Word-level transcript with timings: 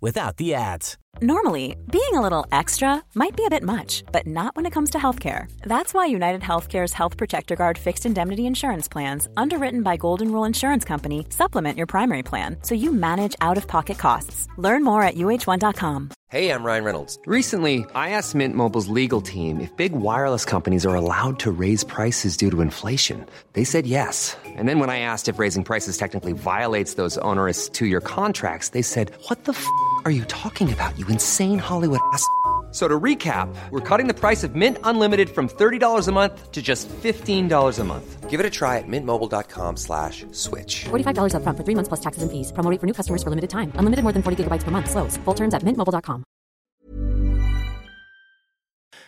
without 0.00 0.36
the 0.36 0.54
ads. 0.54 0.96
Normally, 1.20 1.76
being 1.90 2.14
a 2.14 2.20
little 2.22 2.46
extra 2.52 3.02
might 3.14 3.36
be 3.36 3.44
a 3.44 3.50
bit 3.50 3.62
much, 3.62 4.04
but 4.12 4.26
not 4.26 4.56
when 4.56 4.64
it 4.64 4.70
comes 4.70 4.90
to 4.90 4.98
healthcare. 4.98 5.52
That's 5.62 5.92
why 5.92 6.06
United 6.06 6.40
Healthcare's 6.40 6.92
Health 6.92 7.16
Protector 7.16 7.56
Guard 7.56 7.76
fixed 7.76 8.06
indemnity 8.06 8.46
insurance 8.46 8.88
plans, 8.88 9.28
underwritten 9.36 9.82
by 9.82 9.96
Golden 9.96 10.32
Rule 10.32 10.44
Insurance 10.44 10.84
Company, 10.84 11.26
supplement 11.28 11.76
your 11.76 11.86
primary 11.86 12.22
plan 12.22 12.56
so 12.62 12.74
you 12.74 12.92
manage 12.92 13.36
out 13.40 13.58
of 13.58 13.66
pocket 13.66 13.98
costs. 13.98 14.46
Learn 14.56 14.82
more 14.84 15.02
at 15.02 15.16
uh1.com. 15.16 16.10
Hey, 16.30 16.52
I'm 16.52 16.62
Ryan 16.62 16.84
Reynolds. 16.84 17.18
Recently, 17.26 17.84
I 17.92 18.10
asked 18.10 18.36
Mint 18.36 18.54
Mobile's 18.54 18.86
legal 18.86 19.20
team 19.20 19.60
if 19.60 19.76
big 19.76 19.90
wireless 19.92 20.44
companies 20.44 20.86
are 20.86 20.94
allowed 20.94 21.40
to 21.40 21.50
raise 21.50 21.82
prices 21.82 22.36
due 22.36 22.52
to 22.52 22.60
inflation. 22.60 23.26
They 23.54 23.64
said 23.64 23.84
yes. 23.84 24.36
And 24.46 24.68
then 24.68 24.78
when 24.78 24.90
I 24.90 25.00
asked 25.00 25.26
if 25.26 25.40
raising 25.40 25.64
prices 25.64 25.96
technically 25.98 26.32
violates 26.32 26.94
those 26.94 27.18
onerous 27.18 27.68
two 27.68 27.86
year 27.86 28.00
contracts, 28.00 28.68
they 28.68 28.82
said, 28.82 29.10
What 29.26 29.42
the 29.44 29.54
f 29.54 29.66
are 30.04 30.10
you 30.10 30.24
talking 30.24 30.72
about, 30.72 30.96
you 30.98 31.06
insane 31.08 31.58
Hollywood 31.58 32.00
ass? 32.12 32.24
So 32.72 32.86
to 32.86 33.00
recap, 33.00 33.52
we're 33.70 33.80
cutting 33.80 34.06
the 34.06 34.14
price 34.14 34.44
of 34.44 34.54
Mint 34.54 34.78
Unlimited 34.84 35.28
from 35.28 35.48
$30 35.48 36.06
a 36.06 36.12
month 36.12 36.52
to 36.52 36.62
just 36.62 36.88
$15 36.88 37.78
a 37.80 37.84
month. 37.84 38.30
Give 38.30 38.38
it 38.38 38.46
a 38.46 38.50
try 38.50 38.78
at 38.78 38.84
mintmobile.com 38.86 39.76
slash 39.76 40.24
switch. 40.30 40.84
$45 40.84 41.34
upfront 41.34 41.56
for 41.56 41.64
three 41.64 41.74
months 41.74 41.88
plus 41.88 41.98
taxes 42.00 42.22
and 42.22 42.30
fees. 42.30 42.52
Promo 42.52 42.70
rate 42.70 42.78
for 42.78 42.86
new 42.86 42.92
customers 42.94 43.24
for 43.24 43.30
limited 43.30 43.50
time. 43.50 43.72
Unlimited 43.74 44.04
more 44.04 44.12
than 44.12 44.22
40 44.22 44.44
gigabytes 44.44 44.62
per 44.62 44.70
month. 44.70 44.88
Slows. 44.88 45.16
Full 45.24 45.34
terms 45.34 45.52
at 45.52 45.62
mintmobile.com. 45.64 46.22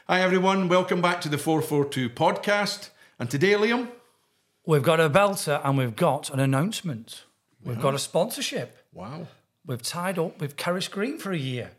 Hi, 0.08 0.20
everyone. 0.22 0.66
Welcome 0.68 1.00
back 1.00 1.20
to 1.20 1.28
the 1.28 1.38
442 1.38 2.10
podcast. 2.10 2.90
And 3.20 3.30
today, 3.30 3.52
Liam, 3.52 3.86
We've 4.66 4.82
got 4.82 4.98
a 4.98 5.08
belter 5.08 5.60
and 5.64 5.78
we've 5.78 5.94
got 5.94 6.30
an 6.30 6.40
announcement. 6.40 7.26
We've 7.64 7.80
got 7.80 7.94
a 7.94 7.98
sponsorship. 8.00 8.76
wow. 8.92 9.28
We've 9.66 9.82
tied 9.82 10.18
up 10.18 10.40
with 10.40 10.56
Kerris 10.56 10.90
Green 10.90 11.18
for 11.18 11.32
a 11.32 11.38
year. 11.38 11.70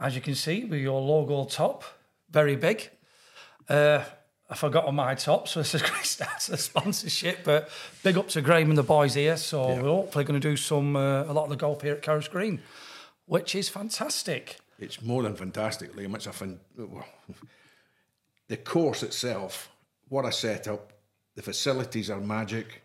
As 0.00 0.14
you 0.16 0.20
can 0.20 0.34
see, 0.34 0.64
with 0.64 0.80
your 0.80 1.00
logo 1.00 1.44
top, 1.44 1.84
very 2.30 2.56
big. 2.56 2.90
Uh, 3.68 4.02
I 4.50 4.56
forgot 4.56 4.84
on 4.86 4.96
my 4.96 5.14
top, 5.14 5.46
so 5.48 5.60
this 5.60 5.74
is 5.74 5.82
great 5.90 6.04
start 6.04 6.40
to 6.40 6.52
the 6.52 6.56
sponsorship. 6.58 7.44
But 7.44 7.68
big 8.02 8.18
up 8.18 8.28
to 8.30 8.42
Graham 8.42 8.68
and 8.70 8.78
the 8.78 8.82
boys 8.82 9.14
here. 9.14 9.36
So 9.36 9.68
Yeah. 9.68 9.82
we're 9.82 9.88
hopefully 9.90 10.24
going 10.24 10.40
to 10.40 10.48
do 10.48 10.56
some 10.56 10.96
uh, 10.96 11.22
a 11.24 11.32
lot 11.32 11.44
of 11.44 11.50
the 11.50 11.56
golf 11.56 11.82
here 11.82 11.94
at 11.94 12.02
Kerris 12.02 12.28
Green, 12.30 12.60
which 13.26 13.54
is 13.54 13.68
fantastic. 13.68 14.58
It's 14.78 15.00
more 15.00 15.22
than 15.22 15.36
fantastic, 15.36 15.94
Liam. 15.94 16.14
It's 16.16 16.26
a 16.26 16.32
fan- 16.32 16.58
well, 16.76 17.06
the 18.48 18.56
course 18.56 19.02
itself, 19.04 19.70
what 20.08 20.24
a 20.24 20.32
setup. 20.32 20.92
The 21.36 21.42
facilities 21.42 22.10
are 22.10 22.20
magic. 22.20 22.82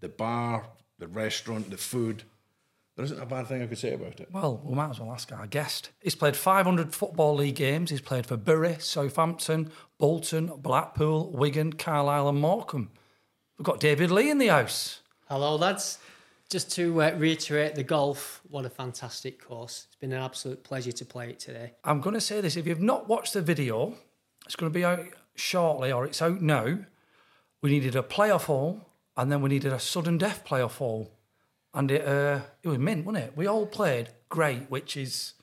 The 0.00 0.08
bar, 0.08 0.66
the 0.98 1.06
restaurant, 1.06 1.70
the 1.70 1.76
food. 1.76 2.24
There 2.96 3.04
isn't 3.04 3.20
a 3.20 3.26
bad 3.26 3.46
thing 3.46 3.62
I 3.62 3.66
could 3.66 3.78
say 3.78 3.94
about 3.94 4.20
it. 4.20 4.28
Well, 4.32 4.60
we 4.64 4.74
might 4.74 4.90
as 4.90 5.00
well 5.00 5.12
ask 5.12 5.32
our 5.32 5.46
guest. 5.46 5.90
He's 6.02 6.14
played 6.14 6.36
500 6.36 6.94
Football 6.94 7.36
League 7.36 7.54
games. 7.54 7.90
He's 7.90 8.00
played 8.00 8.26
for 8.26 8.36
Bury, 8.36 8.76
Southampton, 8.78 9.70
Bolton, 9.98 10.52
Blackpool, 10.58 11.30
Wigan, 11.30 11.72
Carlisle, 11.72 12.28
and 12.28 12.40
Morecambe. 12.40 12.90
We've 13.58 13.64
got 13.64 13.80
David 13.80 14.10
Lee 14.10 14.30
in 14.30 14.38
the 14.38 14.48
house. 14.48 15.00
Hello, 15.28 15.56
lads. 15.56 15.98
Just 16.50 16.72
to 16.72 17.00
uh, 17.00 17.14
reiterate 17.16 17.76
the 17.76 17.84
golf, 17.84 18.40
what 18.48 18.64
a 18.64 18.70
fantastic 18.70 19.40
course. 19.42 19.86
It's 19.86 19.96
been 19.96 20.12
an 20.12 20.20
absolute 20.20 20.64
pleasure 20.64 20.90
to 20.90 21.04
play 21.04 21.30
it 21.30 21.38
today. 21.38 21.74
I'm 21.84 22.00
going 22.00 22.14
to 22.14 22.20
say 22.20 22.40
this 22.40 22.56
if 22.56 22.66
you've 22.66 22.80
not 22.80 23.08
watched 23.08 23.34
the 23.34 23.40
video, 23.40 23.94
it's 24.44 24.56
going 24.56 24.72
to 24.72 24.76
be 24.76 24.84
out 24.84 25.06
shortly 25.36 25.92
or 25.92 26.04
it's 26.04 26.20
out 26.20 26.42
now. 26.42 26.78
We 27.62 27.70
needed 27.70 27.94
a 27.94 28.02
playoff 28.02 28.44
hole 28.44 28.88
and 29.16 29.30
then 29.30 29.42
we 29.42 29.48
needed 29.48 29.72
a 29.72 29.78
sudden 29.78 30.18
death 30.18 30.44
playoff 30.44 30.78
hole. 30.78 31.12
And 31.72 31.90
it, 31.90 32.06
uh, 32.06 32.40
it 32.62 32.68
was 32.68 32.78
mint, 32.78 33.06
wasn't 33.06 33.24
it? 33.26 33.32
We 33.36 33.46
all 33.46 33.66
played 33.66 34.08
great, 34.28 34.70
which 34.70 34.96
is 34.96 35.34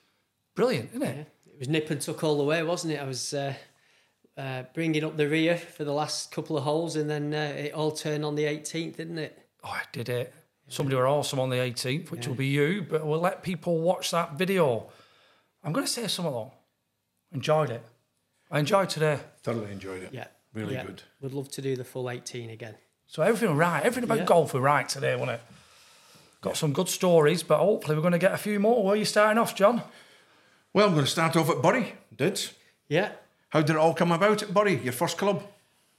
brilliant, 0.54 0.90
isn't 0.90 1.02
it? 1.02 1.26
It 1.46 1.58
was 1.58 1.68
nip 1.68 1.90
and 1.90 2.00
tuck 2.00 2.22
all 2.22 2.36
the 2.36 2.44
way, 2.44 2.62
wasn't 2.62 2.92
it? 2.92 3.00
I 3.00 3.04
was 3.04 3.32
uh, 3.32 3.54
uh, 4.36 4.64
bringing 4.74 5.04
up 5.04 5.16
the 5.16 5.28
rear 5.28 5.56
for 5.56 5.84
the 5.84 5.92
last 5.92 6.30
couple 6.30 6.56
of 6.56 6.64
holes 6.64 6.96
and 6.96 7.08
then 7.08 7.32
uh, 7.32 7.54
it 7.56 7.72
all 7.72 7.90
turned 7.90 8.24
on 8.24 8.34
the 8.34 8.44
18th, 8.44 8.96
didn't 8.96 9.18
it? 9.18 9.38
Oh, 9.64 9.70
I 9.70 9.82
did 9.92 10.08
it. 10.08 10.32
Somebody 10.70 10.96
were 10.96 11.08
awesome 11.08 11.40
on 11.40 11.48
the 11.48 11.56
18th, 11.56 12.10
which 12.10 12.28
will 12.28 12.34
be 12.34 12.46
you, 12.46 12.84
but 12.88 13.06
we'll 13.06 13.20
let 13.20 13.42
people 13.42 13.78
watch 13.80 14.10
that 14.10 14.34
video. 14.34 14.86
I'm 15.64 15.72
going 15.72 15.86
to 15.86 15.90
say 15.90 16.06
something 16.08 16.32
though. 16.32 16.52
Enjoyed 17.32 17.70
it. 17.70 17.82
I 18.50 18.58
enjoyed 18.58 18.90
today. 18.90 19.18
Thoroughly 19.42 19.72
enjoyed 19.72 20.02
it. 20.02 20.10
Yeah. 20.12 20.26
Really 20.52 20.74
Yeah. 20.74 20.84
good. 20.84 21.02
Would 21.22 21.32
love 21.32 21.50
to 21.52 21.62
do 21.62 21.74
the 21.74 21.84
full 21.84 22.10
18 22.10 22.50
again. 22.50 22.74
So 23.06 23.22
everything 23.22 23.56
right, 23.56 23.80
everything 23.82 24.04
about 24.04 24.18
Yeah. 24.18 24.24
golf 24.24 24.52
was 24.52 24.62
right 24.62 24.86
today, 24.86 25.14
wasn't 25.14 25.32
it? 25.32 25.40
Got 26.40 26.56
some 26.56 26.72
good 26.72 26.88
stories, 26.88 27.42
but 27.42 27.58
hopefully 27.58 27.96
we're 27.96 28.02
going 28.02 28.12
to 28.12 28.18
get 28.18 28.32
a 28.32 28.38
few 28.38 28.60
more. 28.60 28.84
Where 28.84 28.94
are 28.94 28.96
you 28.96 29.04
starting 29.04 29.38
off, 29.38 29.56
John? 29.56 29.82
Well, 30.72 30.86
I'm 30.86 30.94
going 30.94 31.04
to 31.04 31.10
start 31.10 31.34
off 31.36 31.50
at 31.50 31.60
Bury. 31.60 31.94
Did? 32.16 32.40
Yeah. 32.88 33.10
How 33.48 33.62
did 33.62 33.74
it 33.74 33.78
all 33.78 33.94
come 33.94 34.12
about 34.12 34.42
at 34.42 34.54
Bury, 34.54 34.76
your 34.76 34.92
first 34.92 35.18
club? 35.18 35.42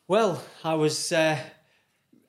Well, 0.08 0.42
I 0.64 0.76
was 0.76 1.12
uh, 1.12 1.38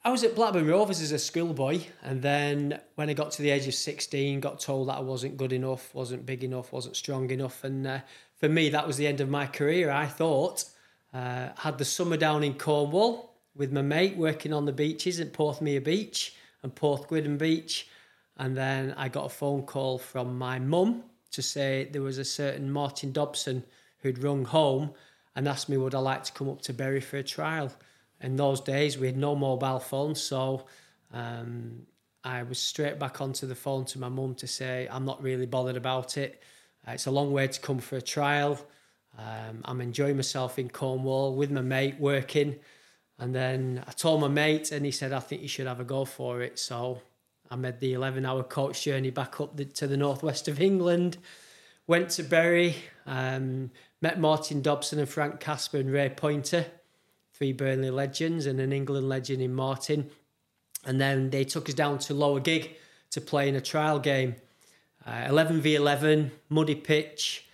I 0.04 0.10
was 0.10 0.24
at 0.24 0.34
Blackburn 0.34 0.66
Rovers 0.66 1.00
as 1.00 1.12
a 1.12 1.18
schoolboy, 1.18 1.82
and 2.02 2.20
then 2.20 2.80
when 2.94 3.08
I 3.08 3.12
got 3.12 3.30
to 3.32 3.42
the 3.42 3.50
age 3.50 3.68
of 3.68 3.74
sixteen, 3.74 4.40
got 4.40 4.58
told 4.58 4.88
that 4.88 4.96
I 4.96 5.00
wasn't 5.00 5.36
good 5.36 5.52
enough, 5.52 5.94
wasn't 5.94 6.26
big 6.26 6.42
enough, 6.42 6.72
wasn't 6.72 6.96
strong 6.96 7.30
enough, 7.30 7.62
and 7.64 7.86
uh, 7.86 7.98
for 8.36 8.48
me 8.48 8.70
that 8.70 8.86
was 8.86 8.96
the 8.96 9.06
end 9.06 9.20
of 9.20 9.28
my 9.28 9.46
career. 9.46 9.90
I 9.90 10.06
thought 10.06 10.64
uh, 11.14 11.50
had 11.58 11.78
the 11.78 11.84
summer 11.84 12.16
down 12.16 12.42
in 12.42 12.54
Cornwall 12.54 13.34
with 13.54 13.72
my 13.72 13.82
mate 13.82 14.16
working 14.16 14.52
on 14.52 14.64
the 14.64 14.72
beaches 14.72 15.20
at 15.20 15.32
Porthmeor 15.32 15.84
Beach 15.84 16.34
and 16.62 16.74
Porthgwidden 16.74 17.38
Beach, 17.38 17.88
and 18.40 18.56
then 18.56 18.94
I 18.96 19.08
got 19.08 19.26
a 19.26 19.28
phone 19.28 19.64
call 19.64 19.98
from 19.98 20.38
my 20.38 20.58
mum 20.58 21.04
to 21.32 21.42
say 21.42 21.88
there 21.92 22.00
was 22.00 22.16
a 22.16 22.24
certain 22.24 22.72
Martin 22.72 23.12
Dobson 23.12 23.62
who'd 23.98 24.18
rung 24.18 24.46
home 24.46 24.92
and 25.36 25.46
asked 25.46 25.68
me 25.68 25.76
would 25.76 25.94
I 25.94 25.98
like 25.98 26.24
to 26.24 26.32
come 26.32 26.48
up 26.48 26.62
to 26.62 26.72
Bury 26.72 27.02
for 27.02 27.18
a 27.18 27.22
trial. 27.22 27.70
In 28.22 28.36
those 28.36 28.62
days, 28.62 28.96
we 28.96 29.06
had 29.08 29.18
no 29.18 29.36
mobile 29.36 29.78
phones, 29.78 30.22
so 30.22 30.64
um, 31.12 31.82
I 32.24 32.42
was 32.42 32.58
straight 32.58 32.98
back 32.98 33.20
onto 33.20 33.46
the 33.46 33.54
phone 33.54 33.84
to 33.86 33.98
my 33.98 34.08
mum 34.08 34.34
to 34.36 34.46
say 34.46 34.88
I'm 34.90 35.04
not 35.04 35.22
really 35.22 35.46
bothered 35.46 35.76
about 35.76 36.16
it. 36.16 36.42
Uh, 36.88 36.92
it's 36.92 37.06
a 37.06 37.10
long 37.10 37.32
way 37.32 37.46
to 37.46 37.60
come 37.60 37.78
for 37.78 37.96
a 37.96 38.02
trial. 38.02 38.58
Um, 39.18 39.60
I'm 39.66 39.82
enjoying 39.82 40.16
myself 40.16 40.58
in 40.58 40.70
Cornwall 40.70 41.34
with 41.34 41.50
my 41.50 41.60
mate 41.60 42.00
working. 42.00 42.56
And 43.18 43.34
then 43.34 43.84
I 43.86 43.92
told 43.92 44.22
my 44.22 44.28
mate, 44.28 44.72
and 44.72 44.86
he 44.86 44.92
said, 44.92 45.12
I 45.12 45.20
think 45.20 45.42
you 45.42 45.48
should 45.48 45.66
have 45.66 45.80
a 45.80 45.84
go 45.84 46.06
for 46.06 46.40
it. 46.40 46.58
So 46.58 47.02
I 47.50 47.56
made 47.56 47.80
the 47.80 47.94
11 47.94 48.24
hour 48.24 48.44
coach 48.44 48.84
journey 48.84 49.10
back 49.10 49.40
up 49.40 49.56
the, 49.56 49.64
to 49.64 49.88
the 49.88 49.96
northwest 49.96 50.46
of 50.46 50.60
England, 50.60 51.18
went 51.86 52.10
to 52.10 52.22
Bury, 52.22 52.76
um, 53.06 53.72
met 54.00 54.20
Martin 54.20 54.62
Dobson 54.62 55.00
and 55.00 55.08
Frank 55.08 55.40
Casper 55.40 55.78
and 55.78 55.90
Ray 55.90 56.10
Pointer, 56.10 56.66
three 57.34 57.52
Burnley 57.52 57.90
legends, 57.90 58.46
and 58.46 58.60
an 58.60 58.72
England 58.72 59.08
legend 59.08 59.42
in 59.42 59.52
Martin. 59.52 60.10
And 60.84 61.00
then 61.00 61.30
they 61.30 61.44
took 61.44 61.68
us 61.68 61.74
down 61.74 61.98
to 62.00 62.14
Lower 62.14 62.38
Gigg 62.38 62.76
to 63.10 63.20
play 63.20 63.48
in 63.48 63.56
a 63.56 63.60
trial 63.60 63.98
game. 63.98 64.36
Uh, 65.04 65.24
11 65.28 65.60
v 65.60 65.74
11, 65.74 66.30
muddy 66.48 66.76
pitch, 66.76 67.48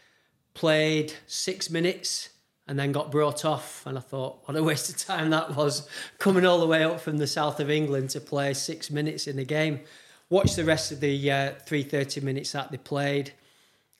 played 0.53 1.15
six 1.27 1.71
minutes 1.71 2.31
and 2.67 2.79
then 2.79 2.93
got 2.93 3.11
brought 3.11 3.45
off. 3.45 3.85
And 3.87 3.97
I 3.97 4.01
thought, 4.01 4.41
what 4.45 4.57
a 4.57 4.63
waste 4.63 4.89
of 4.91 4.97
time 4.97 5.31
that 5.31 5.55
was, 5.55 5.89
coming 6.19 6.45
all 6.45 6.59
the 6.59 6.67
way 6.67 6.85
up 6.85 7.01
from 7.01 7.19
the 7.19 7.27
south 7.27 7.61
of 7.61 7.71
England 7.71 8.11
to 8.11 8.21
play 8.21 8.55
six 8.55 8.91
minutes 8.91 9.27
in 9.27 9.37
the 9.37 9.45
game. 9.45 9.81
Watched 10.29 10.57
the 10.57 10.65
rest 10.65 10.91
of 10.91 11.01
the 11.01 11.31
uh, 11.31 11.53
three 11.65 11.85
thirty 11.85 12.21
minutes 12.21 12.53
that 12.53 12.71
they 12.73 12.79
played. 12.79 13.33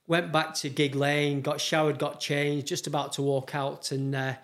Went 0.09 0.33
back 0.33 0.55
to 0.55 0.69
Gigg 0.69 0.95
Lane, 0.95 1.41
got 1.41 1.61
showered, 1.61 1.99
got 1.99 2.21
changed, 2.21 2.67
just 2.67 2.87
about 2.87 3.13
to 3.15 3.23
walk 3.23 3.55
out. 3.55 3.93
And 3.93 4.15
uh, 4.15 4.35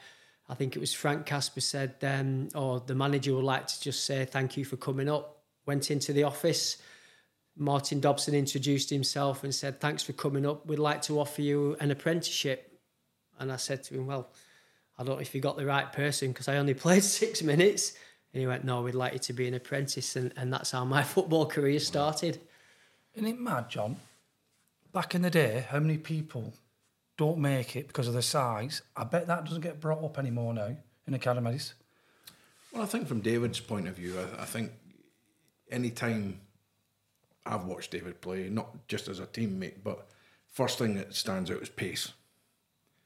I 0.48 0.54
think 0.54 0.76
it 0.76 0.80
was 0.80 0.92
Frank 0.92 1.26
Casper 1.26 1.60
said, 1.60 1.94
um, 2.02 2.48
or 2.54 2.80
the 2.80 2.94
manager 2.94 3.34
would 3.34 3.44
like 3.44 3.66
to 3.68 3.80
just 3.80 4.04
say 4.04 4.24
thank 4.24 4.56
you 4.56 4.64
for 4.64 4.76
coming 4.76 5.08
up. 5.08 5.38
Went 5.66 5.90
into 5.90 6.12
the 6.12 6.24
office. 6.24 6.78
Martin 7.56 8.00
Dobson 8.00 8.34
introduced 8.34 8.90
himself 8.90 9.44
and 9.44 9.54
said, 9.54 9.80
Thanks 9.80 10.02
for 10.02 10.12
coming 10.12 10.46
up. 10.46 10.66
We'd 10.66 10.78
like 10.78 11.02
to 11.02 11.20
offer 11.20 11.42
you 11.42 11.76
an 11.80 11.90
apprenticeship. 11.90 12.71
And 13.42 13.52
I 13.52 13.56
said 13.56 13.82
to 13.84 13.94
him, 13.94 14.06
Well, 14.06 14.28
I 14.98 15.02
don't 15.02 15.16
know 15.16 15.20
if 15.20 15.34
you 15.34 15.40
got 15.40 15.56
the 15.56 15.66
right 15.66 15.92
person 15.92 16.28
because 16.28 16.48
I 16.48 16.56
only 16.56 16.74
played 16.86 17.04
six 17.04 17.42
minutes. 17.42 17.92
And 18.32 18.40
he 18.40 18.46
went, 18.46 18.64
No, 18.64 18.82
we'd 18.82 18.94
like 18.94 19.12
you 19.12 19.18
to 19.18 19.32
be 19.32 19.48
an 19.48 19.54
apprentice. 19.54 20.16
And, 20.16 20.32
and 20.36 20.52
that's 20.52 20.70
how 20.70 20.84
my 20.84 21.02
football 21.14 21.46
career 21.46 21.80
started. 21.80 22.40
Isn't 23.14 23.28
it 23.28 23.38
mad, 23.38 23.68
John? 23.68 23.96
Back 24.92 25.14
in 25.14 25.22
the 25.22 25.30
day, 25.30 25.66
how 25.68 25.80
many 25.80 25.98
people 25.98 26.54
don't 27.16 27.38
make 27.38 27.76
it 27.76 27.88
because 27.88 28.08
of 28.08 28.14
the 28.14 28.22
size? 28.22 28.82
I 28.96 29.04
bet 29.04 29.26
that 29.26 29.44
doesn't 29.44 29.60
get 29.60 29.80
brought 29.80 30.04
up 30.04 30.18
anymore 30.18 30.54
now 30.54 30.76
in 31.06 31.14
academies. 31.14 31.74
Well, 32.72 32.82
I 32.82 32.86
think 32.86 33.06
from 33.06 33.20
David's 33.20 33.60
point 33.60 33.88
of 33.88 33.96
view, 33.96 34.18
I, 34.18 34.42
I 34.42 34.44
think 34.44 34.70
any 35.70 35.90
time 35.90 36.40
I've 37.44 37.64
watched 37.64 37.90
David 37.90 38.20
play, 38.20 38.48
not 38.48 38.86
just 38.86 39.08
as 39.08 39.18
a 39.18 39.26
teammate, 39.26 39.82
but 39.82 40.06
first 40.52 40.78
thing 40.78 40.94
that 40.94 41.14
stands 41.14 41.50
out 41.50 41.60
is 41.60 41.68
pace. 41.68 42.12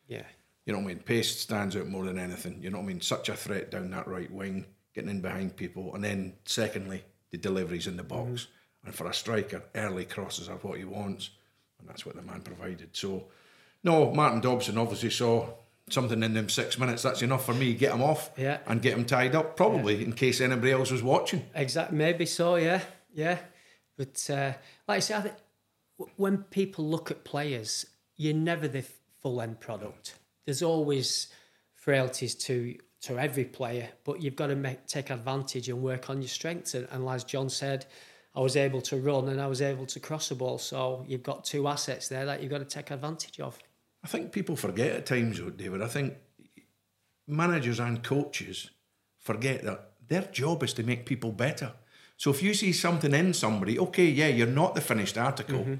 Yeah. 0.09 0.23
You 0.65 0.73
know 0.73 0.81
what 0.81 0.87
I 0.87 0.89
mean? 0.95 0.99
Pace 0.99 1.39
stands 1.41 1.77
out 1.77 1.87
more 1.87 2.05
than 2.05 2.19
anything. 2.19 2.63
You 2.63 2.71
know 2.71 2.79
what 2.79 2.85
I 2.85 2.89
mean? 2.89 3.01
Such 3.01 3.29
a 3.29 3.37
threat 3.37 3.71
down 3.71 3.91
that 3.91 4.09
right 4.09 4.31
wing, 4.31 4.67
getting 4.95 5.11
in 5.11 5.21
behind 5.21 5.57
people. 5.57 5.95
And 5.95 6.03
then, 6.03 6.35
secondly, 6.45 7.05
the 7.31 7.39
deliveries 7.39 7.87
in 7.87 7.97
the 7.97 8.03
box. 8.03 8.49
And 8.85 8.95
for 8.95 9.07
a 9.07 9.15
striker, 9.15 9.63
early 9.75 10.05
crosses 10.05 10.49
are 10.49 10.57
what 10.57 10.79
he 10.79 10.85
wants. 10.85 11.31
And 11.79 11.89
that's 11.89 12.05
what 12.05 12.17
the 12.17 12.23
man 12.23 12.41
provided. 12.41 12.97
So, 12.97 13.27
no, 13.85 14.13
Martin 14.13 14.41
Dobson 14.41 14.79
obviously 14.79 15.11
saw 15.11 15.49
something 15.89 16.21
in 16.23 16.35
them 16.35 16.49
six 16.49 16.79
minutes. 16.79 17.03
That's 17.03 17.23
enough 17.23 17.47
for 17.47 17.55
me. 17.55 17.75
Get 17.75 17.93
him 17.93 18.03
off 18.03 18.31
Yeah. 18.37 18.59
and 18.67 18.83
get 18.83 18.97
him 18.99 19.05
tied 19.05 19.37
up, 19.37 19.57
probably 19.57 20.03
in 20.05 20.15
case 20.15 20.41
anybody 20.41 20.73
else 20.73 20.91
was 20.91 21.03
watching. 21.03 21.45
Exactly, 21.55 21.97
maybe 21.97 22.27
so. 22.27 22.57
Yeah, 22.57 22.81
yeah. 23.15 23.39
But 23.97 24.29
uh, 24.29 24.53
like 24.89 24.97
I 24.97 24.99
said, 24.99 25.19
I 25.19 25.21
think 25.23 25.35
when 26.17 26.39
people 26.39 26.85
look 26.89 27.11
at 27.13 27.23
players, 27.23 27.87
you're 28.17 28.35
never 28.35 28.67
the 28.67 28.83
full 29.21 29.41
end 29.41 29.61
product. 29.61 30.15
There's 30.45 30.63
always 30.63 31.29
frailties 31.75 32.35
to 32.35 32.77
to 33.03 33.19
every 33.19 33.45
player, 33.45 33.89
but 34.05 34.21
you've 34.21 34.35
got 34.35 34.49
to 34.49 34.57
make, 34.57 34.87
take 34.87 35.11
advantage 35.11 35.69
and 35.69 35.81
work 35.81 36.11
on 36.11 36.21
your 36.21 36.29
strengths. 36.29 36.75
And, 36.75 36.89
and 36.91 37.09
as 37.09 37.23
John 37.25 37.49
said, 37.49 37.87
I 38.35 38.41
was 38.41 38.57
able 38.57 38.81
to 38.83 38.97
run 38.97 39.29
and 39.29 39.41
I 39.41 39.47
was 39.47 39.63
able 39.63 39.87
to 39.87 40.01
cross 40.01 40.29
the 40.29 40.35
ball. 40.35 40.59
So 40.59 41.05
you've 41.07 41.23
got 41.23 41.45
two 41.45 41.69
assets 41.69 42.09
there 42.09 42.27
that 42.27 42.43
you've 42.43 42.51
got 42.51 42.59
to 42.59 42.65
take 42.65 42.91
advantage 42.91 43.39
of. 43.39 43.59
I 44.03 44.09
think 44.09 44.33
people 44.33 44.57
forget 44.57 44.93
at 44.93 45.07
times, 45.07 45.41
David. 45.57 45.83
I 45.83 45.89
think 45.89 46.15
managers 47.29 47.81
and 47.81 48.03
coaches 48.03 48.71
forget 49.19 49.63
that 49.65 49.93
their 50.09 50.23
job 50.23 50.63
is 50.63 50.73
to 50.75 50.83
make 50.83 51.07
people 51.07 51.33
better. 51.33 51.73
So 52.17 52.31
if 52.31 52.43
you 52.43 52.55
see 52.55 52.73
something 52.73 53.13
in 53.13 53.35
somebody, 53.35 53.79
okay, 53.79 54.07
yeah, 54.07 54.29
you're 54.29 54.47
not 54.47 54.75
the 54.75 54.81
finished 54.81 55.19
article, 55.19 55.61
Mm-hmm. 55.61 55.75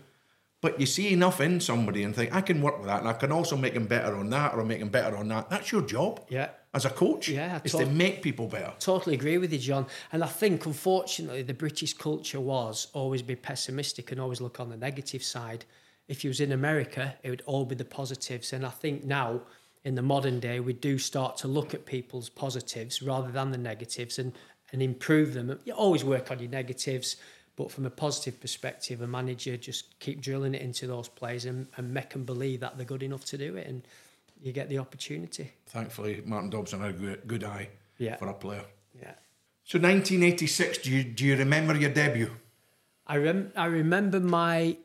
But 0.61 0.81
you 0.81 0.87
see 0.87 1.13
enough 1.13 1.41
in 1.41 1.61
somebody 1.61 2.03
and 2.03 2.15
think, 2.15 2.35
I 2.35 2.41
can 2.41 2.63
work 2.63 2.79
with 2.79 2.87
that, 2.87 3.01
and 3.01 3.09
I 3.09 3.13
can 3.13 3.31
also 3.31 3.57
make 3.57 3.75
him 3.75 3.87
better 3.87 4.17
on 4.17 4.31
that, 4.31 4.55
or 4.55 4.65
make 4.65 4.79
him 4.81 4.89
better 4.89 5.17
on 5.17 5.29
that. 5.29 5.51
That's 5.51 5.71
your 5.71 5.83
job. 5.83 6.25
Yeah. 6.29 6.49
As 6.75 6.85
a 6.85 6.91
coach, 6.91 7.29
Yeah, 7.29 7.59
I 7.63 7.65
is 7.65 7.73
tot- 7.73 7.83
to 7.83 7.87
make 7.87 8.23
people 8.23 8.49
better. 8.49 8.73
Totally 8.79 9.15
agree 9.15 9.39
with 9.39 9.53
you, 9.53 9.59
John. 9.59 9.87
And 10.13 10.23
I 10.23 10.27
think, 10.27 10.67
unfortunately, 10.67 11.43
the 11.43 11.55
British 11.55 11.95
culture 11.95 12.41
was 12.41 12.89
always 12.93 13.23
be 13.23 13.37
pessimistic 13.37 14.13
and 14.13 14.21
always 14.21 14.41
look 14.41 14.61
on 14.61 14.69
the 14.69 14.77
negative 14.77 15.23
side. 15.23 15.65
If 16.09 16.23
you 16.23 16.29
was 16.31 16.41
in 16.41 16.53
America, 16.53 17.15
it 17.23 17.31
would 17.31 17.43
all 17.47 17.65
be 17.65 17.75
the 17.75 17.85
positives. 17.85 18.53
And 18.53 18.65
I 18.65 18.71
think 18.71 19.05
now, 19.05 19.41
in 19.85 19.95
the 19.95 20.03
modern 20.03 20.39
day, 20.41 20.61
we 20.61 20.73
do 20.73 20.99
start 20.99 21.37
to 21.39 21.49
look 21.49 21.73
at 21.75 21.87
people's 21.87 22.29
positives 22.29 23.03
rather 23.03 23.31
than 23.31 23.53
the 23.53 23.59
negatives 23.59 24.19
and, 24.19 24.33
and 24.73 24.83
improve 24.83 25.33
them. 25.33 25.59
You 25.65 25.73
always 25.73 26.05
work 26.05 26.31
on 26.31 26.41
your 26.41 26.51
negatives, 26.51 27.17
but 27.57 27.71
from 27.71 27.87
a 27.87 27.91
positive 27.91 28.39
perspective, 28.41 29.01
a 29.01 29.07
manager 29.07 29.57
just 29.57 29.99
keep 29.99 30.21
drilling 30.21 30.55
it 30.55 30.61
into 30.63 30.87
those 30.87 31.09
players 31.09 31.45
and, 31.47 31.67
and 31.77 31.93
make 31.93 32.11
them 32.11 32.25
believe 32.25 32.61
that 32.61 32.77
they're 32.77 32.87
good 32.87 33.03
enough 33.03 33.25
to 33.27 33.39
do 33.39 33.57
it. 33.57 33.67
And 33.67 33.83
you 34.43 34.53
get 34.53 34.69
the 34.69 34.79
opportunity. 34.79 35.53
Thankfully, 35.67 36.23
Martin 36.27 36.51
Dobson 36.51 36.81
had 36.81 36.91
a 37.03 37.17
good, 37.27 37.43
eye 37.45 37.71
Yeah. 37.99 38.17
for 38.17 38.29
a 38.29 38.35
player. 38.35 38.65
Yeah. 38.95 39.15
So 39.65 39.79
1986, 39.79 40.79
do 40.79 40.91
you, 40.93 41.03
do 41.05 41.25
you 41.25 41.37
remember 41.37 41.75
your 41.77 41.91
debut? 41.91 42.31
I 43.07 43.17
rem- 43.17 43.53
I 43.57 43.67
remember 43.67 44.21
my 44.21 44.77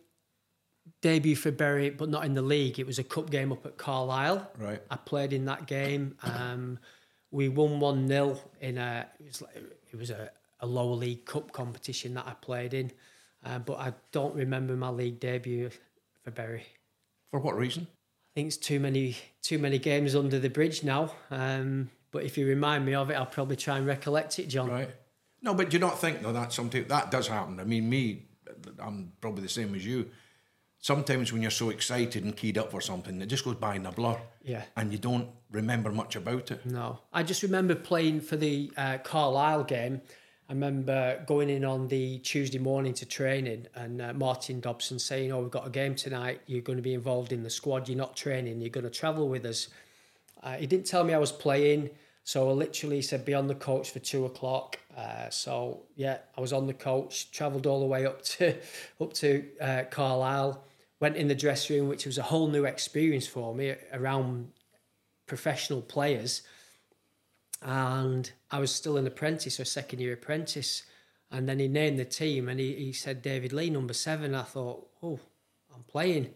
debut 1.01 1.35
for 1.35 1.51
Bury, 1.51 1.89
but 1.89 2.09
not 2.09 2.25
in 2.25 2.33
the 2.33 2.41
league. 2.41 2.79
It 2.79 2.87
was 2.87 2.99
a 2.99 3.03
cup 3.03 3.29
game 3.29 3.51
up 3.51 3.65
at 3.65 3.77
Carlisle. 3.77 4.49
Right. 4.57 4.81
I 4.89 4.95
played 4.95 5.33
in 5.33 5.45
that 5.45 5.65
game. 5.67 6.15
Um, 6.23 6.79
we 7.31 7.49
won 7.49 7.79
one 7.79 8.07
0 8.07 8.39
in 8.59 8.77
a. 8.77 9.07
It 9.19 9.25
was 9.27 9.41
like, 9.41 9.55
it 9.91 9.95
was 9.97 10.09
a, 10.09 10.29
a 10.61 10.67
lower 10.67 10.95
league 10.95 11.25
cup 11.25 11.51
competition 11.51 12.13
that 12.13 12.27
I 12.27 12.33
played 12.33 12.73
in, 12.73 12.91
uh, 13.45 13.59
but 13.59 13.79
I 13.79 13.93
don't 14.11 14.35
remember 14.35 14.75
my 14.75 14.89
league 14.89 15.19
debut 15.19 15.69
for 16.23 16.31
Bury. 16.31 16.63
For 17.31 17.39
what 17.39 17.57
reason? 17.57 17.87
I 17.89 18.31
think 18.35 18.47
it's 18.47 18.57
too 18.57 18.79
many 18.79 19.17
too 19.41 19.59
many 19.59 19.79
games 19.79 20.15
under 20.15 20.39
the 20.39 20.49
bridge 20.49 20.83
now. 20.83 21.13
Um, 21.29 21.89
but 22.11 22.23
if 22.23 22.37
you 22.37 22.45
remind 22.45 22.85
me 22.85 22.93
of 22.93 23.09
it, 23.09 23.15
I'll 23.15 23.25
probably 23.25 23.55
try 23.55 23.77
and 23.77 23.87
recollect 23.87 24.39
it, 24.39 24.47
John. 24.47 24.69
Right. 24.69 24.89
No, 25.41 25.53
but 25.53 25.69
do 25.69 25.75
you 25.75 25.79
not 25.79 25.99
think 25.99 26.21
though 26.21 26.33
that 26.33 26.53
sometimes 26.53 26.87
that 26.87 27.11
does 27.11 27.27
happen? 27.27 27.59
I 27.59 27.63
mean, 27.63 27.89
me, 27.89 28.27
I'm 28.79 29.13
probably 29.19 29.43
the 29.43 29.49
same 29.49 29.73
as 29.75 29.85
you. 29.85 30.09
Sometimes 30.79 31.31
when 31.31 31.41
you're 31.41 31.51
so 31.51 31.69
excited 31.69 32.23
and 32.23 32.35
keyed 32.35 32.57
up 32.57 32.71
for 32.71 32.81
something, 32.81 33.21
it 33.21 33.27
just 33.27 33.45
goes 33.45 33.55
by 33.55 33.75
in 33.75 33.85
a 33.85 33.91
blur. 33.91 34.17
Yeah. 34.43 34.63
And 34.75 34.91
you 34.91 34.97
don't 34.97 35.29
remember 35.51 35.91
much 35.91 36.15
about 36.15 36.49
it. 36.51 36.65
No, 36.65 36.99
I 37.13 37.21
just 37.23 37.43
remember 37.43 37.75
playing 37.75 38.21
for 38.21 38.35
the 38.35 38.71
uh, 38.77 38.97
Carlisle 39.03 39.65
game. 39.65 40.01
I 40.51 40.53
remember 40.53 41.23
going 41.27 41.49
in 41.49 41.63
on 41.63 41.87
the 41.87 42.17
Tuesday 42.17 42.59
morning 42.59 42.93
to 42.95 43.05
training, 43.05 43.67
and 43.73 44.01
uh, 44.01 44.11
Martin 44.11 44.59
Dobson 44.59 44.99
saying, 44.99 45.31
"Oh, 45.31 45.39
we've 45.39 45.49
got 45.49 45.65
a 45.65 45.69
game 45.69 45.95
tonight. 45.95 46.41
You're 46.45 46.61
going 46.61 46.77
to 46.77 46.81
be 46.81 46.93
involved 46.93 47.31
in 47.31 47.43
the 47.43 47.49
squad. 47.49 47.87
You're 47.87 47.97
not 47.97 48.17
training. 48.17 48.59
You're 48.59 48.69
going 48.69 48.83
to 48.83 48.89
travel 48.89 49.29
with 49.29 49.45
us." 49.45 49.69
Uh, 50.43 50.55
he 50.55 50.67
didn't 50.67 50.87
tell 50.87 51.05
me 51.05 51.13
I 51.13 51.19
was 51.19 51.31
playing, 51.31 51.89
so 52.25 52.49
I 52.49 52.51
literally 52.51 53.01
said, 53.01 53.23
"Be 53.23 53.33
on 53.33 53.47
the 53.47 53.55
coach 53.55 53.91
for 53.91 53.99
two 53.99 54.25
o'clock." 54.25 54.77
Uh, 54.97 55.29
so 55.29 55.83
yeah, 55.95 56.17
I 56.37 56.41
was 56.41 56.51
on 56.51 56.67
the 56.67 56.73
coach. 56.73 57.31
Travelled 57.31 57.65
all 57.65 57.79
the 57.79 57.85
way 57.85 58.05
up 58.05 58.21
to 58.21 58.57
up 58.99 59.13
to 59.13 59.45
uh, 59.61 59.83
Carlisle. 59.89 60.61
Went 60.99 61.15
in 61.15 61.29
the 61.29 61.35
dressing 61.35 61.79
room, 61.79 61.87
which 61.87 62.05
was 62.05 62.17
a 62.17 62.23
whole 62.23 62.49
new 62.49 62.65
experience 62.65 63.25
for 63.25 63.55
me 63.55 63.73
around 63.93 64.51
professional 65.27 65.81
players 65.81 66.41
and 67.61 68.31
I 68.49 68.59
was 68.59 68.73
still 68.73 68.97
an 68.97 69.05
apprentice 69.05 69.59
or 69.59 69.65
second 69.65 69.99
year 69.99 70.13
apprentice. 70.13 70.83
And 71.29 71.47
then 71.47 71.59
he 71.59 71.67
named 71.67 71.99
the 71.99 72.05
team 72.05 72.49
and 72.49 72.59
he, 72.59 72.73
he 72.73 72.93
said 72.93 73.21
David 73.21 73.53
Lee, 73.53 73.69
number 73.69 73.93
seven. 73.93 74.35
I 74.35 74.43
thought, 74.43 74.87
oh, 75.01 75.19
I'm 75.73 75.83
playing. 75.83 76.33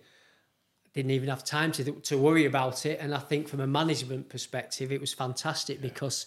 Didn't 0.93 1.11
even 1.11 1.27
have 1.29 1.43
time 1.43 1.71
to, 1.73 1.83
to 1.91 2.17
worry 2.17 2.45
about 2.45 2.85
it. 2.85 2.99
And 3.01 3.13
I 3.13 3.19
think 3.19 3.49
from 3.49 3.59
a 3.59 3.67
management 3.67 4.29
perspective, 4.29 4.91
it 4.91 5.01
was 5.01 5.13
fantastic 5.13 5.81
because 5.81 6.25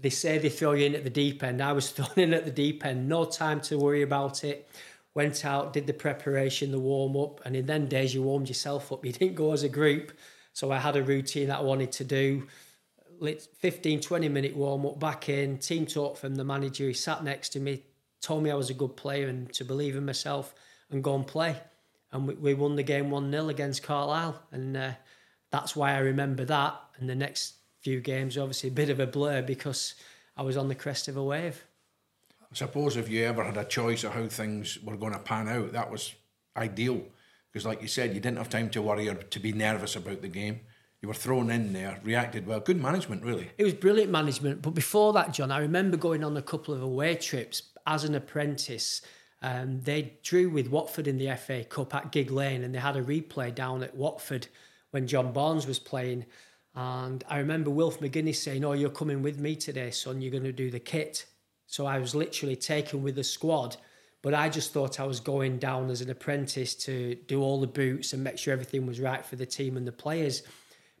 they 0.00 0.10
say 0.10 0.38
they 0.38 0.48
throw 0.48 0.72
you 0.72 0.86
in 0.86 0.94
at 0.94 1.02
the 1.02 1.10
deep 1.10 1.42
end. 1.42 1.62
I 1.62 1.72
was 1.72 1.90
thrown 1.92 2.16
in 2.16 2.34
at 2.34 2.44
the 2.44 2.50
deep 2.50 2.84
end, 2.84 3.08
no 3.08 3.24
time 3.24 3.60
to 3.62 3.78
worry 3.78 4.02
about 4.02 4.44
it. 4.44 4.68
Went 5.14 5.46
out, 5.46 5.72
did 5.72 5.86
the 5.86 5.94
preparation, 5.94 6.70
the 6.70 6.78
warm 6.78 7.16
up, 7.16 7.40
and 7.46 7.56
in 7.56 7.64
then 7.64 7.88
days 7.88 8.14
you 8.14 8.22
warmed 8.22 8.48
yourself 8.48 8.92
up. 8.92 9.04
You 9.04 9.12
didn't 9.12 9.34
go 9.34 9.52
as 9.52 9.62
a 9.62 9.68
group. 9.68 10.12
So 10.52 10.70
I 10.70 10.78
had 10.78 10.96
a 10.96 11.02
routine 11.02 11.48
that 11.48 11.58
I 11.58 11.62
wanted 11.62 11.92
to 11.92 12.04
do 12.04 12.46
15, 13.58 14.00
20 14.00 14.28
minute 14.28 14.56
warm 14.56 14.86
up 14.86 14.98
back 14.98 15.28
in, 15.28 15.58
team 15.58 15.86
talk 15.86 16.16
from 16.16 16.34
the 16.34 16.44
manager. 16.44 16.86
He 16.86 16.94
sat 16.94 17.24
next 17.24 17.50
to 17.50 17.60
me, 17.60 17.82
told 18.20 18.42
me 18.42 18.50
I 18.50 18.54
was 18.54 18.70
a 18.70 18.74
good 18.74 18.96
player 18.96 19.28
and 19.28 19.52
to 19.54 19.64
believe 19.64 19.96
in 19.96 20.06
myself 20.06 20.54
and 20.90 21.02
go 21.02 21.14
and 21.14 21.26
play. 21.26 21.56
And 22.12 22.28
we, 22.28 22.34
we 22.34 22.54
won 22.54 22.76
the 22.76 22.82
game 22.82 23.10
1 23.10 23.30
0 23.30 23.48
against 23.48 23.82
Carlisle. 23.82 24.40
And 24.52 24.76
uh, 24.76 24.92
that's 25.50 25.76
why 25.76 25.92
I 25.92 25.98
remember 25.98 26.44
that. 26.44 26.80
And 26.98 27.08
the 27.08 27.14
next 27.14 27.54
few 27.80 28.00
games, 28.00 28.38
obviously, 28.38 28.68
a 28.68 28.72
bit 28.72 28.90
of 28.90 29.00
a 29.00 29.06
blur 29.06 29.42
because 29.42 29.94
I 30.36 30.42
was 30.42 30.56
on 30.56 30.68
the 30.68 30.74
crest 30.74 31.08
of 31.08 31.16
a 31.16 31.22
wave. 31.22 31.64
I 32.42 32.54
suppose 32.54 32.96
if 32.96 33.08
you 33.08 33.24
ever 33.24 33.44
had 33.44 33.56
a 33.56 33.64
choice 33.64 34.04
of 34.04 34.12
how 34.12 34.26
things 34.28 34.78
were 34.82 34.96
going 34.96 35.12
to 35.12 35.18
pan 35.18 35.48
out, 35.48 35.72
that 35.72 35.90
was 35.90 36.14
ideal. 36.56 37.02
Because, 37.52 37.66
like 37.66 37.82
you 37.82 37.88
said, 37.88 38.14
you 38.14 38.20
didn't 38.20 38.38
have 38.38 38.48
time 38.48 38.70
to 38.70 38.82
worry 38.82 39.08
or 39.08 39.14
to 39.14 39.40
be 39.40 39.52
nervous 39.52 39.96
about 39.96 40.22
the 40.22 40.28
game. 40.28 40.60
You 41.06 41.10
were 41.10 41.14
thrown 41.14 41.52
in 41.52 41.72
there, 41.72 42.00
reacted 42.02 42.48
well. 42.48 42.58
Good 42.58 42.82
management, 42.82 43.22
really. 43.22 43.48
It 43.58 43.62
was 43.62 43.74
brilliant 43.74 44.10
management. 44.10 44.60
But 44.60 44.70
before 44.70 45.12
that, 45.12 45.32
John, 45.32 45.52
I 45.52 45.60
remember 45.60 45.96
going 45.96 46.24
on 46.24 46.36
a 46.36 46.42
couple 46.42 46.74
of 46.74 46.82
away 46.82 47.14
trips 47.14 47.62
as 47.86 48.02
an 48.02 48.16
apprentice. 48.16 49.02
Um, 49.40 49.80
they 49.82 50.14
drew 50.24 50.50
with 50.50 50.66
Watford 50.66 51.06
in 51.06 51.16
the 51.16 51.32
FA 51.36 51.62
Cup 51.62 51.94
at 51.94 52.10
Gigg 52.10 52.32
Lane, 52.32 52.64
and 52.64 52.74
they 52.74 52.80
had 52.80 52.96
a 52.96 53.04
replay 53.04 53.54
down 53.54 53.84
at 53.84 53.94
Watford 53.94 54.48
when 54.90 55.06
John 55.06 55.32
Barnes 55.32 55.64
was 55.64 55.78
playing. 55.78 56.26
And 56.74 57.22
I 57.28 57.38
remember 57.38 57.70
Wilf 57.70 58.00
McGuinness 58.00 58.42
saying, 58.42 58.64
"Oh, 58.64 58.72
you're 58.72 58.90
coming 58.90 59.22
with 59.22 59.38
me 59.38 59.54
today, 59.54 59.92
son. 59.92 60.20
You're 60.20 60.32
going 60.32 60.42
to 60.42 60.50
do 60.50 60.72
the 60.72 60.80
kit." 60.80 61.24
So 61.68 61.86
I 61.86 62.00
was 62.00 62.16
literally 62.16 62.56
taken 62.56 63.04
with 63.04 63.14
the 63.14 63.22
squad. 63.22 63.76
But 64.22 64.34
I 64.34 64.48
just 64.48 64.72
thought 64.72 64.98
I 64.98 65.04
was 65.04 65.20
going 65.20 65.58
down 65.58 65.88
as 65.88 66.00
an 66.00 66.10
apprentice 66.10 66.74
to 66.86 67.14
do 67.14 67.42
all 67.42 67.60
the 67.60 67.68
boots 67.68 68.12
and 68.12 68.24
make 68.24 68.38
sure 68.38 68.52
everything 68.52 68.84
was 68.84 68.98
right 68.98 69.24
for 69.24 69.36
the 69.36 69.46
team 69.46 69.76
and 69.76 69.86
the 69.86 69.92
players. 69.92 70.42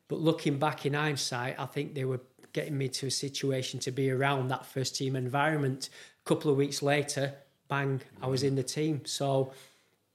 But 0.08 0.20
looking 0.20 0.58
back 0.58 0.86
in 0.86 0.94
hindsight, 0.94 1.56
I 1.58 1.66
think 1.66 1.94
they 1.94 2.04
were 2.04 2.20
getting 2.52 2.78
me 2.78 2.88
to 2.88 3.06
a 3.06 3.10
situation 3.10 3.80
to 3.80 3.90
be 3.90 4.10
around 4.10 4.48
that 4.48 4.64
first 4.64 4.96
team 4.96 5.16
environment. 5.16 5.90
A 6.24 6.28
couple 6.28 6.50
of 6.50 6.56
weeks 6.56 6.80
later, 6.80 7.34
bang, 7.68 8.00
I 8.22 8.28
was 8.28 8.42
in 8.42 8.54
the 8.54 8.62
team. 8.62 9.02
So 9.04 9.52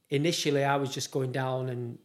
initially, 0.10 0.64
I 0.64 0.78
was 0.78 0.94
just 0.94 1.12
going 1.12 1.32
down 1.32 1.70
and 1.70 1.98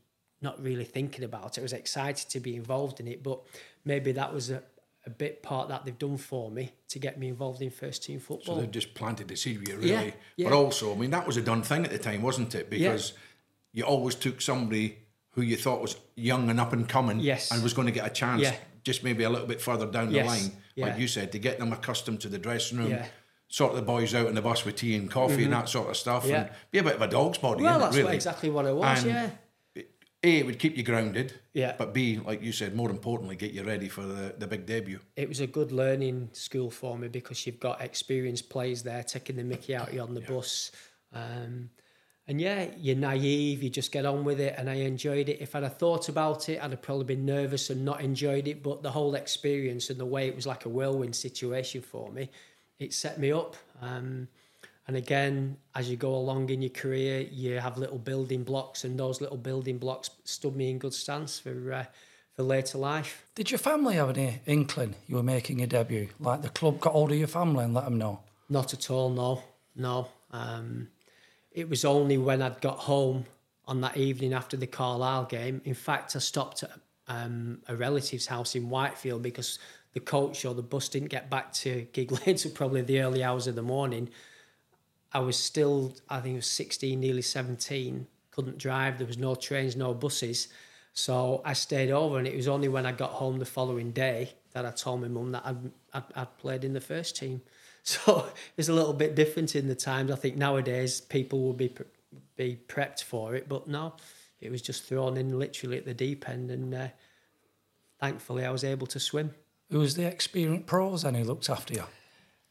not 0.43 0.63
really 0.63 0.85
thinking 0.85 1.25
about 1.25 1.57
it. 1.57 1.61
I 1.61 1.63
was 1.63 1.73
excited 1.73 2.29
to 2.31 2.41
be 2.41 2.57
involved 2.57 3.01
in 3.01 3.09
it, 3.09 3.23
but 3.23 3.41
maybe 3.85 4.13
that 4.13 4.35
was 4.35 4.51
a, 4.51 4.63
a 5.07 5.11
bit 5.11 5.43
part 5.43 5.69
that 5.69 5.85
they've 5.85 5.99
done 5.99 6.19
for 6.19 6.51
me 6.51 6.73
to 6.89 6.99
get 6.99 7.19
me 7.19 7.29
involved 7.29 7.63
in 7.63 7.71
first 7.71 8.05
team 8.05 8.21
football. 8.21 8.57
So 8.57 8.61
they've 8.61 8.71
just 8.71 8.95
planted 8.95 9.29
the 9.29 9.37
seed 9.37 9.61
with 9.61 9.69
you, 9.69 9.77
really. 9.77 9.91
Yeah, 9.91 10.11
yeah. 10.37 10.49
But 10.49 10.57
also, 10.57 10.93
I 10.93 10.97
mean, 10.97 11.11
that 11.11 11.27
was 11.27 11.37
a 11.37 11.43
done 11.43 11.63
thing 11.63 11.85
at 11.85 11.91
the 11.91 11.99
time, 11.99 12.23
wasn't 12.23 12.55
it? 12.55 12.69
Because 12.69 13.15
you 13.73 13.85
always 13.85 14.15
took 14.15 14.41
somebody 14.41 14.99
who 15.37 15.43
you 15.43 15.57
thought 15.57 15.81
was 15.83 15.97
young 16.17 16.51
and 16.51 16.59
up 16.59 16.73
and 16.73 16.89
coming 16.89 17.21
Yes. 17.21 17.53
and 17.53 17.63
was 17.63 17.75
going 17.75 17.87
to 17.87 17.93
get 17.93 18.07
a 18.07 18.11
chance 18.11 18.43
Yeah. 18.43 18.55
just 18.83 19.05
maybe 19.05 19.23
a 19.23 19.31
little 19.31 19.47
bit 19.47 19.61
further 19.61 19.87
down 19.87 20.11
Yes. 20.11 20.25
the 20.25 20.29
line 20.49 20.57
Yeah. 20.75 20.87
like 20.87 20.99
you 20.99 21.07
said, 21.07 21.31
to 21.33 21.39
get 21.39 21.59
them 21.59 21.73
accustomed 21.73 22.21
to 22.23 22.29
the 22.29 22.39
dressing 22.39 22.79
room. 22.79 22.91
Yeah. 22.91 22.97
Mm-hmm. 23.01 23.09
Sort 23.49 23.75
the 23.77 23.83
boys 23.83 24.13
out 24.15 24.27
on 24.27 24.35
the 24.35 24.43
bus 24.43 24.65
with 24.65 24.75
tea 24.77 24.97
and 24.97 25.09
coffee 25.11 25.45
and 25.45 25.53
that 25.53 25.69
sort 25.69 25.89
of 25.91 25.97
stuff, 25.97 26.25
Yeah. 26.27 26.41
and 26.45 26.51
be 26.73 26.79
a 26.79 26.83
bit 26.83 26.95
of 26.97 27.03
a 27.03 27.07
dog's 27.07 27.39
body. 27.39 27.63
Well, 27.63 27.79
that's 27.79 27.97
really? 27.97 28.15
exactly 28.15 28.51
what 28.51 28.65
it 28.67 28.75
was. 28.75 29.05
And 29.05 29.13
yeah. 29.13 29.31
A, 30.25 30.39
it 30.41 30.47
would 30.47 30.59
keep 30.59 30.77
you 30.77 30.83
grounded. 30.83 31.35
Yeah. 31.53 31.75
But 31.79 31.93
B, 31.93 32.19
like 32.19 32.43
you 32.43 32.51
said, 32.51 32.75
more 32.75 32.91
importantly, 32.91 33.37
get 33.37 33.53
you 33.53 33.63
ready 33.63 33.89
for 33.89 34.03
the, 34.03 34.35
the 34.39 34.47
big 34.47 34.65
debut. 34.67 35.01
it 35.15 35.29
was 35.29 35.41
a 35.41 35.47
good 35.47 35.71
learning 35.71 36.31
school 36.33 36.71
for 36.71 36.97
me 36.99 37.07
because 37.09 37.47
you've 37.47 37.61
got 37.61 37.81
experienced 37.83 38.49
players 38.49 38.83
there 38.83 39.03
taking 39.05 39.37
the 39.37 39.45
mickey 39.45 39.77
out 39.77 39.89
of 39.89 39.95
you 39.95 40.01
on 40.01 40.15
the 40.15 40.23
bus. 40.23 40.73
Um, 41.13 41.71
and 42.29 42.41
yeah, 42.41 42.67
you're 42.79 42.97
naive, 42.97 43.63
you 43.63 43.71
just 43.71 43.93
get 43.93 44.05
on 44.05 44.25
with 44.25 44.41
it, 44.41 44.55
and 44.59 44.69
I 44.69 44.75
enjoyed 44.75 45.29
it. 45.29 45.41
If 45.41 45.55
I'd 45.55 45.63
have 45.63 45.79
thought 45.79 46.09
about 46.09 46.49
it, 46.49 46.63
I'd 46.63 46.71
have 46.71 46.83
probably 46.83 47.05
been 47.05 47.25
nervous 47.25 47.71
and 47.71 47.85
not 47.85 48.01
enjoyed 48.01 48.49
it. 48.49 48.63
But 48.63 48.83
the 48.83 48.91
whole 48.91 49.15
experience 49.15 49.91
and 49.91 50.01
the 50.01 50.07
way 50.07 50.27
it 50.27 50.35
was 50.35 50.47
like 50.47 50.65
a 50.65 50.69
whirlwind 50.69 51.15
situation 51.15 51.83
for 51.83 52.11
me, 52.11 52.31
it 52.79 52.93
set 52.93 53.21
me 53.21 53.31
up. 53.31 53.57
Um, 53.81 54.29
and 54.89 54.97
again, 54.97 55.57
as 55.75 55.89
you 55.89 55.97
go 55.97 56.15
along 56.15 56.51
in 56.51 56.63
your 56.63 56.71
career, 56.71 57.21
you 57.21 57.59
have 57.59 57.79
little 57.79 57.99
building 57.99 58.43
blocks, 58.43 58.85
and 58.85 58.99
those 58.99 59.21
little 59.21 59.37
building 59.37 59.79
blocks 59.79 60.11
stood 60.25 60.57
me 60.57 60.71
in 60.71 60.79
good 60.79 60.95
stance 60.95 61.39
for 61.39 61.73
uh, 61.73 61.85
for 62.37 62.43
later 62.43 62.79
life. 62.79 63.27
Did 63.35 63.51
your 63.51 63.59
family 63.59 63.95
have 63.95 64.11
any 64.11 64.41
inkling 64.47 64.95
you 65.09 65.17
were 65.17 65.23
making 65.23 65.63
a 65.63 65.67
debut? 65.67 66.09
Like 66.21 66.43
the 66.43 66.51
club 66.51 66.81
got 66.81 66.93
hold 66.93 67.11
of 67.11 67.19
your 67.19 67.29
family 67.29 67.65
and 67.65 67.73
let 67.73 67.85
them 67.85 67.99
know? 67.99 68.21
Not 68.49 68.75
at 68.75 68.91
all, 68.91 69.11
no, 69.11 69.43
no. 69.75 70.09
Um, 70.31 70.89
it 71.57 71.71
was 71.71 71.85
only 71.85 72.19
when 72.19 72.43
I'd 72.43 72.61
got 72.61 72.79
home 72.79 73.25
on 73.67 73.81
that 73.81 73.97
evening 73.97 74.35
after 74.35 74.57
the 74.57 74.67
Carlisle 74.67 75.25
game. 75.25 75.63
In 75.65 75.75
fact, 75.75 76.15
I 76.15 76.19
stopped 76.21 76.63
at 76.63 76.71
um, 77.09 77.61
a 77.67 77.75
relative's 77.75 78.27
house 78.27 78.55
in 78.55 78.69
Whitefield 78.69 79.23
because 79.23 79.59
the 79.95 80.01
coach 80.01 80.45
or 80.45 80.55
the 80.55 80.63
bus 80.63 80.91
didn't 80.91 81.09
get 81.09 81.31
back 81.31 81.53
to 81.55 81.87
Gigg 81.93 82.13
Lane 82.13 82.21
until 82.27 82.51
probably 82.51 82.83
the 82.83 83.01
early 83.01 83.25
hours 83.25 83.47
of 83.47 83.55
the 83.55 83.63
morning. 83.63 84.11
I 85.13 85.21
was 85.21 85.39
still, 85.39 85.95
I 86.11 86.21
think 86.21 86.35
it 86.35 86.37
was 86.37 86.51
16, 86.51 87.01
nearly 87.01 87.23
17, 87.23 88.07
couldn't 88.33 88.59
drive. 88.59 88.99
There 88.99 89.07
was 89.07 89.17
no 89.17 89.35
trains, 89.35 89.77
no 89.77 89.95
buses. 89.95 90.49
So 90.93 91.41
I 91.43 91.55
stayed 91.55 91.91
over, 91.91 92.19
and 92.19 92.27
it 92.27 92.37
was 92.37 92.49
only 92.49 92.69
when 92.69 92.85
I 92.85 92.93
got 92.93 93.13
home 93.13 93.39
the 93.39 93.47
following 93.47 93.93
day 93.93 94.35
that 94.53 94.67
I 94.67 94.71
told 94.73 95.01
my 95.01 95.09
mum 95.09 95.33
that 95.33 95.43
I'd, 95.47 95.71
I'd, 95.95 96.05
I'd 96.15 96.39
played 96.39 96.65
in 96.65 96.75
the 96.75 96.81
first 96.83 97.17
team. 97.17 97.41
So 97.87 98.27
it's 98.57 98.69
a 98.69 98.73
little 98.73 98.93
bit 98.93 99.15
different 99.15 99.55
in 99.55 99.69
the 99.69 99.75
times. 99.75 100.11
I 100.11 100.17
think 100.17 100.37
nowadays 100.37 101.01
people 101.01 101.41
will 101.41 101.55
be 101.55 101.69
pre- 101.69 101.87
be 102.37 102.59
prepped 102.69 103.03
for 103.03 103.35
it, 103.35 103.49
but 103.49 103.67
no, 103.67 103.95
it 104.41 104.51
was 104.51 104.61
just 104.61 104.85
thrown 104.85 105.17
in 105.17 105.39
literally 105.39 105.79
at 105.79 105.87
the 105.87 105.95
deep 105.95 106.29
end, 106.29 106.51
and 106.51 106.75
uh, 106.75 106.89
thankfully 107.99 108.45
I 108.45 108.51
was 108.51 108.65
able 108.65 108.87
to 108.89 109.01
swim. 109.01 109.35
Who 109.71 109.79
was 109.79 109.95
the 109.95 110.05
experienced 110.05 110.67
pros 110.67 111.05
and 111.05 111.17
who 111.17 111.25
looked 111.25 111.49
after 111.49 111.75
you? 111.75 111.85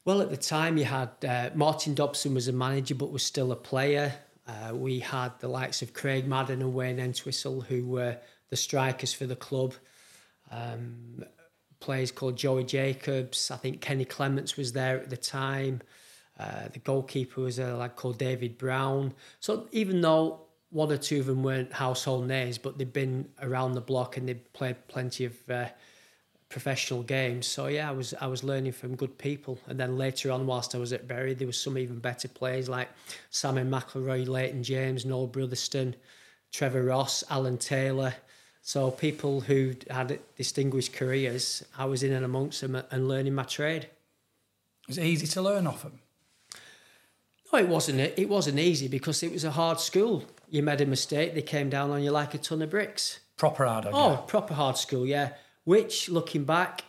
Well, 0.06 0.22
at 0.22 0.30
the 0.30 0.38
time, 0.38 0.78
you 0.78 0.86
had 0.86 1.10
uh, 1.28 1.50
Martin 1.54 1.96
Dobson 1.96 2.34
was 2.34 2.48
a 2.48 2.54
manager, 2.54 2.96
but 2.96 3.12
was 3.12 3.24
still 3.24 3.52
a 3.52 3.56
player. 3.56 4.14
Uh, 4.48 4.76
we 4.76 5.00
had 5.00 5.40
the 5.40 5.48
likes 5.48 5.82
of 5.82 5.94
Craig 5.94 6.28
Madden 6.28 6.62
and 6.62 6.74
Wayne 6.74 7.00
Entwistle, 7.00 7.62
who 7.62 7.86
were 7.86 8.18
the 8.50 8.56
strikers 8.56 9.14
for 9.14 9.26
the 9.26 9.36
club. 9.36 9.74
Um, 10.52 11.26
players 11.80 12.12
called 12.12 12.38
Joey 12.38 12.64
Jacobs. 12.64 13.52
I 13.52 13.58
think 13.58 13.82
Kenny 13.82 14.06
Clements 14.06 14.58
was 14.58 14.74
there 14.74 14.98
at 15.00 15.10
the 15.10 15.18
time. 15.18 15.82
Uh, 16.40 16.68
the 16.74 16.80
goalkeeper 16.80 17.42
was 17.42 17.60
a 17.60 17.76
lad 17.76 17.96
called 17.96 18.18
David 18.18 18.58
Brown. 18.58 19.14
So 19.40 19.68
even 19.72 20.02
though 20.02 20.42
one 20.70 20.92
or 20.92 20.98
two 20.98 21.22
of 21.22 21.26
them 21.26 21.44
weren't 21.44 21.72
household 21.72 22.28
names, 22.28 22.58
but 22.58 22.78
they'd 22.78 22.92
been 22.92 23.30
around 23.42 23.74
the 23.74 23.82
block 23.82 24.18
and 24.18 24.28
they'd 24.28 24.52
played 24.52 24.76
plenty 24.88 25.24
of 25.26 25.34
uh, 25.50 25.68
professional 26.50 27.04
games. 27.04 27.48
So 27.48 27.68
yeah, 27.68 27.90
I 27.90 27.94
was 27.94 28.14
I 28.20 28.28
was 28.28 28.44
learning 28.44 28.74
from 28.74 28.96
good 28.96 29.18
people. 29.18 29.60
And 29.68 29.80
then 29.80 29.98
later 29.98 30.32
on, 30.32 30.46
whilst 30.46 30.76
I 30.76 30.78
was 30.78 30.92
at 30.92 31.08
Bury, 31.08 31.34
there 31.34 31.48
was 31.48 31.62
some 31.62 31.78
even 31.78 32.00
better 32.00 32.28
players 32.28 32.68
like 32.68 32.90
Sammy 33.30 33.64
McIlroy, 33.64 34.28
Leighton 34.28 34.64
James, 34.64 35.06
Noel 35.06 35.30
Brotherston, 35.30 35.96
Trevor 36.52 36.84
Ross, 36.84 37.24
Alan 37.30 37.58
Taylor. 37.58 38.14
So 38.68 38.90
people 38.90 39.42
who 39.42 39.76
had 39.92 40.18
distinguished 40.36 40.92
careers, 40.92 41.64
I 41.78 41.86
was 41.86 42.02
in 42.02 42.12
and 42.12 42.26
amongst 42.26 42.62
them 42.62 42.76
and 42.90 43.08
learning 43.08 43.36
my 43.36 43.44
trade. 43.44 43.90
Was 44.88 44.98
it 44.98 45.06
easy 45.06 45.28
to 45.28 45.42
learn 45.44 45.68
off 45.68 45.84
them? 45.84 46.00
No, 47.54 47.60
it 47.60 47.68
wasn't. 47.68 48.00
It 48.00 48.28
wasn't 48.28 48.58
easy 48.58 48.88
because 48.88 49.22
it 49.22 49.32
was 49.32 49.44
a 49.44 49.52
hard 49.52 49.80
school. 49.80 50.24
You 50.50 50.64
made 50.64 50.82
a 50.82 50.88
mistake, 50.88 51.36
they 51.36 51.44
came 51.44 51.70
down 51.70 51.92
on 51.92 52.02
you 52.02 52.10
like 52.10 52.34
a 52.34 52.40
ton 52.40 52.64
of 52.64 52.72
bricks. 52.72 53.20
Proper 53.38 53.66
hard 53.66 53.86
oh, 53.86 53.90
you? 53.90 53.96
Oh, 53.96 54.18
proper 54.26 54.56
hard 54.56 54.78
school, 54.78 55.06
yeah. 55.06 55.34
Which, 55.64 56.10
looking 56.10 56.44
back, 56.44 56.86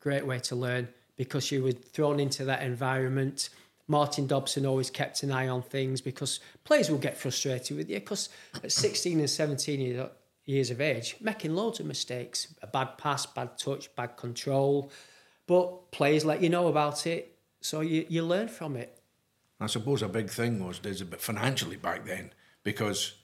great 0.00 0.26
way 0.26 0.38
to 0.38 0.56
learn 0.56 0.88
because 1.18 1.52
you 1.52 1.62
were 1.62 1.72
thrown 1.72 2.18
into 2.18 2.46
that 2.46 2.62
environment. 2.62 3.50
Martin 3.88 4.26
Dobson 4.26 4.64
always 4.64 4.88
kept 4.88 5.22
an 5.22 5.32
eye 5.32 5.48
on 5.48 5.60
things 5.60 6.00
because 6.00 6.40
players 6.64 6.90
will 6.90 6.96
get 6.96 7.18
frustrated 7.18 7.76
with 7.76 7.90
you 7.90 8.00
because 8.00 8.30
at 8.64 8.72
16 8.72 9.20
and 9.20 9.28
17 9.28 9.80
years- 9.82 10.08
years 10.44 10.70
of 10.70 10.80
age, 10.80 11.16
making 11.20 11.54
loads 11.54 11.80
of 11.80 11.86
mistakes, 11.86 12.54
a 12.62 12.66
bad 12.66 12.98
pass, 12.98 13.26
bad 13.26 13.58
touch, 13.58 13.94
bad 13.94 14.16
control. 14.16 14.90
But 15.46 15.90
players 15.90 16.24
let 16.24 16.42
you 16.42 16.48
know 16.48 16.68
about 16.68 17.06
it, 17.06 17.36
so 17.60 17.80
you, 17.80 18.06
you 18.08 18.22
learn 18.22 18.48
from 18.48 18.76
it. 18.76 19.00
I 19.60 19.66
suppose 19.66 20.02
a 20.02 20.08
big 20.08 20.30
thing 20.30 20.64
was 20.64 20.78
there's 20.78 21.02
a 21.02 21.04
bit 21.04 21.20
financially 21.20 21.76
back 21.76 22.06
then 22.06 22.32
because 22.62 23.14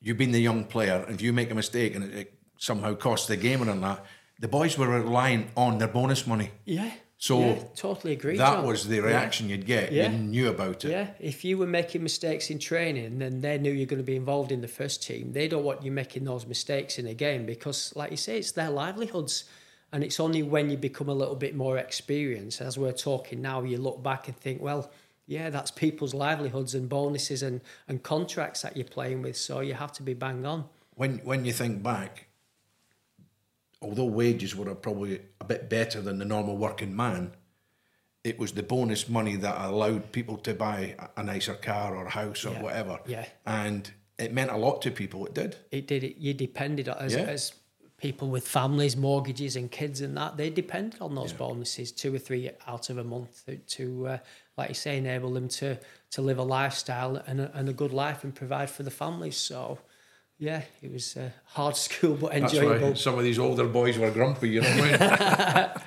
you've 0.00 0.18
been 0.18 0.32
the 0.32 0.40
young 0.40 0.64
player 0.64 1.04
and 1.06 1.14
if 1.14 1.22
you 1.22 1.32
make 1.32 1.50
a 1.50 1.54
mistake 1.54 1.94
and 1.94 2.04
it, 2.04 2.14
it 2.14 2.38
somehow 2.58 2.94
costs 2.94 3.28
the 3.28 3.36
game 3.36 3.66
and 3.66 3.82
that, 3.82 4.04
the 4.40 4.48
boys 4.48 4.76
were 4.76 4.88
relying 4.88 5.50
on 5.56 5.78
their 5.78 5.88
bonus 5.88 6.26
money. 6.26 6.50
Yeah. 6.64 6.90
So 7.24 7.40
yeah, 7.40 7.62
totally 7.74 8.12
agree. 8.12 8.36
that 8.36 8.56
John. 8.56 8.66
was 8.66 8.86
the 8.86 8.96
Yeah. 8.96 9.02
reaction 9.12 9.48
you'd 9.48 9.64
get. 9.64 9.90
Yeah. 9.90 10.10
You 10.10 10.18
knew 10.18 10.48
about 10.50 10.84
it. 10.84 10.90
Yeah, 10.90 11.06
if 11.18 11.42
you 11.42 11.56
were 11.56 11.66
making 11.66 12.02
mistakes 12.02 12.50
in 12.50 12.58
training, 12.58 13.18
then 13.18 13.40
they 13.40 13.56
knew 13.56 13.72
you're 13.72 13.86
going 13.86 14.02
to 14.06 14.12
be 14.14 14.14
involved 14.14 14.52
in 14.52 14.60
the 14.60 14.68
first 14.68 15.02
team. 15.02 15.32
They 15.32 15.48
don't 15.48 15.64
want 15.64 15.82
you 15.82 15.90
making 15.90 16.24
those 16.24 16.44
mistakes 16.46 16.98
in 16.98 17.06
a 17.06 17.14
game 17.14 17.46
because, 17.46 17.96
like 17.96 18.10
you 18.10 18.18
say, 18.18 18.36
it's 18.36 18.52
their 18.52 18.68
livelihoods. 18.68 19.44
And 19.90 20.04
it's 20.04 20.20
only 20.20 20.42
when 20.42 20.68
you 20.68 20.76
become 20.76 21.08
a 21.08 21.14
little 21.14 21.34
bit 21.36 21.54
more 21.56 21.78
experienced, 21.78 22.60
as 22.60 22.76
we're 22.76 22.92
talking 22.92 23.40
now, 23.40 23.62
you 23.62 23.78
look 23.78 24.02
back 24.02 24.28
and 24.28 24.36
think, 24.36 24.60
well, 24.60 24.90
yeah, 25.26 25.48
that's 25.48 25.70
people's 25.70 26.12
livelihoods 26.12 26.74
and 26.74 26.90
bonuses 26.90 27.42
and, 27.42 27.62
and 27.88 28.02
contracts 28.02 28.60
that 28.60 28.76
you're 28.76 28.84
playing 28.98 29.22
with. 29.22 29.38
So 29.38 29.60
you 29.60 29.72
have 29.72 29.92
to 29.92 30.02
be 30.02 30.12
bang 30.12 30.44
on. 30.44 30.66
When 30.96 31.18
when 31.24 31.46
you 31.46 31.52
think 31.54 31.82
back, 31.82 32.23
although 33.84 34.04
wages 34.04 34.56
were 34.56 34.74
probably 34.74 35.20
a 35.40 35.44
bit 35.44 35.68
better 35.68 36.00
than 36.00 36.18
the 36.18 36.24
normal 36.24 36.56
working 36.56 36.94
man, 36.96 37.32
it 38.24 38.38
was 38.38 38.52
the 38.52 38.62
bonus 38.62 39.08
money 39.08 39.36
that 39.36 39.60
allowed 39.60 40.10
people 40.12 40.36
to 40.38 40.54
buy 40.54 40.96
a- 41.16 41.22
nicer 41.22 41.54
car 41.54 41.94
or 41.96 42.06
a 42.06 42.10
house 42.10 42.44
or 42.44 42.52
Yeah. 42.54 42.62
whatever. 42.62 43.00
Yeah. 43.06 43.26
And 43.44 43.90
it 44.18 44.32
meant 44.32 44.50
a 44.50 44.56
lot 44.56 44.80
to 44.82 44.90
people. 44.90 45.26
It 45.26 45.34
did. 45.34 45.56
It 45.70 45.86
did 45.86 46.02
it. 46.04 46.16
You 46.16 46.32
depended 46.34 46.88
on, 46.88 46.96
as, 46.98 47.12
Yeah. 47.14 47.20
as 47.24 47.52
people 47.98 48.28
with 48.28 48.46
families, 48.48 48.96
mortgages, 48.96 49.56
and 49.56 49.70
kids, 49.70 50.00
and 50.00 50.16
that 50.16 50.36
they 50.36 50.50
depended 50.50 51.00
on 51.00 51.14
those 51.14 51.32
bonuses, 51.32 51.92
two 51.92 52.14
or 52.14 52.18
three 52.18 52.50
out 52.66 52.88
of 52.90 52.98
a 52.98 53.04
month, 53.04 53.44
to, 53.46 53.56
to 53.56 54.06
uh, 54.08 54.18
like 54.56 54.68
you 54.70 54.74
say, 54.74 54.96
enable 54.98 55.32
them 55.32 55.48
to 55.48 55.78
to 56.12 56.22
live 56.22 56.38
a 56.38 56.42
lifestyle 56.44 57.16
and 57.26 57.40
a, 57.40 57.50
and 57.58 57.68
a 57.68 57.72
good 57.72 57.92
life 57.92 58.22
and 58.24 58.34
provide 58.34 58.70
for 58.70 58.84
the 58.84 58.90
families. 58.90 59.36
So, 59.36 59.78
yeah, 60.38 60.62
it 60.82 60.92
was 60.92 61.16
a 61.16 61.32
hard 61.46 61.76
school 61.86 62.16
but 62.16 62.32
That's 62.32 62.52
enjoyable. 62.54 62.88
why 62.88 62.94
some 62.94 63.18
of 63.18 63.24
these 63.24 63.38
older 63.38 63.66
boys 63.66 63.98
were 63.98 64.10
grumpy. 64.10 64.50
You 64.50 64.60
know 64.62 64.68
what 64.68 64.78
I 64.78 64.82
mean? 64.82 64.98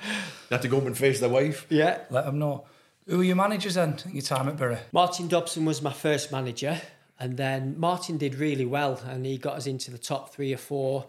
they 0.48 0.56
had 0.56 0.62
to 0.62 0.68
go 0.68 0.78
up 0.78 0.86
and 0.86 0.96
face 0.96 1.20
the 1.20 1.28
wife. 1.28 1.66
Yeah. 1.68 2.00
Let 2.10 2.26
them 2.26 2.38
know. 2.38 2.66
Who 3.06 3.18
were 3.18 3.24
your 3.24 3.36
managers 3.36 3.74
then 3.74 3.94
at 3.94 4.12
your 4.12 4.22
time 4.22 4.48
at 4.48 4.56
Bury? 4.58 4.78
Martin 4.92 5.28
Dobson 5.28 5.64
was 5.64 5.80
my 5.80 5.92
first 5.92 6.30
manager, 6.30 6.78
and 7.18 7.38
then 7.38 7.78
Martin 7.78 8.18
did 8.18 8.34
really 8.34 8.66
well, 8.66 9.00
and 9.06 9.24
he 9.24 9.38
got 9.38 9.56
us 9.56 9.66
into 9.66 9.90
the 9.90 9.96
top 9.96 10.34
three 10.34 10.52
or 10.52 10.58
four. 10.58 11.06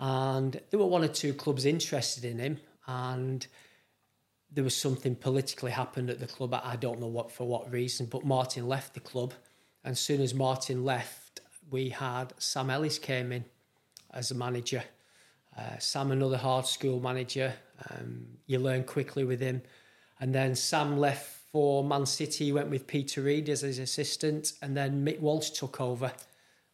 And 0.00 0.60
there 0.70 0.80
were 0.80 0.86
one 0.86 1.04
or 1.04 1.08
two 1.08 1.32
clubs 1.32 1.64
interested 1.64 2.24
in 2.24 2.40
him, 2.40 2.58
and 2.88 3.46
there 4.50 4.64
was 4.64 4.76
something 4.76 5.14
politically 5.14 5.70
happened 5.70 6.10
at 6.10 6.18
the 6.18 6.26
club. 6.26 6.52
I 6.64 6.74
don't 6.74 6.98
know 6.98 7.06
what 7.06 7.30
for 7.30 7.46
what 7.46 7.70
reason, 7.70 8.06
but 8.06 8.24
Martin 8.24 8.66
left 8.66 8.94
the 8.94 9.00
club, 9.00 9.32
and 9.84 9.92
as 9.92 10.00
soon 10.00 10.20
as 10.20 10.34
Martin 10.34 10.84
left, 10.84 11.29
we 11.70 11.90
had 11.90 12.32
Sam 12.38 12.70
Ellis 12.70 12.98
came 12.98 13.32
in 13.32 13.44
as 14.12 14.30
a 14.30 14.34
manager. 14.34 14.82
Uh, 15.56 15.78
Sam, 15.78 16.10
another 16.10 16.36
hard 16.36 16.66
school 16.66 17.00
manager. 17.00 17.52
Um, 17.90 18.26
you 18.46 18.58
learn 18.58 18.84
quickly 18.84 19.24
with 19.24 19.40
him. 19.40 19.62
And 20.20 20.34
then 20.34 20.54
Sam 20.54 20.98
left 20.98 21.26
for 21.50 21.82
Man 21.82 22.06
City. 22.06 22.46
He 22.46 22.52
went 22.52 22.70
with 22.70 22.86
Peter 22.86 23.22
Reid 23.22 23.48
as 23.48 23.62
his 23.62 23.78
assistant. 23.78 24.52
And 24.62 24.76
then 24.76 25.04
Mick 25.04 25.20
Walsh 25.20 25.50
took 25.50 25.80
over. 25.80 26.12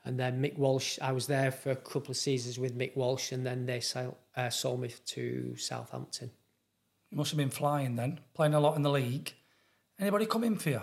And 0.04 0.18
then 0.18 0.40
Mick 0.40 0.56
Walsh, 0.56 0.98
I 1.00 1.12
was 1.12 1.26
there 1.26 1.50
for 1.50 1.70
a 1.70 1.76
couple 1.76 2.10
of 2.10 2.16
seasons 2.16 2.58
with 2.58 2.76
Mick 2.76 2.96
Walsh. 2.96 3.32
And 3.32 3.44
then 3.46 3.66
they 3.66 3.82
uh, 4.36 4.50
sold 4.50 4.80
me 4.80 4.92
to 5.06 5.56
Southampton. 5.56 6.30
You 7.10 7.18
must 7.18 7.30
have 7.30 7.38
been 7.38 7.50
flying 7.50 7.96
then, 7.96 8.20
playing 8.34 8.54
a 8.54 8.60
lot 8.60 8.76
in 8.76 8.82
the 8.82 8.90
league. 8.90 9.32
Anybody 9.98 10.26
come 10.26 10.44
in 10.44 10.56
for 10.56 10.70
you? 10.70 10.82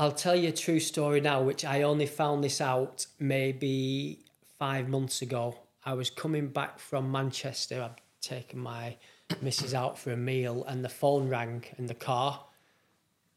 I'll 0.00 0.12
tell 0.12 0.34
you 0.34 0.48
a 0.48 0.52
true 0.52 0.80
story 0.80 1.20
now, 1.20 1.42
which 1.42 1.62
I 1.62 1.82
only 1.82 2.06
found 2.06 2.42
this 2.42 2.62
out 2.62 3.04
maybe 3.18 4.24
five 4.58 4.88
months 4.88 5.20
ago. 5.20 5.58
I 5.84 5.92
was 5.92 6.08
coming 6.08 6.48
back 6.48 6.78
from 6.78 7.12
Manchester. 7.12 7.82
I'd 7.82 8.00
taken 8.22 8.60
my 8.60 8.96
Mrs. 9.44 9.74
out 9.74 9.98
for 9.98 10.10
a 10.10 10.16
meal, 10.16 10.64
and 10.64 10.82
the 10.82 10.88
phone 10.88 11.28
rang 11.28 11.64
in 11.76 11.84
the 11.84 11.92
car. 11.92 12.46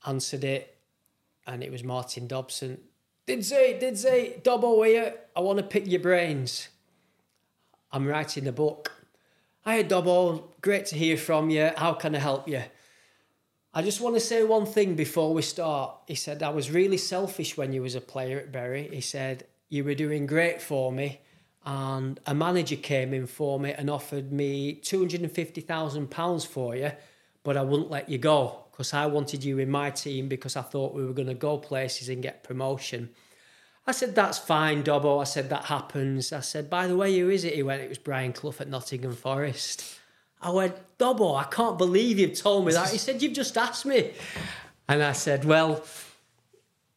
Answered 0.08 0.46
it, 0.46 0.78
and 1.46 1.66
it 1.66 1.70
was 1.70 1.84
Martin 1.84 2.28
Dobson. 2.28 2.78
Did 3.26 3.44
say, 3.44 3.78
did 3.78 3.98
say, 3.98 4.40
Dobbo 4.42 4.88
here. 4.88 5.16
I 5.36 5.42
want 5.42 5.58
to 5.58 5.64
pick 5.64 5.86
your 5.86 6.00
brains. 6.00 6.70
I'm 7.92 8.08
writing 8.08 8.48
a 8.48 8.54
book. 8.54 8.90
Hi, 9.66 9.84
Dobbo. 9.84 10.46
Great 10.62 10.86
to 10.88 10.96
hear 10.96 11.18
from 11.18 11.50
you. 11.50 11.72
How 11.76 11.92
can 11.92 12.16
I 12.16 12.20
help 12.20 12.48
you? 12.48 12.64
I 13.76 13.82
just 13.82 14.02
want 14.02 14.16
to 14.16 14.20
say 14.20 14.44
one 14.44 14.68
thing 14.68 14.96
before 14.96 15.34
we 15.34 15.42
start. 15.42 15.96
He 16.08 16.14
said, 16.14 16.44
I 16.44 16.50
was 16.50 16.70
really 16.70 16.98
selfish 16.98 17.58
when 17.58 17.74
you 17.74 17.82
was 17.82 17.96
a 17.96 18.02
player 18.02 18.38
at 18.38 18.52
Bury. 18.52 18.88
He 18.88 19.02
said, 19.02 19.48
you 19.70 19.84
were 19.84 19.96
doing 19.96 20.28
great 20.28 20.62
for 20.62 20.92
me. 20.92 21.22
And 21.66 22.20
a 22.28 22.36
manager 22.36 22.76
came 22.76 23.16
in 23.16 23.26
for 23.26 23.60
me 23.60 23.72
and 23.72 23.90
offered 23.90 24.32
me 24.32 24.76
£250,000 24.84 26.46
for 26.46 26.76
you, 26.76 26.92
but 27.42 27.58
I 27.58 27.64
wouldn't 27.64 27.90
let 27.90 28.10
you 28.10 28.20
go 28.20 28.66
because 28.72 28.94
I 28.94 29.08
wanted 29.08 29.44
you 29.44 29.58
in 29.58 29.72
my 29.72 29.90
team 29.90 30.28
because 30.28 30.56
I 30.56 30.62
thought 30.62 30.94
we 30.94 31.06
were 31.06 31.14
going 31.14 31.28
to 31.30 31.34
go 31.34 31.58
places 31.58 32.10
and 32.10 32.22
get 32.22 32.44
promotion. 32.44 33.10
I 33.88 33.92
said, 33.92 34.14
that's 34.14 34.38
fine, 34.38 34.84
Dobbo. 34.84 35.20
I 35.20 35.24
said, 35.24 35.50
that 35.50 35.66
happens. 35.66 36.32
I 36.32 36.42
said, 36.42 36.70
by 36.70 36.86
the 36.86 36.96
way, 36.96 37.18
who 37.18 37.30
is 37.30 37.44
it? 37.44 37.56
He 37.56 37.64
went, 37.64 37.82
it 37.82 37.90
was 37.90 37.98
Brian 37.98 38.34
Clough 38.34 38.56
at 38.60 38.70
Nottingham 38.70 39.16
Forest. 39.16 40.00
I 40.44 40.50
went, 40.50 40.76
Dobbo, 40.98 41.36
I 41.40 41.46
can't 41.46 41.78
believe 41.78 42.20
you've 42.20 42.38
told 42.38 42.66
me 42.66 42.74
that. 42.74 42.90
He 42.90 42.98
said, 42.98 43.22
you've 43.22 43.34
just 43.34 43.58
asked 43.58 43.86
me. 43.86 44.12
And 44.90 45.02
I 45.02 45.14
said, 45.14 45.46
well, 45.46 45.84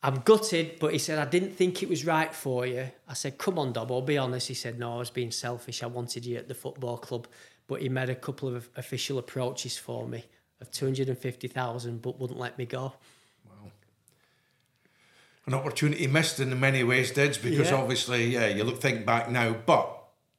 I'm 0.03 0.17
gutted, 0.21 0.79
but 0.81 0.93
he 0.93 0.99
said, 0.99 1.19
I 1.19 1.25
didn't 1.31 1.53
think 1.53 1.83
it 1.83 1.88
was 1.88 2.05
right 2.05 2.35
for 2.35 2.67
you. 2.67 2.91
I 3.09 3.15
said, 3.15 3.38
come 3.38 3.59
on, 3.59 3.73
Dobbo, 3.73 4.05
be 4.05 4.19
honest. 4.19 4.49
He 4.49 4.55
said, 4.55 4.79
no, 4.79 4.95
I 4.95 4.99
was 4.99 5.11
being 5.11 5.31
selfish. 5.31 5.83
I 5.83 5.87
wanted 5.87 6.26
you 6.26 6.37
at 6.37 6.49
the 6.49 6.55
football 6.55 6.99
club. 6.99 7.29
But 7.69 7.83
he 7.83 7.88
made 7.88 8.11
a 8.11 8.15
couple 8.15 8.55
of 8.55 8.69
official 8.76 9.19
approaches 9.19 9.79
for 9.79 10.07
me 10.07 10.25
of 10.61 10.71
250,000 10.71 12.03
but 12.03 12.19
wouldn't 12.19 12.38
let 12.38 12.59
me 12.59 12.67
go. 12.67 12.95
Wow. 13.45 13.71
An 15.47 15.55
opportunity 15.55 16.07
missed 16.07 16.41
in 16.41 16.59
many 16.59 16.83
ways, 16.83 17.12
Dids, 17.12 17.38
because 17.38 17.71
Yeah. 17.71 17.76
obviously, 17.76 18.26
yeah, 18.26 18.47
you 18.49 18.65
look 18.65 18.81
think 18.81 19.07
back 19.07 19.31
now, 19.31 19.53
but 19.53 19.96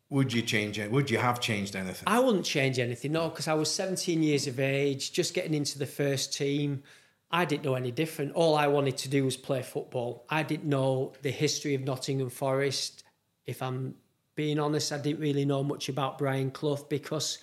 would 0.10 0.32
you 0.32 0.42
change 0.42 0.80
it? 0.80 0.90
Would 0.90 1.10
you 1.10 1.18
have 1.18 1.42
changed 1.42 1.76
anything? 1.76 2.04
I 2.08 2.20
wouldn't 2.20 2.46
change 2.46 2.80
anything, 2.80 3.12
no, 3.12 3.30
because 3.30 3.48
I 3.48 3.54
was 3.54 3.74
17 3.74 4.24
years 4.24 4.48
of 4.48 4.60
age, 4.60 5.12
just 5.12 5.34
getting 5.34 5.54
into 5.54 5.78
the 5.78 5.86
first 5.86 6.34
team. 6.34 6.84
I 7.30 7.44
didn't 7.44 7.66
know 7.66 7.76
any 7.76 7.92
different. 7.92 8.34
All 8.34 8.56
I 8.56 8.68
wanted 8.68 8.96
to 8.98 9.10
do 9.10 9.26
was 9.26 9.36
play 9.36 9.62
football. 9.62 10.26
I 10.30 10.44
didn't 10.44 10.70
know 10.70 11.14
the 11.24 11.32
history 11.32 11.76
of 11.76 11.82
Nottingham 11.82 12.30
Forest. 12.30 13.04
If 13.46 13.62
I'm 13.62 13.96
being 14.36 14.60
honest, 14.60 14.94
I 14.94 14.98
didn't 14.98 15.20
really 15.20 15.44
know 15.44 15.62
much 15.64 15.90
about 15.90 16.18
Brian 16.18 16.52
Clough 16.52 16.86
because 16.90 17.40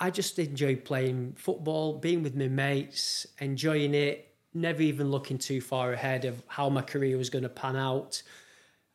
I 0.00 0.10
just 0.10 0.38
enjoyed 0.40 0.84
playing 0.84 1.34
football, 1.36 1.98
being 1.98 2.24
with 2.24 2.34
my 2.34 2.48
mates, 2.48 3.26
enjoying 3.40 3.94
it, 3.94 4.34
never 4.54 4.82
even 4.82 5.10
looking 5.10 5.38
too 5.38 5.60
far 5.60 5.92
ahead 5.92 6.24
of 6.24 6.42
how 6.48 6.68
my 6.68 6.82
career 6.82 7.16
was 7.16 7.30
going 7.30 7.44
to 7.44 7.48
pan 7.48 7.76
out. 7.76 8.22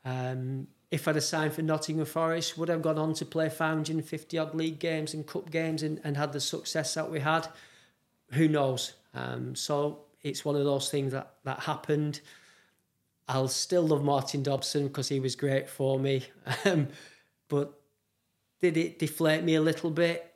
Um, 0.04 0.68
if 0.92 1.08
I'd 1.08 1.16
have 1.16 1.24
signed 1.24 1.54
for 1.54 1.62
Nottingham 1.62 2.06
Forest, 2.06 2.58
would 2.58 2.70
have 2.70 2.82
gone 2.82 2.98
on 2.98 3.14
to 3.16 3.26
play 3.26 3.50
550 3.50 4.38
odd 4.38 4.54
league 4.54 4.78
games 4.78 5.14
and 5.14 5.26
cup 5.26 5.50
games 5.50 5.82
and, 5.82 6.02
and 6.04 6.18
had 6.18 6.34
the 6.34 6.42
success 6.42 6.94
that 6.96 7.10
we 7.10 7.22
had? 7.22 7.48
Who 8.34 8.50
knows? 8.50 8.94
Um, 9.14 9.56
so 9.56 10.02
it's 10.22 10.44
one 10.44 10.58
of 10.58 10.66
those 10.66 10.92
things 10.92 11.14
that, 11.14 11.36
that 11.46 11.62
happened. 11.62 12.20
I'll 13.28 13.48
still 13.48 13.84
love 13.84 14.04
Martin 14.04 14.44
Dobson 14.44 14.88
because 14.88 15.08
he 15.08 15.22
was 15.22 15.36
great 15.36 15.70
for 15.70 15.98
me. 15.98 16.26
Um, 16.66 16.90
but 17.48 17.74
did 18.62 18.78
it 18.78 18.98
deflate 18.98 19.44
me 19.44 19.56
a 19.56 19.62
little 19.62 19.92
bit? 19.92 20.34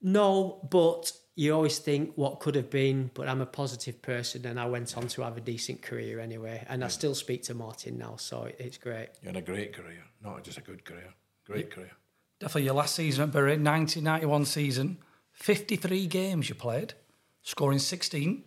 No, 0.00 0.60
but 0.70 1.12
you 1.34 1.54
always 1.54 1.78
think 1.78 2.12
what 2.16 2.40
could 2.40 2.54
have 2.54 2.70
been, 2.70 3.10
but 3.14 3.28
I'm 3.28 3.40
a 3.40 3.46
positive 3.46 4.02
person 4.02 4.44
and 4.46 4.60
I 4.60 4.66
went 4.66 4.96
on 4.96 5.08
to 5.08 5.22
have 5.22 5.36
a 5.36 5.40
decent 5.40 5.80
career 5.80 6.20
anyway. 6.20 6.64
And 6.68 6.84
I 6.84 6.88
mm. 6.88 6.90
still 6.90 7.14
speak 7.14 7.42
to 7.44 7.54
Martin 7.54 7.98
now, 7.98 8.16
so 8.16 8.50
it's 8.58 8.78
great. 8.78 9.08
You 9.22 9.28
had 9.28 9.36
a 9.36 9.42
great 9.42 9.74
career, 9.74 10.04
not 10.22 10.44
just 10.44 10.58
a 10.58 10.60
good 10.60 10.84
career. 10.84 11.14
Great 11.46 11.70
career. 11.70 11.90
Definitely 12.38 12.64
your 12.64 12.74
last 12.74 12.94
season 12.94 13.24
at 13.24 13.32
Bury, 13.32 13.52
1991 13.52 14.44
season, 14.44 14.98
53 15.32 16.06
games 16.06 16.48
you 16.48 16.54
played, 16.54 16.94
scoring 17.42 17.78
16. 17.78 18.44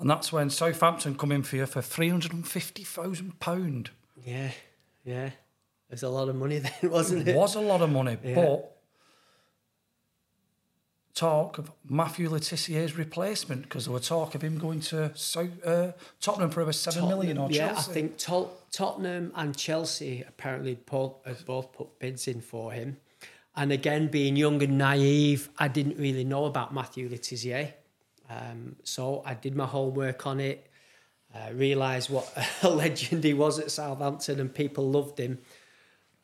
And 0.00 0.08
that's 0.08 0.32
when 0.32 0.50
Southampton 0.50 1.16
come 1.16 1.32
in 1.32 1.42
for 1.42 1.56
you 1.56 1.66
for 1.66 1.80
£350,000. 1.80 3.88
Yeah, 4.24 4.50
yeah. 5.04 5.30
There's 5.88 6.04
a 6.04 6.08
lot 6.08 6.28
of 6.28 6.36
money 6.36 6.58
then, 6.80 6.90
wasn't 6.90 7.26
It 7.26 7.32
it? 7.32 7.36
was 7.36 7.56
a 7.56 7.60
lot 7.60 7.82
of 7.82 7.90
money, 7.90 8.16
Yeah. 8.22 8.34
but 8.36 8.77
talk 11.18 11.58
of 11.58 11.72
Matthew 11.88 12.30
Le 12.30 12.38
Tissier's 12.38 12.96
replacement 12.96 13.62
because 13.62 13.86
there 13.86 13.92
were 13.92 13.98
talk 13.98 14.36
of 14.36 14.42
him 14.42 14.56
going 14.56 14.80
to 14.80 15.10
so, 15.14 15.48
uh, 15.64 15.90
Tottenham 16.20 16.50
for 16.50 16.60
over 16.60 16.72
seven 16.72 17.08
million 17.08 17.38
or 17.38 17.50
yeah, 17.50 17.72
Chelsea. 17.72 17.90
I 17.90 17.94
think 17.94 18.18
Tot- 18.18 18.70
Tottenham 18.70 19.32
and 19.34 19.56
Chelsea 19.56 20.24
apparently 20.26 20.78
both, 20.86 21.14
have 21.26 21.44
both 21.44 21.72
put 21.72 21.98
bids 21.98 22.28
in 22.28 22.40
for 22.40 22.70
him. 22.72 22.98
And 23.56 23.72
again, 23.72 24.06
being 24.06 24.36
young 24.36 24.62
and 24.62 24.78
naive, 24.78 25.48
I 25.58 25.66
didn't 25.66 25.98
really 25.98 26.22
know 26.22 26.44
about 26.44 26.72
Matthew 26.72 27.10
Letizier. 27.10 27.72
Um, 28.30 28.76
so 28.84 29.22
I 29.26 29.34
did 29.34 29.56
my 29.56 29.66
homework 29.66 30.24
on 30.26 30.38
it, 30.38 30.70
uh, 31.34 31.52
realised 31.52 32.10
what 32.10 32.32
a 32.62 32.70
legend 32.70 33.24
he 33.24 33.34
was 33.34 33.58
at 33.58 33.72
Southampton 33.72 34.38
and 34.38 34.54
people 34.54 34.88
loved 34.88 35.18
him. 35.18 35.38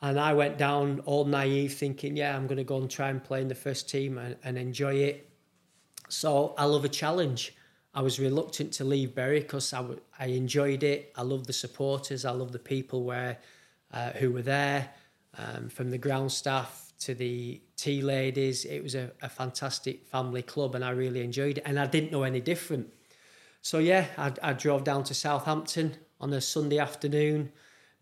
And 0.04 0.20
I 0.20 0.34
went 0.34 0.58
down 0.58 1.00
all 1.06 1.24
naive 1.24 1.72
thinking, 1.72 2.14
yeah, 2.14 2.36
I'm 2.36 2.46
going 2.46 2.58
to 2.58 2.64
go 2.64 2.76
and 2.76 2.90
try 2.90 3.08
and 3.08 3.24
play 3.24 3.40
in 3.40 3.48
the 3.48 3.54
first 3.54 3.88
team 3.88 4.18
and, 4.18 4.36
and 4.44 4.58
enjoy 4.58 4.96
it. 4.96 5.30
So 6.10 6.54
I 6.58 6.66
love 6.66 6.84
a 6.84 6.90
challenge. 6.90 7.54
I 7.94 8.02
was 8.02 8.20
reluctant 8.20 8.74
to 8.74 8.84
leave 8.84 9.14
Bury 9.14 9.40
because 9.40 9.72
I, 9.72 9.78
w- 9.78 10.00
I 10.18 10.26
enjoyed 10.26 10.82
it. 10.82 11.10
I 11.16 11.22
love 11.22 11.46
the 11.46 11.54
supporters. 11.54 12.26
I 12.26 12.32
love 12.32 12.52
the 12.52 12.58
people 12.58 13.04
where 13.04 13.38
uh, 13.94 14.10
who 14.10 14.30
were 14.30 14.42
there, 14.42 14.90
um, 15.38 15.70
from 15.70 15.90
the 15.90 15.96
ground 15.96 16.32
staff 16.32 16.92
to 16.98 17.14
the 17.14 17.62
tea 17.78 18.02
ladies. 18.02 18.66
It 18.66 18.82
was 18.82 18.94
a, 18.94 19.10
a 19.22 19.30
fantastic 19.30 20.06
family 20.06 20.42
club, 20.42 20.74
and 20.74 20.84
I 20.84 20.90
really 20.90 21.22
enjoyed 21.22 21.56
it. 21.56 21.62
And 21.64 21.80
I 21.80 21.86
didn't 21.86 22.12
know 22.12 22.24
any 22.24 22.40
different. 22.40 22.92
So 23.62 23.78
yeah, 23.78 24.08
I, 24.18 24.32
I 24.42 24.52
drove 24.52 24.84
down 24.84 25.04
to 25.04 25.14
Southampton 25.14 25.96
on 26.20 26.30
a 26.34 26.42
Sunday 26.42 26.78
afternoon, 26.78 27.52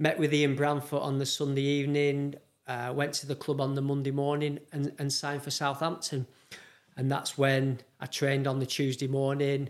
met 0.03 0.19
with 0.19 0.35
Ian 0.35 0.57
Branfoot 0.57 1.01
on 1.01 1.19
the 1.19 1.25
Sunday 1.25 1.63
evening, 1.63 2.35
uh, 2.67 2.93
went 2.93 3.13
to 3.15 3.25
the 3.25 3.37
club 3.37 3.61
on 3.61 3.77
the 3.77 3.81
Monday 3.81 4.11
morning, 4.11 4.59
and, 4.73 4.93
and 4.99 5.13
signed 5.13 5.45
for 5.45 5.53
Southampton. 5.53 6.27
And 6.97 7.11
that's 7.11 7.39
when 7.39 7.79
I 8.01 8.07
trained 8.07 8.49
on 8.49 8.59
the 8.59 8.67
Tuesday 8.67 9.07
morning, 9.07 9.69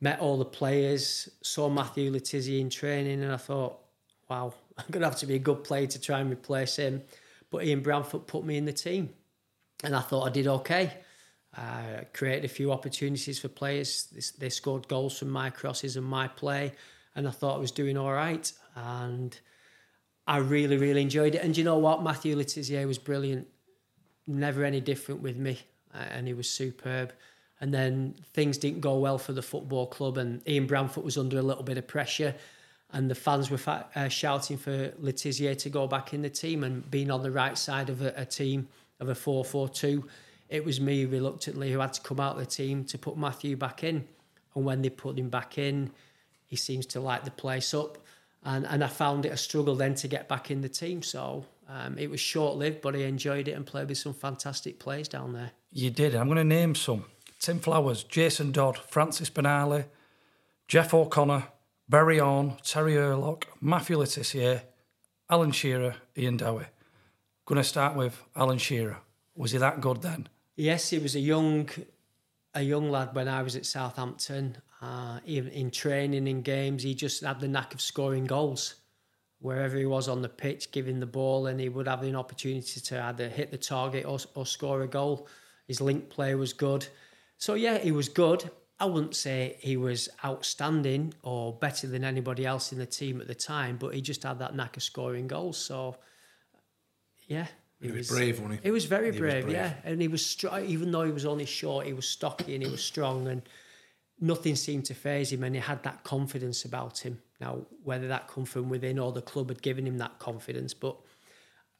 met 0.00 0.18
all 0.18 0.36
the 0.36 0.44
players, 0.44 1.28
saw 1.42 1.68
Matthew 1.68 2.10
Le 2.10 2.18
Tissier 2.18 2.60
in 2.60 2.70
training, 2.70 3.22
and 3.22 3.32
I 3.32 3.36
thought, 3.36 3.78
wow, 4.28 4.52
I'm 4.78 4.84
going 4.90 5.02
to 5.02 5.08
have 5.08 5.18
to 5.20 5.26
be 5.26 5.36
a 5.36 5.38
good 5.38 5.62
player 5.62 5.86
to 5.86 6.00
try 6.00 6.18
and 6.18 6.32
replace 6.32 6.74
him. 6.74 7.00
But 7.48 7.62
Ian 7.62 7.80
Branfoot 7.80 8.26
put 8.26 8.44
me 8.44 8.56
in 8.56 8.64
the 8.64 8.72
team, 8.72 9.10
and 9.84 9.94
I 9.94 10.00
thought 10.00 10.26
I 10.26 10.30
did 10.30 10.48
okay. 10.48 10.90
Uh, 11.56 12.02
created 12.12 12.44
a 12.44 12.48
few 12.48 12.72
opportunities 12.72 13.38
for 13.38 13.46
players. 13.46 14.08
They 14.38 14.50
scored 14.50 14.88
goals 14.88 15.16
from 15.16 15.30
my 15.30 15.50
crosses 15.50 15.96
and 15.96 16.04
my 16.04 16.26
play, 16.26 16.72
and 17.14 17.28
I 17.28 17.30
thought 17.30 17.54
I 17.54 17.60
was 17.60 17.70
doing 17.70 17.96
all 17.96 18.12
right. 18.12 18.52
And 18.74 19.38
I 20.28 20.36
really, 20.36 20.76
really 20.76 21.00
enjoyed 21.00 21.34
it. 21.34 21.42
And 21.42 21.56
you 21.56 21.64
know 21.64 21.78
what? 21.78 22.02
Matthew 22.02 22.36
Le 22.36 22.44
Tissier 22.44 22.86
was 22.86 22.98
brilliant. 22.98 23.48
Never 24.26 24.62
any 24.62 24.78
different 24.78 25.22
with 25.22 25.38
me, 25.38 25.58
and 25.94 26.28
he 26.28 26.34
was 26.34 26.48
superb. 26.50 27.14
And 27.62 27.72
then 27.72 28.14
things 28.34 28.58
didn't 28.58 28.82
go 28.82 28.98
well 28.98 29.16
for 29.16 29.32
the 29.32 29.40
football 29.40 29.86
club, 29.86 30.18
and 30.18 30.46
Ian 30.46 30.68
Branfoot 30.68 31.02
was 31.02 31.16
under 31.16 31.38
a 31.38 31.42
little 31.42 31.62
bit 31.62 31.78
of 31.78 31.88
pressure, 31.88 32.34
and 32.92 33.10
the 33.10 33.14
fans 33.14 33.50
were 33.50 33.56
fa- 33.56 33.86
uh, 33.96 34.08
shouting 34.08 34.58
for 34.58 34.92
Le 34.98 35.12
Tissier 35.14 35.56
to 35.56 35.70
go 35.70 35.86
back 35.86 36.12
in 36.12 36.20
the 36.20 36.30
team 36.30 36.62
and 36.62 36.88
being 36.90 37.10
on 37.10 37.22
the 37.22 37.30
right 37.30 37.56
side 37.56 37.88
of 37.88 38.02
a, 38.02 38.12
a 38.14 38.26
team 38.26 38.68
of 39.00 39.08
a 39.08 39.14
4 39.14 39.46
4 39.46 39.68
2. 39.70 40.04
It 40.50 40.62
was 40.62 40.78
me 40.78 41.06
reluctantly 41.06 41.72
who 41.72 41.78
had 41.78 41.94
to 41.94 42.02
come 42.02 42.20
out 42.20 42.34
of 42.34 42.40
the 42.40 42.46
team 42.46 42.84
to 42.84 42.98
put 42.98 43.16
Matthew 43.16 43.56
back 43.56 43.82
in. 43.82 44.06
And 44.54 44.64
when 44.64 44.82
they 44.82 44.90
put 44.90 45.18
him 45.18 45.30
back 45.30 45.56
in, 45.56 45.90
he 46.46 46.56
seems 46.56 46.84
to 46.86 47.00
light 47.00 47.24
the 47.24 47.30
place 47.30 47.72
up. 47.72 47.98
And, 48.48 48.66
and 48.66 48.82
I 48.82 48.86
found 48.86 49.26
it 49.26 49.28
a 49.28 49.36
struggle 49.36 49.74
then 49.74 49.94
to 49.96 50.08
get 50.08 50.26
back 50.26 50.50
in 50.50 50.62
the 50.62 50.70
team. 50.70 51.02
So 51.02 51.44
um, 51.68 51.98
it 51.98 52.08
was 52.08 52.18
short 52.18 52.56
lived, 52.56 52.80
but 52.80 52.96
I 52.96 53.00
enjoyed 53.00 53.46
it 53.46 53.52
and 53.52 53.66
played 53.66 53.90
with 53.90 53.98
some 53.98 54.14
fantastic 54.14 54.78
players 54.78 55.06
down 55.06 55.34
there. 55.34 55.50
You 55.70 55.90
did. 55.90 56.14
I'm 56.14 56.28
going 56.28 56.38
to 56.38 56.44
name 56.44 56.74
some. 56.74 57.04
Tim 57.38 57.60
Flowers, 57.60 58.04
Jason 58.04 58.50
Dodd, 58.50 58.78
Francis 58.78 59.28
Benali, 59.28 59.84
Jeff 60.66 60.94
O'Connor, 60.94 61.44
Barry 61.90 62.18
Horne, 62.18 62.56
Terry 62.64 62.94
Hurlock, 62.94 63.46
Matthew 63.60 63.98
Le 63.98 64.06
Tissier, 64.06 64.62
Alan 65.28 65.52
Shearer, 65.52 65.96
Ian 66.16 66.38
Dowie. 66.38 66.64
Going 67.44 67.60
to 67.60 67.64
start 67.64 67.96
with 67.96 68.22
Alan 68.34 68.58
Shearer. 68.58 68.96
Was 69.36 69.52
he 69.52 69.58
that 69.58 69.82
good 69.82 70.00
then? 70.00 70.26
Yes, 70.56 70.88
he 70.88 70.98
was 70.98 71.14
a 71.14 71.20
young, 71.20 71.68
a 72.54 72.62
young 72.62 72.90
lad 72.90 73.14
when 73.14 73.28
I 73.28 73.42
was 73.42 73.56
at 73.56 73.66
Southampton. 73.66 74.56
Uh, 74.80 75.18
even 75.26 75.50
in 75.52 75.70
training, 75.70 76.28
in 76.28 76.40
games, 76.42 76.82
he 76.82 76.94
just 76.94 77.22
had 77.24 77.40
the 77.40 77.48
knack 77.48 77.74
of 77.74 77.80
scoring 77.80 78.24
goals. 78.24 78.76
Wherever 79.40 79.76
he 79.76 79.86
was 79.86 80.08
on 80.08 80.22
the 80.22 80.28
pitch, 80.28 80.72
giving 80.72 80.98
the 80.98 81.06
ball, 81.06 81.46
and 81.46 81.60
he 81.60 81.68
would 81.68 81.86
have 81.86 82.02
an 82.02 82.16
opportunity 82.16 82.80
to 82.80 83.02
either 83.04 83.28
hit 83.28 83.50
the 83.52 83.58
target 83.58 84.04
or, 84.04 84.18
or 84.34 84.44
score 84.44 84.82
a 84.82 84.88
goal. 84.88 85.28
His 85.68 85.80
link 85.80 86.08
play 86.10 86.34
was 86.34 86.52
good. 86.52 86.86
So 87.36 87.54
yeah, 87.54 87.78
he 87.78 87.92
was 87.92 88.08
good. 88.08 88.50
I 88.80 88.86
wouldn't 88.86 89.14
say 89.14 89.56
he 89.60 89.76
was 89.76 90.08
outstanding 90.24 91.14
or 91.22 91.52
better 91.52 91.86
than 91.86 92.02
anybody 92.04 92.46
else 92.46 92.72
in 92.72 92.78
the 92.78 92.86
team 92.86 93.20
at 93.20 93.26
the 93.28 93.34
time, 93.34 93.76
but 93.76 93.94
he 93.94 94.00
just 94.00 94.22
had 94.24 94.38
that 94.40 94.54
knack 94.56 94.76
of 94.76 94.82
scoring 94.82 95.26
goals. 95.28 95.56
So 95.56 95.96
yeah, 97.26 97.46
He 97.80 97.90
was 97.90 98.08
brave, 98.08 98.40
wasn't 98.40 98.60
he? 98.60 98.68
He 98.68 98.70
was 98.72 98.86
very 98.86 99.06
He 99.06 99.10
was 99.12 99.20
brave, 99.20 99.44
brave. 99.44 99.54
yeah, 99.54 99.74
and 99.84 100.00
he 100.00 100.08
was 100.08 100.24
strong. 100.24 100.64
Even 100.64 100.90
though 100.90 101.02
he 101.04 101.12
was 101.12 101.26
only 101.26 101.46
short, 101.46 101.86
he 101.86 101.92
was 101.92 102.08
stocky 102.08 102.54
and 102.54 102.64
he 102.64 102.70
was 102.70 102.82
strong, 102.82 103.28
and 103.28 103.42
nothing 104.20 104.56
seemed 104.56 104.84
to 104.86 104.94
phase 104.94 105.32
him. 105.32 105.44
And 105.44 105.54
he 105.54 105.60
had 105.60 105.82
that 105.84 106.02
confidence 106.04 106.64
about 106.64 106.98
him. 106.98 107.20
Now, 107.40 107.66
whether 107.84 108.08
that 108.08 108.28
come 108.28 108.44
from 108.44 108.68
within 108.68 108.98
or 108.98 109.12
the 109.12 109.22
club 109.22 109.48
had 109.48 109.62
given 109.62 109.86
him 109.86 109.98
that 109.98 110.18
confidence, 110.18 110.74
but 110.74 110.96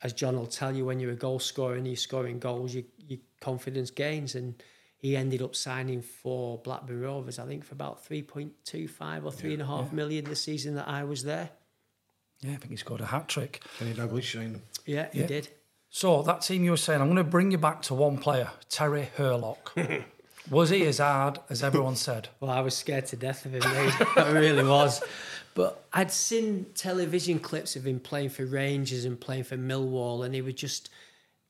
as 0.03 0.12
John 0.12 0.37
will 0.37 0.46
tell 0.46 0.74
you, 0.77 0.85
when 0.85 1.01
you're 1.01 1.11
a 1.12 1.16
goal 1.16 1.40
scorer 1.40 1.74
and 1.74 1.87
you're 1.87 1.96
scoring 1.96 2.38
goals, 2.38 2.74
you, 2.74 2.85
your 3.07 3.18
confidence 3.40 3.90
gains. 3.90 4.37
And 4.37 4.55
he 4.96 5.16
ended 5.16 5.42
up 5.42 5.57
signing 5.57 6.03
for 6.03 6.59
Blackburn 6.59 7.01
Rovers, 7.01 7.38
I 7.40 7.46
think, 7.46 7.64
for 7.64 7.74
about 7.74 8.05
three 8.05 8.22
point 8.22 8.53
two 8.64 8.87
five 8.87 9.24
or 9.24 9.33
three 9.33 9.53
and 9.55 9.62
a 9.62 9.66
half 9.66 9.92
million 9.92 10.24
the 10.24 10.37
season 10.37 10.74
that 10.77 10.87
I 10.88 11.03
was 11.05 11.24
there. 11.24 11.51
Yeah, 12.40 12.53
I 12.53 12.57
think 12.57 12.70
he 12.70 12.77
scored 12.77 13.01
a 13.01 13.07
hat 13.07 13.27
trick. 13.27 13.61
Kenny 13.79 13.92
Dalglish 13.94 14.22
shining. 14.22 14.62
Yeah, 14.87 15.09
he 15.12 15.20
Yeah. 15.20 15.27
did. 15.27 15.48
So 15.90 16.22
that 16.22 16.42
team 16.42 16.62
you 16.64 16.70
were 16.70 16.77
saying, 16.77 17.01
I'm 17.01 17.09
going 17.09 17.16
to 17.16 17.24
bring 17.24 17.51
you 17.51 17.59
back 17.59 17.83
to 17.83 17.94
one 17.94 18.18
player, 18.18 18.51
Terry 18.68 19.09
Hurlock. 19.16 19.72
was 20.50 20.70
he 20.70 20.87
as 20.87 20.98
hard 20.98 21.38
as 21.50 21.62
everyone 21.62 21.96
said? 21.96 22.28
Well, 22.40 22.50
I 22.50 22.61
was 22.61 22.76
scared 22.76 23.06
to 23.06 23.16
death 23.16 23.44
of 23.46 23.54
him. 23.54 23.62
I 24.16 24.30
really 24.30 24.64
was. 24.64 25.02
But 25.54 25.84
I'd 25.92 26.12
seen 26.12 26.66
television 26.74 27.40
clips 27.40 27.74
of 27.74 27.87
him 27.87 27.98
playing 27.98 28.30
for 28.30 28.46
Rangers 28.46 29.04
and 29.04 29.20
playing 29.20 29.44
for 29.44 29.56
Millwall, 29.56 30.24
and 30.24 30.34
he 30.34 30.40
was 30.40 30.54
just 30.54 30.90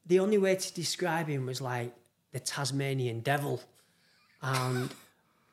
the 0.07 0.19
only 0.19 0.39
way 0.39 0.57
to 0.57 0.75
describe 0.75 1.29
him 1.29 1.47
was 1.47 1.61
like 1.61 1.93
the 2.33 2.41
Tasmanian 2.41 3.21
devil. 3.21 3.61
And 4.41 4.89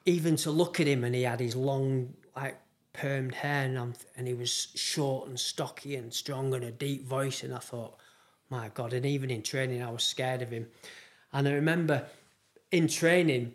even 0.06 0.38
to 0.38 0.52
look 0.52 0.80
at 0.80 0.88
him, 0.88 1.04
and 1.04 1.14
he 1.14 1.24
had 1.24 1.40
his 1.40 1.56
long, 1.56 2.14
like 2.36 2.58
permed 2.94 3.34
hair, 3.34 3.66
and, 3.66 3.78
I'm, 3.78 3.94
and 4.16 4.28
he 4.28 4.34
was 4.34 4.70
short 4.76 5.28
and 5.28 5.40
stocky 5.40 5.96
and 5.96 6.14
strong 6.14 6.54
and 6.54 6.64
a 6.64 6.72
deep 6.72 7.06
voice. 7.06 7.44
And 7.44 7.54
I 7.54 7.60
thought, 7.60 7.98
my 8.50 8.70
God, 8.74 8.94
and 8.94 9.06
even 9.06 9.30
in 9.30 9.42
training, 9.42 9.84
I 9.84 9.92
was 9.92 10.04
scared 10.04 10.42
of 10.42 10.52
him. 10.52 10.68
And 11.34 11.48
I 11.48 11.52
remember 11.52 12.06
in 12.72 12.88
training, 12.88 13.54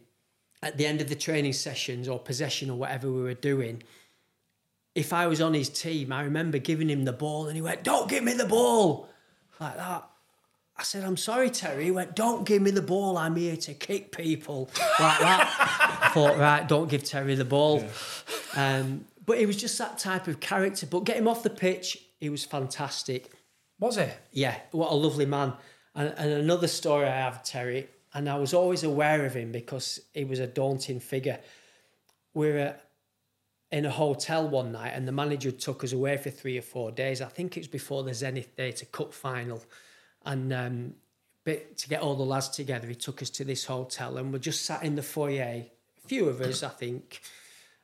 at 0.63 0.77
the 0.77 0.87
end 0.87 1.01
of 1.01 1.09
the 1.09 1.15
training 1.15 1.53
sessions 1.53 2.09
or 2.09 2.19
possession 2.19 2.71
or 2.71 2.77
whatever 2.77 3.11
we 3.11 3.23
were 3.23 3.35
doing, 3.35 3.83
if 4.95 5.13
I 5.13 5.27
was 5.27 5.41
on 5.41 5.55
his 5.55 5.69
team, 5.69 6.13
I 6.13 6.23
remember 6.23 6.59
giving 6.59 6.91
him 6.91 7.05
the 7.05 7.13
ball 7.13 7.47
and 7.47 7.57
he 7.57 7.63
went, 7.63 7.85
Don't 7.85 8.09
give 8.09 8.25
me 8.25 8.33
the 8.33 8.47
ball. 8.47 9.09
Like 9.59 9.77
that. 9.77 10.07
I 10.77 10.83
said, 10.83 11.05
I'm 11.05 11.17
sorry, 11.17 11.51
Terry. 11.51 11.85
He 11.85 11.91
went, 11.91 12.17
Don't 12.17 12.45
give 12.45 12.63
me 12.63 12.71
the 12.71 12.83
ball. 12.83 13.17
I'm 13.17 13.37
here 13.37 13.57
to 13.57 13.75
kick 13.75 14.17
people. 14.17 14.71
Like 14.99 15.19
that. 15.21 15.99
I 16.03 16.09
thought, 16.09 16.39
right, 16.39 16.67
don't 16.67 16.89
give 16.89 17.05
Terry 17.05 17.35
the 17.35 17.45
ball. 17.45 17.85
Um, 18.57 19.05
but 19.25 19.39
he 19.39 19.47
was 19.47 19.57
just 19.57 19.79
that 19.79 19.99
type 19.99 20.27
of 20.27 20.41
character. 20.41 20.87
But 20.87 21.05
get 21.05 21.17
him 21.17 21.29
off 21.29 21.43
the 21.43 21.51
pitch, 21.51 21.99
he 22.19 22.29
was 22.31 22.45
fantastic. 22.45 23.31
Was 23.79 23.97
he? 23.97 24.07
Yeah, 24.33 24.57
what 24.73 24.91
a 24.91 24.95
lovely 24.95 25.27
man. 25.27 25.53
And, 25.95 26.13
and 26.17 26.33
another 26.33 26.67
story 26.67 27.07
I 27.07 27.17
have, 27.17 27.43
Terry, 27.45 27.89
and 28.15 28.29
I 28.29 28.37
was 28.39 28.55
always 28.55 28.83
aware 28.83 29.25
of 29.25 29.35
him 29.35 29.53
because 29.53 30.01
he 30.13 30.25
was 30.25 30.41
a 30.41 30.47
daunting 30.47 31.01
figure. 31.01 31.39
We 32.35 32.51
were 32.51 32.75
in 33.71 33.87
a 33.87 33.91
hotel 33.91 34.49
one 34.49 34.73
night, 34.73 34.93
and 34.95 35.07
the 35.07 35.13
manager 35.13 35.53
took 35.53 35.85
us 35.85 35.93
away 35.93 36.17
for 36.17 36.31
three 36.31 36.59
or 36.59 36.63
four 36.63 36.91
days. 36.91 37.23
I 37.23 37.27
think 37.27 37.57
it 37.57 37.61
was 37.61 37.69
before 37.69 38.03
the 38.03 38.13
Zenith 38.15 38.57
Data 38.57 38.85
Cup 38.87 39.15
final. 39.15 39.63
And 40.25 40.53
um, 40.53 40.95
but 41.45 41.77
to 41.79 41.89
get 41.89 42.03
all 42.03 42.17
the 42.17 42.25
lads 42.25 42.49
together, 42.49 42.89
he 42.89 42.95
took 42.95 43.23
us 43.23 43.31
to 43.31 43.45
this 43.45 43.65
hotel, 43.65 44.19
and 44.19 44.33
we 44.33 44.39
just 44.39 44.65
sat 44.65 44.83
in 44.83 44.97
the 44.97 45.03
foyer. 45.03 45.43
A 45.43 45.71
few 46.07 46.29
of 46.29 46.41
us, 46.41 46.63
I 46.63 46.69
think. 46.69 47.21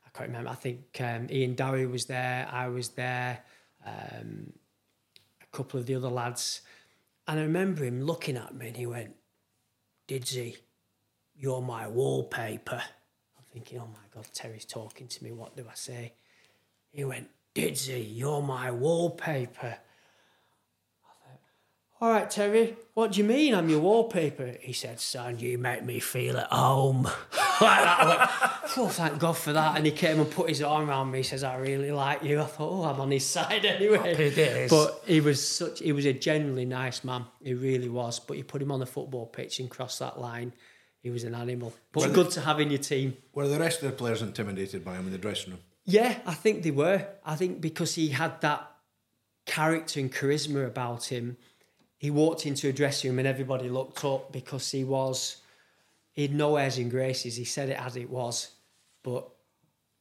I 0.04 0.18
can't 0.18 0.30
remember. 0.30 0.50
I 0.50 0.54
think 0.54 0.84
um, 1.00 1.28
Ian 1.30 1.54
Dowie 1.54 1.86
was 1.86 2.06
there. 2.06 2.48
I 2.50 2.68
was 2.68 2.90
there. 2.90 3.40
Um, 3.84 4.52
a 5.42 5.56
couple 5.56 5.78
of 5.78 5.86
the 5.86 5.94
other 5.94 6.08
lads. 6.08 6.62
And 7.28 7.38
I 7.38 7.42
remember 7.42 7.84
him 7.84 8.02
looking 8.02 8.36
at 8.36 8.54
me 8.54 8.68
and 8.68 8.76
he 8.76 8.86
went, 8.86 9.14
Didsy, 10.08 10.56
you're 11.34 11.62
my 11.62 11.88
wallpaper. 11.88 12.80
I'm 13.36 13.44
thinking, 13.52 13.80
oh 13.80 13.88
my 13.88 14.06
God, 14.14 14.26
Terry's 14.32 14.64
talking 14.64 15.08
to 15.08 15.24
me. 15.24 15.32
What 15.32 15.56
do 15.56 15.66
I 15.68 15.74
say? 15.74 16.12
He 16.92 17.04
went, 17.04 17.28
Didsy, 17.54 18.06
you're 18.08 18.42
my 18.42 18.70
wallpaper. 18.70 19.76
I 21.98 21.98
thought, 21.98 22.06
all 22.06 22.12
right, 22.12 22.30
Terry, 22.30 22.76
what 22.94 23.12
do 23.12 23.18
you 23.18 23.24
mean 23.24 23.54
I'm 23.54 23.68
your 23.68 23.80
wallpaper? 23.80 24.56
He 24.60 24.72
said, 24.72 25.00
son, 25.00 25.38
you 25.38 25.58
make 25.58 25.84
me 25.84 26.00
feel 26.00 26.36
at 26.36 26.52
home. 26.52 27.04
like 27.60 27.80
that. 27.82 28.00
I 28.00 28.08
went, 28.08 28.78
oh, 28.78 28.88
thank 28.88 29.18
God 29.18 29.36
for 29.36 29.52
that. 29.52 29.76
And 29.76 29.86
he 29.86 29.92
came 29.92 30.20
and 30.20 30.30
put 30.30 30.48
his 30.48 30.62
arm 30.62 30.88
around 30.88 31.10
me. 31.10 31.18
He 31.18 31.24
says, 31.24 31.42
I 31.42 31.56
really 31.56 31.92
like 31.92 32.22
you. 32.22 32.40
I 32.40 32.44
thought, 32.44 32.70
oh, 32.70 32.84
I'm 32.84 33.00
on 33.00 33.10
his 33.10 33.24
side 33.26 33.64
anyway. 33.64 34.10
Happy 34.10 34.34
days. 34.34 34.70
But 34.70 35.02
he 35.06 35.20
was 35.20 35.46
such, 35.46 35.80
he 35.80 35.92
was 35.92 36.04
a 36.04 36.12
genuinely 36.12 36.64
nice 36.64 37.04
man. 37.04 37.24
He 37.42 37.54
really 37.54 37.88
was. 37.88 38.20
But 38.20 38.36
you 38.36 38.44
put 38.44 38.62
him 38.62 38.72
on 38.72 38.80
the 38.80 38.86
football 38.86 39.26
pitch 39.26 39.60
and 39.60 39.70
cross 39.70 39.98
that 39.98 40.20
line, 40.20 40.52
he 41.02 41.10
was 41.10 41.24
an 41.24 41.34
animal. 41.34 41.72
But 41.92 42.12
good 42.12 42.30
to 42.32 42.40
have 42.40 42.60
in 42.60 42.70
your 42.70 42.80
team. 42.80 43.16
Were 43.32 43.48
the 43.48 43.58
rest 43.58 43.82
of 43.82 43.90
the 43.90 43.96
players 43.96 44.22
intimidated 44.22 44.84
by 44.84 44.96
him 44.96 45.06
in 45.06 45.12
the 45.12 45.18
dressing 45.18 45.52
room? 45.52 45.60
Yeah, 45.84 46.18
I 46.26 46.34
think 46.34 46.62
they 46.62 46.72
were. 46.72 47.06
I 47.24 47.36
think 47.36 47.60
because 47.60 47.94
he 47.94 48.08
had 48.08 48.40
that 48.40 48.70
character 49.46 50.00
and 50.00 50.12
charisma 50.12 50.66
about 50.66 51.04
him, 51.04 51.36
he 51.96 52.10
walked 52.10 52.46
into 52.46 52.68
a 52.68 52.72
dressing 52.72 53.10
room 53.10 53.18
and 53.18 53.28
everybody 53.28 53.68
looked 53.68 54.04
up 54.04 54.32
because 54.32 54.70
he 54.70 54.84
was, 54.84 55.38
he 56.12 56.22
had 56.22 56.34
no 56.34 56.56
airs 56.56 56.78
and 56.78 56.90
graces. 56.90 57.36
He 57.36 57.44
said 57.44 57.68
it 57.68 57.80
as 57.80 57.96
it 57.96 58.10
was, 58.10 58.52
but 59.02 59.28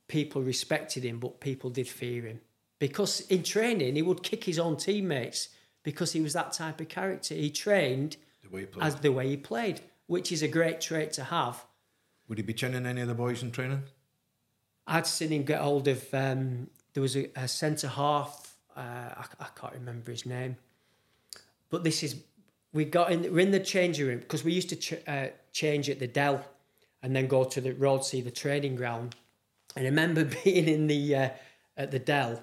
people 0.07 0.41
respected 0.41 1.03
him, 1.03 1.19
but 1.19 1.39
people 1.39 1.69
did 1.69 1.87
fear 1.87 2.23
him 2.23 2.41
because 2.79 3.21
in 3.21 3.43
training 3.43 3.95
he 3.95 4.01
would 4.01 4.23
kick 4.23 4.43
his 4.43 4.59
own 4.59 4.77
teammates 4.77 5.49
because 5.83 6.11
he 6.13 6.21
was 6.21 6.33
that 6.33 6.53
type 6.53 6.81
of 6.81 6.89
character. 6.89 7.35
He 7.35 7.49
trained 7.49 8.17
The 8.43 8.57
he 8.59 8.67
as 8.81 8.95
the 8.95 9.11
way 9.11 9.29
he 9.29 9.37
played, 9.37 9.81
which 10.07 10.31
is 10.31 10.41
a 10.41 10.47
great 10.47 10.81
trait 10.81 11.13
to 11.13 11.25
have. 11.25 11.63
Would 12.27 12.37
he 12.37 12.43
be 12.43 12.53
chinning 12.53 12.85
any 12.85 13.01
of 13.01 13.07
the 13.07 13.13
boys 13.13 13.43
in 13.43 13.51
training? 13.51 13.83
I'd 14.87 15.07
seen 15.07 15.29
him 15.29 15.43
get 15.43 15.61
hold 15.61 15.87
of. 15.87 16.13
Um, 16.13 16.69
there 16.93 17.01
was 17.01 17.15
a, 17.15 17.29
a 17.35 17.47
centre 17.47 17.87
half. 17.87 18.55
Uh, 18.75 18.81
I, 19.17 19.25
I 19.39 19.47
can't 19.55 19.73
remember 19.73 20.11
his 20.11 20.25
name, 20.25 20.57
but 21.69 21.83
this 21.83 22.03
is 22.03 22.23
we 22.73 22.85
got 22.85 23.11
in. 23.11 23.33
We're 23.33 23.39
in 23.39 23.51
the 23.51 23.59
changing 23.59 24.07
room 24.07 24.19
because 24.19 24.43
we 24.43 24.53
used 24.53 24.69
to 24.69 24.75
ch- 24.75 25.07
uh, 25.07 25.27
change 25.51 25.89
at 25.89 25.99
the 25.99 26.07
Dell, 26.07 26.45
and 27.01 27.15
then 27.15 27.27
go 27.27 27.43
to 27.43 27.61
the 27.61 27.73
road 27.73 28.03
see 28.03 28.21
the 28.21 28.31
training 28.31 28.75
ground. 28.75 29.15
And 29.75 29.85
I 29.85 29.89
remember 29.89 30.25
being 30.43 30.67
in 30.67 30.87
the 30.87 31.15
uh, 31.15 31.29
at 31.77 31.91
the 31.91 31.99
Dell 31.99 32.41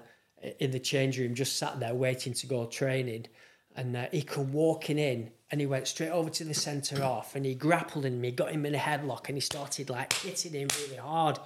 in 0.59 0.71
the 0.71 0.79
change 0.79 1.17
room, 1.19 1.35
just 1.35 1.57
sat 1.57 1.79
there 1.79 1.93
waiting 1.93 2.33
to 2.33 2.47
go 2.47 2.65
training, 2.65 3.27
and 3.75 3.95
uh, 3.95 4.05
he 4.11 4.21
come 4.21 4.51
walking 4.51 4.97
in. 4.97 5.31
And 5.51 5.61
he 5.61 5.67
went 5.67 5.87
straight 5.87 6.09
over 6.09 6.31
to 6.31 6.43
the 6.43 6.55
centre 6.55 6.95
half 6.95 7.35
and 7.35 7.45
he 7.45 7.53
grappled 7.53 8.05
in 8.05 8.19
me, 8.19 8.31
got 8.31 8.51
him 8.51 8.65
in 8.65 8.73
a 8.73 8.79
headlock 8.79 9.27
and 9.27 9.37
he 9.37 9.39
started 9.39 9.87
like 9.87 10.11
hitting 10.11 10.53
him 10.53 10.67
really 10.81 10.97
hard. 10.97 11.37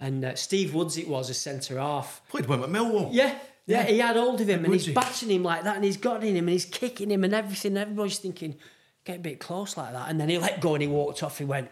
And 0.00 0.24
uh, 0.24 0.34
Steve 0.36 0.74
Woods, 0.74 0.96
it 0.96 1.06
was 1.06 1.28
a 1.28 1.34
centre 1.34 1.78
half. 1.78 2.22
Played 2.30 2.46
him 2.46 2.62
at 2.62 2.70
Millwall. 2.70 3.10
Yeah, 3.12 3.38
yeah, 3.66 3.84
he 3.84 3.98
had 3.98 4.16
hold 4.16 4.40
of 4.40 4.48
him 4.48 4.64
and 4.64 4.72
he's 4.72 4.88
batching 4.88 5.30
him 5.30 5.42
like 5.42 5.64
that 5.64 5.76
and 5.76 5.84
he's 5.84 5.96
got 5.96 6.24
in 6.24 6.36
him 6.36 6.44
and 6.44 6.52
he's 6.52 6.64
kicking 6.64 7.10
him 7.10 7.24
and 7.24 7.32
everything. 7.32 7.76
Everybody's 7.76 8.18
thinking, 8.18 8.56
get 9.04 9.16
a 9.16 9.20
bit 9.20 9.38
close 9.38 9.76
like 9.76 9.92
that. 9.92 10.10
And 10.10 10.20
then 10.20 10.28
he 10.28 10.38
let 10.38 10.60
go 10.60 10.74
and 10.74 10.82
he 10.82 10.88
walked 10.88 11.22
off. 11.22 11.38
He 11.38 11.44
went, 11.44 11.70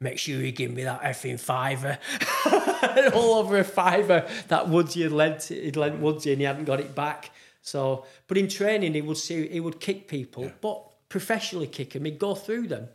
make 0.00 0.18
sure 0.18 0.40
you 0.40 0.52
give 0.52 0.72
me 0.72 0.84
that 0.84 1.02
effing 1.02 1.40
fiver. 1.40 1.98
All 3.14 3.34
over 3.34 3.58
a 3.58 3.64
fiver 3.64 4.28
that 4.48 4.68
Woodsy 4.68 5.02
had 5.02 5.12
lent, 5.12 5.44
he'd 5.44 5.76
lent 5.76 6.00
Woodsy 6.00 6.32
and 6.32 6.40
he 6.40 6.44
hadn't 6.44 6.64
got 6.64 6.80
it 6.80 6.94
back. 6.94 7.30
So, 7.62 8.04
but 8.26 8.36
in 8.36 8.48
training, 8.48 8.92
he 8.92 9.00
would 9.00 9.16
see, 9.16 9.48
he 9.48 9.60
would 9.60 9.80
kick 9.80 10.06
people, 10.06 10.52
but 10.60 10.82
professionally 11.08 11.66
kick 11.66 11.94
them, 11.94 12.04
he'd 12.04 12.18
go 12.18 12.34
through 12.34 12.68
them. 12.68 12.88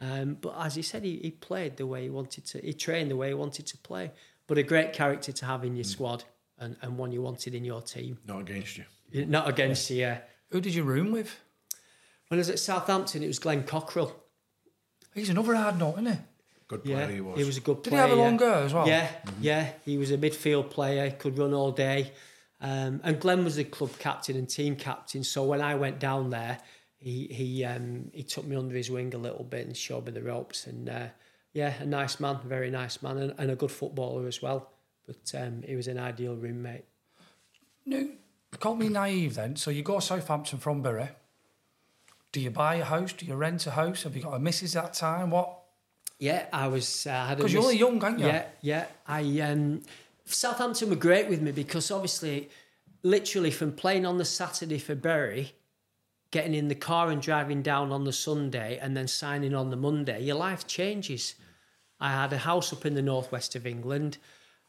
Um, 0.00 0.36
but 0.40 0.54
as 0.58 0.76
he 0.76 0.82
said, 0.82 1.02
he, 1.02 1.18
he 1.18 1.32
played 1.32 1.76
the 1.76 1.86
way 1.86 2.04
he 2.04 2.10
wanted 2.10 2.46
to, 2.46 2.58
he 2.60 2.72
trained 2.72 3.10
the 3.10 3.16
way 3.16 3.28
he 3.28 3.34
wanted 3.34 3.66
to 3.66 3.76
play. 3.78 4.12
But 4.46 4.58
a 4.58 4.62
great 4.62 4.92
character 4.92 5.32
to 5.32 5.46
have 5.46 5.64
in 5.64 5.76
your 5.76 5.84
squad 5.84 6.24
and, 6.58 6.76
and 6.82 6.96
one 6.98 7.12
you 7.12 7.22
wanted 7.22 7.54
in 7.54 7.64
your 7.64 7.82
team. 7.82 8.18
Not 8.26 8.40
against 8.40 8.78
you. 8.78 8.84
Not 9.26 9.48
against 9.48 9.90
you. 9.90 9.98
Yeah. 9.98 10.18
Who 10.50 10.60
did 10.60 10.74
you 10.74 10.84
room 10.84 11.12
with? 11.12 11.38
When 12.28 12.38
I 12.38 12.40
was 12.40 12.50
at 12.50 12.58
Southampton, 12.58 13.22
it 13.22 13.26
was 13.26 13.38
Glenn 13.38 13.64
Cockerill. 13.64 14.12
He's 15.14 15.28
another 15.28 15.54
hard 15.54 15.78
nut, 15.78 15.94
isn't 15.98 16.06
he? 16.06 16.18
Good 16.68 16.84
player 16.84 16.96
Yeah, 17.00 17.08
he 17.10 17.20
was. 17.20 17.38
he 17.38 17.44
was 17.44 17.56
a 17.58 17.60
good 17.60 17.82
Did 17.82 17.84
he 17.84 17.90
player. 17.90 18.02
have 18.02 18.12
a 18.12 18.16
yeah. 18.16 18.22
long 18.22 18.38
hair 18.38 18.54
as 18.64 18.72
well? 18.72 18.88
Yeah, 18.88 19.08
yeah. 19.40 19.72
He 19.84 19.98
was 19.98 20.10
a 20.10 20.16
midfield 20.18 20.70
player, 20.70 21.10
could 21.10 21.36
run 21.38 21.52
all 21.52 21.72
day. 21.72 22.12
Um, 22.60 23.00
and 23.02 23.20
Glenn 23.20 23.44
was 23.44 23.56
the 23.56 23.64
club 23.64 23.90
captain 23.98 24.36
and 24.36 24.48
team 24.48 24.76
captain. 24.76 25.24
So 25.24 25.42
when 25.44 25.60
I 25.60 25.74
went 25.74 25.98
down 25.98 26.30
there, 26.30 26.58
he 26.96 27.26
he 27.26 27.64
um, 27.64 28.10
he 28.14 28.22
took 28.22 28.44
me 28.46 28.54
under 28.56 28.74
his 28.74 28.90
wing 28.90 29.12
a 29.14 29.18
little 29.18 29.44
bit 29.44 29.66
and 29.66 29.76
showed 29.76 30.06
me 30.06 30.12
the 30.12 30.22
ropes. 30.22 30.66
And 30.66 30.88
uh, 30.88 31.06
yeah, 31.52 31.74
a 31.80 31.84
nice 31.84 32.20
man, 32.20 32.38
very 32.46 32.70
nice 32.70 33.02
man, 33.02 33.18
and, 33.18 33.34
and 33.36 33.50
a 33.50 33.56
good 33.56 33.72
footballer 33.72 34.26
as 34.28 34.40
well. 34.40 34.70
But 35.06 35.32
um, 35.34 35.62
he 35.66 35.74
was 35.76 35.88
an 35.88 35.98
ideal 35.98 36.36
roommate. 36.36 36.84
No, 37.84 38.08
call 38.60 38.76
me 38.76 38.88
naive 38.88 39.34
then. 39.34 39.56
So 39.56 39.70
you 39.70 39.82
go 39.82 39.98
Southampton 39.98 40.58
from 40.58 40.82
Bury. 40.82 41.08
Do 42.30 42.40
you 42.40 42.50
buy 42.50 42.76
a 42.76 42.84
house? 42.84 43.12
Do 43.12 43.26
you 43.26 43.34
rent 43.34 43.66
a 43.66 43.72
house? 43.72 44.04
Have 44.04 44.16
you 44.16 44.22
got 44.22 44.34
a 44.34 44.38
missus 44.38 44.72
that 44.72 44.94
time? 44.94 45.30
What? 45.30 45.58
Yeah, 46.18 46.46
I 46.52 46.68
was. 46.68 47.06
Uh, 47.06 47.26
had 47.26 47.38
a 47.38 47.42
'Cause 47.42 47.52
you're 47.52 47.62
only 47.62 47.78
young, 47.78 48.02
aren't 48.02 48.20
you? 48.20 48.26
Yeah, 48.26 48.46
yeah. 48.60 48.86
I 49.06 49.40
um, 49.40 49.82
Southampton 50.24 50.88
were 50.88 50.96
great 50.96 51.28
with 51.28 51.42
me 51.42 51.50
because 51.50 51.90
obviously, 51.90 52.48
literally 53.02 53.50
from 53.50 53.72
playing 53.72 54.06
on 54.06 54.18
the 54.18 54.24
Saturday 54.24 54.78
for 54.78 54.94
Bury, 54.94 55.52
getting 56.30 56.54
in 56.54 56.68
the 56.68 56.74
car 56.76 57.10
and 57.10 57.20
driving 57.20 57.60
down 57.60 57.90
on 57.90 58.04
the 58.04 58.12
Sunday, 58.12 58.78
and 58.80 58.96
then 58.96 59.08
signing 59.08 59.54
on 59.54 59.70
the 59.70 59.76
Monday, 59.76 60.22
your 60.22 60.36
life 60.36 60.66
changes. 60.66 61.34
I 62.00 62.12
had 62.12 62.32
a 62.32 62.38
house 62.38 62.72
up 62.72 62.86
in 62.86 62.94
the 62.94 63.02
northwest 63.02 63.54
of 63.56 63.66
England. 63.66 64.18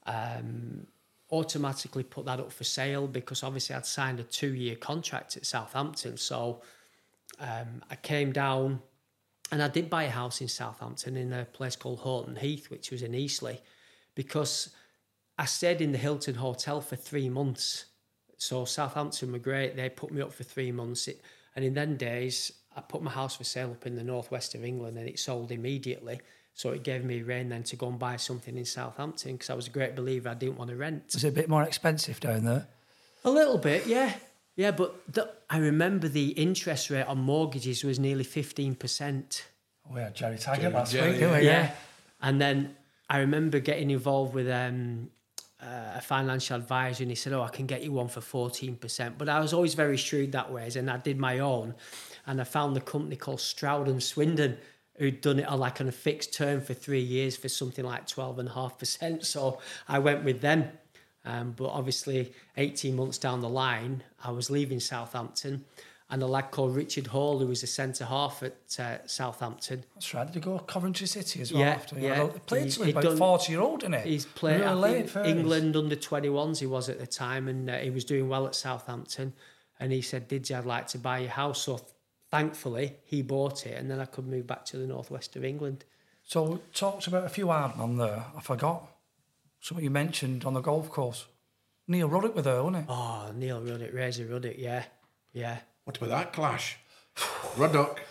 Um, 0.05 0.87
automatically 1.33 2.03
put 2.03 2.25
that 2.25 2.39
up 2.39 2.51
for 2.51 2.63
sale 2.63 3.07
because 3.07 3.41
obviously 3.41 3.75
I'd 3.75 3.87
signed 3.87 4.19
a 4.19 4.23
two-year 4.23 4.75
contract 4.75 5.35
at 5.35 5.45
Southampton. 5.47 6.15
So 6.17 6.61
um, 7.39 7.81
I 7.89 7.95
came 7.95 8.31
down 8.31 8.81
and 9.51 9.61
I 9.61 9.67
did 9.67 9.89
buy 9.89 10.03
a 10.03 10.09
house 10.11 10.41
in 10.41 10.47
Southampton 10.47 11.17
in 11.17 11.33
a 11.33 11.45
place 11.45 11.75
called 11.75 11.99
Horton 11.99 12.35
Heath, 12.35 12.69
which 12.69 12.91
was 12.91 13.01
in 13.01 13.15
Eastleigh, 13.15 13.59
because 14.13 14.69
I 15.37 15.45
stayed 15.45 15.81
in 15.81 15.91
the 15.91 15.97
Hilton 15.97 16.35
Hotel 16.35 16.81
for 16.81 16.95
three 16.95 17.29
months. 17.29 17.85
So 18.37 18.65
Southampton 18.65 19.31
were 19.31 19.39
great. 19.39 19.75
They 19.75 19.89
put 19.89 20.11
me 20.11 20.21
up 20.21 20.33
for 20.33 20.43
three 20.43 20.71
months. 20.71 21.07
It, 21.07 21.21
and 21.55 21.65
in 21.65 21.73
then 21.73 21.97
days, 21.97 22.51
I 22.75 22.81
put 22.81 23.01
my 23.01 23.11
house 23.11 23.37
for 23.37 23.43
sale 23.43 23.71
up 23.71 23.87
in 23.87 23.95
the 23.95 24.03
northwest 24.03 24.53
of 24.53 24.63
England 24.63 24.97
and 24.97 25.09
it 25.09 25.17
sold 25.17 25.51
immediately. 25.51 26.19
So 26.53 26.69
it 26.69 26.83
gave 26.83 27.03
me 27.03 27.21
rain 27.23 27.49
then 27.49 27.63
to 27.63 27.75
go 27.75 27.87
and 27.87 27.97
buy 27.97 28.17
something 28.17 28.55
in 28.57 28.65
Southampton 28.65 29.33
because 29.33 29.49
I 29.49 29.55
was 29.55 29.67
a 29.67 29.71
great 29.71 29.95
believer. 29.95 30.29
I 30.29 30.35
didn't 30.35 30.57
want 30.57 30.69
to 30.69 30.75
rent. 30.75 31.15
Is 31.15 31.23
it 31.23 31.29
a 31.29 31.31
bit 31.31 31.49
more 31.49 31.63
expensive 31.63 32.19
down 32.19 32.45
there? 32.45 32.67
A 33.25 33.29
little 33.29 33.57
bit, 33.57 33.87
yeah. 33.87 34.13
Yeah, 34.55 34.71
but 34.71 34.95
the, 35.11 35.31
I 35.49 35.57
remember 35.57 36.07
the 36.07 36.29
interest 36.29 36.91
rate 36.91 37.05
on 37.07 37.19
mortgages 37.19 37.83
was 37.83 37.97
nearly 37.97 38.23
15%. 38.23 39.41
We 39.91 39.99
had 39.99 40.13
Gerry 40.13 40.37
Taggart 40.37 40.61
Jerry- 40.61 40.73
last 40.73 40.91
Jerry, 40.91 41.11
week, 41.11 41.19
didn't 41.19 41.39
we? 41.39 41.45
Yeah. 41.45 41.71
And 42.21 42.39
then 42.39 42.75
I 43.09 43.19
remember 43.19 43.59
getting 43.59 43.89
involved 43.89 44.33
with 44.35 44.47
um, 44.49 45.09
uh, 45.61 45.93
a 45.95 46.01
financial 46.01 46.55
advisor, 46.55 47.03
and 47.03 47.11
he 47.11 47.15
said, 47.15 47.33
"Oh, 47.33 47.41
I 47.41 47.49
can 47.49 47.65
get 47.65 47.83
you 47.83 47.91
one 47.91 48.07
for 48.07 48.21
fourteen 48.21 48.75
percent." 48.75 49.17
But 49.17 49.27
I 49.29 49.39
was 49.39 49.53
always 49.53 49.73
very 49.73 49.97
shrewd 49.97 50.31
that 50.31 50.51
way, 50.51 50.69
and 50.75 50.89
I 50.89 50.97
did 50.97 51.19
my 51.19 51.39
own, 51.39 51.75
and 52.25 52.39
I 52.39 52.43
found 52.43 52.75
the 52.75 52.81
company 52.81 53.15
called 53.15 53.41
Stroud 53.41 53.87
and 53.87 54.01
Swindon. 54.01 54.57
Who'd 54.97 55.21
done 55.21 55.39
it 55.39 55.47
on 55.47 55.59
like 55.59 55.81
on 55.81 55.87
a 55.87 55.91
fixed 55.91 56.33
term 56.33 56.61
for 56.61 56.73
three 56.75 57.01
years 57.01 57.35
for 57.35 57.49
something 57.49 57.83
like 57.83 58.05
twelve 58.07 58.37
and 58.39 58.47
a 58.47 58.53
half 58.53 58.77
percent. 58.77 59.25
So 59.25 59.59
I 59.87 59.99
went 59.99 60.23
with 60.23 60.41
them. 60.41 60.69
Um, 61.25 61.53
but 61.55 61.69
obviously, 61.69 62.33
18 62.57 62.97
months 62.97 63.17
down 63.17 63.39
the 63.39 63.47
line, 63.47 64.03
I 64.25 64.31
was 64.31 64.49
leaving 64.49 64.81
Southampton, 64.81 65.63
and 66.09 66.21
a 66.21 66.27
lad 66.27 66.51
called 66.51 66.75
Richard 66.75 67.07
Hall, 67.07 67.39
who 67.39 67.47
was 67.47 67.63
a 67.63 67.67
centre 67.67 68.03
half 68.03 68.43
at 68.43 68.77
uh, 68.77 68.97
Southampton, 69.07 69.85
That's 69.95 70.13
right. 70.13 70.27
Did 70.27 70.35
you 70.35 70.41
go 70.41 70.57
to 70.57 70.63
Coventry 70.65 71.07
City 71.07 71.39
as 71.41 71.53
well? 71.53 71.61
Yeah, 71.61 71.69
after? 71.69 71.97
yeah. 71.97 72.23
He 72.33 72.39
played 72.39 72.65
He- 72.65 72.71
till 72.71 72.83
he 72.83 72.91
about 72.91 73.03
done- 73.03 73.15
40 73.17 73.51
year 73.53 73.61
old, 73.61 73.79
didn't 73.79 74.03
he? 74.03 74.09
He's 74.11 74.25
played 74.25 74.59
Real 74.59 74.69
I 74.69 74.73
late. 74.73 75.15
England 75.15 75.77
under 75.77 75.95
21s, 75.95 76.59
he 76.59 76.65
was 76.65 76.89
at 76.89 76.99
the 76.99 77.07
time, 77.07 77.47
and 77.47 77.69
uh, 77.69 77.77
he 77.77 77.89
was 77.89 78.03
doing 78.03 78.27
well 78.27 78.45
at 78.45 78.53
Southampton. 78.53 79.31
And 79.79 79.93
he 79.93 80.01
said, 80.01 80.27
Did 80.27 80.49
you, 80.49 80.57
I'd 80.57 80.65
like 80.65 80.87
to 80.87 80.97
buy 80.97 81.19
your 81.19 81.29
house. 81.29 81.61
So 81.61 81.79
thankfully, 82.33 82.95
he 83.05 83.21
bought 83.21 83.67
it, 83.67 83.77
and 83.77 83.91
then 83.91 83.99
I 83.99 84.05
could 84.05 84.25
move 84.25 84.47
back 84.47 84.65
to 84.65 84.77
the 84.77 84.87
northwest 84.87 85.35
of 85.35 85.45
England. 85.45 85.85
So 86.23 86.41
we 86.43 86.59
talked 86.73 87.05
about 87.05 87.25
a 87.25 87.29
few 87.29 87.49
hard 87.49 87.77
men 87.77 87.97
there. 87.97 88.25
I 88.35 88.41
forgot. 88.41 88.87
Something 89.61 89.83
you 89.83 89.91
mentioned 89.91 90.43
on 90.43 90.55
the 90.55 90.61
golf 90.61 90.89
course. 90.89 91.27
Neil 91.87 92.09
Ruddock 92.09 92.35
with 92.35 92.45
her, 92.45 92.63
wasn't 92.63 92.87
he? 92.87 92.91
Oh, 92.91 93.31
Neil 93.35 93.61
Ruddock, 93.61 93.93
Razor 93.93 94.25
Ruddock, 94.25 94.55
yeah. 94.57 94.83
Yeah. 95.31 95.59
What 95.83 95.97
about 95.97 96.09
that 96.09 96.33
clash? 96.33 96.77
Ruddock, 97.57 98.01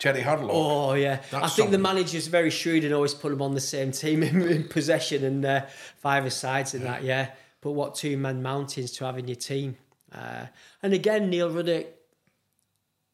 Terry 0.00 0.22
Hurlock. 0.22 0.50
Oh 0.52 0.94
yeah, 0.94 1.20
I 1.32 1.40
That's 1.40 1.54
think 1.54 1.70
the 1.70 1.76
something. 1.76 1.82
manager's 1.82 2.26
very 2.26 2.50
shrewd 2.50 2.82
and 2.84 2.92
always 2.92 3.14
put 3.14 3.30
them 3.30 3.40
on 3.42 3.54
the 3.54 3.60
same 3.60 3.92
team 3.92 4.22
in, 4.24 4.42
in 4.42 4.64
possession 4.64 5.22
and 5.24 5.44
uh, 5.44 5.66
five 5.98 6.32
sides 6.32 6.74
and 6.74 6.84
that. 6.86 7.04
Yeah, 7.04 7.30
but 7.60 7.70
what 7.72 7.94
two 7.94 8.16
man 8.16 8.42
mountains 8.42 8.90
to 8.96 9.04
have 9.04 9.16
in 9.16 9.28
your 9.28 9.36
team? 9.36 9.76
Uh, 10.12 10.46
and 10.82 10.92
again, 10.92 11.30
Neil 11.30 11.50
Ruddock, 11.50 11.86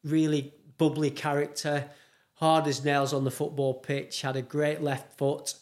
really 0.05 0.53
bubbly 0.77 1.09
character, 1.09 1.89
hard 2.35 2.67
as 2.67 2.85
nails 2.85 3.13
on 3.13 3.25
the 3.25 3.31
football 3.31 3.73
pitch. 3.73 4.21
Had 4.21 4.37
a 4.37 4.41
great 4.41 4.81
left 4.81 5.17
foot, 5.17 5.55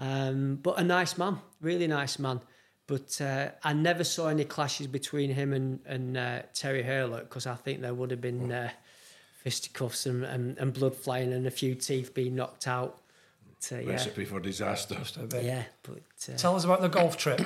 um, 0.00 0.58
but 0.62 0.78
a 0.78 0.84
nice 0.84 1.16
man, 1.16 1.38
really 1.60 1.86
nice 1.86 2.18
man. 2.18 2.40
But 2.88 3.20
uh, 3.20 3.50
I 3.62 3.72
never 3.74 4.02
saw 4.02 4.26
any 4.28 4.44
clashes 4.44 4.88
between 4.88 5.30
him 5.30 5.52
and 5.52 5.78
and 5.86 6.16
uh, 6.16 6.42
Terry 6.54 6.82
Hurlock 6.82 7.28
because 7.28 7.46
I 7.46 7.54
think 7.54 7.80
there 7.82 7.94
would 7.94 8.10
have 8.10 8.20
been. 8.20 8.50
Uh, 8.50 8.70
fisticuffs 9.42 10.06
and, 10.06 10.24
and, 10.24 10.56
and 10.58 10.72
blood 10.72 10.94
flying 10.94 11.32
and 11.32 11.46
a 11.46 11.50
few 11.50 11.74
teeth 11.74 12.14
being 12.14 12.36
knocked 12.36 12.68
out. 12.68 13.00
But, 13.44 13.76
uh, 13.76 13.80
yeah, 13.80 13.90
Recipe 13.90 14.24
for 14.24 14.38
disaster. 14.38 14.96
yeah, 15.42 15.64
but 15.82 16.02
uh, 16.28 16.36
Tell 16.36 16.54
us 16.54 16.64
about 16.64 16.80
the 16.80 16.88
golf 16.88 17.16
trip. 17.16 17.40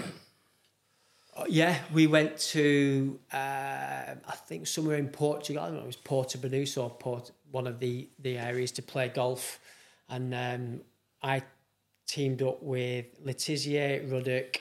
Yeah, 1.48 1.78
we 1.92 2.06
went 2.06 2.38
to 2.38 3.18
uh, 3.32 3.36
I 3.36 4.36
think 4.46 4.66
somewhere 4.66 4.96
in 4.96 5.08
Portugal. 5.08 5.62
I 5.62 5.66
don't 5.66 5.76
know, 5.76 5.82
it 5.82 5.86
was 5.86 5.96
Porto 5.96 6.38
Banús 6.38 6.82
or 6.82 6.90
Port, 6.90 7.30
one 7.50 7.66
of 7.66 7.78
the 7.78 8.08
the 8.20 8.38
areas 8.38 8.72
to 8.72 8.82
play 8.82 9.08
golf, 9.08 9.60
and 10.08 10.34
um, 10.34 10.80
I 11.22 11.42
teamed 12.06 12.42
up 12.42 12.62
with 12.62 13.06
Le 13.22 13.34
Tissier 13.34 14.10
Ruddock 14.10 14.60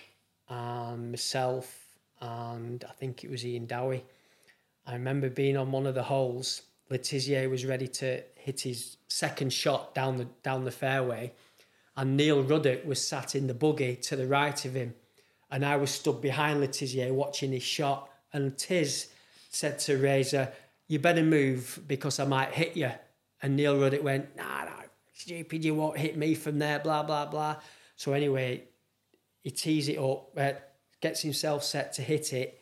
and 0.49 1.11
myself, 1.11 1.97
and 2.19 2.83
I 2.88 2.91
think 2.93 3.23
it 3.23 3.31
was 3.31 3.45
Ian 3.45 3.65
Dowie. 3.67 4.03
I 4.85 4.93
remember 4.93 5.29
being 5.29 5.57
on 5.57 5.71
one 5.71 5.88
of 5.88 5.95
the 5.95 6.03
holes. 6.03 6.61
Le 6.89 6.97
Tissier 6.99 7.49
was 7.49 7.65
ready 7.65 7.88
to 7.88 8.21
hit 8.35 8.61
his 8.61 8.97
second 9.07 9.51
shot 9.51 9.95
down 9.95 10.17
the 10.17 10.25
down 10.43 10.65
the 10.65 10.71
fairway, 10.71 11.31
and 11.95 12.17
Neil 12.17 12.43
Ruddock 12.43 12.85
was 12.85 13.05
sat 13.05 13.33
in 13.33 13.47
the 13.47 13.53
buggy 13.53 13.95
to 13.95 14.15
the 14.15 14.27
right 14.27 14.65
of 14.65 14.73
him, 14.75 14.93
and 15.55 15.65
I 15.65 15.77
was 15.77 15.89
stood 15.89 16.19
behind 16.19 16.59
Le 16.59 16.67
Tissier 16.67 17.13
watching 17.13 17.53
his 17.53 17.63
shot. 17.63 18.09
And 18.33 18.57
Tiz 18.57 19.07
said 19.49 19.79
to 19.79 19.97
Razor, 19.97 20.51
"You 20.89 20.99
better 20.99 21.23
move 21.23 21.79
because 21.87 22.19
I 22.19 22.25
might 22.25 22.51
hit 22.51 22.75
you." 22.75 22.91
And 23.41 23.55
Neil 23.55 23.79
Ruddock 23.79 24.03
went, 24.03 24.35
"Nah, 24.35 24.65
nah, 24.65 24.81
stupid, 25.13 25.63
you 25.63 25.73
won't 25.73 25.97
hit 25.97 26.17
me 26.17 26.35
from 26.35 26.59
there." 26.59 26.79
Blah 26.79 27.03
blah 27.03 27.25
blah. 27.27 27.55
So 27.95 28.11
anyway, 28.11 28.65
he 29.43 29.51
tees 29.51 29.87
it 29.87 29.97
up, 29.97 30.37
uh, 30.37 30.53
gets 30.99 31.21
himself 31.21 31.63
set 31.63 31.93
to 31.93 32.01
hit 32.01 32.33
it 32.33 32.61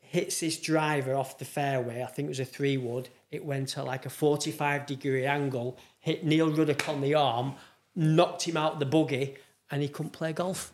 hits 0.00 0.38
this 0.38 0.60
driver 0.60 1.16
off 1.16 1.38
the 1.38 1.44
fairway. 1.44 2.00
I 2.00 2.06
think 2.06 2.26
it 2.26 2.28
was 2.28 2.38
a 2.38 2.44
three 2.44 2.76
wood. 2.76 3.08
It 3.32 3.44
went 3.44 3.76
at 3.76 3.84
like 3.84 4.06
a 4.06 4.10
45 4.10 4.86
degree 4.86 5.26
angle, 5.26 5.76
hit 5.98 6.24
Neil 6.24 6.52
Ruddock 6.52 6.88
on 6.88 7.00
the 7.00 7.14
arm, 7.14 7.56
knocked 7.96 8.46
him 8.46 8.56
out 8.56 8.78
the 8.78 8.86
buggy, 8.86 9.34
and 9.72 9.82
he 9.82 9.88
couldn't 9.88 10.12
play 10.12 10.32
golf. 10.32 10.73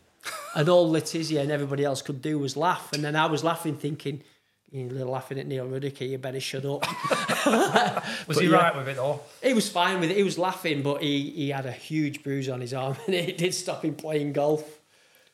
And 0.55 0.69
all 0.69 0.91
Le 0.91 1.01
Tissier 1.01 1.41
and 1.41 1.51
everybody 1.51 1.85
else 1.85 2.03
could 2.03 2.21
do 2.21 2.39
was 2.39 2.57
laugh. 2.57 2.93
And 2.93 3.03
then 3.05 3.17
I 3.17 3.27
was 3.27 3.43
laughing, 3.45 3.77
thinking, 3.77 4.23
you're 4.73 5.05
laughing 5.05 5.39
at 5.39 5.47
Neil 5.47 5.67
Ruddock, 5.67 6.01
you 6.01 6.19
better 6.19 6.41
shut 6.41 6.65
up. 6.65 6.85
Was 7.47 8.05
But 8.27 8.37
he 8.37 8.47
yeah. 8.49 8.57
right 8.57 8.77
with 8.77 8.89
it 8.89 8.97
though? 8.97 9.21
he 9.43 9.53
was 9.53 9.69
fine 9.69 9.99
with 10.01 10.11
it. 10.11 10.17
He 10.17 10.23
was 10.23 10.39
laughing, 10.39 10.83
but 10.83 11.03
he, 11.03 11.31
he 11.31 11.49
had 11.51 11.67
a 11.67 11.73
huge 11.73 12.23
bruise 12.23 12.49
on 12.49 12.61
his 12.61 12.73
arm, 12.73 12.97
and 13.07 13.15
it 13.17 13.37
did 13.39 13.53
stop 13.55 13.85
him 13.85 13.95
playing 13.97 14.33
golf. 14.33 14.63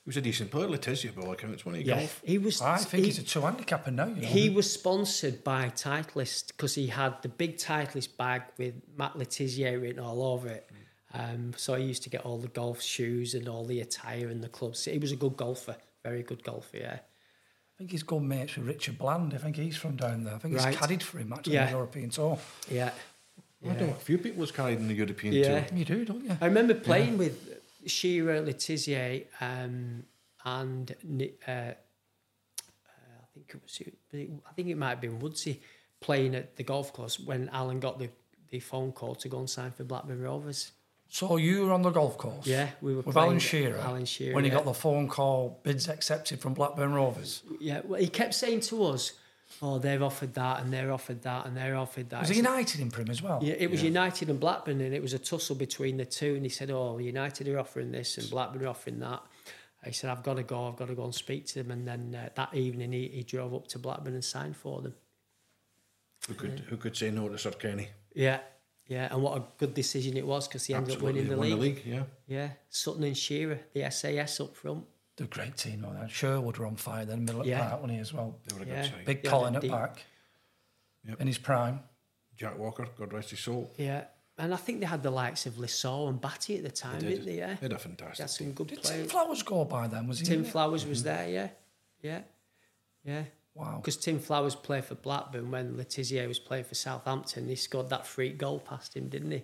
He 0.05 0.09
was 0.09 0.17
a 0.17 0.21
decent 0.23 0.51
player, 0.53 0.69
Le 0.69 0.79
Tissier, 0.79 1.15
by 1.15 1.23
all 1.23 1.33
accounts, 1.33 1.67
wasn't 1.67 1.83
he? 1.83 1.89
Yeah, 1.91 1.99
Golf. 1.99 2.23
he 2.25 2.39
was. 2.39 2.63
I 2.63 2.79
think 2.79 3.01
he, 3.03 3.11
he's 3.11 3.19
a 3.19 3.25
two 3.25 3.41
handicapper 3.41 3.91
now. 3.91 4.07
You 4.07 4.15
know? 4.23 4.29
He 4.29 4.49
was 4.49 4.73
sponsored 4.73 5.43
by 5.43 5.69
Titleist 5.71 6.47
because 6.49 6.75
he 6.77 6.87
had 6.87 7.21
the 7.23 7.29
big 7.29 7.57
Titleist 7.57 8.17
bag 8.17 8.43
with 8.57 8.75
Matt 8.97 9.17
Le 9.19 9.27
Tissier 9.27 9.79
written 9.83 9.99
all 10.03 10.23
over 10.23 10.49
it. 10.49 10.71
Um, 11.15 11.53
so 11.57 11.75
I 11.75 11.79
used 11.79 12.03
to 12.03 12.11
get 12.11 12.25
all 12.27 12.39
the 12.39 12.49
golf 12.49 12.83
shoes 12.83 13.35
and 13.35 13.49
all 13.49 13.65
the 13.65 13.81
attire 13.81 14.29
and 14.29 14.43
the 14.43 14.49
clubs. 14.49 14.85
He 14.85 14.99
was 14.99 15.13
a 15.13 15.17
good 15.17 15.37
golfer, 15.37 15.77
very 16.03 16.23
good 16.23 16.43
golfer. 16.43 16.77
Yeah, 16.79 16.95
I 16.99 17.75
think 17.79 17.91
he's 17.93 18.03
good 18.03 18.23
mates 18.23 18.57
with 18.57 18.67
Richard 18.67 18.99
Bland. 18.99 19.33
I 19.35 19.39
think 19.39 19.57
he's 19.57 19.77
from 19.77 19.97
down 19.97 20.25
there. 20.25 20.35
I 20.35 20.39
think 20.39 20.57
Right. 20.57 20.69
he's 20.69 20.77
caddied 20.77 21.03
for 21.03 21.19
him 21.19 21.33
actually 21.33 21.55
Yeah. 21.55 21.61
on 21.63 21.67
the 21.67 21.73
European 21.73 22.11
tour. 22.11 22.39
yeah. 22.71 22.93
I 23.65 23.75
know 23.75 23.89
a 23.89 23.95
few 23.95 24.19
people 24.19 24.41
was 24.41 24.53
carried 24.53 24.79
in 24.79 24.87
the 24.87 24.95
European 24.95 25.33
Yeah. 25.35 25.65
tour. 25.67 25.79
You 25.79 25.85
do, 25.85 26.05
don't 26.05 26.25
you? 26.25 26.37
I 26.41 26.47
remember 26.47 26.75
playing 26.75 27.19
with 27.19 27.59
Shearer 27.87 28.41
Letizier 28.43 29.27
um, 29.41 30.05
and 30.45 30.95
uh, 31.49 31.53
uh, 31.53 31.73
I 33.23 33.27
think 33.35 33.51
it 33.55 33.63
was 33.63 33.81
I 34.13 34.53
think 34.55 34.69
it 34.69 34.77
might 34.77 34.91
have 34.91 35.01
been 35.01 35.19
Woodsy 35.19 35.61
playing 36.01 36.35
at 36.35 36.57
the 36.57 36.63
golf 36.63 36.93
course 36.93 37.19
when 37.19 37.49
Alan 37.49 37.81
got 37.81 37.99
the, 37.99 38.11
the 38.51 38.61
phone 38.61 38.93
call 38.93 39.15
to 39.17 39.29
go 39.29 39.39
and 39.39 39.49
sign 39.51 39.71
for 39.73 39.85
Blackburn 39.85 40.21
Rovers. 40.21 40.73
So 41.09 41.37
you 41.37 41.67
were 41.67 41.73
on 41.73 41.83
the 41.83 41.91
golf 41.91 42.19
course? 42.19 42.47
Yeah, 42.47 42.69
we 42.81 42.95
were 42.95 43.03
With 43.03 43.15
playing 43.15 43.29
Alan 43.29 43.39
Shearer? 43.39 43.79
Alan 43.79 44.05
Shearer, 44.05 44.35
When 44.35 44.45
he 44.45 44.51
yeah. 44.51 44.57
got 44.57 44.65
the 44.65 44.75
phone 44.75 45.09
call, 45.09 45.61
bids 45.63 45.89
accepted 45.89 46.41
from 46.41 46.55
Blackburn 46.55 46.93
Rovers. 46.93 47.43
Yeah, 47.61 47.81
well, 47.85 48.01
he 48.01 48.09
kept 48.09 48.35
saying 48.35 48.61
to 48.63 48.85
us, 48.85 49.13
"Oh, 49.63 49.79
they've 49.79 50.03
offered 50.03 50.35
that, 50.35 50.61
and 50.61 50.73
they're 50.73 50.93
offered 50.93 51.23
that, 51.23 51.47
and 51.47 51.57
they're 51.57 51.77
offered 51.77 52.11
that." 52.11 52.21
Was 52.21 52.31
I 52.31 52.35
he 52.35 52.41
said, 52.41 52.49
United 52.51 52.81
in 52.81 52.91
Prim 52.91 53.09
as 53.09 53.23
well? 53.23 53.39
Yeah, 53.43 53.55
it 53.55 53.71
was 53.71 53.83
United 53.83 54.29
and 54.29 54.41
Blackburn, 54.41 54.81
and 54.81 54.93
it 54.93 55.01
was 55.01 55.15
a 55.15 55.19
tussle 55.19 55.57
between 55.57 55.97
the 55.97 56.05
two. 56.05 56.35
And 56.35 56.43
he 56.43 56.49
said, 56.51 56.71
"Oh, 56.71 56.99
United 56.99 57.49
are 57.49 57.59
offering 57.59 57.93
this, 57.93 58.19
and 58.19 58.29
Blackburn 58.29 58.65
are 58.65 58.69
offering 58.69 58.99
that." 59.01 59.23
He 59.85 59.93
said, 59.93 60.11
"I've 60.11 60.25
got 60.25 60.35
to 60.35 60.43
go. 60.43 60.67
I've 60.67 60.77
got 60.77 60.89
to 60.89 60.95
go 60.97 61.05
and 61.05 61.15
speak 61.15 61.47
to 61.47 61.63
them." 61.63 61.71
And 61.71 61.87
then 61.87 62.19
uh, 62.21 62.31
that 62.35 62.53
evening, 62.55 62.91
he, 62.93 63.07
he 63.09 63.23
drove 63.23 63.55
up 63.55 63.69
to 63.69 63.79
Blackburn 63.79 64.15
and 64.15 64.25
signed 64.25 64.57
for 64.57 64.83
them. 64.83 64.95
Who 66.27 66.35
could 66.35 66.61
who 66.69 66.77
could 66.77 66.97
say 66.97 67.11
no 67.13 67.29
to 67.29 67.39
Sir 67.39 67.53
Kenny? 67.53 67.89
Yeah, 68.13 68.41
yeah, 68.87 69.09
and 69.13 69.23
what 69.23 69.37
a 69.39 69.43
good 69.59 69.75
decision 69.75 70.17
it 70.17 70.27
was 70.27 70.47
because 70.49 70.65
he 70.67 70.75
ended 70.75 70.97
up 70.97 71.03
winning 71.03 71.29
the 71.29 71.37
league. 71.37 71.51
the 71.53 71.57
league. 71.57 71.83
Yeah, 71.85 72.03
Yeah, 72.27 72.49
Sutton 72.69 73.05
and 73.05 73.17
Shearer, 73.17 73.61
the 73.73 73.91
SAS 73.91 74.41
up 74.41 74.55
front. 74.57 74.85
They're 75.17 75.27
a 75.27 75.31
great 75.31 75.57
team, 75.57 75.81
though. 75.81 75.93
then. 75.93 76.09
Sherwood 76.09 76.59
were 76.59 76.67
on 76.67 76.77
fire 76.77 77.05
then, 77.07 77.25
middle 77.25 77.41
of 77.41 77.47
Yeah. 77.47 77.59
the 77.65 77.71
park, 77.71 77.81
wasn't 77.83 77.93
he, 77.93 77.99
as 78.01 78.13
well? 78.13 78.39
they 78.47 78.55
were 78.57 78.63
a 78.63 78.67
Yeah. 78.67 78.83
good 78.83 78.91
side. 78.91 79.05
Big 79.07 79.21
Yeah, 79.25 79.31
Colin 79.31 79.53
they're 79.55 79.59
at 79.59 79.63
deep. 79.63 79.71
back. 79.73 80.05
Yep. 81.09 81.21
In 81.21 81.27
his 81.27 81.39
prime. 81.39 81.81
Jack 82.37 82.59
Walker, 82.59 82.87
God 82.99 83.13
rest 83.15 83.31
his 83.31 83.41
soul. 83.41 83.73
Yeah, 83.79 84.05
and 84.37 84.53
I 84.53 84.59
think 84.59 84.81
they 84.81 84.87
had 84.87 85.03
the 85.03 85.11
likes 85.11 85.47
of 85.47 85.59
Le 85.59 85.69
Saux 85.69 86.11
and 86.11 86.21
Batty 86.21 86.59
at 86.59 86.65
the 86.65 86.71
time, 86.71 87.01
They 87.01 87.09
did. 87.09 87.19
not 87.21 87.27
they? 87.27 87.39
Yeah, 87.39 87.47
They 87.47 87.55
had 87.55 87.65
a 87.65 87.69
they 87.77 87.81
fantastic 87.83 88.19
had 88.25 88.31
some 88.31 88.47
team. 88.49 88.55
good 88.55 88.67
Did 88.69 88.83
Tim. 88.83 89.09
Flowers 89.09 89.43
go 89.43 89.65
by 89.65 89.89
then? 89.89 90.07
Was 90.07 90.19
he? 90.19 90.27
Tim 90.27 90.41
in 90.41 90.45
it? 90.45 90.51
Flowers 90.51 90.85
was 90.85 90.99
mm-hmm. 91.03 91.09
there. 91.09 91.29
Yeah, 91.31 91.49
yeah, 92.03 92.21
yeah. 93.05 93.25
Wow. 93.57 93.79
Because 93.79 93.97
Tim 93.97 94.19
Flowers 94.19 94.55
played 94.55 94.85
for 94.85 94.97
Blackburn 94.97 95.51
when 95.51 95.77
Le 95.79 95.85
Tissier 95.85 96.29
was 96.29 96.39
playing 96.39 96.65
for 96.65 96.75
Southampton. 96.75 97.49
He 97.49 97.57
scored 97.57 97.89
that 97.89 98.07
freak 98.07 98.37
goal 98.37 98.59
past 98.59 98.95
him, 98.95 99.09
didn't 99.09 99.31
he? 99.31 99.43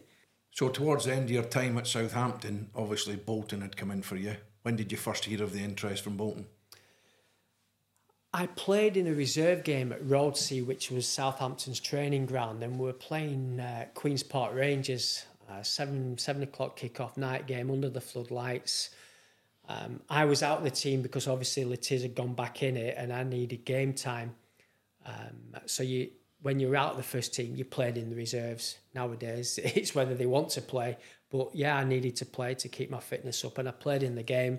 So 0.51 0.68
towards 0.68 1.07
the 1.07 1.14
end 1.14 1.25
of 1.25 1.31
your 1.31 1.44
time 1.44 1.79
at 1.79 1.87
Southampton, 1.87 2.68
obviously 2.75 3.16
Bolton 3.16 3.62
had 3.62 3.77
come 3.77 3.90
in 3.90 4.03
for 4.03 4.16
you. 4.16 4.37
When 4.62 4.77
did 4.77 4.92
you 4.92 4.98
first 4.98 5.25
hear 5.25 5.42
of 5.42 5.55
the 5.55 5.61
interest 5.61 6.05
from 6.05 6.18
Bolton? 6.18 6.46
I 8.35 8.46
played 8.46 8.96
in 8.96 9.07
a 9.07 9.14
reserve 9.14 9.64
game 9.64 9.92
at 9.92 10.03
Roadsea, 10.03 10.64
which 10.64 10.90
was 10.90 11.07
Southampton's 11.07 11.81
training 11.81 12.27
ground, 12.27 12.62
and 12.62 12.79
we 12.79 12.87
were 12.87 12.92
playing 12.92 13.61
uh, 13.61 13.87
Queens 13.94 14.22
Park 14.22 14.55
Rangers, 14.55 15.27
uh, 15.51 15.62
seven 15.62 16.16
seven 16.16 16.42
o'clock 16.42 16.77
kick-off 16.77 17.16
night 17.16 17.46
game 17.46 17.70
under 17.70 17.90
the 17.90 18.01
floodlights. 18.01 18.90
Um, 19.68 20.01
I 20.11 20.25
was 20.25 20.42
out 20.42 20.59
of 20.59 20.64
the 20.64 20.70
team 20.70 21.03
because 21.03 21.29
obviously 21.29 21.64
Le 21.64 21.77
Tiss 21.77 22.03
had 22.03 22.14
gone 22.14 22.35
back 22.35 22.62
in 22.62 22.77
it, 22.77 22.94
and 22.98 23.12
I 23.12 23.22
needed 23.22 23.64
game 23.64 23.94
time. 23.94 24.35
Um, 25.07 25.57
so 25.66 25.83
you, 25.83 26.11
when 26.42 26.61
you're 26.61 26.77
out 26.77 26.92
of 26.92 26.96
the 26.96 27.03
first 27.03 27.35
team, 27.35 27.55
you 27.57 27.64
played 27.64 27.96
in 27.96 28.11
the 28.11 28.16
reserves. 28.16 28.79
Nowadays, 28.94 29.59
it's 29.62 29.94
whether 29.94 30.14
they 30.14 30.27
want 30.27 30.51
to 30.51 30.62
play. 30.62 30.98
But 31.31 31.55
yeah, 31.55 31.77
I 31.77 31.85
needed 31.85 32.16
to 32.16 32.27
play 32.27 32.55
to 32.57 32.68
keep 32.68 32.90
my 32.90 33.01
fitness 33.01 33.44
up, 33.44 33.59
and 33.59 33.68
I 33.68 33.72
played 33.72 34.03
in 34.03 34.14
the 34.14 34.22
game 34.22 34.59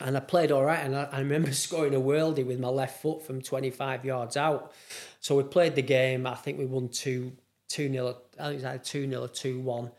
and 0.00 0.16
I 0.16 0.20
played 0.20 0.50
all 0.50 0.64
right. 0.64 0.80
And 0.80 0.96
I, 0.96 1.08
I 1.10 1.18
remember 1.18 1.52
scoring 1.52 1.94
a 1.94 2.00
worldie 2.00 2.46
with 2.46 2.58
my 2.58 2.68
left 2.68 3.02
foot 3.02 3.24
from 3.26 3.40
25 3.40 4.04
yards 4.04 4.36
out. 4.36 4.72
So 5.20 5.36
we 5.36 5.44
played 5.44 5.74
the 5.74 5.82
game. 5.82 6.26
I 6.26 6.34
think 6.34 6.58
we 6.58 6.66
won 6.66 6.88
2 6.88 7.32
2 7.68 7.90
0. 7.90 8.16
I 8.38 8.48
think 8.48 8.62
it 8.62 8.64
was 8.64 8.88
2 8.88 9.08
0 9.08 9.22
or 9.22 9.28
2 9.28 9.60
1. 9.60 9.90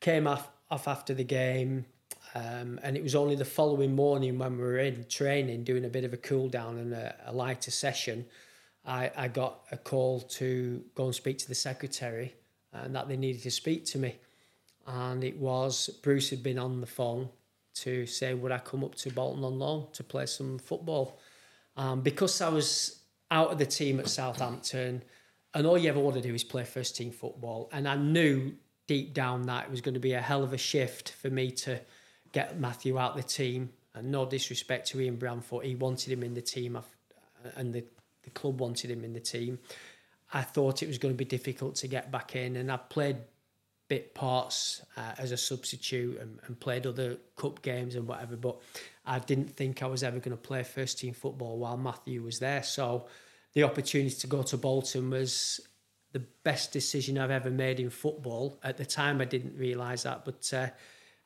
Came 0.00 0.26
off, 0.26 0.48
off 0.70 0.88
after 0.88 1.14
the 1.14 1.24
game. 1.24 1.86
Um, 2.34 2.80
and 2.82 2.96
it 2.96 3.02
was 3.02 3.14
only 3.14 3.34
the 3.34 3.44
following 3.44 3.94
morning 3.94 4.38
when 4.38 4.56
we 4.56 4.62
were 4.62 4.78
in 4.78 5.04
training, 5.08 5.64
doing 5.64 5.84
a 5.84 5.88
bit 5.88 6.04
of 6.04 6.12
a 6.12 6.16
cool 6.16 6.48
down 6.48 6.78
and 6.78 6.92
a, 6.92 7.14
a 7.26 7.32
lighter 7.32 7.70
session. 7.70 8.24
I, 8.86 9.10
I 9.16 9.28
got 9.28 9.60
a 9.70 9.76
call 9.76 10.20
to 10.20 10.82
go 10.94 11.06
and 11.06 11.14
speak 11.14 11.38
to 11.38 11.48
the 11.48 11.54
secretary 11.54 12.34
and 12.72 12.94
that 12.94 13.08
they 13.08 13.16
needed 13.16 13.42
to 13.42 13.50
speak 13.50 13.84
to 13.86 13.98
me. 13.98 14.16
And 14.86 15.22
it 15.22 15.36
was 15.36 15.88
Bruce 16.02 16.30
had 16.30 16.42
been 16.42 16.58
on 16.58 16.80
the 16.80 16.86
phone 16.86 17.28
to 17.74 18.06
say 18.06 18.34
would 18.34 18.52
I 18.52 18.58
come 18.58 18.84
up 18.84 18.94
to 18.96 19.10
Bolton 19.10 19.44
on 19.44 19.58
loan 19.58 19.86
to 19.92 20.02
play 20.02 20.26
some 20.26 20.58
football. 20.58 21.18
Um, 21.76 22.00
because 22.02 22.40
I 22.40 22.48
was 22.48 22.98
out 23.30 23.50
of 23.50 23.58
the 23.58 23.66
team 23.66 23.98
at 23.98 24.08
Southampton, 24.08 25.02
and 25.54 25.66
all 25.66 25.78
you 25.78 25.88
ever 25.88 26.00
want 26.00 26.16
to 26.16 26.22
do 26.22 26.34
is 26.34 26.44
play 26.44 26.64
first 26.64 26.96
team 26.96 27.10
football, 27.10 27.70
and 27.72 27.88
I 27.88 27.96
knew 27.96 28.52
deep 28.86 29.14
down 29.14 29.42
that 29.42 29.64
it 29.64 29.70
was 29.70 29.80
going 29.80 29.94
to 29.94 30.00
be 30.00 30.12
a 30.12 30.20
hell 30.20 30.42
of 30.42 30.52
a 30.52 30.58
shift 30.58 31.12
for 31.12 31.30
me 31.30 31.50
to 31.50 31.80
get 32.32 32.58
Matthew 32.58 32.98
out 32.98 33.16
the 33.16 33.22
team. 33.22 33.70
And 33.94 34.10
no 34.10 34.24
disrespect 34.24 34.88
to 34.88 35.00
Ian 35.00 35.18
Branfoot, 35.18 35.64
he 35.64 35.74
wanted 35.74 36.12
him 36.12 36.22
in 36.22 36.32
the 36.32 36.40
team, 36.40 36.78
and 37.56 37.74
the, 37.74 37.84
the 38.22 38.30
club 38.30 38.58
wanted 38.58 38.90
him 38.90 39.04
in 39.04 39.12
the 39.12 39.20
team. 39.20 39.58
I 40.32 40.40
thought 40.40 40.82
it 40.82 40.86
was 40.86 40.96
going 40.96 41.12
to 41.12 41.18
be 41.18 41.26
difficult 41.26 41.74
to 41.76 41.88
get 41.88 42.10
back 42.10 42.34
in, 42.34 42.56
and 42.56 42.72
I 42.72 42.78
played 42.78 43.18
bit 43.88 44.14
parts 44.14 44.80
uh, 44.96 45.12
as 45.18 45.32
a 45.32 45.36
substitute 45.36 46.18
and, 46.18 46.38
and 46.46 46.58
played 46.58 46.86
other 46.86 47.18
cup 47.36 47.60
games 47.60 47.94
and 47.94 48.08
whatever. 48.08 48.36
But 48.36 48.56
I 49.04 49.18
didn't 49.18 49.54
think 49.54 49.82
I 49.82 49.86
was 49.86 50.02
ever 50.02 50.18
going 50.18 50.34
to 50.34 50.42
play 50.42 50.62
first 50.62 50.98
team 50.98 51.12
football 51.12 51.58
while 51.58 51.76
Matthew 51.76 52.22
was 52.22 52.38
there. 52.38 52.62
So 52.62 53.06
the 53.52 53.64
opportunity 53.64 54.14
to 54.14 54.26
go 54.26 54.42
to 54.44 54.56
Bolton 54.56 55.10
was 55.10 55.60
the 56.12 56.20
best 56.42 56.72
decision 56.72 57.18
I've 57.18 57.30
ever 57.30 57.50
made 57.50 57.80
in 57.80 57.90
football. 57.90 58.58
At 58.62 58.78
the 58.78 58.86
time, 58.86 59.20
I 59.20 59.26
didn't 59.26 59.58
realise 59.58 60.04
that, 60.04 60.24
but 60.24 60.50
uh, 60.54 60.68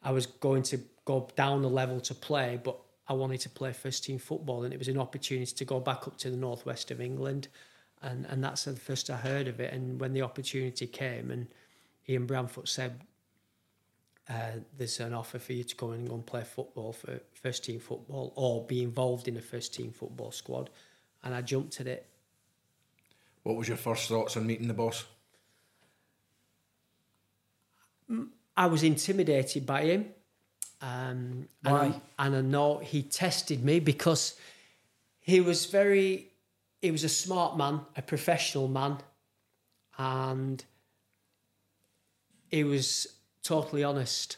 I 0.06 0.12
was 0.12 0.26
going 0.26 0.62
to 0.62 0.78
go 1.04 1.28
down 1.34 1.64
a 1.64 1.68
level 1.68 2.00
to 2.02 2.14
play, 2.14 2.60
but 2.62 2.78
I 3.08 3.12
wanted 3.12 3.40
to 3.40 3.48
play 3.48 3.72
first 3.72 4.04
team 4.04 4.18
football, 4.18 4.62
and 4.62 4.72
it 4.72 4.78
was 4.78 4.86
an 4.86 4.98
opportunity 4.98 5.52
to 5.52 5.64
go 5.64 5.80
back 5.80 6.06
up 6.06 6.16
to 6.18 6.30
the 6.30 6.36
northwest 6.36 6.92
of 6.92 7.00
England. 7.00 7.48
And, 8.02 8.24
and 8.26 8.42
that's 8.42 8.64
the 8.64 8.76
first 8.76 9.10
I 9.10 9.16
heard 9.16 9.48
of 9.48 9.58
it. 9.58 9.72
And 9.72 10.00
when 10.00 10.12
the 10.12 10.22
opportunity 10.22 10.86
came, 10.86 11.32
and 11.32 11.48
Ian 12.08 12.26
Branfoot 12.28 12.68
said, 12.68 13.00
uh, 14.28 14.60
"There's 14.76 15.00
an 15.00 15.12
offer 15.12 15.40
for 15.40 15.52
you 15.52 15.64
to 15.64 15.74
come 15.74 15.90
and 15.92 16.08
go 16.08 16.14
and 16.14 16.24
play 16.24 16.44
football 16.44 16.92
for 16.92 17.20
first 17.32 17.64
team 17.64 17.80
football, 17.80 18.32
or 18.36 18.64
be 18.64 18.84
involved 18.84 19.26
in 19.26 19.36
a 19.36 19.42
first 19.42 19.74
team 19.74 19.90
football 19.90 20.30
squad," 20.30 20.70
and 21.24 21.34
I 21.34 21.42
jumped 21.42 21.80
at 21.80 21.88
it. 21.88 22.06
What 23.42 23.56
was 23.56 23.66
your 23.66 23.76
first 23.76 24.08
thoughts 24.08 24.36
on 24.36 24.46
meeting 24.46 24.68
the 24.68 24.74
boss? 24.74 25.04
I 28.56 28.66
was 28.66 28.82
intimidated 28.82 29.66
by 29.66 29.82
him. 29.82 30.06
Um, 30.80 31.48
and, 31.64 31.74
Why? 31.74 32.00
I, 32.18 32.26
and 32.26 32.36
I 32.36 32.40
know 32.40 32.78
he 32.78 33.02
tested 33.02 33.64
me 33.64 33.80
because 33.80 34.38
he 35.20 35.40
was 35.40 35.66
very, 35.66 36.28
he 36.80 36.90
was 36.90 37.04
a 37.04 37.08
smart 37.08 37.56
man, 37.56 37.80
a 37.96 38.02
professional 38.02 38.68
man, 38.68 38.98
and 39.98 40.64
he 42.50 42.64
was 42.64 43.06
totally 43.42 43.84
honest. 43.84 44.36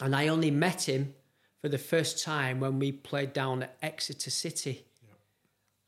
And 0.00 0.14
I 0.14 0.28
only 0.28 0.50
met 0.50 0.88
him 0.88 1.14
for 1.60 1.68
the 1.68 1.78
first 1.78 2.24
time 2.24 2.60
when 2.60 2.78
we 2.78 2.92
played 2.92 3.32
down 3.32 3.62
at 3.62 3.76
Exeter 3.82 4.30
City. 4.30 4.84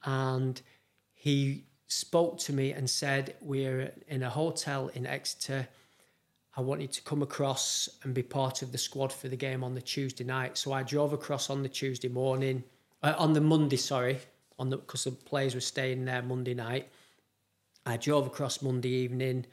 And 0.04 0.60
he 1.12 1.64
spoke 1.88 2.38
to 2.40 2.52
me 2.52 2.72
and 2.72 2.88
said, 2.88 3.34
We're 3.40 3.92
in 4.08 4.22
a 4.22 4.30
hotel 4.30 4.90
in 4.94 5.06
Exeter. 5.06 5.68
I 6.56 6.60
wanted 6.60 6.92
to 6.92 7.02
come 7.02 7.22
across 7.22 7.88
and 8.02 8.14
be 8.14 8.22
part 8.22 8.62
of 8.62 8.70
the 8.70 8.78
squad 8.78 9.12
for 9.12 9.28
the 9.28 9.36
game 9.36 9.64
on 9.64 9.74
the 9.74 9.82
Tuesday 9.82 10.24
night. 10.24 10.56
So 10.56 10.72
I 10.72 10.84
drove 10.84 11.12
across 11.12 11.50
on 11.50 11.62
the 11.62 11.68
Tuesday 11.68 12.08
morning, 12.08 12.62
uh, 13.02 13.14
on 13.18 13.32
the 13.32 13.40
Monday, 13.40 13.76
sorry, 13.76 14.20
on 14.58 14.70
the 14.70 14.76
because 14.76 15.04
the 15.04 15.10
players 15.10 15.54
were 15.54 15.60
staying 15.60 16.04
there 16.04 16.22
Monday 16.22 16.54
night. 16.54 16.88
I 17.84 17.96
drove 17.96 18.26
across 18.26 18.62
Monday 18.62 18.90
evening. 18.90 19.46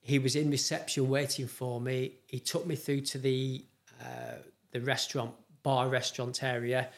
He 0.00 0.18
was 0.18 0.34
in 0.34 0.50
reception 0.50 1.08
waiting 1.08 1.46
for 1.46 1.80
me. 1.80 2.14
He 2.26 2.40
took 2.40 2.66
me 2.66 2.74
through 2.74 3.02
to 3.02 3.18
the 3.18 3.64
uh, 4.02 4.38
the 4.72 4.80
restaurant 4.80 5.32
bar 5.62 5.88
restaurant 5.88 6.42
area, 6.42 6.88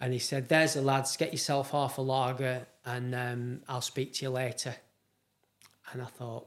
and 0.00 0.12
he 0.12 0.18
said, 0.18 0.50
"There's 0.50 0.74
the 0.74 0.82
lads. 0.82 1.16
Get 1.16 1.32
yourself 1.32 1.70
half 1.70 1.96
a 1.96 2.02
lager, 2.02 2.66
and 2.84 3.14
um, 3.14 3.60
I'll 3.68 3.80
speak 3.80 4.12
to 4.14 4.26
you 4.26 4.30
later." 4.30 4.76
And 5.92 6.02
I 6.02 6.06
thought, 6.06 6.46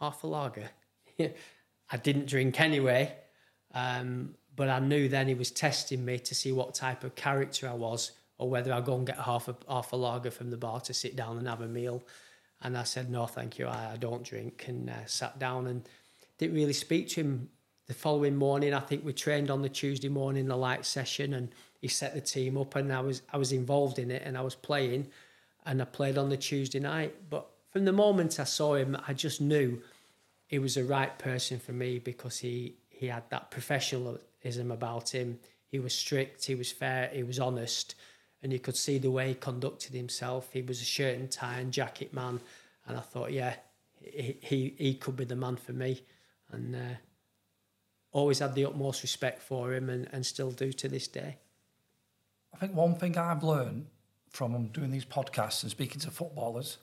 half 0.00 0.24
a 0.24 0.26
lager. 0.26 0.68
I 1.90 1.96
didn't 1.96 2.26
drink 2.26 2.60
anyway, 2.60 3.14
um, 3.74 4.34
but 4.56 4.68
I 4.68 4.78
knew 4.78 5.08
then 5.08 5.28
he 5.28 5.34
was 5.34 5.50
testing 5.50 6.04
me 6.04 6.18
to 6.20 6.34
see 6.34 6.52
what 6.52 6.74
type 6.74 7.04
of 7.04 7.14
character 7.14 7.68
I 7.68 7.74
was, 7.74 8.12
or 8.38 8.48
whether 8.48 8.72
I'd 8.72 8.84
go 8.84 8.96
and 8.96 9.06
get 9.06 9.18
half 9.18 9.48
a 9.48 9.56
half 9.68 9.92
a 9.92 9.96
lager 9.96 10.30
from 10.30 10.50
the 10.50 10.56
bar 10.56 10.80
to 10.80 10.94
sit 10.94 11.16
down 11.16 11.38
and 11.38 11.46
have 11.46 11.60
a 11.60 11.68
meal. 11.68 12.02
And 12.62 12.78
I 12.78 12.84
said, 12.84 13.10
no, 13.10 13.26
thank 13.26 13.58
you, 13.58 13.66
I, 13.66 13.92
I 13.92 13.96
don't 13.96 14.22
drink, 14.22 14.64
and 14.68 14.88
uh, 14.88 15.04
sat 15.06 15.38
down 15.38 15.66
and 15.66 15.86
didn't 16.38 16.54
really 16.54 16.72
speak 16.72 17.08
to 17.10 17.20
him. 17.20 17.50
The 17.86 17.92
following 17.92 18.34
morning, 18.34 18.72
I 18.72 18.80
think 18.80 19.04
we 19.04 19.12
trained 19.12 19.50
on 19.50 19.60
the 19.60 19.68
Tuesday 19.68 20.08
morning, 20.08 20.46
the 20.46 20.56
light 20.56 20.86
session, 20.86 21.34
and 21.34 21.50
he 21.82 21.88
set 21.88 22.14
the 22.14 22.20
team 22.22 22.56
up, 22.56 22.76
and 22.76 22.90
I 22.90 23.00
was 23.00 23.20
I 23.30 23.36
was 23.36 23.52
involved 23.52 23.98
in 23.98 24.10
it, 24.10 24.22
and 24.24 24.38
I 24.38 24.40
was 24.40 24.54
playing, 24.54 25.08
and 25.66 25.82
I 25.82 25.84
played 25.84 26.16
on 26.16 26.30
the 26.30 26.38
Tuesday 26.38 26.80
night. 26.80 27.14
But 27.28 27.46
from 27.70 27.84
the 27.84 27.92
moment 27.92 28.40
I 28.40 28.44
saw 28.44 28.74
him, 28.74 28.96
I 29.06 29.12
just 29.12 29.42
knew 29.42 29.82
he 30.46 30.58
was 30.58 30.74
the 30.74 30.84
right 30.84 31.18
person 31.18 31.58
for 31.58 31.72
me 31.72 31.98
because 31.98 32.38
he 32.38 32.76
he 32.88 33.08
had 33.08 33.28
that 33.30 33.50
professionalism 33.50 34.70
about 34.70 35.10
him. 35.10 35.38
He 35.66 35.80
was 35.80 35.92
strict, 35.92 36.44
he 36.44 36.54
was 36.54 36.70
fair, 36.70 37.10
he 37.12 37.24
was 37.24 37.40
honest, 37.40 37.96
and 38.42 38.52
you 38.52 38.60
could 38.60 38.76
see 38.76 38.98
the 38.98 39.10
way 39.10 39.28
he 39.28 39.34
conducted 39.34 39.92
himself. 39.92 40.50
He 40.52 40.62
was 40.62 40.80
a 40.80 40.84
shirt 40.84 41.18
and 41.18 41.30
tie 41.30 41.58
and 41.58 41.72
jacket 41.72 42.14
man, 42.14 42.40
and 42.86 42.96
I 42.96 43.00
thought, 43.00 43.32
yeah, 43.32 43.54
he 44.00 44.38
he, 44.40 44.74
he 44.78 44.94
could 44.94 45.16
be 45.16 45.24
the 45.24 45.36
man 45.36 45.56
for 45.56 45.72
me, 45.72 46.02
and 46.52 46.76
uh, 46.76 46.96
always 48.12 48.38
had 48.38 48.54
the 48.54 48.66
utmost 48.66 49.02
respect 49.02 49.42
for 49.42 49.74
him, 49.74 49.90
and, 49.90 50.08
and 50.12 50.24
still 50.24 50.52
do 50.52 50.72
to 50.72 50.88
this 50.88 51.08
day. 51.08 51.38
I 52.54 52.56
think 52.56 52.74
one 52.74 52.94
thing 52.94 53.18
I've 53.18 53.42
learned 53.42 53.86
from 54.30 54.68
doing 54.68 54.90
these 54.90 55.04
podcasts 55.04 55.62
and 55.62 55.70
speaking 55.70 56.00
to 56.00 56.10
footballers, 56.10 56.78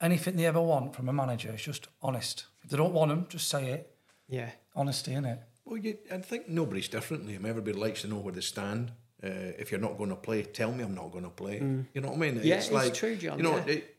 anything 0.00 0.36
they 0.36 0.46
ever 0.46 0.60
want 0.60 0.94
from 0.94 1.08
a 1.08 1.12
manager 1.12 1.52
is 1.54 1.62
just 1.62 1.88
honest. 2.02 2.46
If 2.62 2.70
they 2.70 2.76
don't 2.76 2.92
want 2.92 3.08
them, 3.10 3.26
just 3.28 3.48
say 3.48 3.70
it. 3.70 3.94
Yeah, 4.28 4.50
Honesty, 4.76 5.12
innit? 5.12 5.38
Well, 5.64 5.76
you, 5.78 5.98
I 6.12 6.18
think 6.18 6.48
nobody's 6.48 6.88
different. 6.88 7.26
Liam. 7.26 7.44
Everybody 7.44 7.76
likes 7.78 8.02
to 8.02 8.08
know 8.08 8.16
where 8.18 8.32
they 8.32 8.40
stand. 8.40 8.92
Uh, 9.22 9.28
if 9.58 9.70
you're 9.70 9.80
not 9.80 9.98
going 9.98 10.10
to 10.10 10.16
play, 10.16 10.42
tell 10.42 10.72
me 10.72 10.82
I'm 10.84 10.94
not 10.94 11.10
going 11.12 11.24
to 11.24 11.30
play. 11.30 11.56
You 11.94 12.00
know 12.00 12.08
what 12.08 12.16
I 12.16 12.18
mean? 12.18 12.40
Yeah, 12.42 12.56
it's 12.56 12.98
true, 12.98 13.16
John, 13.16 13.36
You 13.38 13.44
know, 13.44 13.56
yeah. 13.58 13.64
it, 13.74 13.96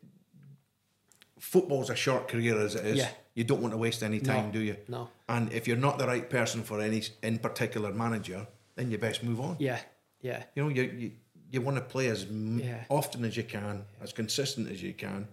football's 1.39 1.89
a 1.89 1.95
short 1.95 2.28
career 2.28 2.59
as 2.59 2.76
it 2.76 2.86
is. 2.86 2.97
Yeah. 2.97 3.09
You 3.34 3.43
don't 3.43 3.62
want 3.62 3.74
to 3.74 3.78
waste 3.78 4.03
any 4.03 4.20
time, 4.20 4.47
No, 4.47 4.51
do 4.51 4.59
you? 4.59 4.78
no. 4.88 5.09
And 5.30 5.51
if 5.53 5.68
you're 5.68 5.78
not 5.78 5.97
the 5.97 6.07
right 6.07 6.30
person 6.30 6.64
for 6.64 6.82
any 6.82 7.03
in 7.24 7.39
particular 7.39 7.91
manager, 7.93 8.47
then 8.76 8.91
you 8.91 8.97
best 8.97 9.24
move 9.24 9.39
on. 9.39 9.55
Yeah, 9.59 9.80
yeah, 10.22 10.43
You 10.55 10.64
know, 10.64 10.70
you 10.70 10.84
you, 10.84 11.12
you 11.51 11.62
want 11.62 11.78
to 11.78 11.84
play 11.84 12.07
as 12.07 12.24
m- 12.24 12.59
Yeah. 12.59 12.84
often 12.89 13.24
as 13.26 13.38
you 13.38 13.43
can, 13.43 13.86
as 14.01 14.12
consistent 14.14 14.70
as 14.70 14.82
you 14.84 14.93
can. 14.93 15.28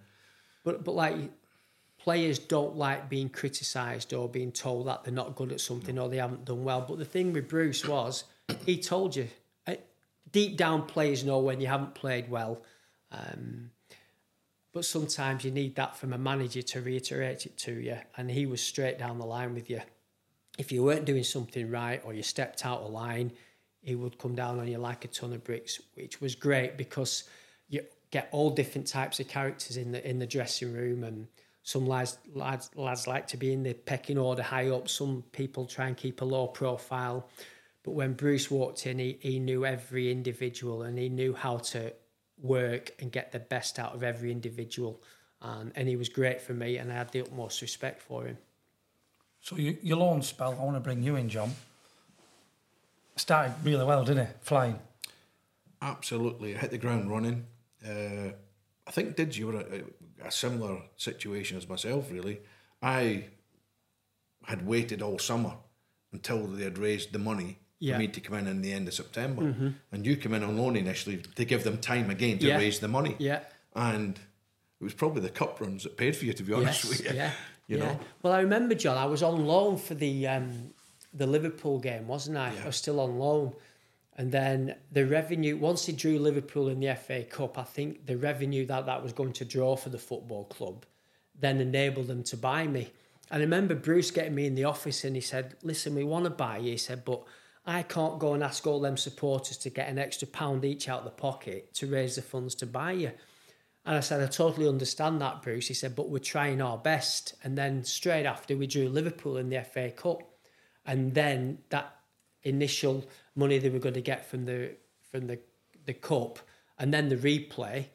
but 0.64 0.84
but 0.84 0.94
like 0.94 1.16
players 1.98 2.38
don't 2.38 2.76
like 2.76 3.08
being 3.08 3.28
criticised 3.28 4.14
or 4.14 4.28
being 4.28 4.52
told 4.52 4.86
that 4.86 5.04
they're 5.04 5.12
not 5.12 5.34
good 5.36 5.52
at 5.52 5.60
something 5.60 5.98
or 5.98 6.08
they 6.08 6.16
haven't 6.16 6.44
done 6.44 6.64
well. 6.64 6.84
But 6.88 6.98
the 6.98 7.04
thing 7.04 7.32
with 7.32 7.48
Bruce 7.48 7.86
was 7.86 8.24
he 8.64 8.78
told 8.78 9.16
you 9.16 9.28
uh, 9.66 9.74
deep 10.32 10.56
down 10.56 10.86
players 10.86 11.24
know 11.24 11.38
when 11.38 11.60
you 11.60 11.66
haven't 11.66 11.94
played 11.94 12.30
well. 12.30 12.62
Um, 13.10 13.70
but 14.72 14.84
sometimes 14.84 15.44
you 15.44 15.50
need 15.50 15.74
that 15.76 15.96
from 15.96 16.12
a 16.12 16.18
manager 16.18 16.62
to 16.62 16.80
reiterate 16.80 17.46
it 17.46 17.56
to 17.58 17.72
you, 17.72 17.96
and 18.16 18.30
he 18.30 18.46
was 18.46 18.60
straight 18.60 18.98
down 18.98 19.18
the 19.18 19.26
line 19.26 19.54
with 19.54 19.70
you. 19.70 19.80
If 20.58 20.70
you 20.70 20.84
weren't 20.84 21.04
doing 21.04 21.24
something 21.24 21.70
right 21.70 22.00
or 22.04 22.12
you 22.12 22.22
stepped 22.22 22.64
out 22.66 22.82
of 22.82 22.90
line, 22.90 23.32
he 23.82 23.94
would 23.94 24.18
come 24.18 24.34
down 24.34 24.58
on 24.58 24.68
you 24.68 24.78
like 24.78 25.04
a 25.04 25.08
ton 25.08 25.32
of 25.32 25.42
bricks, 25.42 25.80
which 25.94 26.20
was 26.20 26.34
great 26.34 26.76
because 26.76 27.24
you 27.68 27.82
get 28.10 28.28
all 28.30 28.50
different 28.50 28.86
types 28.86 29.20
of 29.20 29.28
characters 29.28 29.76
in 29.76 29.92
the 29.92 30.08
in 30.08 30.18
the 30.18 30.26
dressing 30.26 30.72
room, 30.72 31.04
and 31.04 31.26
some 31.68 31.86
lads 31.86 32.16
lads, 32.32 32.70
lads 32.76 33.06
like 33.06 33.26
to 33.26 33.36
be 33.36 33.52
in 33.52 33.62
the 33.62 33.74
pecking 33.74 34.16
order 34.16 34.42
high 34.42 34.70
up. 34.70 34.88
Some 34.88 35.22
people 35.32 35.66
try 35.66 35.86
and 35.86 35.94
keep 35.94 36.22
a 36.22 36.24
low 36.24 36.46
profile, 36.46 37.28
but 37.82 37.90
when 37.90 38.14
Bruce 38.14 38.50
walked 38.50 38.86
in, 38.86 38.98
he, 38.98 39.18
he 39.20 39.38
knew 39.38 39.66
every 39.66 40.10
individual 40.10 40.80
and 40.80 40.98
he 40.98 41.10
knew 41.10 41.34
how 41.34 41.58
to 41.58 41.92
work 42.40 42.92
and 43.00 43.12
get 43.12 43.32
the 43.32 43.38
best 43.38 43.78
out 43.78 43.94
of 43.94 44.02
every 44.02 44.32
individual. 44.32 45.02
And, 45.42 45.70
and 45.76 45.86
he 45.86 45.96
was 45.96 46.08
great 46.08 46.40
for 46.40 46.54
me, 46.54 46.78
and 46.78 46.90
I 46.90 46.94
had 46.94 47.12
the 47.12 47.20
utmost 47.20 47.60
respect 47.60 48.00
for 48.00 48.24
him. 48.24 48.38
So 49.42 49.56
you, 49.56 49.76
your 49.82 49.98
loan 49.98 50.22
spell, 50.22 50.56
I 50.58 50.64
want 50.64 50.76
to 50.76 50.80
bring 50.80 51.02
you 51.02 51.16
in, 51.16 51.28
John. 51.28 51.50
Started 53.16 53.52
really 53.62 53.84
well, 53.84 54.04
didn't 54.04 54.26
it? 54.26 54.36
Flying. 54.40 54.78
Absolutely, 55.82 56.56
I 56.56 56.60
hit 56.60 56.70
the 56.70 56.78
ground 56.78 57.10
running. 57.10 57.44
Uh, 57.86 58.32
I 58.86 58.90
think 58.90 59.16
did 59.16 59.36
you 59.36 59.48
were 59.48 59.64
a, 60.24 60.30
similar 60.30 60.82
situation 60.96 61.56
as 61.56 61.68
myself. 61.68 62.10
Really, 62.10 62.40
I 62.82 63.24
had 64.44 64.66
waited 64.66 65.02
all 65.02 65.18
summer 65.18 65.54
until 66.12 66.46
they 66.46 66.64
had 66.64 66.78
raised 66.78 67.12
the 67.12 67.18
money 67.18 67.58
Yeah. 67.80 67.94
for 67.94 67.98
me 68.00 68.08
to 68.08 68.20
come 68.20 68.36
in 68.38 68.46
in 68.46 68.62
the 68.62 68.72
end 68.72 68.88
of 68.88 68.94
September, 68.94 69.74
and 69.92 70.06
you 70.06 70.16
come 70.16 70.34
in 70.34 70.42
on 70.42 70.56
loan 70.56 70.76
initially 70.76 71.18
to 71.18 71.44
give 71.44 71.64
them 71.64 71.78
time 71.78 72.10
again 72.10 72.38
to 72.38 72.46
Yeah. 72.46 72.56
raise 72.56 72.78
the 72.80 72.88
money. 72.88 73.16
Yeah. 73.18 73.40
and 73.74 74.18
it 74.80 74.84
was 74.84 74.94
probably 74.94 75.20
the 75.22 75.28
cup 75.30 75.60
runs 75.60 75.82
that 75.84 75.96
paid 75.96 76.16
for 76.16 76.24
you. 76.24 76.32
To 76.32 76.42
be 76.42 76.52
honest 76.52 76.84
Yes, 76.84 76.88
with 76.98 77.04
you, 77.10 77.16
yeah, 77.16 77.32
you 77.66 77.76
yeah. 77.78 77.84
know. 77.84 78.00
Well, 78.22 78.32
I 78.32 78.40
remember, 78.40 78.74
John. 78.74 78.96
I 78.96 79.06
was 79.06 79.22
on 79.22 79.44
loan 79.46 79.76
for 79.76 79.94
the 79.94 80.26
um, 80.26 80.72
the 81.12 81.26
Liverpool 81.26 81.78
game, 81.78 82.06
wasn't 82.08 82.36
I? 82.38 82.52
I 82.62 82.66
was 82.66 82.76
still 82.76 82.98
on 83.00 83.18
loan, 83.18 83.52
and 84.18 84.32
then 84.32 84.74
the 84.92 85.06
revenue 85.06 85.56
once 85.56 85.86
he 85.86 85.92
drew 85.92 86.18
Liverpool 86.18 86.68
in 86.68 86.80
the 86.80 86.94
FA 86.94 87.22
Cup, 87.22 87.56
I 87.56 87.62
think 87.62 88.04
the 88.04 88.18
revenue 88.18 88.66
that 88.66 88.84
that 88.84 89.02
was 89.02 89.14
going 89.14 89.32
to 89.34 89.44
draw 89.44 89.76
for 89.76 89.88
the 89.88 89.98
football 89.98 90.44
club 90.44 90.84
then 91.40 91.60
enabled 91.60 92.08
them 92.08 92.24
to 92.24 92.36
buy 92.36 92.66
me. 92.66 92.90
And 93.30 93.40
I 93.40 93.44
remember 93.44 93.76
Bruce 93.76 94.10
getting 94.10 94.34
me 94.34 94.44
in 94.44 94.56
the 94.56 94.64
office 94.64 95.04
and 95.04 95.14
he 95.14 95.22
said, 95.22 95.56
"Listen, 95.62 95.94
we 95.94 96.04
want 96.04 96.24
to 96.24 96.30
buy 96.30 96.58
you." 96.58 96.72
He 96.72 96.76
said, 96.76 97.04
"But." 97.06 97.22
I 97.66 97.82
can't 97.82 98.18
go 98.18 98.32
and 98.32 98.42
ask 98.42 98.66
all 98.66 98.80
them 98.80 98.96
supporters 98.96 99.58
to 99.58 99.68
get 99.68 99.90
an 99.90 99.98
extra 99.98 100.26
pound 100.26 100.64
each 100.64 100.88
out 100.88 101.00
of 101.00 101.04
the 101.04 101.10
pocket 101.10 101.74
to 101.74 101.86
raise 101.86 102.14
the 102.14 102.22
funds 102.22 102.54
to 102.54 102.66
buy 102.66 102.92
you. 102.92 103.12
And 103.84 103.96
I 103.96 104.00
said, 104.00 104.22
I 104.22 104.26
totally 104.26 104.66
understand 104.66 105.20
that, 105.20 105.42
Bruce. 105.42 105.68
He 105.68 105.74
said, 105.74 105.94
but 105.94 106.08
we're 106.08 106.18
trying 106.18 106.62
our 106.62 106.78
best. 106.78 107.34
And 107.44 107.58
then 107.58 107.84
straight 107.84 108.24
after, 108.24 108.56
we 108.56 108.66
drew 108.66 108.88
Liverpool 108.88 109.36
in 109.36 109.50
the 109.50 109.62
FA 109.64 109.90
Cup. 109.90 110.22
And 110.86 111.14
then 111.14 111.58
that 111.68 111.94
initial 112.42 113.04
money 113.38 113.56
they 113.58 113.70
were 113.70 113.78
going 113.86 113.94
to 114.02 114.06
get 114.12 114.20
from 114.30 114.44
the 114.50 114.58
from 115.10 115.26
the, 115.30 115.38
the 115.86 115.94
cup 115.94 116.38
and 116.78 116.92
then 116.92 117.08
the 117.08 117.16
replay 117.16 117.86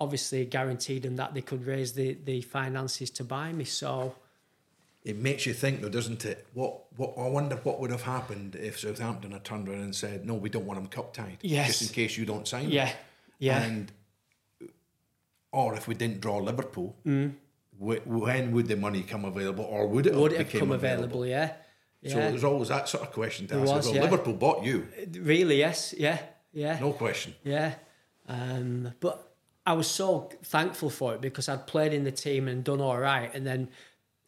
obviously 0.00 0.44
guaranteed 0.44 1.02
them 1.02 1.16
that 1.16 1.34
they 1.34 1.40
could 1.50 1.66
raise 1.66 1.92
the, 1.92 2.16
the 2.24 2.40
finances 2.40 3.10
to 3.10 3.22
buy 3.24 3.52
me. 3.52 3.64
So 3.64 4.14
It 5.04 5.16
makes 5.16 5.42
you 5.46 5.54
think, 5.54 5.80
though, 5.82 5.88
doesn't 5.98 6.24
it? 6.24 6.46
What, 6.54 6.72
what? 6.96 7.10
I 7.18 7.28
wonder 7.38 7.56
what 7.66 7.76
would 7.80 7.90
have 7.96 8.02
happened 8.16 8.56
if 8.56 8.78
Southampton 8.78 9.30
had 9.32 9.44
turned 9.44 9.68
around 9.68 9.82
and 9.88 9.94
said, 9.94 10.18
"No, 10.30 10.34
we 10.44 10.48
don't 10.54 10.66
want 10.66 10.78
him 10.80 10.86
cup 10.98 11.08
tied, 11.18 11.38
Yes. 11.42 11.66
just 11.68 11.82
in 11.82 11.88
case 12.00 12.12
you 12.18 12.24
don't 12.32 12.46
sign." 12.52 12.64
him." 12.66 12.72
yeah, 12.80 12.90
yeah. 13.38 13.62
And 13.68 13.92
or 15.52 15.74
if 15.74 15.84
we 15.88 15.94
didn't 16.02 16.20
draw 16.20 16.36
Liverpool, 16.50 16.90
Mm. 17.06 17.32
when 17.78 18.52
would 18.54 18.66
the 18.72 18.76
money 18.76 19.02
come 19.12 19.24
available, 19.32 19.64
or 19.64 19.86
would 19.92 20.06
it 20.06 20.14
would 20.14 20.32
have 20.32 20.40
it 20.40 20.44
have 20.44 20.52
become 20.52 20.68
come 20.68 20.72
available? 20.80 21.24
Yeah. 21.26 21.48
So 22.06 22.16
Yeah. 22.18 22.30
there's 22.30 22.44
always 22.44 22.68
that 22.68 22.88
sort 22.88 23.02
of 23.04 23.12
question 23.12 23.46
to 23.48 23.54
There 23.54 23.64
ask. 23.64 23.74
was, 23.74 23.86
well, 23.86 23.94
yeah. 23.96 24.02
Liverpool 24.02 24.34
bought 24.34 24.64
you, 24.64 24.86
really, 25.12 25.58
yes. 25.58 25.94
Yeah. 25.98 26.18
Yeah. 26.52 26.78
no 26.80 26.92
question. 26.92 27.34
Yeah. 27.44 27.74
Um, 28.28 28.92
but 29.00 29.32
I 29.66 29.72
was 29.72 29.86
so 29.88 30.30
thankful 30.44 30.90
for 30.90 31.14
it 31.14 31.20
because 31.20 31.48
I'd 31.48 31.66
played 31.66 31.92
in 31.92 32.04
the 32.04 32.12
team 32.12 32.46
and 32.48 32.62
done 32.64 32.80
all 32.80 32.98
right. 32.98 33.30
And 33.34 33.46
then 33.46 33.68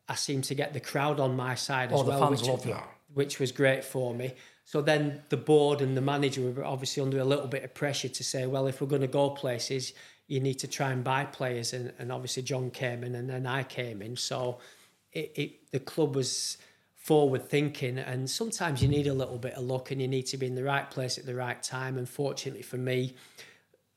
I 0.08 0.14
seemed 0.16 0.44
to 0.44 0.54
get 0.54 0.72
the 0.72 0.80
crowd 0.80 1.20
on 1.20 1.36
my 1.36 1.54
side 1.54 1.90
Oh, 1.92 2.00
as 2.00 2.04
the 2.04 2.10
well, 2.10 2.28
fans 2.28 2.40
which, 2.42 2.50
love 2.66 2.82
which 3.14 3.38
was 3.40 3.52
great 3.52 3.84
for 3.84 4.14
me. 4.14 4.34
So 4.64 4.80
then 4.82 5.22
the 5.28 5.36
board 5.36 5.80
and 5.80 5.96
the 5.96 6.00
manager 6.00 6.42
were 6.42 6.64
obviously 6.64 7.02
under 7.02 7.18
a 7.18 7.24
little 7.24 7.48
bit 7.48 7.64
of 7.64 7.74
pressure 7.74 8.08
to 8.08 8.24
say, 8.24 8.46
well, 8.46 8.66
if 8.66 8.80
we're 8.80 8.86
going 8.86 9.00
to 9.02 9.08
go 9.08 9.30
places, 9.30 9.92
you 10.28 10.40
need 10.40 10.58
to 10.60 10.68
try 10.68 10.92
and 10.92 11.02
buy 11.02 11.24
players. 11.24 11.72
And, 11.72 11.92
and 11.98 12.12
obviously 12.12 12.42
John 12.42 12.70
came 12.70 13.02
in 13.04 13.14
and 13.14 13.28
then 13.28 13.46
I 13.46 13.62
came 13.64 14.00
in. 14.02 14.16
So 14.16 14.58
it, 15.12 15.32
it 15.34 15.70
the 15.72 15.80
club 15.80 16.14
was 16.14 16.56
forward 17.00 17.48
thinking 17.48 17.98
and 17.98 18.28
sometimes 18.28 18.82
you 18.82 18.86
need 18.88 19.06
a 19.06 19.14
little 19.14 19.38
bit 19.38 19.54
of 19.54 19.64
luck 19.64 19.90
and 19.90 20.02
you 20.02 20.06
need 20.06 20.26
to 20.26 20.36
be 20.36 20.46
in 20.46 20.54
the 20.54 20.62
right 20.62 20.90
place 20.90 21.16
at 21.16 21.24
the 21.24 21.34
right 21.34 21.62
time. 21.62 21.96
And 21.96 22.06
fortunately 22.06 22.62
for 22.62 22.76
me, 22.76 23.14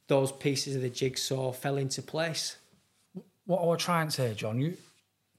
those 0.08 0.32
pieces 0.32 0.76
of 0.78 0.82
the 0.82 0.90
jigsaw 0.90 1.52
fell 1.52 1.78
into 1.78 2.02
place. 2.02 2.56
What 3.46 3.62
I 3.62 3.66
was 3.66 3.84
trying 3.84 4.08
to 4.08 4.14
say, 4.14 4.34
John, 4.34 4.60
you, 4.62 4.78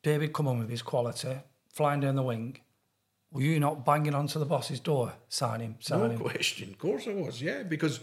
David 0.03 0.35
come 0.35 0.47
on 0.47 0.59
with 0.59 0.69
his 0.69 0.83
quality, 0.83 1.37
flying 1.71 2.01
down 2.01 2.17
the 2.17 2.23
wing. 2.23 2.59
Were 3.33 3.41
you 3.41 3.59
not 3.59 3.85
banging 3.85 4.15
onto 4.15 4.39
the 4.39 4.45
boss's 4.45 4.79
door, 4.79 5.15
sign 5.29 5.61
him, 5.61 5.77
sign 5.81 6.01
No 6.01 6.11
him? 6.11 6.19
question. 6.19 6.69
Of 6.69 6.79
course 6.79 7.09
I 7.09 7.15
was, 7.15 7.41
yeah, 7.41 7.63
because 7.63 8.01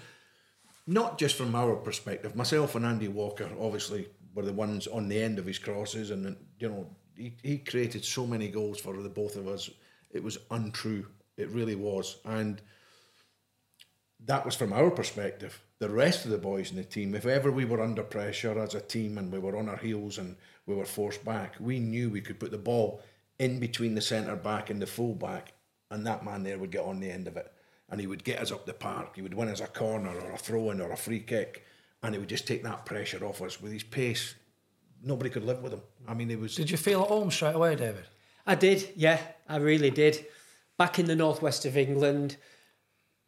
not 0.88 1.20
just 1.20 1.36
from 1.36 1.54
our 1.54 1.76
perspective, 1.76 2.36
myself 2.36 2.74
and 2.76 2.84
Andy 2.86 3.08
Walker 3.08 3.48
obviously 3.60 4.08
were 4.34 4.42
the 4.44 4.54
ones 4.54 4.88
on 4.88 5.08
the 5.08 5.22
end 5.22 5.38
of 5.38 5.46
his 5.46 5.60
crosses, 5.60 6.10
and 6.10 6.36
you 6.60 6.68
know 6.68 6.88
he, 7.16 7.34
he 7.44 7.58
created 7.58 8.04
so 8.04 8.26
many 8.26 8.48
goals 8.48 8.80
for 8.80 8.96
the 8.96 9.10
both 9.10 9.36
of 9.36 9.48
us. 9.48 9.70
It 10.12 10.24
was 10.24 10.38
untrue. 10.50 11.08
It 11.38 11.50
really 11.50 11.76
was, 11.76 12.18
and 12.26 12.62
that 14.26 14.46
was 14.46 14.56
from 14.56 14.74
our 14.74 14.92
perspective. 14.92 15.62
The 15.80 15.90
rest 15.90 16.26
of 16.26 16.32
the 16.32 16.38
boys 16.38 16.70
in 16.70 16.78
the 16.78 16.84
team, 16.84 17.16
if 17.16 17.26
ever 17.26 17.52
we 17.52 17.66
were 17.66 17.82
under 17.82 18.04
pressure 18.04 18.60
as 18.60 18.76
a 18.76 18.82
team 18.82 19.18
and 19.18 19.32
we 19.32 19.40
were 19.40 19.58
on 19.58 19.68
our 19.68 19.78
heels 19.78 20.18
and 20.20 20.36
we 20.68 20.76
were 20.76 20.86
forced 20.86 21.26
back, 21.26 21.56
we 21.60 21.80
knew 21.80 22.10
we 22.10 22.22
could 22.22 22.40
put 22.40 22.52
the 22.52 22.58
ball 22.58 23.02
in 23.40 23.60
between 23.60 23.96
the 23.96 24.02
centre 24.02 24.36
back 24.36 24.70
and 24.70 24.80
the 24.80 24.86
full 24.86 25.16
back, 25.16 25.54
and 25.90 26.06
that 26.06 26.24
man 26.24 26.44
there 26.44 26.60
would 26.60 26.72
get 26.72 26.86
on 26.86 27.00
the 27.00 27.10
end 27.10 27.28
of 27.28 27.38
it. 27.38 27.52
And 27.90 28.00
he 28.00 28.08
would 28.08 28.24
get 28.24 28.40
us 28.40 28.52
up 28.52 28.66
the 28.66 28.74
park. 28.74 29.16
He 29.16 29.22
would 29.22 29.34
win 29.34 29.50
us 29.50 29.60
a 29.60 29.68
corner 29.68 30.12
or 30.12 30.32
a 30.32 30.38
throw 30.38 30.70
in 30.70 30.80
or 30.80 30.92
a 30.92 30.98
free 30.98 31.20
kick, 31.20 31.66
and 32.04 32.14
he 32.14 32.20
would 32.20 32.30
just 32.30 32.48
take 32.48 32.64
that 32.64 32.86
pressure 32.86 33.26
off 33.26 33.42
us 33.42 33.60
with 33.60 33.72
his 33.72 33.84
pace. 33.84 34.36
Nobody 35.04 35.30
could 35.30 35.44
live 35.44 35.62
with 35.64 35.74
him. 35.74 35.82
I 36.08 36.14
mean, 36.14 36.30
it 36.30 36.40
was. 36.40 36.56
Did 36.56 36.70
you 36.70 36.78
feel 36.78 37.02
at 37.02 37.08
home 37.08 37.32
straight 37.32 37.56
away, 37.56 37.76
David? 37.76 38.06
I 38.46 38.56
did, 38.56 38.90
yeah, 38.96 39.20
I 39.48 39.58
really 39.58 39.90
did. 39.90 40.26
Back 40.78 41.00
in 41.00 41.06
the 41.06 41.16
northwest 41.16 41.66
of 41.66 41.78
England, 41.78 42.38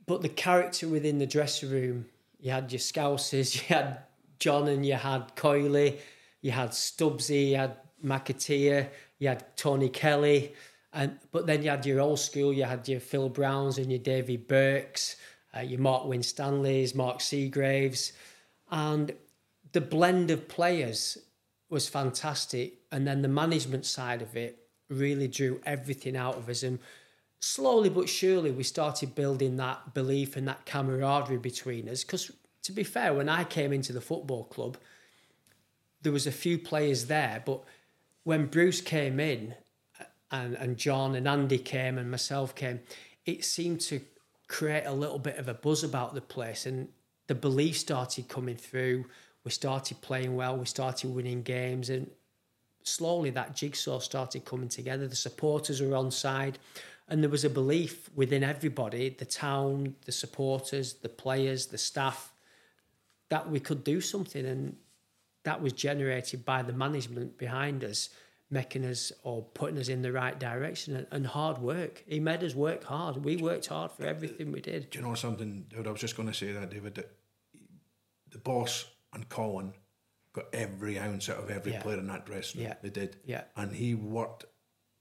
but 0.05 0.21
the 0.21 0.29
character 0.29 0.87
within 0.87 1.19
the 1.19 1.27
dressing 1.27 1.69
room, 1.69 2.05
you 2.39 2.51
had 2.51 2.71
your 2.71 2.79
Scousers, 2.79 3.55
you 3.69 3.75
had 3.75 3.99
John 4.39 4.67
and 4.67 4.85
you 4.85 4.95
had 4.95 5.35
Coyley, 5.35 5.99
you 6.41 6.51
had 6.51 6.71
Stubbsy, 6.71 7.49
you 7.49 7.57
had 7.57 7.77
McAteer, 8.03 8.89
you 9.19 9.27
had 9.29 9.55
Tony 9.55 9.89
Kelly, 9.89 10.53
and 10.91 11.17
but 11.31 11.47
then 11.47 11.63
you 11.63 11.69
had 11.69 11.85
your 11.85 12.01
old 12.01 12.19
school, 12.19 12.53
you 12.53 12.65
had 12.65 12.87
your 12.87 12.99
Phil 12.99 13.29
Browns 13.29 13.77
and 13.77 13.91
your 13.91 13.99
Davy 13.99 14.37
Burkes, 14.37 15.15
uh, 15.55 15.61
your 15.61 15.79
Mark 15.79 16.05
Winstanleys, 16.05 16.93
Mark 16.93 17.21
Seagraves, 17.21 18.13
and 18.71 19.13
the 19.71 19.81
blend 19.81 20.31
of 20.31 20.47
players 20.47 21.17
was 21.73 21.89
fantastic. 21.89 22.75
And 22.91 23.05
then 23.05 23.21
the 23.21 23.27
management 23.27 23.85
side 23.85 24.21
of 24.21 24.37
it 24.37 24.59
really 24.89 25.27
drew 25.27 25.59
everything 25.65 26.15
out 26.15 26.37
of 26.37 26.47
us. 26.47 26.63
And 26.63 26.79
slowly 27.39 27.89
but 27.89 28.07
surely, 28.07 28.51
we 28.51 28.63
started 28.63 29.15
building 29.15 29.57
that 29.57 29.93
belief 29.93 30.37
and 30.37 30.47
that 30.47 30.65
camaraderie 30.65 31.37
between 31.37 31.89
us. 31.89 32.03
Because 32.03 32.31
to 32.61 32.71
be 32.71 32.83
fair, 32.83 33.13
when 33.13 33.27
I 33.27 33.43
came 33.43 33.73
into 33.73 33.91
the 33.91 33.99
football 33.99 34.45
club, 34.45 34.77
there 36.03 36.13
was 36.13 36.27
a 36.27 36.31
few 36.31 36.57
players 36.57 37.07
there, 37.07 37.41
but 37.45 37.61
when 38.23 38.45
Bruce 38.45 38.81
came 38.81 39.19
in, 39.19 39.55
uh, 39.99 40.03
and, 40.31 40.55
and 40.55 40.77
John 40.77 41.15
and 41.15 41.27
Andy 41.27 41.57
came 41.57 41.97
and 41.97 42.11
myself 42.11 42.55
came, 42.55 42.81
it 43.25 43.43
seemed 43.43 43.81
to 43.81 44.01
create 44.47 44.85
a 44.85 44.93
little 44.93 45.19
bit 45.19 45.37
of 45.37 45.47
a 45.47 45.53
buzz 45.53 45.83
about 45.83 46.13
the 46.13 46.21
place 46.21 46.65
and 46.65 46.89
the 47.27 47.35
belief 47.35 47.77
started 47.77 48.27
coming 48.27 48.57
through. 48.57 49.05
We 49.43 49.51
started 49.51 50.01
playing 50.01 50.35
well, 50.35 50.57
we 50.57 50.65
started 50.65 51.13
winning 51.13 51.43
games, 51.43 51.89
and 51.89 52.09
slowly 52.83 53.29
that 53.31 53.55
jigsaw 53.55 53.99
started 53.99 54.45
coming 54.45 54.69
together. 54.69 55.07
The 55.07 55.15
supporters 55.15 55.81
were 55.81 55.95
on 55.95 56.11
side, 56.11 56.59
and 57.09 57.21
there 57.21 57.29
was 57.29 57.43
a 57.43 57.49
belief 57.49 58.09
within 58.15 58.43
everybody 58.43 59.09
the 59.09 59.25
town, 59.25 59.95
the 60.05 60.11
supporters, 60.11 60.93
the 60.93 61.09
players, 61.09 61.67
the 61.67 61.77
staff 61.77 62.33
that 63.29 63.49
we 63.49 63.59
could 63.59 63.83
do 63.83 63.99
something. 63.99 64.45
And 64.45 64.77
that 65.43 65.61
was 65.61 65.73
generated 65.73 66.45
by 66.45 66.61
the 66.61 66.71
management 66.71 67.37
behind 67.37 67.83
us, 67.83 68.09
making 68.49 68.85
us 68.85 69.11
or 69.23 69.41
putting 69.41 69.77
us 69.77 69.89
in 69.89 70.01
the 70.01 70.11
right 70.11 70.39
direction 70.39 71.05
and, 71.11 71.27
hard 71.27 71.57
work. 71.57 72.03
He 72.07 72.19
made 72.21 72.43
us 72.43 72.55
work 72.55 72.85
hard. 72.85 73.17
We 73.17 73.35
worked 73.37 73.67
hard 73.67 73.91
for 73.91 74.05
everything 74.05 74.51
we 74.53 74.61
did. 74.61 74.89
Do 74.89 74.99
you 74.99 75.05
know 75.05 75.15
something, 75.15 75.65
David? 75.69 75.87
I 75.87 75.91
was 75.91 75.99
just 75.99 76.15
going 76.15 76.29
to 76.29 76.33
say 76.33 76.53
that, 76.53 76.69
David. 76.69 76.95
That 76.95 77.11
the 78.31 78.37
boss 78.37 78.85
and 79.13 79.27
Colin 79.29 79.73
got 80.33 80.45
every 80.53 80.97
ounce 80.97 81.29
out 81.29 81.37
of 81.37 81.49
every 81.51 81.73
Yeah. 81.73 81.81
player 81.81 81.99
in 81.99 82.07
that 82.07 82.25
dressing 82.25 82.61
room. 82.61 82.69
Yeah. 82.69 82.75
They 82.81 82.89
did. 82.89 83.17
Yeah. 83.25 83.43
And 83.55 83.75
he 83.75 83.93
worked 83.95 84.45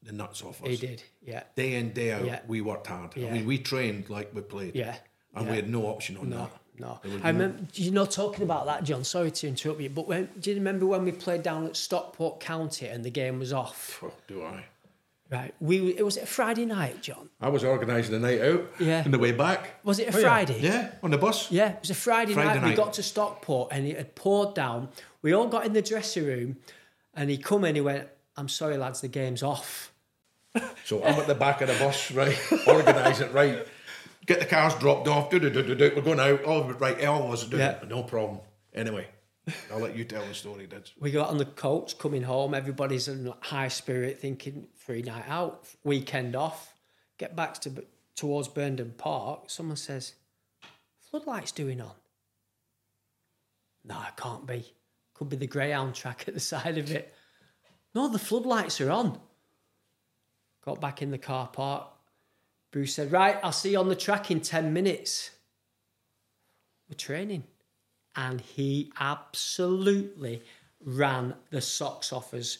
the 0.02 0.12
nuts 0.12 0.42
off 0.42 0.62
us. 0.62 0.68
He 0.68 0.76
did, 0.76 1.02
yeah. 1.22 1.44
Day 1.56 1.74
in, 1.74 1.92
day 1.92 2.12
out, 2.12 2.24
Yeah. 2.24 2.40
we 2.46 2.60
worked 2.60 2.88
hard. 2.88 3.16
Yeah. 3.16 3.28
I 3.28 3.32
mean, 3.32 3.46
we 3.46 3.58
trained 3.58 4.10
like 4.10 4.34
we 4.34 4.42
played. 4.42 4.74
Yeah. 4.74 4.96
And 5.34 5.48
we 5.48 5.56
had 5.56 5.70
no 5.70 5.86
option 5.86 6.16
on 6.18 6.28
No, 6.28 6.36
that. 6.36 6.50
no. 6.78 7.00
I 7.22 7.28
remember, 7.28 7.66
you 7.72 7.90
know, 7.90 8.04
talking 8.04 8.42
about 8.44 8.66
that, 8.66 8.84
John. 8.84 9.02
Sorry 9.04 9.30
to 9.30 9.48
interrupt 9.48 9.80
you, 9.80 9.88
but 9.88 10.06
when, 10.06 10.28
do 10.38 10.50
you 10.50 10.56
remember 10.56 10.84
when 10.84 11.04
we 11.04 11.12
played 11.12 11.42
down 11.42 11.64
at 11.66 11.76
Stockport 11.76 12.40
County 12.40 12.86
and 12.88 13.02
the 13.02 13.10
game 13.10 13.38
was 13.38 13.50
off? 13.52 14.00
Oh, 14.02 14.12
do 14.28 14.42
I? 14.44 14.66
Right. 15.32 15.54
We 15.60 15.96
it 15.96 16.04
was 16.04 16.16
it 16.18 16.24
a 16.24 16.26
Friday 16.26 16.66
night, 16.66 17.00
John. 17.02 17.30
I 17.40 17.48
was 17.48 17.64
organising 17.64 18.12
the 18.12 18.20
night 18.20 18.42
out. 18.42 18.66
Yeah. 18.78 19.02
On 19.04 19.10
the 19.10 19.18
way 19.18 19.32
back. 19.32 19.80
Was 19.82 19.98
it 19.98 20.14
a 20.14 20.18
Oh. 20.18 20.20
Friday? 20.20 20.60
Yeah, 20.60 20.90
on 21.02 21.10
the 21.10 21.16
bus. 21.18 21.50
Yeah, 21.50 21.70
it 21.70 21.80
was 21.80 21.90
a 21.90 21.94
Friday, 21.94 22.34
Friday 22.34 22.60
night. 22.60 22.68
We 22.70 22.74
got 22.76 22.92
to 22.94 23.02
Stockport 23.02 23.68
and 23.72 23.86
it 23.86 23.96
had 23.96 24.14
poured 24.14 24.54
down. 24.54 24.90
We 25.22 25.32
all 25.32 25.48
got 25.48 25.64
in 25.64 25.72
the 25.72 25.80
dressing 25.82 26.26
room, 26.26 26.56
and 27.14 27.30
he 27.30 27.38
come 27.38 27.64
in. 27.64 27.74
He 27.76 27.80
went, 27.80 28.08
"I'm 28.36 28.48
sorry, 28.48 28.76
lads, 28.76 29.00
the 29.00 29.08
game's 29.08 29.42
off." 29.42 29.92
So 30.84 31.02
I'm 31.02 31.18
at 31.18 31.26
the 31.26 31.34
back 31.34 31.62
of 31.62 31.68
the 31.68 31.74
bus, 31.74 32.10
right? 32.10 32.36
Organise 32.66 33.20
it, 33.20 33.32
right? 33.32 33.66
Get 34.26 34.40
the 34.40 34.46
cars 34.46 34.74
dropped 34.74 35.08
off. 35.08 35.30
Do, 35.30 35.38
do, 35.40 35.48
do, 35.48 35.62
do, 35.62 35.74
do. 35.74 35.92
We're 35.96 36.02
going 36.02 36.20
out. 36.20 36.40
Oh, 36.44 36.64
right. 36.74 37.02
All 37.06 37.24
of 37.24 37.30
us 37.32 37.46
are 37.46 37.48
doing 37.50 37.60
Yeah. 37.62 37.80
it. 37.80 37.88
No 37.88 38.02
problem. 38.02 38.40
Anyway, 38.74 39.06
I'll 39.72 39.80
let 39.80 39.96
you 39.96 40.04
tell 40.04 40.24
the 40.24 40.34
story, 40.34 40.66
Did 40.66 40.90
We 41.00 41.10
got 41.10 41.28
on 41.28 41.38
the 41.38 41.44
coach 41.44 41.98
coming 41.98 42.22
home. 42.22 42.54
Everybody's 42.54 43.08
in 43.08 43.32
high 43.40 43.68
spirit, 43.68 44.20
thinking 44.20 44.68
free 44.74 45.02
night 45.02 45.24
out, 45.26 45.66
weekend 45.82 46.36
off. 46.36 46.74
Get 47.18 47.34
back 47.34 47.60
to 47.62 47.84
towards 48.14 48.48
Burnden 48.48 48.94
Park. 48.96 49.50
Someone 49.50 49.76
says, 49.76 50.14
"Floodlights 51.00 51.52
doing 51.52 51.80
on." 51.80 51.94
No, 53.84 54.00
it 54.02 54.16
can't 54.16 54.46
be. 54.46 54.74
Could 55.14 55.28
be 55.28 55.36
the 55.36 55.46
greyhound 55.46 55.94
track 55.94 56.24
at 56.28 56.34
the 56.34 56.40
side 56.40 56.78
of 56.78 56.90
it. 56.90 57.12
No, 57.94 58.08
the 58.08 58.18
floodlights 58.18 58.80
are 58.80 58.90
on. 58.90 59.20
Got 60.64 60.80
back 60.80 61.02
in 61.02 61.10
the 61.10 61.18
car 61.18 61.48
park. 61.48 61.88
Bruce 62.70 62.94
said, 62.94 63.10
"Right, 63.10 63.38
I'll 63.42 63.52
see 63.52 63.72
you 63.72 63.78
on 63.78 63.88
the 63.88 63.96
track 63.96 64.30
in 64.30 64.40
ten 64.40 64.72
minutes." 64.72 65.32
We're 66.88 66.96
training 66.96 67.44
and 68.16 68.40
he 68.40 68.92
absolutely 68.98 70.42
ran 70.84 71.34
the 71.50 71.60
socks 71.60 72.12
off 72.12 72.34
us 72.34 72.58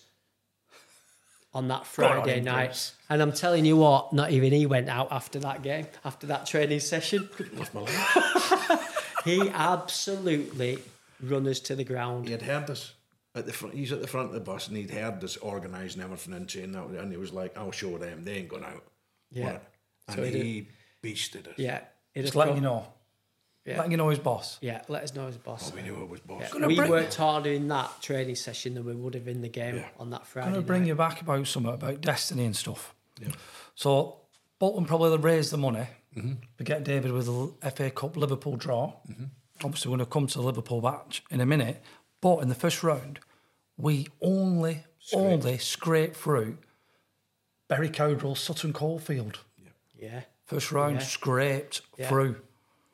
on 1.55 1.69
that 1.69 1.87
Friday 1.87 2.39
on, 2.39 2.45
night. 2.45 2.67
Bruce. 2.67 2.95
And 3.11 3.21
I'm 3.21 3.33
telling 3.33 3.65
you 3.65 3.77
what, 3.77 4.13
not 4.13 4.31
even 4.31 4.53
he 4.53 4.67
went 4.67 4.89
out 4.89 5.09
after 5.11 5.39
that 5.41 5.63
game, 5.63 5.87
after 6.05 6.27
that 6.29 6.47
training 6.47 6.81
session. 6.81 7.29
Lost 7.55 7.75
my 7.75 7.83
life. 7.83 9.11
he 9.25 9.51
absolutely 9.51 10.79
run 11.23 11.47
us 11.47 11.61
to 11.61 11.75
the 11.75 11.85
ground. 11.85 12.29
He 12.29 12.37
ground. 12.37 12.43
had 12.43 12.61
heard 12.63 12.71
us 12.71 12.95
at 13.35 13.47
the 13.47 13.53
front. 13.53 13.75
He's 13.75 13.93
at 13.93 14.01
the 14.01 14.07
front 14.07 14.29
of 14.29 14.35
the 14.35 14.41
bus, 14.41 14.69
and 14.69 14.77
he'd 14.77 14.91
heard 14.91 15.23
us 15.23 15.37
organising 15.37 16.03
everything 16.03 16.35
and 16.35 16.51
saying 16.51 16.73
that, 16.73 16.85
and 16.85 17.13
he 17.13 17.19
was 17.19 17.33
like, 17.33 17.57
"I'll 17.57 17.73
show 17.73 17.99
them. 17.99 18.25
They 18.25 18.37
ain't 18.37 18.49
going 18.49 18.65
out." 18.65 18.85
Yeah. 19.31 19.45
What? 19.45 19.73
And 20.09 20.17
So 20.17 20.25
he 20.25 20.69
beasted 21.03 21.49
us. 21.49 21.55
Yeah. 21.59 21.81
It 22.15 22.23
Just 22.23 22.35
had 22.35 22.41
letting 22.41 22.57
you 22.57 22.63
know. 22.63 22.87
Yeah. 23.65 23.77
Letting 23.77 23.93
you 23.93 23.97
know 23.97 24.09
his 24.09 24.19
boss. 24.19 24.59
Yeah, 24.61 24.83
let 24.89 25.05
us 25.05 25.15
know 25.15 25.27
his 25.27 25.37
boss. 25.37 25.71
Oh, 25.71 25.77
we 25.77 25.83
knew 25.83 26.03
it 26.03 26.09
was 26.09 26.19
boss. 26.21 26.43
Yeah, 26.53 26.67
We 26.67 26.75
bring- 26.75 26.91
worked 26.91 27.15
harder 27.15 27.51
in 27.51 27.69
that 27.69 28.03
training 28.03 28.35
session 28.35 28.75
than 28.75 28.85
we 28.85 28.95
would 28.95 29.15
have 29.15 29.29
in 29.29 29.41
the 29.41 29.49
game 29.49 29.77
Yeah. 29.77 29.89
on 30.01 30.11
that 30.11 30.27
Friday. 30.27 30.49
I'm 30.49 30.53
going 30.55 30.65
to 30.65 30.67
bring 30.67 30.83
night. 30.83 30.89
you 30.89 30.95
back 30.97 31.21
about 31.21 31.47
something 31.47 31.73
about 31.73 32.01
destiny 32.01 32.45
and 32.45 32.57
stuff. 32.57 32.93
Yeah. 33.21 33.29
So 33.77 34.17
Bolton 34.59 34.85
probably 34.85 35.17
raised 35.17 35.53
the 35.53 35.59
money 35.59 35.87
mm-hmm. 36.17 36.33
to 36.59 36.65
get 36.65 36.83
David 36.83 37.13
with 37.13 37.27
the 37.27 37.71
FA 37.71 37.91
Cup 37.91 38.17
Liverpool 38.17 38.57
draw. 38.57 38.95
Mm-hmm. 39.09 39.25
Obviously, 39.65 39.91
we're 39.93 39.99
going 39.99 40.07
to 40.07 40.13
come 40.13 40.27
to 40.27 40.39
the 40.39 40.45
Liverpool 40.45 40.81
match 40.83 41.23
in 41.31 41.41
a 41.41 41.47
minute. 41.47 41.81
But 42.21 42.39
in 42.39 42.49
the 42.49 42.57
first 42.57 42.83
round, 42.83 43.21
we 43.77 44.09
only 44.21 44.85
only 45.13 45.59
scraped 45.59 46.17
through 46.17 46.59
Barry 47.69 47.89
Cowdrill, 47.89 48.35
Sutton 48.37 48.73
Coldfield. 48.73 49.41
Yeah, 49.97 50.23
First 50.47 50.73
round, 50.73 50.97
Yeah. 50.97 51.03
scraped 51.07 51.83
Yeah. 51.97 52.09
through. 52.09 52.43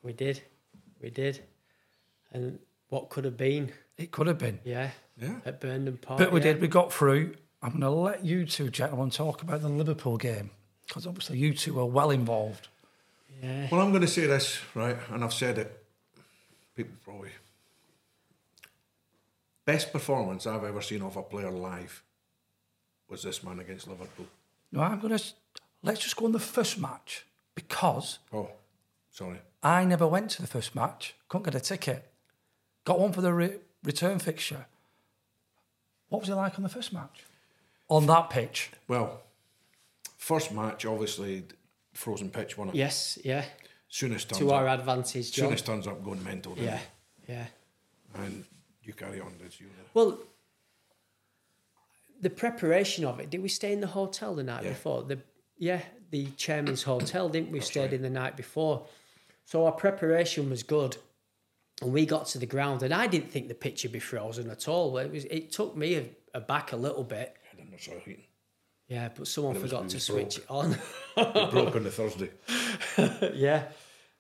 we 0.03 0.13
did. 0.13 0.43
We 1.01 1.11
did. 1.11 1.41
And 2.33 2.59
what 2.89 3.09
could 3.11 3.25
have 3.25 3.37
been, 3.37 3.73
It 3.97 4.11
could 4.11 4.27
have 4.27 4.39
been. 4.39 4.61
yeah, 4.65 4.91
Yeah. 5.17 5.41
at 5.45 5.61
Burnden 5.61 5.97
Park. 5.99 6.19
But 6.19 6.33
we 6.33 6.41
yeah. 6.41 6.53
did. 6.53 6.61
We 6.61 6.69
got 6.69 6.93
through. 6.93 7.35
I'm 7.63 7.71
going 7.71 7.81
to 7.83 7.91
let 7.91 8.25
you 8.25 8.45
two 8.47 8.71
gentlemen 8.71 9.11
talk 9.11 9.43
about 9.43 9.63
the 9.63 9.69
Liverpool 9.69 10.17
game 10.17 10.51
because 10.87 11.07
obviously 11.07 11.39
you 11.39 11.53
two 11.55 11.75
were 11.75 11.85
well 11.87 12.11
involved. 12.11 12.69
Yeah. 13.43 13.69
Well, 13.71 13.81
I'm 13.81 13.91
going 13.91 14.03
to 14.03 14.09
say 14.09 14.27
this, 14.27 14.59
right, 14.75 14.97
and 15.11 15.23
I've 15.25 15.33
said 15.35 15.59
it. 15.59 15.85
People 16.77 16.95
probably. 17.05 17.31
Best 19.65 19.93
performance 19.93 20.47
I've 20.47 20.65
ever 20.65 20.81
seen 20.81 21.03
of 21.03 21.17
a 21.17 21.23
player 21.23 21.51
live 21.51 22.03
was 23.09 23.23
this 23.23 23.43
man 23.43 23.59
against 23.61 23.87
Liverpool. 23.87 24.27
No, 24.73 24.81
I'm 24.81 24.99
going 25.01 25.17
to 25.17 25.25
let's 25.83 26.01
just 26.01 26.17
go 26.17 26.25
on 26.27 26.33
the 26.33 26.41
first 26.41 26.79
match 26.79 27.27
because 27.55 28.19
Oh, 28.33 28.51
sorry. 29.11 29.39
I 29.63 29.85
never 29.85 30.07
went 30.07 30.31
to 30.33 30.43
the 30.43 30.49
first 30.49 30.75
match. 30.75 31.15
Couldn't 31.29 31.45
get 31.45 31.55
a 31.55 31.61
ticket. 31.61 32.11
Got 32.85 33.01
one 33.01 33.13
for 33.13 33.21
the 33.21 33.33
re- 33.33 33.57
return 33.83 34.19
fixture. 34.19 34.67
What 36.09 36.21
was 36.21 36.29
it 36.29 36.35
like 36.35 36.57
on 36.57 36.63
the 36.63 36.69
first 36.69 36.93
match? 36.93 37.25
On 37.89 38.07
that 38.07 38.31
pitch. 38.31 38.71
Well, 38.87 39.21
first 40.17 40.53
match, 40.53 40.85
obviously, 40.87 41.45
frozen 41.93 42.31
pitch, 42.31 42.57
wasn't 42.57 42.77
it? 42.77 42.79
Yes, 42.79 43.19
yeah. 43.25 43.45
Souness 43.91 44.27
turns 44.29 44.39
To 44.39 44.51
our 44.53 44.69
up. 44.69 44.79
advantage, 44.81 45.33
John. 45.33 45.51
Souness 45.53 45.65
turns 45.65 45.87
up 45.87 46.03
going 46.05 46.23
mental. 46.23 46.55
doesn't 46.55 46.69
Yeah, 46.69 46.79
he? 47.27 47.33
yeah. 47.33 47.47
And 48.15 48.45
you 48.83 48.93
carry 48.93 49.21
on, 49.21 49.33
did 49.39 49.59
you? 49.59 49.67
Well, 49.95 50.19
the 52.21 52.31
preparation 52.31 53.05
of 53.05 53.21
it. 53.21 53.31
Did 53.31 53.43
we 53.43 53.49
stay 53.49 53.73
in 53.73 53.81
the 53.81 53.87
hotel 53.87 54.35
the 54.35 54.43
night 54.43 54.65
Yeah. 54.65 54.71
before? 54.71 55.03
The 55.03 55.19
yeah, 55.61 55.81
the 56.11 56.27
chairman's 56.37 56.85
hotel, 56.85 57.29
didn't 57.29 57.51
we? 57.51 57.61
Stayed 57.61 57.93
in 57.93 58.03
the 58.03 58.11
night 58.11 58.37
before, 58.37 58.87
so 59.49 59.65
our 59.65 59.73
preparation 59.73 60.51
was 60.51 60.63
good. 60.63 60.99
And 61.81 61.91
we 61.91 62.05
got 62.05 62.27
to 62.27 62.39
the 62.39 62.45
ground, 62.45 62.83
and 62.83 62.93
I 62.93 63.07
didn't 63.07 63.31
think 63.31 63.49
the 63.49 63.55
pitch 63.55 63.83
would 63.85 63.93
be 63.93 63.99
frozen 63.99 64.51
at 64.51 64.69
all. 64.69 64.99
It 64.99 65.11
was. 65.11 65.25
It 65.25 65.53
took 65.53 65.75
me 65.75 65.95
a, 65.95 66.05
aback 66.35 66.73
a 66.73 66.77
little 66.77 67.05
bit. 67.05 67.35
I 67.51 67.57
don't 67.57 67.71
know, 67.71 67.79
sorry. 67.79 68.01
Heating. 68.05 68.25
Yeah, 68.89 69.09
but 69.15 69.27
someone 69.27 69.55
But 69.55 69.63
forgot 69.63 69.89
to 69.89 70.01
switch 70.01 70.39
it 70.39 70.45
on. 70.51 70.77
It 71.17 71.51
broke 71.51 71.77
on 71.77 71.85
the 71.85 71.91
Thursday. 71.91 72.31
yeah. 73.35 73.69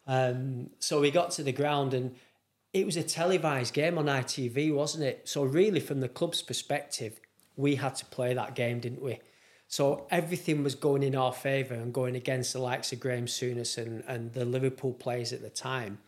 Um, 0.07 0.70
so 0.79 1.01
we 1.01 1.11
got 1.11 1.33
to 1.33 1.43
the 1.43 1.53
ground 1.53 1.93
and 1.93 2.14
it 2.72 2.87
was 2.87 2.97
a 2.97 3.03
televised 3.03 3.74
game 3.74 3.99
on 3.99 4.07
ITV, 4.07 4.74
wasn't 4.74 5.05
it? 5.05 5.29
So 5.29 5.43
really, 5.43 5.81
from 5.81 6.01
the 6.01 6.09
club's 6.09 6.43
perspective, 6.43 7.20
we 7.57 7.74
had 7.74 7.97
to 7.97 8.07
play 8.07 8.35
that 8.35 8.55
game, 8.55 8.81
didn't 8.81 9.03
we? 9.03 9.20
So 9.71 10.07
everything 10.11 10.64
was 10.64 10.75
going 10.75 11.03
in 11.03 11.14
our 11.14 11.33
favour 11.33 11.75
and 11.75 11.93
going 11.93 12.16
against 12.16 12.55
the 12.55 12.59
likes 12.59 12.91
of 12.93 13.01
Graham 13.01 13.27
Souness 13.27 13.77
and, 13.77 14.03
and 14.09 14.33
the 14.33 14.45
Liverpool 14.47 14.95
players 14.95 15.33
at 15.33 15.43
the 15.43 15.51
time. 15.51 15.99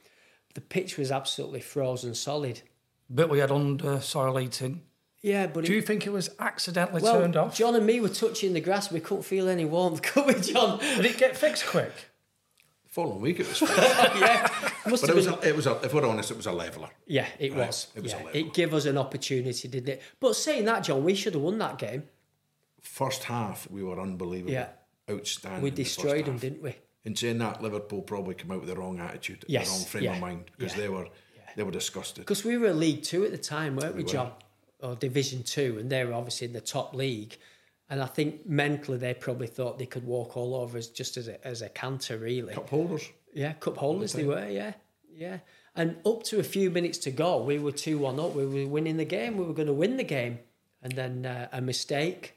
The 0.55 0.63
pitch 0.63 0.97
was 0.97 1.13
absolutely 1.13 1.61
frozen 1.61 2.15
solid. 2.15 2.63
But 3.11 3.29
we 3.29 3.39
had 3.39 3.51
under 3.53 4.01
soil 4.01 4.37
heating. 4.39 4.83
Yeah, 5.21 5.47
but 5.47 5.67
Do 5.67 5.73
it- 5.73 5.77
you 5.77 5.83
think 5.83 6.07
it 6.07 6.13
was 6.13 6.31
accidentally 6.39 7.03
well, 7.03 7.21
turned 7.21 7.37
off? 7.37 7.55
John 7.55 7.75
and 7.77 7.85
me 7.85 8.01
were 8.01 8.09
touching 8.09 8.55
the 8.55 8.61
grass. 8.63 8.91
We 8.91 9.01
couldn't 9.01 9.25
feel 9.25 9.47
any 9.49 9.67
warmth, 9.67 10.01
could 10.03 10.27
we, 10.27 10.41
John? 10.41 10.79
Did 10.79 11.05
it 11.05 11.19
get 11.19 11.37
fixed 11.37 11.67
quick? 11.67 11.93
Following 12.87 13.21
week, 13.21 13.39
it 13.41 13.47
was 13.49 13.59
fixed. 13.59 13.77
yeah, 13.79 14.49
must 14.89 15.03
but 15.07 15.09
have 15.09 15.11
it 15.11 15.15
was, 15.17 15.27
a, 15.27 15.49
it 15.49 15.55
was 15.57 15.67
a, 15.67 15.81
if 15.85 15.93
we're 15.95 16.07
honest, 16.09 16.31
it 16.31 16.37
was 16.39 16.47
a 16.47 16.53
leveller. 16.53 16.89
Yeah, 17.07 17.27
it 17.39 17.53
Right, 17.53 17.67
was. 17.69 17.89
it 17.95 18.03
was 18.03 18.15
a 18.15 18.17
yeah, 18.17 18.25
level. 18.25 18.41
it 18.41 18.55
gave 18.55 18.73
us 18.75 18.87
an 18.87 18.97
opportunity, 18.99 19.69
didn't 19.69 19.91
it? 19.91 20.03
But 20.19 20.35
saying 20.35 20.65
that, 20.65 20.81
John, 20.83 21.05
we 21.05 21.15
should 21.15 21.35
have 21.35 21.43
won 21.43 21.59
that 21.59 21.79
game. 21.79 22.05
First 22.83 23.25
half, 23.25 23.71
we 23.71 23.83
were 23.83 24.01
unbelievable. 24.01 24.53
Yeah. 24.53 24.69
Outstanding. 25.11 25.63
We 25.63 25.69
in 25.71 25.75
the 25.75 25.85
destroyed 25.85 26.27
them, 26.27 26.39
didn't 26.39 26.63
we? 26.63 26.75
In 27.05 27.17
saying 27.17 27.39
that, 27.39 27.63
Liverpool 27.63 28.03
probably 28.03 28.35
came 28.35 28.51
out 28.53 28.61
with 28.61 28.69
the 28.69 28.77
wrong 28.77 29.01
attitude, 29.01 29.45
Yes, 29.49 29.67
the 29.69 29.73
wrong 29.73 29.85
frame 29.87 30.05
yeah, 30.05 30.15
of 30.15 30.21
mind, 30.21 30.45
because 30.57 30.75
yeah, 30.75 30.83
they 30.83 30.89
were 30.89 31.09
they 31.57 31.63
were 31.63 31.71
disgusted. 31.73 32.25
Because 32.25 32.45
we 32.45 32.57
were 32.59 32.73
League 32.73 33.03
Two 33.03 33.25
at 33.25 33.33
the 33.33 33.39
time, 33.39 33.77
weren't 33.77 33.95
we, 33.95 34.03
We 34.03 34.05
were. 34.05 34.13
John? 34.13 34.33
Or 34.81 34.95
Division 34.95 35.43
Two, 35.43 35.79
and 35.81 35.91
they 35.91 36.05
were 36.05 36.15
obviously 36.15 36.47
in 36.47 36.53
the 36.53 36.61
top 36.61 36.95
league. 36.95 37.37
And 37.89 38.01
I 38.01 38.07
think 38.07 38.47
mentally 38.47 38.99
they 38.99 39.15
probably 39.15 39.49
thought 39.49 39.79
they 39.79 39.87
could 39.87 40.05
walk 40.05 40.37
all 40.37 40.55
over 40.55 40.79
us 40.79 40.87
just 40.87 41.17
as 41.17 41.27
a, 41.27 41.45
as 41.45 41.61
a 41.61 41.69
canter, 41.69 42.19
really. 42.19 42.55
Cup 42.55 42.71
holders. 42.71 43.11
Yeah, 43.35 43.55
cup 43.55 43.77
holders 43.79 44.13
they 44.13 44.25
were, 44.25 44.49
yeah. 44.49 44.75
Yeah. 45.13 45.39
And 45.75 45.97
up 46.07 46.23
to 46.25 46.39
a 46.39 46.45
few 46.45 46.71
minutes 46.71 46.99
to 46.99 47.11
go, 47.11 47.43
we 47.43 47.59
were 47.59 47.73
2 47.73 47.99
1 47.99 48.21
up. 48.21 48.35
We 48.35 48.47
were 48.47 48.69
winning 48.69 48.97
the 48.97 49.05
game. 49.05 49.37
We 49.37 49.45
were 49.45 49.55
going 49.55 49.67
to 49.69 49.73
win 49.75 49.97
the 49.97 50.05
game. 50.05 50.39
and 50.83 50.93
then 50.93 51.27
uh, 51.27 51.49
a 51.53 51.61
mistake 51.61 52.37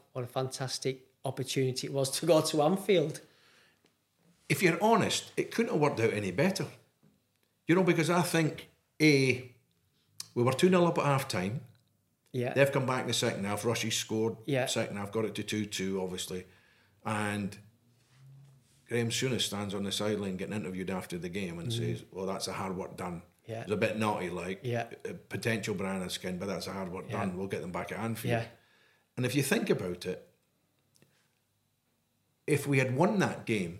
what 0.13 0.23
a 0.23 0.27
fantastic 0.27 1.05
opportunity 1.23 1.87
it 1.87 1.93
was 1.93 2.09
to 2.19 2.25
go 2.25 2.41
to 2.41 2.61
Anfield. 2.61 3.21
If 4.49 4.61
you're 4.61 4.81
honest, 4.81 5.31
it 5.37 5.51
couldn't 5.51 5.71
have 5.71 5.81
worked 5.81 5.99
out 5.99 6.13
any 6.13 6.31
better. 6.31 6.65
You 7.67 7.75
know, 7.75 7.83
because 7.83 8.09
I 8.09 8.21
think, 8.21 8.69
A, 9.01 9.51
we 10.35 10.43
were 10.43 10.51
2 10.51 10.69
0 10.69 10.85
up 10.85 10.97
at 10.97 11.05
half 11.05 11.27
time. 11.27 11.61
Yeah. 12.33 12.53
They've 12.53 12.71
come 12.71 12.85
back 12.85 13.01
in 13.01 13.07
the 13.07 13.13
second 13.13 13.45
half. 13.45 13.65
Rushy 13.65 13.89
scored. 13.89 14.37
Yeah. 14.45 14.65
Second 14.65 14.97
half, 14.97 15.11
got 15.11 15.25
it 15.25 15.35
to 15.35 15.43
2 15.43 15.65
2, 15.65 16.01
obviously. 16.01 16.45
And 17.05 17.57
Graham 18.87 19.09
Souness 19.09 19.41
stands 19.41 19.73
on 19.73 19.83
the 19.83 19.91
sideline 19.91 20.37
getting 20.37 20.55
interviewed 20.55 20.89
after 20.89 21.17
the 21.17 21.29
game 21.29 21.59
and 21.59 21.69
mm-hmm. 21.69 21.93
says, 21.93 22.03
Well, 22.11 22.25
that's 22.25 22.47
a 22.47 22.53
hard 22.53 22.75
work 22.75 22.97
done. 22.97 23.21
Yeah. 23.47 23.61
It's 23.61 23.71
a 23.71 23.77
bit 23.77 23.97
naughty, 23.97 24.29
like 24.29 24.59
Yeah. 24.63 24.85
a 25.05 25.13
potential 25.13 25.75
banana 25.75 26.09
skin, 26.09 26.37
but 26.37 26.47
that's 26.47 26.67
a 26.67 26.73
hard 26.73 26.91
work 26.91 27.09
done. 27.09 27.37
We'll 27.37 27.47
get 27.47 27.61
them 27.61 27.71
back 27.71 27.91
at 27.91 27.99
Anfield. 27.99 28.31
Yeah. 28.31 28.45
And 29.17 29.25
if 29.25 29.35
you 29.35 29.43
think 29.43 29.69
about 29.69 30.05
it, 30.05 30.27
if 32.47 32.67
we 32.67 32.79
had 32.79 32.95
won 32.95 33.19
that 33.19 33.45
game, 33.45 33.79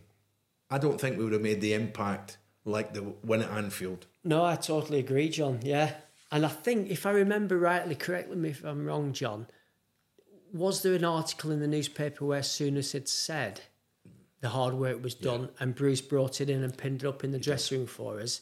I 0.70 0.78
don't 0.78 1.00
think 1.00 1.18
we 1.18 1.24
would 1.24 1.34
have 1.34 1.42
made 1.42 1.62
the 1.62 1.74
impact 1.74 2.38
like 2.64 2.94
the 2.94 3.14
win 3.24 3.42
at 3.42 3.50
Anfield. 3.50 4.06
No, 4.24 4.46
I 4.46 4.56
totally 4.56 5.00
agree, 5.00 5.30
John. 5.30 5.60
Yeah. 5.64 5.94
And 6.32 6.46
I 6.46 6.50
think, 6.50 6.90
if 6.90 7.06
I 7.06 7.12
remember 7.12 7.58
rightly, 7.58 7.96
correct 7.96 8.34
me 8.34 8.50
if 8.50 8.64
I'm 8.64 8.86
wrong, 8.86 9.12
John, 9.12 9.48
was 10.54 10.82
there 10.82 10.94
an 10.94 11.04
article 11.04 11.52
in 11.52 11.60
the 11.60 11.68
newspaper 11.68 12.26
where 12.26 12.42
Souness 12.42 12.94
had 12.94 13.08
said 13.08 13.62
the 14.42 14.50
hard 14.50 14.74
work 14.74 15.04
was 15.04 15.16
done 15.16 15.50
and 15.60 15.76
Bruce 15.76 16.02
brought 16.02 16.42
it 16.42 16.50
in 16.50 16.64
and 16.64 16.78
pinned 16.78 17.04
it 17.04 17.08
up 17.08 17.24
in 17.24 17.32
the 17.32 17.40
dressing 17.40 17.80
room 17.80 17.88
for 17.88 18.20
us 18.20 18.42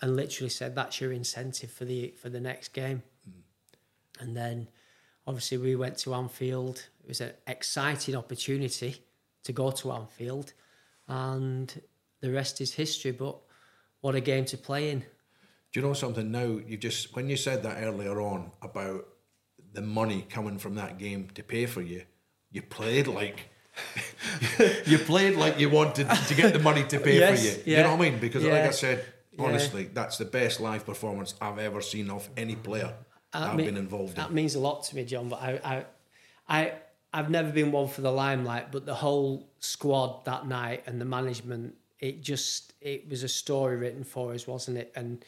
and 0.00 0.16
literally 0.16 0.48
said 0.48 0.74
that's 0.74 1.00
your 1.00 1.12
incentive 1.12 1.70
for 1.70 1.84
the 1.84 2.14
for 2.20 2.28
the 2.28 2.40
next 2.40 2.72
game. 2.72 3.02
Mm. 3.28 4.22
And 4.22 4.36
then 4.36 4.68
obviously 5.26 5.58
we 5.58 5.76
went 5.76 5.98
to 5.98 6.14
Anfield. 6.14 6.84
It 7.04 7.08
was 7.08 7.20
an 7.20 7.32
exciting 7.46 8.14
opportunity 8.16 8.96
to 9.44 9.52
go 9.52 9.70
to 9.70 9.92
Anfield 9.92 10.52
and 11.08 11.80
the 12.20 12.32
rest 12.32 12.60
is 12.60 12.74
history, 12.74 13.12
but 13.12 13.36
what 14.00 14.14
a 14.14 14.20
game 14.20 14.44
to 14.46 14.56
play 14.58 14.90
in. 14.90 15.00
Do 15.72 15.80
you 15.80 15.82
know 15.82 15.92
something 15.92 16.30
now? 16.30 16.58
You 16.66 16.76
just 16.76 17.14
when 17.14 17.28
you 17.28 17.36
said 17.36 17.62
that 17.64 17.82
earlier 17.82 18.20
on 18.20 18.50
about 18.62 19.06
the 19.72 19.82
money 19.82 20.26
coming 20.28 20.58
from 20.58 20.74
that 20.76 20.98
game 20.98 21.28
to 21.34 21.42
pay 21.42 21.66
for 21.66 21.82
you, 21.82 22.02
you 22.50 22.62
played 22.62 23.06
like 23.06 23.50
you 24.86 24.98
played 24.98 25.36
like 25.36 25.60
you 25.60 25.68
wanted 25.68 26.08
to 26.28 26.34
get 26.34 26.52
the 26.54 26.58
money 26.58 26.82
to 26.84 26.98
pay 26.98 27.18
Yes, 27.18 27.40
for 27.40 27.46
you. 27.46 27.62
yeah, 27.66 27.78
You 27.78 27.82
know 27.84 27.96
what 27.96 28.06
I 28.06 28.10
mean? 28.10 28.18
Because 28.20 28.42
like 28.44 28.62
I 28.62 28.70
said, 28.70 29.04
yeah. 29.32 29.44
honestly, 29.44 29.84
that's 29.92 30.16
the 30.18 30.24
best 30.24 30.60
live 30.60 30.86
performance 30.86 31.34
I've 31.40 31.58
ever 31.58 31.80
seen 31.82 32.10
of 32.10 32.28
any 32.36 32.56
player 32.56 32.94
I've 33.42 33.56
mean- 33.56 33.66
been 33.66 33.76
involved 33.76 34.16
That 34.16 34.28
in. 34.30 34.34
means 34.34 34.54
a 34.54 34.60
lot 34.60 34.84
to 34.84 34.96
me, 34.96 35.04
John. 35.04 35.28
But 35.28 35.40
I, 35.42 35.60
I, 35.64 35.84
I, 36.48 36.72
I've 37.12 37.30
never 37.30 37.50
been 37.50 37.72
one 37.72 37.88
for 37.88 38.00
the 38.02 38.12
limelight. 38.12 38.72
But 38.72 38.86
the 38.86 38.94
whole 38.94 39.48
squad 39.60 40.24
that 40.24 40.46
night 40.46 40.84
and 40.86 41.00
the 41.00 41.04
management, 41.04 41.74
it 42.00 42.22
just, 42.22 42.72
it 42.80 43.08
was 43.08 43.22
a 43.22 43.28
story 43.28 43.76
written 43.76 44.04
for 44.04 44.32
us, 44.34 44.46
wasn't 44.46 44.78
it? 44.78 44.92
And 44.94 45.24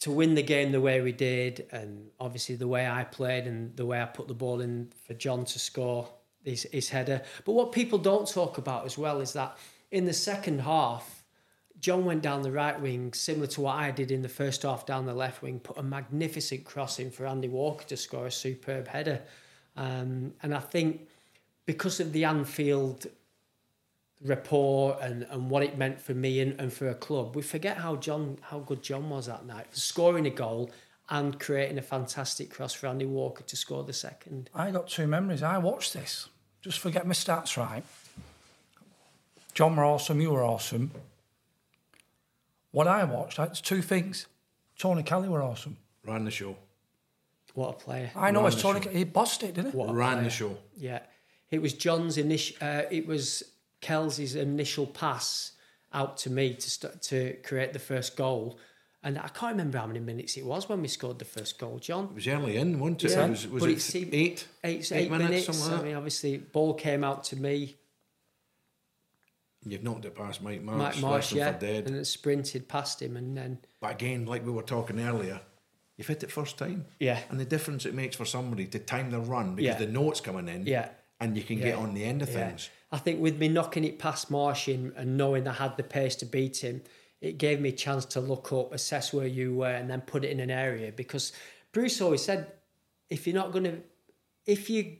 to 0.00 0.10
win 0.10 0.34
the 0.34 0.42
game 0.42 0.72
the 0.72 0.80
way 0.80 1.00
we 1.00 1.12
did, 1.12 1.66
and 1.70 2.08
obviously 2.18 2.56
the 2.56 2.66
way 2.66 2.88
I 2.88 3.04
played 3.04 3.46
and 3.46 3.76
the 3.76 3.86
way 3.86 4.02
I 4.02 4.06
put 4.06 4.26
the 4.26 4.34
ball 4.34 4.60
in 4.60 4.92
for 5.06 5.14
John 5.14 5.44
to 5.44 5.58
score 5.60 6.08
his, 6.44 6.66
his 6.72 6.88
header. 6.88 7.22
But 7.44 7.52
what 7.52 7.70
people 7.70 7.98
don't 7.98 8.26
talk 8.28 8.58
about 8.58 8.84
as 8.84 8.98
well 8.98 9.20
is 9.20 9.32
that 9.34 9.56
in 9.92 10.04
the 10.04 10.12
second 10.12 10.60
half, 10.62 11.21
John 11.82 12.04
went 12.04 12.22
down 12.22 12.42
the 12.42 12.52
right 12.52 12.80
wing, 12.80 13.12
similar 13.12 13.48
to 13.48 13.60
what 13.60 13.74
I 13.74 13.90
did 13.90 14.12
in 14.12 14.22
the 14.22 14.28
first 14.28 14.62
half 14.62 14.86
down 14.86 15.04
the 15.04 15.14
left 15.14 15.42
wing, 15.42 15.58
put 15.58 15.76
a 15.76 15.82
magnificent 15.82 16.64
cross 16.64 17.00
in 17.00 17.10
for 17.10 17.26
Andy 17.26 17.48
Walker 17.48 17.84
to 17.86 17.96
score 17.96 18.26
a 18.26 18.30
superb 18.30 18.86
header. 18.86 19.20
Um, 19.76 20.32
and 20.44 20.54
I 20.54 20.60
think 20.60 21.08
because 21.66 21.98
of 21.98 22.12
the 22.12 22.24
Anfield 22.24 23.08
rapport 24.24 24.96
and, 25.02 25.26
and 25.28 25.50
what 25.50 25.64
it 25.64 25.76
meant 25.76 26.00
for 26.00 26.14
me 26.14 26.38
and, 26.38 26.58
and 26.60 26.72
for 26.72 26.88
a 26.88 26.94
club, 26.94 27.34
we 27.34 27.42
forget 27.42 27.78
how 27.78 27.96
John 27.96 28.38
how 28.42 28.60
good 28.60 28.80
John 28.80 29.10
was 29.10 29.26
that 29.26 29.44
night, 29.44 29.66
scoring 29.76 30.26
a 30.26 30.30
goal 30.30 30.70
and 31.10 31.40
creating 31.40 31.78
a 31.78 31.82
fantastic 31.82 32.48
cross 32.48 32.72
for 32.72 32.86
Andy 32.86 33.06
Walker 33.06 33.42
to 33.42 33.56
score 33.56 33.82
the 33.82 33.92
second. 33.92 34.50
I 34.54 34.70
got 34.70 34.86
two 34.86 35.08
memories. 35.08 35.42
I 35.42 35.58
watched 35.58 35.94
this. 35.94 36.28
Just 36.60 36.78
forget 36.78 37.08
my 37.08 37.12
stats 37.12 37.56
right. 37.56 37.82
John 39.52 39.74
were 39.74 39.84
awesome, 39.84 40.20
you 40.20 40.30
were 40.30 40.44
awesome. 40.44 40.92
What 42.72 42.86
I 42.88 43.04
watched, 43.04 43.38
it's 43.38 43.60
two 43.60 43.82
things. 43.82 44.26
Tony 44.78 45.02
Kelly 45.02 45.28
were 45.28 45.42
awesome. 45.42 45.76
Ran 46.04 46.24
the 46.24 46.30
show. 46.30 46.56
What 47.54 47.68
a 47.68 47.72
player! 47.74 48.10
I 48.16 48.30
know 48.30 48.40
Ran 48.42 48.52
it's 48.52 48.62
Tony. 48.62 48.80
show. 48.80 48.90
He 48.90 49.04
bossed 49.04 49.42
it, 49.42 49.54
didn't 49.54 49.72
he? 49.72 49.76
What 49.76 49.90
a 49.90 49.92
Ran 49.92 50.12
player. 50.14 50.24
the 50.24 50.30
show. 50.30 50.58
Yeah, 50.76 51.00
it 51.50 51.60
was 51.60 51.74
John's 51.74 52.16
initial. 52.18 52.56
Uh, 52.60 52.82
it 52.90 53.06
was 53.06 53.42
Kelsey's 53.82 54.34
initial 54.34 54.86
pass 54.86 55.52
out 55.92 56.16
to 56.18 56.30
me 56.30 56.54
to 56.54 56.70
st- 56.70 57.02
to 57.02 57.34
create 57.44 57.74
the 57.74 57.78
first 57.78 58.16
goal, 58.16 58.58
and 59.02 59.18
I 59.18 59.28
can't 59.28 59.52
remember 59.52 59.76
how 59.76 59.86
many 59.86 60.00
minutes 60.00 60.38
it 60.38 60.46
was 60.46 60.66
when 60.66 60.80
we 60.80 60.88
scored 60.88 61.18
the 61.18 61.26
first 61.26 61.58
goal, 61.58 61.78
John. 61.78 62.04
It 62.06 62.14
was 62.14 62.26
early 62.26 62.56
in, 62.56 62.80
wasn't 62.80 63.04
it? 63.04 63.10
Yeah. 63.10 63.26
it 63.26 63.30
was 63.30 63.46
was 63.48 63.60
But 63.62 63.70
it 63.70 63.76
it 63.76 63.80
seemed- 63.82 64.14
eight? 64.14 64.46
Eight, 64.64 64.90
Eight 64.90 64.92
eight, 65.02 65.10
minutes, 65.10 65.28
minutes. 65.30 65.58
something 65.58 65.78
I 65.78 65.82
mean, 65.82 65.94
obviously, 65.96 66.38
ball 66.38 66.72
came 66.72 67.04
out 67.04 67.22
to 67.24 67.36
me. 67.36 67.76
You've 69.64 69.82
knocked 69.84 70.04
it 70.04 70.14
past 70.14 70.42
Mike 70.42 70.62
Marsh. 70.62 70.78
Mike 70.96 71.00
Marsh, 71.02 71.32
yeah, 71.32 71.52
for 71.52 71.60
dead. 71.60 71.86
and 71.86 71.96
it 71.96 72.04
sprinted 72.06 72.68
past 72.68 73.00
him, 73.00 73.16
and 73.16 73.36
then 73.36 73.58
But 73.80 73.92
again, 73.92 74.26
like 74.26 74.44
we 74.44 74.50
were 74.52 74.62
talking 74.62 74.98
earlier, 75.00 75.40
you've 75.96 76.08
hit 76.08 76.22
it 76.24 76.30
first 76.32 76.58
time. 76.58 76.86
Yeah. 76.98 77.20
And 77.30 77.38
the 77.38 77.44
difference 77.44 77.86
it 77.86 77.94
makes 77.94 78.16
for 78.16 78.24
somebody 78.24 78.66
to 78.66 78.78
time 78.78 79.10
their 79.10 79.20
run 79.20 79.54
because 79.54 79.78
Yeah. 79.78 79.86
they 79.86 79.92
know 79.92 80.10
it's 80.10 80.20
coming 80.20 80.48
in. 80.48 80.66
Yeah. 80.66 80.88
And 81.20 81.36
you 81.36 81.44
can 81.44 81.60
get 81.60 81.76
on 81.76 81.94
the 81.94 82.04
end 82.04 82.22
of 82.22 82.28
Yeah. 82.30 82.48
things. 82.48 82.70
I 82.90 82.98
think 82.98 83.20
with 83.20 83.38
me 83.38 83.48
knocking 83.48 83.84
it 83.84 83.98
past 83.98 84.30
Martian 84.30 84.92
and 84.96 85.16
knowing 85.16 85.46
I 85.46 85.52
had 85.52 85.76
the 85.76 85.82
pace 85.84 86.16
to 86.16 86.26
beat 86.26 86.56
him, 86.64 86.82
it 87.20 87.38
gave 87.38 87.60
me 87.60 87.68
a 87.68 87.72
chance 87.72 88.04
to 88.06 88.20
look 88.20 88.52
up, 88.52 88.74
assess 88.74 89.12
where 89.12 89.28
you 89.28 89.54
were, 89.54 89.70
and 89.72 89.88
then 89.88 90.00
put 90.00 90.24
it 90.24 90.30
in 90.30 90.40
an 90.40 90.50
area. 90.50 90.90
Because 90.90 91.32
Bruce 91.70 92.00
always 92.00 92.22
said, 92.22 92.50
if 93.08 93.26
you're 93.26 93.36
not 93.36 93.52
going 93.52 93.64
to, 93.64 93.80
if 94.44 94.68
you, 94.68 94.96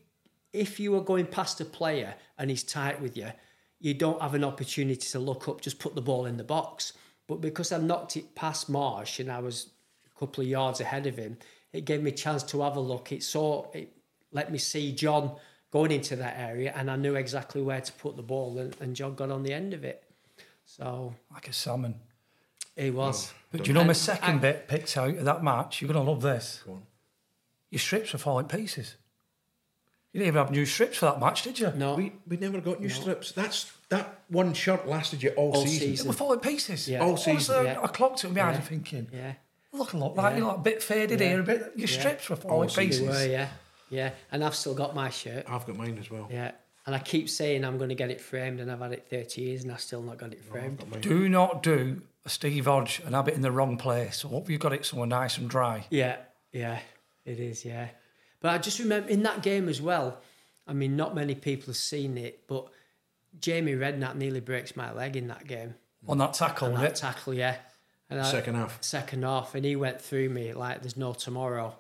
if 0.53 0.79
you 0.79 0.95
are 0.95 1.01
going 1.01 1.27
past 1.27 1.61
a 1.61 1.65
player 1.65 2.15
and 2.39 2.49
he's 2.49 2.63
tight 2.63 3.01
with 3.01 3.17
you, 3.17 3.33
you 3.83 3.93
don't 3.95 4.23
have 4.23 4.33
an 4.35 4.45
opportunity 4.45 5.07
to 5.11 5.19
look 5.19 5.49
up. 5.49 5.61
Just 5.61 5.79
put 5.79 5.95
the 5.95 6.01
ball 6.01 6.25
in 6.27 6.37
the 6.39 6.45
box. 6.45 6.93
But 7.27 7.41
because 7.41 7.73
I 7.73 7.79
knocked 7.79 8.17
it 8.17 8.35
past 8.35 8.69
Marsh 8.71 9.19
and 9.21 9.31
I 9.31 9.41
was 9.41 9.69
a 10.15 10.19
couple 10.19 10.43
of 10.43 10.49
yards 10.49 10.81
ahead 10.81 11.07
of 11.07 11.17
him. 11.17 11.37
It 11.73 11.85
gave 11.85 12.03
me 12.03 12.11
a 12.11 12.15
chance 12.15 12.43
to 12.45 12.63
have 12.63 12.77
a 12.77 12.81
look. 12.81 13.13
It 13.13 13.23
saw 13.23 13.71
it 13.73 13.93
let 14.31 14.51
me 14.51 14.59
see 14.59 14.93
John 14.93 15.37
going 15.71 15.91
into 15.91 16.17
that 16.17 16.39
area, 16.39 16.73
and 16.77 16.91
I 16.91 16.97
knew 16.97 17.15
exactly 17.17 17.61
where 17.63 17.81
to 17.81 17.93
put 17.95 18.17
the 18.17 18.23
ball, 18.23 18.59
and, 18.59 18.75
and 18.81 18.95
John 18.97 19.15
got 19.15 19.31
on 19.31 19.43
the 19.43 19.53
end 19.55 19.73
of 19.75 19.85
it. 19.85 20.03
So 20.65 21.15
Like 21.33 21.49
a 21.49 21.53
salmon. 21.53 21.95
he 22.77 22.91
was. 22.91 23.33
But 23.51 23.65
do 23.65 23.69
you 23.69 23.75
know 23.75 23.85
my 23.85 23.93
second 23.95 24.37
I- 24.37 24.39
bit 24.39 24.69
picked 24.69 24.97
out 24.97 25.17
of 25.17 25.25
that 25.25 25.43
match? 25.43 25.81
You're 25.83 25.93
going 25.93 26.05
to 26.05 26.11
love 26.11 26.23
this. 26.23 26.63
Go 26.65 26.73
on. 26.73 26.83
Your 27.71 27.79
strips 27.79 28.15
are 28.15 28.19
falling 28.19 28.47
pieces. 28.47 28.97
You 30.13 30.19
didn't 30.19 30.29
even 30.29 30.39
have 30.45 30.51
new 30.51 30.67
strips 30.67 30.99
for 30.99 31.07
that 31.07 31.21
match, 31.21 31.43
did 31.43 31.59
you? 31.59 31.73
No, 31.75 31.95
We, 31.95 32.13
we 32.29 32.37
never 32.37 32.61
got 32.61 32.81
new 32.81 32.91
strips. 32.91 33.33
That's 33.33 33.73
that 33.89 34.21
one 34.29 34.53
shirt 34.53 34.87
lasted 34.87 35.23
you 35.23 35.31
all, 35.31 35.53
All 35.53 35.63
season. 35.67 35.89
season. 35.89 36.05
They 36.07 36.09
were 36.09 36.15
falling 36.17 36.41
pieces. 36.41 36.87
Yeah. 36.89 37.01
All 37.01 37.11
Honestly, 37.11 37.35
season. 37.39 37.65
Yeah. 37.65 37.81
I 37.83 37.87
clocked 37.87 38.23
it 38.25 38.29
in 38.29 38.35
my 38.35 38.43
eyes 38.43 38.57
Yeah. 38.57 38.61
thinking, 38.61 39.09
yeah. 39.13 39.33
look 39.73 39.95
a 39.95 39.97
lot 39.97 40.15
like, 40.15 40.35
you 40.35 40.41
know, 40.43 40.51
a 40.51 40.59
bit 40.59 40.83
faded 40.83 41.21
here, 41.21 41.41
a 41.41 41.43
bit. 41.43 41.73
Your 41.77 41.89
Yeah. 41.89 41.99
strips 41.99 42.29
were 42.29 42.37
falling 42.37 42.69
to 42.69 42.75
season. 42.75 43.07
pieces. 43.07 43.23
Were, 43.27 43.33
yeah, 43.33 43.49
yeah. 43.89 44.11
And 44.31 44.45
I've 44.45 44.55
still 44.55 44.75
got 44.75 44.95
my 44.95 45.09
shirt. 45.09 45.47
I've 45.49 45.67
got 45.67 45.77
mine 45.77 45.97
as 45.99 46.11
well. 46.11 46.29
Yeah. 46.31 46.51
And 46.85 46.95
I 46.95 46.99
keep 46.99 47.31
saying 47.31 47.65
I'm 47.65 47.79
going 47.79 47.89
to 47.91 47.95
get 47.95 48.11
it 48.11 48.21
framed, 48.21 48.61
and 48.61 48.71
I've 48.71 48.81
had 48.81 48.93
it 48.93 49.07
30 49.09 49.41
years, 49.41 49.63
and 49.63 49.73
I've 49.73 49.81
still 49.81 50.03
not 50.03 50.19
got 50.19 50.33
it 50.35 50.45
framed. 50.45 50.85
Do 51.01 51.27
not 51.29 51.63
do 51.63 52.03
a 52.27 52.29
Steve 52.29 52.67
Hodge 52.67 53.01
and 53.07 53.15
have 53.15 53.29
it 53.29 53.35
in 53.35 53.41
the 53.41 53.53
wrong 53.53 53.79
place. 53.79 54.25
I 54.25 54.29
hope 54.29 54.51
you've 54.51 54.61
got 54.61 54.73
it 54.75 54.85
somewhere 54.85 55.07
nice 55.09 55.39
and 55.39 55.49
dry. 55.49 55.87
Yeah, 55.91 56.17
yeah, 56.53 56.81
it 57.25 57.39
is, 57.41 57.65
yeah. 57.65 57.89
But 58.43 58.51
I 58.53 58.59
just 58.59 58.79
remember 58.81 59.09
in 59.09 59.23
that 59.23 59.43
game 59.43 59.69
as 59.69 59.81
well. 59.81 60.19
I 60.67 60.75
mean, 60.75 60.97
not 60.97 61.15
many 61.15 61.35
people 61.35 61.67
have 61.67 61.77
seen 61.77 62.19
it, 62.19 62.47
but 62.47 62.67
Jamie 63.41 63.73
Redknapp 63.73 64.15
nearly 64.17 64.41
breaks 64.41 64.77
my 64.77 64.93
leg 64.93 65.17
in 65.17 65.29
that 65.29 65.47
game. 65.47 65.75
On 66.07 66.19
that 66.19 66.35
tackle, 66.35 66.69
On 66.69 66.75
that 66.75 66.91
it? 66.93 66.95
tackle, 66.97 67.33
yeah. 67.35 67.57
And 68.11 68.21
I- 68.21 68.31
Second 68.31 68.57
half. 68.57 68.83
second 68.83 69.23
half, 69.25 69.55
and 69.55 69.65
he 69.65 69.75
went 69.77 70.01
through 70.01 70.29
me 70.29 70.53
like 70.53 70.83
there's 70.83 70.97
no 70.97 71.13
tomorrow. 71.15 71.75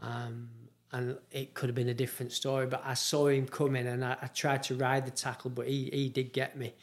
Um, 0.00 0.48
and 0.92 1.16
it 1.30 1.54
could 1.54 1.68
have 1.70 1.74
been 1.74 1.88
a 1.88 1.94
different 1.94 2.32
story, 2.32 2.66
but 2.66 2.82
I 2.84 2.94
saw 2.94 3.28
him 3.28 3.46
coming 3.46 3.86
and 3.86 4.04
I, 4.04 4.16
I 4.20 4.26
tried 4.26 4.62
to 4.64 4.74
ride 4.74 5.06
the 5.06 5.10
tackle, 5.10 5.50
but 5.50 5.66
he, 5.66 5.88
he 5.92 6.08
did 6.10 6.32
get 6.34 6.56
me. 6.56 6.74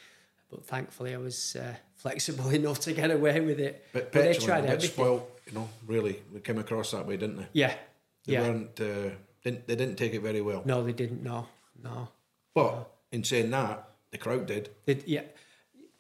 But 0.50 0.66
thankfully, 0.66 1.14
I 1.14 1.18
was 1.18 1.56
uh, 1.56 1.76
flexible 1.96 2.50
enough 2.60 2.80
to 2.82 2.94
get 2.94 3.12
away 3.12 3.40
with 3.40 3.60
it. 3.60 3.86
But 3.94 4.12
they 4.12 4.22
petulant, 4.34 4.46
tried 4.46 4.58
a 4.60 4.62
bit 4.64 4.72
everything. 4.72 4.90
spoiled, 4.96 5.28
you 5.46 5.54
know, 5.54 5.70
really. 5.86 6.22
We 6.34 6.40
came 6.40 6.58
across 6.58 6.92
that 6.92 7.06
way, 7.06 7.18
didn't 7.18 7.38
they? 7.38 7.48
Yeah, 7.54 7.74
They 8.26 8.34
yeah. 8.34 8.42
weren't, 8.42 8.80
uh, 8.80 9.16
didn't, 9.44 9.68
they 9.68 9.76
didn't 9.76 9.96
take 9.96 10.14
it 10.14 10.22
very 10.22 10.42
well. 10.42 10.62
No, 10.66 10.84
they 10.84 10.94
didn't. 10.94 11.24
No, 11.24 11.48
no. 11.82 12.10
But 12.54 12.92
in 13.12 13.24
saying 13.24 13.52
that, 13.52 13.90
the 14.12 14.18
crowd 14.18 14.48
did. 14.48 14.70
They, 14.86 15.02
yeah. 15.06 15.24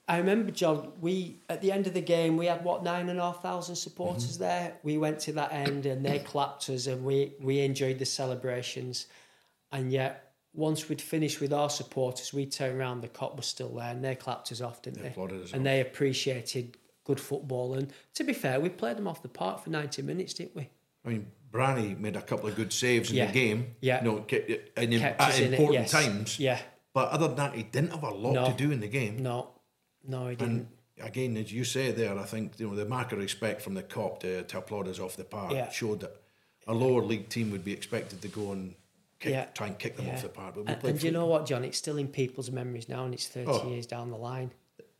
I 0.07 0.17
remember, 0.17 0.51
John. 0.51 0.93
We 0.99 1.39
at 1.49 1.61
the 1.61 1.72
end 1.72 1.86
of 1.86 1.93
the 1.93 2.01
game, 2.01 2.36
we 2.36 2.47
had 2.47 2.63
what 2.63 2.84
nine 2.84 3.09
and 3.09 3.20
a 3.20 3.22
half 3.22 3.43
thousand 3.43 3.76
supporters 3.76 4.34
Mm-hmm. 4.34 4.43
there. 4.43 4.74
We 4.82 4.97
went 4.97 5.20
to 5.22 5.34
that 5.34 5.53
end, 5.53 5.86
and 5.86 6.03
they 6.03 6.17
clapped 6.17 6.67
us, 6.72 6.88
and 6.88 7.05
we 7.05 7.34
we 7.39 7.59
enjoyed 7.59 7.99
the 7.99 8.05
celebrations. 8.05 9.05
And 9.72 9.91
yet, 9.91 10.34
once 10.53 10.89
we'd 10.89 10.99
finished 10.99 11.39
with 11.39 11.53
our 11.53 11.70
supporters, 11.70 12.34
we 12.34 12.47
turned 12.47 12.80
around. 12.80 13.01
The 13.01 13.07
cop 13.07 13.38
was 13.38 13.45
still 13.45 13.70
there, 13.76 13.91
and 13.91 14.03
they 14.03 14.15
clapped 14.15 14.51
us 14.51 14.61
off, 14.61 14.82
didn't 14.82 15.03
they? 15.03 15.13
us 15.43 15.53
and 15.53 15.63
they 15.63 15.80
appreciated 15.80 16.78
good 17.03 17.20
football. 17.20 17.76
And 17.76 17.93
to 18.15 18.24
be 18.24 18.34
fair, 18.34 18.59
we 18.59 18.70
played 18.70 18.97
them 18.97 19.07
off 19.07 19.22
the 19.22 19.30
park 19.30 19.63
for 19.63 19.70
ninety 19.70 20.01
minutes, 20.01 20.34
didn't 20.34 20.55
we? 20.55 20.70
I 21.05 21.09
mean, 21.09 21.28
Branny 21.52 21.95
made 22.00 22.16
a 22.16 22.22
couple 22.22 22.47
of 22.50 22.56
good 22.56 22.72
saves 22.72 23.10
in 23.12 23.18
Yeah. 23.18 23.28
the 23.28 23.34
game. 23.34 23.76
Yeah. 23.82 24.04
You 24.04 24.12
know, 24.12 24.26
in, 24.78 24.93
at 25.02 25.39
important 25.39 25.74
yes. 25.74 25.91
times. 25.91 26.39
Yeah. 26.39 26.60
But 26.93 27.10
other 27.10 27.28
than 27.28 27.38
that, 27.38 27.54
he 27.56 27.64
didn't 27.64 27.91
have 27.91 28.04
a 28.04 28.10
lot 28.10 28.34
No. 28.34 28.45
to 28.52 28.54
do 28.54 28.72
in 28.72 28.80
the 28.82 28.88
game. 28.88 29.18
No, 29.22 29.52
no, 30.08 30.28
he 30.28 30.36
didn't. 30.36 30.68
And 30.97 31.08
again, 31.08 31.38
as 31.38 31.52
you 31.52 31.64
say 31.64 31.91
there, 31.91 32.18
I 32.18 32.24
think 32.24 32.60
you 32.60 32.68
know 32.70 32.76
the 32.76 32.86
mark 32.86 33.12
of 33.12 33.20
respect 33.20 33.62
from 33.62 33.74
the 33.74 33.84
cop 33.84 34.20
to, 34.22 34.43
to 34.43 34.58
applaud 34.58 34.88
us 34.88 35.00
off 35.00 35.16
the 35.16 35.24
park 35.24 35.54
Yeah. 35.54 35.70
showed 35.70 36.02
that 36.02 36.16
a 36.68 36.74
lower 36.74 37.02
league 37.04 37.30
team 37.30 37.52
would 37.52 37.64
be 37.64 37.74
expected 37.74 38.22
to 38.22 38.28
go 38.28 38.52
and 38.52 38.76
kick, 39.20 39.32
Yeah. 39.32 39.45
try 39.45 39.68
and 39.68 39.78
kick 39.80 39.97
them 39.97 40.08
Yeah. 40.08 40.14
off 40.16 40.22
the 40.24 40.30
park. 40.30 40.56
But 40.56 40.66
we 40.66 40.74
And, 40.74 40.84
and 40.84 41.04
you 41.04 41.12
know 41.12 41.26
what, 41.26 41.45
John? 41.45 41.64
It's 41.64 41.78
still 41.78 41.97
in 41.97 42.08
people's 42.10 42.52
memories 42.52 42.88
now, 42.89 43.06
and 43.06 43.14
it's 43.14 43.28
thirty 43.28 43.50
Oh. 43.50 43.70
years 43.70 43.86
down 43.86 44.12
the 44.12 44.18
line. 44.18 44.52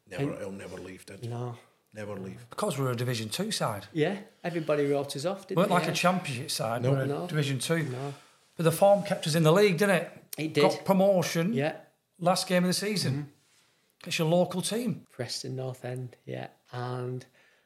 Never, 0.10 0.34
it'll 0.34 0.52
never 0.52 0.78
leave, 0.78 1.06
did? 1.06 1.30
No. 1.30 1.56
Never 1.94 2.16
leave. 2.16 2.46
Because 2.50 2.78
we're 2.78 2.92
a 2.92 2.96
Division 2.96 3.30
Two 3.30 3.52
side. 3.52 3.88
Yeah, 3.94 4.18
everybody 4.44 4.86
wrote 4.86 5.16
us 5.16 5.26
off, 5.26 5.48
didn't 5.48 5.58
We 5.58 5.62
weren't 5.62 5.70
they? 5.70 5.76
like 5.76 5.86
yeah. 5.86 5.92
a 5.92 5.96
Championship 5.96 6.52
side. 6.52 6.84
we're 6.84 7.02
a 7.02 7.06
No. 7.08 7.28
Division 7.28 7.60
Two. 7.60 7.84
No. 7.84 8.14
But 8.56 8.64
the 8.64 8.72
form 8.72 9.04
kept 9.04 9.26
us 9.26 9.36
in 9.36 9.44
the 9.44 9.52
league, 9.54 9.78
didn't 9.78 9.96
it? 9.96 10.12
It 10.38 10.54
did. 10.54 10.62
Got 10.62 10.86
promotion. 10.86 11.54
Yeah, 11.54 11.76
Last 12.20 12.48
game 12.48 12.64
of 12.64 12.68
the 12.70 12.74
season. 12.74 13.14
Mm-hmm. 13.14 14.08
It's 14.08 14.20
your 14.20 14.28
local 14.28 14.62
team. 14.62 15.06
Preston 15.12 15.56
North 15.56 15.84
End. 15.84 16.16
Yeah, 16.26 16.48
and 16.72 17.26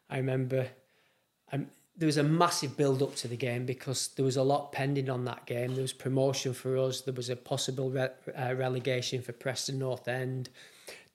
I 0.10 0.18
remember 0.18 0.68
um, 1.52 1.68
there 1.98 2.06
was 2.08 2.18
a 2.18 2.24
massive 2.24 2.78
build 2.78 3.04
up 3.04 3.16
to 3.18 3.28
the 3.28 3.36
game 3.38 3.66
because 3.66 4.08
there 4.16 4.26
was 4.26 4.38
a 4.38 4.44
lot 4.44 4.72
pending 4.72 5.10
on 5.10 5.26
that 5.26 5.46
game. 5.46 5.74
There 5.76 5.82
was 5.82 5.94
promotion 5.94 6.54
for 6.54 6.78
us. 6.78 7.02
There 7.02 7.14
was 7.14 7.30
a 7.30 7.36
possible 7.36 7.90
re- 7.92 8.10
uh, 8.36 8.56
relegation 8.56 9.22
for 9.22 9.32
Preston 9.34 9.80
North 9.80 10.08
End. 10.08 10.50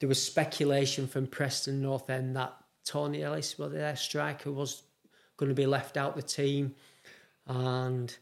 There 0.01 0.09
was 0.09 0.23
speculation 0.23 1.09
from 1.09 1.27
Preston 1.27 1.81
North 1.83 2.11
End 2.11 2.37
that 2.37 2.55
Tony 2.89 3.23
Ellis, 3.23 3.59
well, 3.59 3.69
their 3.69 3.95
striker, 3.97 4.51
was 4.51 4.83
going 5.37 5.51
to 5.51 5.55
be 5.55 5.67
left 5.67 5.99
out 5.99 6.17
the 6.17 6.23
team, 6.23 6.75
and 7.47 8.17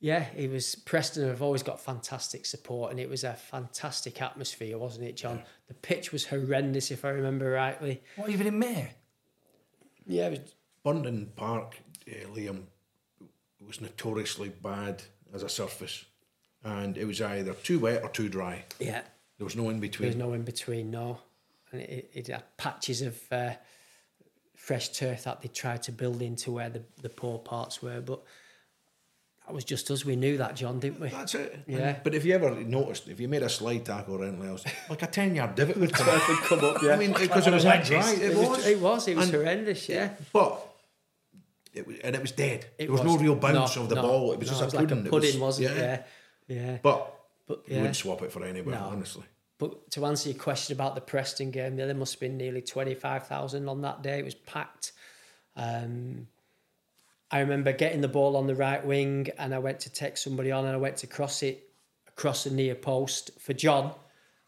yeah, 0.00 0.26
it 0.34 0.50
was 0.50 0.74
Preston 0.74 1.28
have 1.28 1.42
always 1.42 1.62
got 1.62 1.78
fantastic 1.78 2.46
support, 2.46 2.90
and 2.90 2.98
it 2.98 3.10
was 3.10 3.24
a 3.24 3.34
fantastic 3.34 4.22
atmosphere, 4.22 4.78
wasn't 4.78 5.06
it, 5.06 5.16
John? 5.16 5.42
The 5.68 5.74
pitch 5.74 6.12
was 6.12 6.26
horrendous, 6.26 6.90
if 6.90 7.04
I 7.04 7.10
remember 7.10 7.50
rightly. 7.50 8.02
What 8.16 8.30
even 8.30 8.46
in 8.46 8.58
May? 8.58 8.90
Yeah, 10.06 10.28
it 10.28 10.30
was, 10.30 10.54
Burnden 10.82 11.32
Park, 11.36 11.76
uh, 12.10 12.26
Liam, 12.34 12.62
was 13.66 13.82
notoriously 13.82 14.48
bad 14.48 15.02
as 15.34 15.42
a 15.42 15.48
surface, 15.50 16.06
and 16.64 16.96
it 16.96 17.04
was 17.04 17.20
either 17.20 17.52
too 17.52 17.80
wet 17.80 18.02
or 18.02 18.08
too 18.08 18.30
dry. 18.30 18.64
yeah. 18.80 19.02
There 19.38 19.44
was 19.44 19.54
no 19.54 19.68
in 19.68 19.80
between. 19.80 20.08
There 20.08 20.16
was 20.16 20.28
no 20.28 20.32
in 20.32 20.44
between, 20.44 20.90
no. 20.90 21.18
And 21.70 21.82
it, 21.82 22.10
it 22.14 22.26
had 22.28 22.56
patches 22.56 23.02
of 23.02 23.20
uh, 23.30 23.50
fresh 24.66 24.88
turf 24.88 25.22
that 25.22 25.40
they 25.42 25.48
tried 25.48 25.80
to 25.84 25.92
build 25.92 26.20
into 26.20 26.50
where 26.50 26.68
the, 26.68 26.82
the 27.00 27.08
poor 27.08 27.38
parts 27.38 27.80
were, 27.80 28.00
but 28.00 28.20
that 29.46 29.54
was 29.54 29.62
just 29.62 29.88
us. 29.92 30.04
We 30.04 30.16
knew 30.16 30.38
that, 30.38 30.56
John, 30.56 30.80
didn't 30.80 30.98
we? 30.98 31.08
That's 31.08 31.36
it. 31.36 31.56
Yeah. 31.68 31.76
And- 31.90 32.02
but 32.02 32.14
if 32.16 32.24
you 32.24 32.34
ever 32.34 32.50
noticed, 32.50 33.06
if 33.08 33.20
you 33.20 33.28
made 33.28 33.44
a 33.44 33.48
slide 33.48 33.84
tackle 33.84 34.16
or 34.16 34.24
anything 34.24 34.48
else, 34.48 34.64
like 34.90 35.02
a 35.02 35.06
10 35.06 35.36
yard 35.36 35.54
divot 35.54 35.76
would 35.76 35.92
come, 35.92 36.06
would 36.28 36.38
come 36.38 36.64
up, 36.64 36.82
yeah. 36.82 36.94
I 36.94 36.96
mean, 36.96 37.12
because 37.12 37.46
it 37.46 37.52
was 37.52 37.62
that 37.62 37.84
dry. 37.84 38.10
It, 38.14 38.22
It 38.22 38.36
was. 38.36 38.48
was, 38.48 38.66
it 38.66 38.80
was, 38.80 39.08
it 39.08 39.16
was 39.16 39.26
And- 39.26 39.34
horrendous, 39.36 39.88
yeah. 39.88 40.10
But, 40.32 40.66
it 41.72 41.86
was, 41.86 41.96
and 42.02 42.16
it 42.16 42.22
was 42.22 42.32
dead. 42.32 42.64
It 42.76 42.86
there 42.86 42.92
was, 42.92 43.04
no 43.04 43.16
real 43.18 43.36
bounce 43.36 43.76
No, 43.76 43.82
of 43.84 43.88
the 43.88 43.94
no, 43.94 44.02
ball. 44.02 44.32
It 44.32 44.40
was 44.40 44.50
no, 44.50 44.58
just 44.58 44.60
a 44.62 44.64
it 44.64 44.66
was 44.66 44.74
like 44.74 44.88
pudding. 44.88 45.04
a 45.04 45.06
It 45.06 45.10
pudding, 45.10 45.40
wasn't 45.40 45.70
it? 45.70 45.76
yeah. 45.76 46.02
Yeah, 46.48 46.56
yeah. 46.72 46.78
But, 46.82 47.14
But, 47.46 47.62
you 47.68 47.76
wouldn't 47.76 47.94
swap 47.94 48.22
it 48.22 48.32
for 48.32 48.42
anywhere, 48.44 48.74
No. 48.80 48.86
honestly. 48.86 49.24
But 49.58 49.90
to 49.92 50.04
answer 50.04 50.28
your 50.28 50.38
question 50.38 50.76
about 50.76 50.94
the 50.94 51.00
Preston 51.00 51.50
game, 51.50 51.76
there 51.76 51.92
must 51.94 52.14
have 52.14 52.20
been 52.20 52.36
nearly 52.36 52.60
25,000 52.60 53.68
on 53.68 53.80
that 53.82 54.02
day. 54.02 54.18
It 54.18 54.24
was 54.24 54.34
packed. 54.34 54.92
Um, 55.56 56.26
I 57.30 57.40
remember 57.40 57.72
getting 57.72 58.02
the 58.02 58.08
ball 58.08 58.36
on 58.36 58.46
the 58.46 58.54
right 58.54 58.84
wing 58.84 59.28
and 59.38 59.54
I 59.54 59.58
went 59.58 59.80
to 59.80 59.90
take 59.90 60.16
somebody 60.16 60.52
on 60.52 60.64
and 60.66 60.74
I 60.74 60.78
went 60.78 60.98
to 60.98 61.06
cross 61.06 61.42
it 61.42 61.70
across 62.06 62.44
the 62.44 62.50
near 62.50 62.74
post 62.74 63.30
for 63.40 63.54
John. 63.54 63.92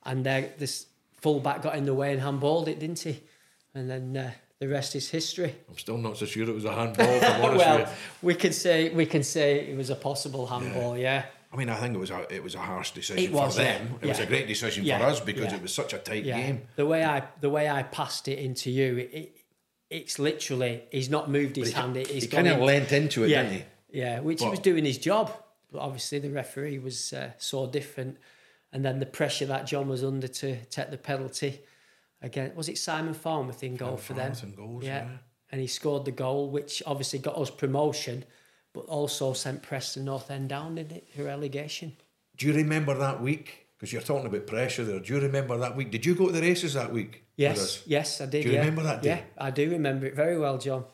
And 0.05 0.25
there, 0.25 0.53
this 0.59 0.87
fullback 1.17 1.63
got 1.63 1.77
in 1.77 1.87
the 1.87 1.95
way 1.95 2.13
and 2.13 2.21
handballed 2.21 2.69
it, 2.69 2.79
didn't 2.79 3.01
he? 3.01 3.23
And 3.75 3.89
then 3.91 4.17
uh, 4.17 4.31
the 4.59 4.69
rest 4.69 4.95
is 4.95 5.09
history. 5.09 5.55
I'm 5.69 5.79
still 5.79 5.99
not 5.99 6.19
so 6.19 6.27
sure 6.27 6.49
it 6.49 6.55
was 6.55 6.65
a 6.65 6.75
handball, 6.75 7.07
if 7.07 7.25
I'm 7.25 7.43
honest 7.45 7.53
with 7.53 7.67
well, 7.67 7.95
we 8.23 8.35
can 8.35 8.53
say 8.53 8.91
we 8.91 9.07
can 9.07 9.23
say 9.23 9.61
it 9.69 9.77
was 9.77 9.91
a 9.91 9.95
possible 9.95 10.47
handball, 10.47 10.97
yeah. 10.97 11.27
I 11.53 11.57
mean, 11.57 11.71
I 11.71 11.77
think 11.77 11.95
it 11.95 11.99
was 11.99 12.11
a 12.11 12.27
it 12.35 12.43
was 12.43 12.55
a 12.55 12.59
harsh 12.59 12.91
decision 12.91 13.33
was, 13.33 13.57
for 13.57 13.63
yeah, 13.63 13.79
them. 13.79 13.95
It 14.03 14.09
was 14.09 14.19
a 14.21 14.27
great 14.27 14.47
decision 14.47 14.85
Yeah, 14.85 14.99
for 14.99 15.05
us 15.07 15.21
because 15.21 15.45
yeah. 15.47 15.57
it 15.57 15.63
was 15.63 15.73
such 15.73 15.93
a 15.95 15.99
tight 15.99 16.25
yeah. 16.25 16.37
game. 16.41 16.63
The 16.77 16.87
way 16.87 17.05
I 17.05 17.23
the 17.41 17.49
way 17.51 17.69
I 17.71 17.83
passed 17.85 18.29
it 18.29 18.39
into 18.39 18.71
you, 18.71 18.99
it, 18.99 19.11
it 19.15 19.35
it's 19.91 20.19
literally 20.19 20.83
he's 20.91 21.09
not 21.09 21.31
moved 21.31 21.57
his 21.57 21.69
he- 21.69 21.75
hand. 21.75 21.97
It, 21.97 22.09
he's 22.09 22.25
he 22.25 22.29
kinda 22.29 22.55
in- 22.55 22.61
leant 22.61 22.93
into 22.93 23.25
it, 23.25 23.31
yeah, 23.31 23.43
didn't 23.43 23.59
he? 23.59 23.65
Yeah, 24.01 24.21
which 24.21 24.43
he 24.43 24.49
was 24.49 24.59
doing 24.59 24.85
his 24.85 24.99
job. 24.99 25.33
But 25.73 25.81
obviously 25.81 26.19
the 26.19 26.31
referee 26.31 26.79
was 26.79 27.13
uh, 27.13 27.31
so 27.39 27.67
different, 27.67 28.19
and 28.73 28.85
then 28.85 29.01
the 29.01 29.07
pressure 29.07 29.47
that 29.47 29.67
John 29.67 29.89
was 29.89 30.03
under 30.05 30.29
to 30.29 30.57
take 30.67 30.91
the 30.91 30.99
penalty. 30.99 31.61
Again, 32.21 32.53
was 32.57 32.69
it 32.69 32.79
Simon 32.79 33.15
Farnworth 33.15 33.63
in 33.63 33.77
goal 33.77 33.97
for 33.97 34.13
them? 34.15 34.33
Goals, 34.57 34.85
yeah. 34.85 35.07
and 35.53 35.61
he 35.61 35.67
scored 35.67 36.05
the 36.05 36.11
goal, 36.11 36.51
which 36.51 36.83
obviously 36.85 37.19
got 37.19 37.37
us 37.39 37.51
promotion, 37.51 38.25
but 38.79 38.87
also 38.93 39.33
sent 39.33 39.61
Preston 39.61 40.05
North 40.05 40.31
End 40.31 40.49
down 40.49 40.79
in 40.79 40.89
it 40.93 41.09
for 41.13 41.25
relegation. 41.25 41.97
Do 42.37 42.47
you 42.47 42.53
remember 42.53 42.97
that 42.97 43.21
week? 43.21 43.67
Because 43.77 43.93
you're 43.93 44.03
talking 44.03 44.27
about 44.27 44.47
pressure 44.47 44.85
there. 44.85 45.01
Do 45.01 45.15
you 45.15 45.21
remember 45.21 45.57
that 45.59 45.75
week? 45.75 45.91
Did 45.91 46.07
you 46.07 46.15
go 46.15 46.27
to 46.27 46.33
the 46.33 46.41
races 46.41 46.75
that 46.75 46.93
week? 46.93 47.25
Yes, 47.37 47.83
yes, 47.87 48.21
I 48.21 48.27
did. 48.27 48.45
Do 48.45 48.51
you 48.51 48.55
yeah. 48.55 48.61
remember 48.61 48.85
that 48.85 49.03
day? 49.03 49.09
Yeah, 49.09 49.21
I 49.37 49.51
do 49.51 49.69
remember 49.71 50.07
it 50.07 50.15
very 50.15 50.39
well, 50.39 50.59
John. 50.59 50.85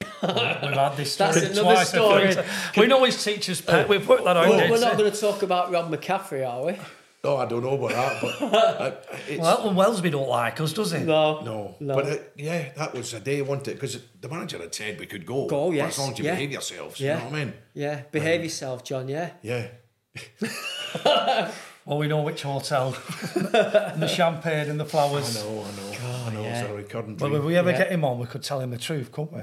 We've 0.00 0.30
had 0.30 0.96
this 0.96 1.12
story 1.14 1.32
That's 1.32 1.58
another 1.58 1.74
twice. 1.74 1.88
story. 1.90 2.36
we 2.78 2.86
know 2.86 3.04
his 3.04 3.22
teacher's 3.22 3.60
pet. 3.60 3.86
We've 3.86 4.08
worked 4.08 4.24
that 4.24 4.38
out. 4.38 4.48
Well, 4.48 4.70
we're 4.70 4.80
not 4.80 4.96
going 4.96 5.12
to 5.12 5.20
talk 5.20 5.42
about 5.42 5.70
Rob 5.70 5.92
McCaffrey, 5.92 6.48
are 6.48 6.64
we? 6.64 6.76
Oh, 7.24 7.36
I 7.36 7.46
don't 7.46 7.64
know 7.64 7.74
about 7.74 7.90
that, 7.90 8.20
but 8.22 8.42
uh, 8.54 8.92
it's, 9.26 9.40
Well, 9.40 9.58
Elton 9.58 9.74
Welsby 9.76 10.10
don't 10.12 10.28
like 10.28 10.60
us, 10.60 10.72
does 10.72 10.92
he? 10.92 11.00
No, 11.00 11.40
no. 11.40 11.74
no. 11.80 11.94
But 11.96 12.06
it, 12.06 12.32
yeah, 12.36 12.70
that 12.76 12.94
was 12.94 13.12
a 13.12 13.18
day, 13.20 13.42
wasn't 13.42 13.68
it? 13.68 13.74
Because 13.74 13.98
the 14.20 14.28
manager 14.28 14.58
had 14.58 14.72
said 14.72 15.00
we 15.00 15.06
could 15.06 15.26
go. 15.26 15.46
Go, 15.48 15.68
But 15.68 15.76
yes, 15.76 15.94
As 15.94 15.98
long 15.98 16.12
as 16.12 16.18
you 16.20 16.24
yeah. 16.26 16.34
behave 16.34 16.52
yourselves, 16.52 17.00
Yeah. 17.00 17.14
you 17.16 17.18
know 17.24 17.30
what 17.30 17.34
I 17.40 17.44
mean? 17.44 17.54
Yeah, 17.74 18.02
behave 18.12 18.42
yourself, 18.44 18.84
John. 18.84 19.08
Yeah. 19.08 19.30
Yeah. 19.42 19.68
Well, 21.84 21.96
we 21.96 22.06
know 22.06 22.20
which 22.20 22.42
hotel. 22.42 22.94
and 23.34 23.46
the 24.02 24.06
champagne 24.08 24.68
and 24.68 24.78
the 24.78 24.84
flowers. 24.84 25.38
I 25.38 25.40
know, 25.42 25.64
I 25.64 25.76
know. 25.76 26.26
I 26.26 26.34
know, 26.34 26.42
yeah. 26.42 26.60
it's 26.60 26.70
a 26.70 26.74
recurring 26.74 27.16
Well, 27.16 27.30
dream. 27.30 27.40
if 27.40 27.46
we 27.46 27.56
ever 27.56 27.70
Yeah. 27.70 27.78
get 27.78 27.90
him 27.92 28.04
on, 28.04 28.18
we 28.18 28.26
could 28.26 28.42
tell 28.42 28.60
him 28.60 28.72
the 28.72 28.76
truth, 28.76 29.10
couldn't 29.10 29.32
we? 29.32 29.40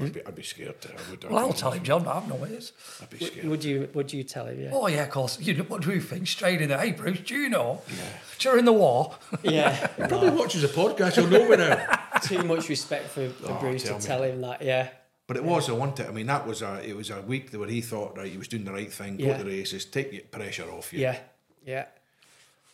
I'd, 0.00 0.12
be, 0.12 0.24
I'd 0.24 0.34
be 0.36 0.42
scared. 0.44 0.80
To, 0.82 0.88
I 0.92 1.10
would, 1.10 1.24
Well, 1.24 1.38
I'll 1.46 1.52
tell 1.52 1.72
him, 1.72 1.82
John, 1.82 2.04
but 2.04 2.14
I've 2.14 2.28
no 2.28 2.46
ears. 2.46 2.72
I'd 3.02 3.10
be 3.10 3.18
scared. 3.26 3.48
Would 3.48 3.64
you? 3.64 3.88
Would 3.92 4.12
you 4.12 4.22
tell 4.22 4.46
him? 4.46 4.60
Yeah. 4.60 4.70
Oh, 4.72 4.86
yeah, 4.86 5.02
of 5.02 5.10
course. 5.10 5.40
You 5.40 5.54
know, 5.54 5.64
what 5.64 5.82
do 5.82 5.90
you 5.92 6.00
think? 6.00 6.28
Straight 6.28 6.62
in 6.62 6.68
there. 6.68 6.78
Hey, 6.78 6.92
Bruce, 6.92 7.20
do 7.20 7.34
you 7.34 7.48
know? 7.48 7.82
Yeah. 7.88 8.04
During 8.38 8.64
the 8.66 8.72
war, 8.72 9.16
Yeah. 9.42 9.88
he 9.96 10.02
Probably 10.04 10.30
watches 10.30 10.62
a 10.62 10.68
podcast, 10.68 11.14
he'll 11.16 11.26
know 11.26 11.48
me 11.48 11.56
now. 11.56 11.98
Too 12.22 12.42
much 12.44 12.68
respect 12.68 13.08
for, 13.08 13.28
for 13.30 13.50
Oh, 13.52 13.58
Bruce 13.58 13.82
tell 13.82 13.98
to 13.98 14.02
me. 14.02 14.06
tell 14.06 14.22
him 14.22 14.40
that. 14.42 14.62
Yeah. 14.62 14.90
But 15.26 15.36
it 15.36 15.44
was, 15.44 15.68
I 15.68 15.72
want 15.72 15.98
it. 16.00 16.08
I 16.08 16.12
mean, 16.12 16.26
that 16.26 16.46
was 16.46 16.62
a, 16.62 16.80
it 16.88 16.96
was 16.96 17.10
a 17.10 17.20
week 17.22 17.50
where 17.52 17.68
he 17.68 17.80
thought, 17.80 18.16
right, 18.16 18.30
he 18.30 18.36
was 18.38 18.48
doing 18.48 18.64
the 18.64 18.72
right 18.72 18.92
thing, 18.92 19.16
go 19.16 19.36
to 19.36 19.44
the 19.44 19.50
races, 19.50 19.84
take 19.84 20.12
your 20.12 20.22
pressure 20.22 20.70
off 20.70 20.92
you. 20.92 21.00
Yeah. 21.00 21.18
Yeah. 21.64 21.86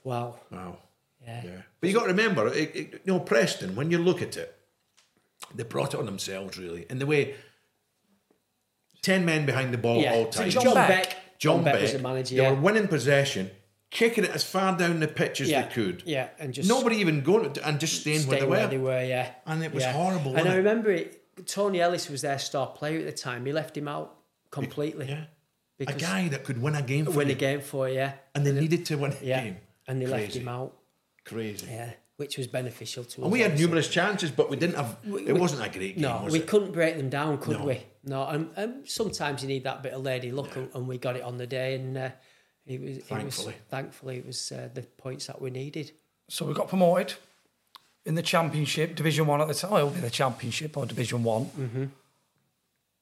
Wow. 0.04 0.36
Wow. 0.50 0.78
Yeah. 1.22 1.42
Yeah. 1.44 1.50
But 1.80 1.88
you 1.88 1.94
got 1.94 2.02
to 2.02 2.08
remember, 2.08 2.46
it, 2.48 2.76
it, 2.76 3.00
you 3.04 3.12
know, 3.12 3.20
Preston, 3.20 3.74
when 3.74 3.90
you 3.90 3.98
look 3.98 4.22
at 4.22 4.36
it, 4.36 4.55
they 5.54 5.62
brought 5.64 5.94
it 5.94 6.00
on 6.00 6.06
themselves, 6.06 6.58
really. 6.58 6.86
In 6.90 6.98
the 6.98 7.06
way, 7.06 7.34
10 9.02 9.24
men 9.24 9.46
behind 9.46 9.72
the 9.72 9.78
ball 9.78 10.00
Yeah. 10.02 10.14
all 10.14 10.32
So 10.32 10.40
time. 10.42 10.50
John, 10.50 10.62
John 10.64 10.74
Beck. 10.74 10.88
Beck. 10.88 11.16
John 11.38 11.64
Beck, 11.64 11.80
was 11.82 11.92
the 11.92 11.98
manager. 11.98 12.36
they 12.36 12.42
Yeah. 12.42 12.50
were 12.50 12.60
winning 12.60 12.88
possession, 12.88 13.50
kicking 13.90 14.24
it 14.24 14.30
as 14.30 14.42
far 14.42 14.76
down 14.76 15.00
the 15.00 15.08
pitch 15.08 15.40
as 15.40 15.50
yeah. 15.50 15.62
they 15.66 15.74
could. 15.74 16.02
Yeah. 16.06 16.28
And 16.38 16.52
just 16.54 16.68
Nobody 16.68 16.96
even 16.96 17.20
going 17.22 17.56
and 17.62 17.78
just 17.78 18.00
staying 18.00 18.26
where 18.26 18.38
stay 18.38 18.40
they 18.40 18.46
where 18.46 18.64
were. 18.64 18.70
they 18.70 18.78
were. 18.78 19.04
Yeah. 19.04 19.30
And 19.44 19.62
it 19.62 19.72
was 19.72 19.84
horrible, 19.84 20.34
And 20.36 20.48
I 20.48 20.54
it? 20.54 20.56
remember 20.58 20.90
it. 20.90 21.22
Tony 21.46 21.80
Ellis 21.80 22.08
was 22.08 22.22
their 22.22 22.38
star 22.38 22.68
player 22.68 22.98
at 23.00 23.04
the 23.06 23.12
time. 23.12 23.44
He 23.44 23.52
left 23.52 23.76
him 23.76 23.86
out 23.88 24.16
completely. 24.50 25.08
Yeah. 25.08 25.24
A 25.80 25.92
guy 25.92 26.28
that 26.28 26.42
could 26.44 26.60
win 26.62 26.74
a 26.74 26.80
game 26.80 27.04
for 27.04 27.10
win 27.10 27.28
you. 27.28 27.34
a 27.34 27.38
game 27.38 27.60
for 27.60 27.86
you. 27.88 27.96
Yeah. 27.96 28.12
And 28.34 28.46
they 28.46 28.52
needed 28.52 28.86
to 28.86 28.96
win 28.96 29.12
a 29.12 29.16
Yeah. 29.24 29.42
game. 29.44 29.56
And 29.86 30.00
they 30.00 30.06
left 30.06 30.34
him 30.34 30.48
out. 30.48 30.74
Crazy. 31.24 31.66
Yeah. 31.70 31.92
Which 32.16 32.38
was 32.38 32.46
beneficial 32.46 33.04
to 33.04 33.20
us. 33.20 33.24
And 33.24 33.30
we 33.32 33.40
had 33.40 33.50
obviously. 33.52 33.66
numerous 33.66 33.88
chances, 33.88 34.30
but 34.30 34.48
we 34.48 34.56
didn't 34.56 34.76
have. 34.76 34.96
We- 35.04 35.26
it 35.26 35.32
we- 35.34 35.40
wasn't 35.40 35.62
a 35.66 35.68
great 35.68 35.94
game, 35.96 36.02
No, 36.02 36.22
was 36.24 36.32
we 36.32 36.38
it? 36.40 36.46
couldn't 36.46 36.72
break 36.72 36.96
them 36.96 37.10
down, 37.10 37.36
could 37.38 37.58
No. 37.58 37.66
we? 37.66 37.80
No, 38.04 38.26
and, 38.26 38.50
and 38.56 38.88
sometimes 38.88 39.42
you 39.42 39.48
need 39.48 39.64
that 39.64 39.82
bit 39.82 39.92
of 39.92 40.02
lady 40.02 40.30
luck, 40.32 40.56
and, 40.56 40.70
and 40.74 40.88
we 40.88 40.96
got 40.96 41.16
it 41.16 41.22
on 41.22 41.36
the 41.36 41.46
day, 41.46 41.74
and 41.74 41.96
uh, 41.98 42.10
it 42.66 42.80
was 42.80 42.90
it 42.90 42.96
was 42.96 43.04
Thankfully. 43.08 43.54
thankfully 43.68 44.16
it 44.16 44.26
was 44.26 44.50
uh, 44.52 44.68
the 44.72 44.82
points 44.82 45.26
that 45.26 45.42
we 45.42 45.50
needed. 45.50 45.92
so 46.28 46.46
we 46.46 46.54
got 46.54 46.68
promoted 46.68 47.14
in 48.06 48.14
the 48.14 48.22
Championship, 48.22 48.94
Division 48.96 49.26
One 49.26 49.40
at 49.42 49.48
the 49.48 49.54
time. 49.54 49.72
Oh, 49.72 49.76
it'll 49.76 49.90
be 49.90 50.00
the 50.00 50.08
Championship 50.10 50.76
or 50.78 50.86
Division 50.86 51.22
One. 51.22 51.44
Mm-hmm. 51.46 51.84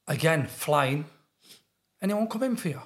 Again, 0.08 0.46
flying. 0.48 1.04
Anyone 2.02 2.26
come 2.26 2.42
in 2.42 2.56
for 2.56 2.68
you? 2.68 2.80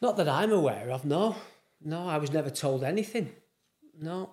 Not 0.00 0.16
that 0.16 0.28
I'm 0.28 0.50
aware 0.52 0.90
of. 0.90 1.04
No, 1.04 1.36
no, 1.84 2.08
I 2.08 2.16
was 2.18 2.32
never 2.32 2.50
told 2.50 2.82
anything. 2.84 3.32
No, 4.00 4.30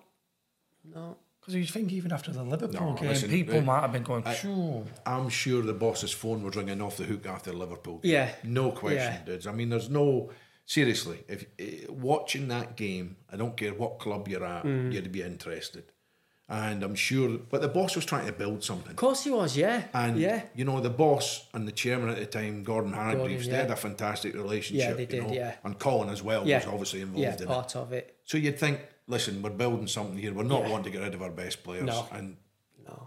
no. 0.84 1.16
Because 1.40 1.54
you 1.56 1.64
think 1.64 1.90
even 1.92 2.12
after 2.12 2.30
the 2.30 2.42
Liverpool 2.44 2.90
No, 2.90 2.94
game, 2.96 3.08
listen, 3.08 3.28
people 3.28 3.58
uh, 3.58 3.62
might 3.62 3.80
have 3.80 3.92
been 3.92 4.04
going, 4.04 4.22
"Phew." 4.22 4.86
I'm 5.04 5.28
sure 5.28 5.60
the 5.62 5.72
boss's 5.72 6.12
phone 6.12 6.44
was 6.44 6.54
ringing 6.54 6.80
off 6.80 6.96
the 6.98 7.04
hook 7.04 7.26
after 7.26 7.52
Liverpool 7.52 7.98
game. 7.98 8.12
Yeah. 8.12 8.30
No 8.44 8.70
question, 8.70 8.98
Yeah. 9.12 9.24
dudes. 9.24 9.46
I 9.48 9.52
mean, 9.52 9.68
there's 9.70 9.90
no. 9.90 10.30
Seriously, 10.64 11.24
if 11.28 11.44
uh, 11.60 11.92
watching 11.92 12.46
that 12.48 12.76
game, 12.76 13.16
I 13.32 13.36
don't 13.36 13.56
care 13.56 13.74
what 13.74 13.98
club 13.98 14.28
you're 14.28 14.44
at, 14.44 14.62
Mm. 14.64 14.92
you'd 14.92 15.10
be 15.10 15.22
interested. 15.22 15.84
And 16.48 16.82
I'm 16.84 16.94
sure, 16.94 17.38
but 17.50 17.60
the 17.62 17.68
boss 17.68 17.96
was 17.96 18.04
trying 18.04 18.26
to 18.26 18.32
build 18.32 18.62
something. 18.62 18.90
Of 18.90 18.96
course 18.96 19.24
he 19.24 19.30
was. 19.30 19.56
Yeah, 19.56 19.84
And 19.94 20.18
yeah, 20.18 20.42
you 20.54 20.64
know, 20.64 20.80
the 20.80 20.90
boss 20.90 21.48
and 21.54 21.66
the 21.66 21.72
chairman 21.72 22.10
at 22.10 22.18
the 22.18 22.26
time, 22.26 22.62
Gordon 22.62 22.92
Hargreaves, 22.92 23.48
they 23.48 23.56
had 23.56 23.70
a 23.70 23.76
fantastic 23.76 24.34
relationship. 24.34 24.88
Yeah, 24.90 24.94
they 24.94 25.02
you 25.02 25.06
did, 25.08 25.22
know, 25.24 25.32
yeah. 25.32 25.54
And 25.64 25.78
Colin 25.78 26.10
as 26.10 26.22
well 26.22 26.46
yeah. 26.46 26.58
was 26.58 26.66
obviously 26.66 27.00
involved 27.00 27.20
yeah, 27.22 27.34
in 27.36 27.42
it. 27.42 27.46
part 27.48 27.74
of 27.74 27.92
it. 27.92 28.16
So 28.24 28.36
you'd 28.38 28.58
think, 28.58 28.80
listen, 29.06 29.42
we're 29.42 29.50
building 29.50 29.86
something 29.86 30.16
here. 30.18 30.32
We're 30.32 30.44
not 30.44 30.62
Yeah. 30.62 30.70
wanting 30.70 30.84
to 30.92 30.98
get 30.98 31.02
rid 31.04 31.14
of 31.14 31.22
our 31.22 31.30
best 31.30 31.62
players. 31.64 31.84
No. 31.84 32.06
And 32.12 32.36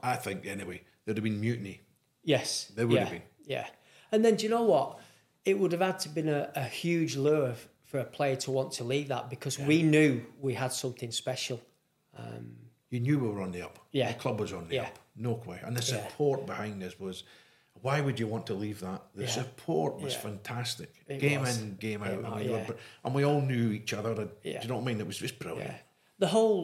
I 0.04 0.16
think 0.16 0.46
anyway, 0.46 0.82
there'd 1.06 1.18
have 1.18 1.24
been 1.24 1.40
mutiny. 1.42 1.82
Yes, 2.24 2.72
There 2.76 2.88
would 2.88 2.96
yeah, 2.96 3.02
have 3.02 3.12
been. 3.12 3.22
Yeah, 3.46 3.68
and 4.12 4.26
then 4.26 4.36
do 4.36 4.44
you 4.46 4.50
know 4.50 4.64
what? 4.64 5.00
It 5.44 5.60
would 5.60 5.72
have 5.74 5.82
had 5.82 6.00
to 6.00 6.08
have 6.10 6.16
been 6.16 6.30
a, 6.30 6.52
a 6.56 6.64
huge 6.64 7.16
lure 7.16 7.50
f- 7.52 7.68
for 7.84 8.00
a 8.00 8.04
player 8.04 8.36
to 8.38 8.52
want 8.52 8.72
to 8.74 8.84
leave 8.84 9.10
that 9.10 9.30
because 9.30 9.60
we 9.60 9.84
knew 9.84 10.26
we 10.42 10.56
had 10.56 10.72
something 10.74 11.12
special. 11.12 11.62
Um, 12.18 12.56
you 12.90 13.00
knew 13.00 13.20
we 13.20 13.28
were 13.30 13.42
on 13.42 13.52
the 13.52 13.62
up. 13.62 13.78
Yeah. 13.92 14.12
The 14.12 14.18
club 14.18 14.40
was 14.40 14.54
on 14.54 14.68
the 14.68 14.76
Yeah. 14.76 14.84
up. 14.88 14.98
No 15.16 15.36
question. 15.36 15.68
And 15.68 15.78
the 15.78 15.82
Yeah. 15.96 16.08
support 16.08 16.46
behind 16.48 16.82
us 16.82 17.00
was 17.00 17.24
why 17.86 18.02
would 18.02 18.20
you 18.20 18.26
want 18.26 18.48
to 18.48 18.56
leave 18.56 18.80
that? 18.80 19.02
The 19.14 19.26
Yeah. 19.26 19.30
support 19.42 20.00
was 20.02 20.14
Yeah. 20.14 20.22
fantastic. 20.30 20.92
It 21.08 21.20
game 21.20 21.42
was. 21.42 21.62
in, 21.62 21.76
game 21.76 22.02
out. 22.02 22.16
Game 22.16 22.26
out, 22.26 22.38
we 22.38 22.50
yeah. 22.50 22.72
and 23.04 23.14
we 23.14 23.24
all 23.24 23.42
knew 23.42 23.72
each 23.72 23.94
other. 23.94 24.12
And. 24.22 24.32
Do 24.42 24.50
you 24.50 24.68
know 24.68 24.78
what 24.78 24.82
I 24.82 24.86
mean? 24.86 25.00
It 25.00 25.06
was 25.06 25.20
just 25.20 25.38
brilliant. 25.38 25.76
The 26.18 26.28
whole 26.36 26.60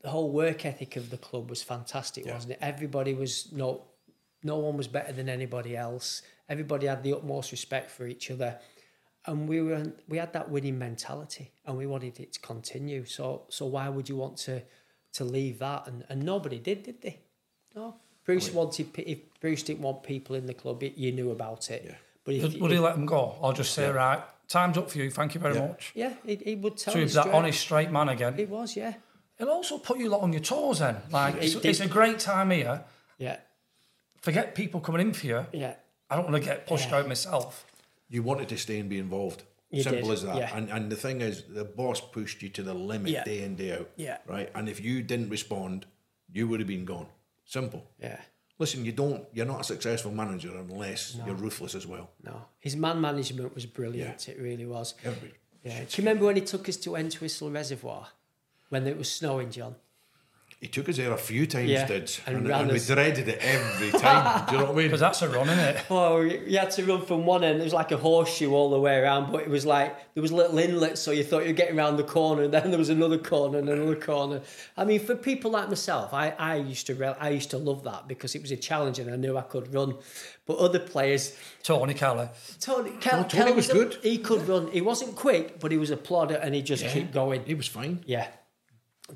the 0.00 0.10
whole 0.10 0.30
work 0.32 0.66
ethic 0.66 0.96
of 0.96 1.10
the 1.10 1.16
club 1.16 1.48
was 1.48 1.62
fantastic, 1.62 2.26
wasn't 2.26 2.52
it? 2.54 2.58
Everybody 2.60 3.14
was 3.14 3.52
no 3.52 3.68
no 4.42 4.56
one 4.58 4.76
was 4.76 4.88
better 4.88 5.12
than 5.12 5.28
anybody 5.28 5.76
else. 5.76 6.22
Everybody 6.48 6.86
had 6.88 7.02
the 7.04 7.12
utmost 7.18 7.52
respect 7.52 7.90
for 7.90 8.06
each 8.06 8.30
other. 8.34 8.58
And 9.26 9.48
we 9.48 9.62
were 9.62 9.92
we 10.08 10.18
had 10.18 10.32
that 10.32 10.50
winning 10.50 10.78
mentality 10.78 11.52
and 11.64 11.78
we 11.78 11.86
wanted 11.86 12.18
it 12.18 12.32
to 12.32 12.40
continue. 12.40 13.04
So 13.04 13.46
so 13.48 13.62
why 13.66 13.88
would 13.88 14.08
you 14.08 14.16
want 14.16 14.36
to 14.48 14.62
to 15.18 15.24
leave 15.24 15.60
that? 15.60 15.86
And 15.86 16.04
and 16.08 16.24
nobody 16.24 16.58
did, 16.58 16.82
did 16.82 17.00
they? 17.00 17.20
No. 17.76 17.86
Bruce 18.24 18.52
wanted 18.52 18.88
if 18.98 19.18
Bruce 19.40 19.62
didn't 19.62 19.80
want 19.82 20.02
people 20.02 20.34
in 20.36 20.46
the 20.46 20.54
club, 20.54 20.82
it, 20.82 20.96
you 20.96 21.12
knew 21.12 21.30
about 21.30 21.70
it. 21.70 21.82
Yeah. 21.86 21.94
But 22.24 22.34
if, 22.34 22.42
Would, 22.42 22.60
would 22.60 22.70
he 22.70 22.78
let 22.78 22.94
them 22.94 23.04
go? 23.06 23.36
Or 23.40 23.52
just 23.52 23.74
say, 23.74 23.90
right, 23.90 24.22
time's 24.48 24.78
up 24.78 24.90
for 24.90 24.98
you, 24.98 25.10
thank 25.10 25.34
you 25.34 25.40
very 25.40 25.54
Yeah. 25.56 25.66
much? 25.68 25.92
yeah, 25.94 26.14
he, 26.24 26.36
he 26.36 26.54
would 26.54 26.76
tell 26.78 26.92
So 26.94 26.98
you 26.98 27.04
he's 27.04 27.14
that 27.14 27.26
honest, 27.28 27.60
straight 27.60 27.90
man 27.90 28.08
again. 28.08 28.34
It 28.38 28.48
was, 28.48 28.76
yeah. 28.76 28.94
It'll 29.38 29.52
also 29.52 29.76
put 29.78 29.98
you 29.98 30.08
lot 30.08 30.22
on 30.22 30.32
your 30.32 30.40
toes 30.42 30.78
then. 30.78 30.96
Like, 31.10 31.34
it's, 31.42 31.54
It 31.56 31.64
it's 31.66 31.80
a 31.80 31.88
great 31.88 32.18
time 32.18 32.50
here. 32.50 32.84
Yeah. 33.18 33.36
Forget 34.22 34.54
people 34.54 34.80
coming 34.80 35.02
in 35.02 35.12
for 35.12 35.26
you. 35.26 35.46
Yeah. 35.52 35.74
I 36.08 36.16
don't 36.16 36.30
want 36.30 36.42
to 36.42 36.48
get 36.48 36.66
pushed 36.66 36.92
out 36.92 37.06
myself. 37.08 37.66
You 38.08 38.22
wanted 38.22 38.48
to 38.50 38.56
stay 38.56 38.78
and 38.78 38.88
be 38.88 38.98
involved. 38.98 39.42
You 39.70 39.82
Simple 39.82 40.08
did, 40.08 40.12
as 40.12 40.22
that. 40.22 40.36
yeah. 40.36 40.56
And 40.56 40.70
and 40.70 40.90
the 40.92 40.96
thing 40.96 41.20
is, 41.20 41.42
the 41.48 41.64
boss 41.64 42.00
pushed 42.00 42.42
you 42.42 42.48
to 42.50 42.62
the 42.62 42.74
limit 42.74 43.10
Yeah. 43.10 43.24
day 43.24 43.42
in 43.42 43.56
day 43.56 43.72
out. 43.76 43.90
Yeah. 43.96 44.18
Right. 44.26 44.48
And 44.54 44.68
if 44.68 44.80
you 44.80 45.02
didn't 45.02 45.30
respond, 45.30 45.86
you 46.32 46.46
would 46.46 46.60
have 46.60 46.68
been 46.68 46.84
gone. 46.84 47.08
Simple. 47.44 47.90
Yeah. 48.00 48.20
Listen, 48.58 48.84
you 48.84 48.92
don't. 48.92 49.24
You're 49.32 49.46
not 49.46 49.60
a 49.60 49.64
successful 49.64 50.12
manager 50.12 50.50
unless 50.56 51.18
you're 51.26 51.34
ruthless 51.34 51.74
as 51.74 51.86
well. 51.86 52.10
No, 52.22 52.44
his 52.60 52.76
man 52.76 53.00
management 53.00 53.54
was 53.54 53.66
brilliant. 53.66 54.28
It 54.28 54.38
really 54.40 54.66
was. 54.66 54.94
Yeah. 55.64 55.80
Do 55.80 55.80
you 55.80 55.86
remember 55.98 56.26
when 56.26 56.36
he 56.36 56.42
took 56.42 56.68
us 56.68 56.76
to 56.78 56.94
Entwistle 56.94 57.50
Reservoir 57.50 58.08
when 58.68 58.86
it 58.86 58.96
was 58.96 59.10
snowing, 59.10 59.50
John? 59.50 59.74
He 60.60 60.68
took 60.68 60.88
us 60.88 60.96
there 60.96 61.12
a 61.12 61.16
few 61.18 61.46
times, 61.46 61.68
Yeah, 61.68 61.86
did, 61.86 62.10
and 62.26 62.36
and, 62.38 62.50
and 62.50 62.72
we 62.72 62.78
dreaded 62.78 63.28
it 63.28 63.38
every 63.42 63.90
time. 63.90 64.46
Do 64.46 64.52
you 64.52 64.58
know 64.58 64.64
what 64.66 64.74
I 64.74 64.76
mean? 64.78 64.86
Because 64.94 65.00
that's 65.00 65.20
a 65.22 65.28
run, 65.28 65.48
isn't 65.50 65.58
it? 65.58 65.84
Well, 65.90 66.24
you 66.24 66.58
had 66.58 66.70
to 66.72 66.84
run 66.84 67.04
from 67.04 67.26
one 67.26 67.44
end. 67.44 67.60
It 67.60 67.64
was 67.64 67.74
like 67.74 67.92
a 67.92 67.98
horseshoe 67.98 68.50
all 68.52 68.70
the 68.70 68.80
way 68.80 68.98
around, 68.98 69.30
but 69.30 69.42
it 69.42 69.50
was 69.50 69.66
like 69.66 69.94
there 70.14 70.22
was 70.22 70.32
little 70.32 70.56
inlets, 70.58 71.02
so 71.02 71.10
you 71.10 71.22
thought 71.22 71.40
you 71.42 71.48
were 71.48 71.52
getting 71.52 71.76
around 71.78 71.96
the 71.98 72.04
corner, 72.04 72.42
and 72.44 72.54
then 72.54 72.70
there 72.70 72.78
was 72.78 72.88
another 72.88 73.18
corner 73.18 73.58
and 73.58 73.68
another 73.68 73.96
corner. 73.96 74.40
I 74.76 74.84
mean, 74.84 75.00
for 75.00 75.14
people 75.16 75.50
like 75.50 75.68
myself, 75.68 76.14
I, 76.14 76.30
I 76.38 76.56
used 76.56 76.86
to 76.86 76.94
re- 76.94 77.16
I 77.20 77.28
used 77.30 77.50
to 77.50 77.58
love 77.58 77.84
that 77.84 78.08
because 78.08 78.34
it 78.34 78.40
was 78.40 78.50
a 78.50 78.56
challenge 78.56 78.98
and 78.98 79.10
I 79.10 79.16
knew 79.16 79.36
I 79.36 79.42
could 79.42 79.72
run. 79.74 79.96
But 80.46 80.58
other 80.58 80.78
players, 80.78 81.36
Tony 81.62 81.94
Kelly. 81.94 82.28
Tony, 82.60 82.90
Kel, 83.00 83.22
No, 83.22 83.28
Tony 83.28 83.44
Kel 83.46 83.54
was 83.54 83.70
a- 83.70 83.72
good. 83.72 83.98
He 84.02 84.18
could 84.18 84.46
run. 84.48 84.70
He 84.70 84.80
wasn't 84.80 85.16
quick, 85.16 85.58
but 85.60 85.72
he 85.72 85.78
was 85.78 85.90
a 85.90 85.96
plodder 85.96 86.36
and 86.36 86.54
he 86.54 86.62
just 86.62 86.84
kept 86.84 87.12
going. 87.12 87.44
He 87.44 87.54
was 87.54 87.66
fine. 87.66 88.02
Yeah. 88.06 88.28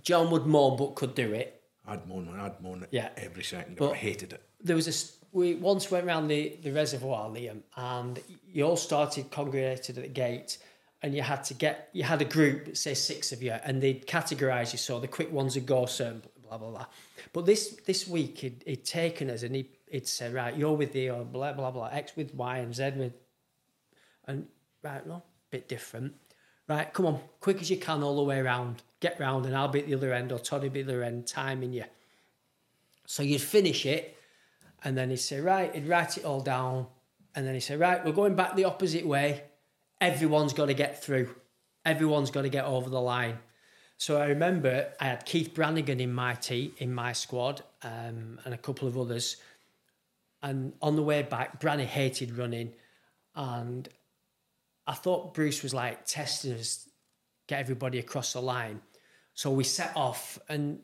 John 0.03 0.31
would 0.31 0.47
moan, 0.47 0.77
but 0.77 0.95
could 0.95 1.15
do 1.15 1.33
it. 1.33 1.63
I'd 1.87 2.07
moan, 2.07 2.29
I'd 2.39 2.61
moan 2.61 2.83
it 2.83 2.89
Yeah. 2.93 3.09
every 3.17 3.43
second. 3.45 3.77
But- 3.77 3.93
I 3.93 3.97
hated 3.97 4.33
it. 4.35 4.43
There 4.61 4.77
was 4.77 4.89
a 4.89 5.19
we 5.31 5.55
once 5.55 5.91
went 5.91 6.07
round 6.07 6.31
the, 6.31 6.57
the 6.63 6.71
reservoir, 6.73 7.29
Liam, 7.29 7.61
and 7.77 8.19
you 8.51 8.65
all 8.65 8.77
started 8.79 9.31
congregated 9.31 9.99
at 9.99 10.05
the 10.05 10.09
gate, 10.09 10.57
and 11.03 11.15
you 11.15 11.21
had 11.23 11.45
to 11.45 11.55
get 11.55 11.91
you 11.93 12.03
had 12.03 12.21
a 12.23 12.25
group, 12.25 12.77
say 12.77 12.95
six 12.95 13.31
of 13.31 13.43
you, 13.43 13.53
and 13.53 13.83
they'd 13.83 14.07
categorise 14.07 14.73
you. 14.73 14.79
So 14.79 14.99
the 15.01 15.07
quick 15.09 15.31
ones 15.31 15.55
would 15.55 15.67
go 15.67 15.85
certain 15.87 16.23
blah 16.43 16.57
blah 16.59 16.71
blah. 16.71 16.87
But 17.35 17.45
this 17.47 17.77
this 17.87 18.09
week 18.09 18.39
he'd, 18.39 18.63
he'd 18.67 18.85
taken 18.85 19.29
us 19.31 19.43
and 19.43 19.55
he 19.55 19.69
he'd 19.91 20.09
say 20.09 20.31
right, 20.33 20.57
you're 20.57 20.73
with 20.73 20.93
the 20.93 21.11
or 21.11 21.25
blah 21.25 21.53
blah 21.53 21.71
blah, 21.71 21.89
X 21.89 22.17
with 22.17 22.35
Y 22.35 22.59
and 22.59 22.75
Z 22.75 22.93
with, 22.97 23.13
and 24.27 24.47
right, 24.83 25.07
no, 25.07 25.23
bit 25.51 25.69
different. 25.69 26.15
Right, 26.69 26.93
come 26.93 27.07
on, 27.07 27.21
quick 27.41 27.63
as 27.63 27.71
you 27.71 27.79
can 27.79 28.03
all 28.03 28.17
the 28.17 28.23
way 28.23 28.39
around. 28.39 28.83
Get 29.01 29.19
round, 29.19 29.47
and 29.47 29.57
I'll 29.57 29.69
be 29.69 29.81
at 29.81 29.87
the 29.87 29.95
other 29.95 30.13
end, 30.13 30.33
or 30.33 30.39
Toddy 30.39 30.69
be 30.69 30.81
at 30.81 30.87
the 30.87 30.93
other 30.93 31.03
end, 31.03 31.27
timing 31.27 31.73
you. 31.73 31.85
So 33.07 33.23
you'd 33.23 33.41
finish 33.41 33.87
it, 33.87 34.19
and 34.85 34.97
then 34.97 35.09
he'd 35.09 35.17
say, 35.17 35.41
right, 35.41 35.75
he'd 35.75 35.89
write 35.89 36.19
it 36.19 36.27
all 36.27 36.41
down, 36.41 36.87
and 37.35 37.47
then 37.47 37.55
he'd 37.55 37.61
say, 37.61 37.77
right, 37.77 38.05
we're 38.05 38.13
going 38.13 38.35
back 38.35 38.55
the 38.55 38.65
opposite 38.65 39.07
way. 39.07 39.45
Everyone's 39.99 40.53
got 40.53 40.67
to 40.67 40.75
get 40.75 41.03
through. 41.03 41.35
Everyone's 41.87 42.31
got 42.31 42.43
to 42.43 42.51
get 42.51 42.67
over 42.67 42.91
the 42.91 43.01
line. 43.01 43.39
So 43.97 44.21
I 44.21 44.27
remember 44.27 44.93
I 45.01 45.07
had 45.07 45.25
Keith 45.25 45.55
Branagan 45.55 46.01
in 46.01 46.13
my 46.13 46.35
team, 46.35 46.73
in 46.77 46.95
my 46.95 47.13
squad, 47.13 47.63
um, 47.83 48.41
and 48.45 48.53
a 48.53 48.59
couple 48.59 48.87
of 48.87 48.99
others. 48.99 49.37
And 50.43 50.75
on 50.83 50.97
the 50.97 51.03
way 51.03 51.23
back, 51.23 51.61
Branny 51.61 51.87
hated 51.87 52.37
running, 52.37 52.75
and 53.35 53.89
I 54.89 54.95
thought 54.95 55.35
Bruce 55.35 55.63
was 55.63 55.75
like 55.75 56.07
testing 56.07 56.55
us, 56.55 56.89
get 57.47 57.61
everybody 57.61 57.99
across 57.99 58.33
the 58.33 58.41
line. 58.41 58.81
So 59.35 59.51
we 59.51 59.63
set 59.63 59.93
off, 59.95 60.39
and 60.49 60.81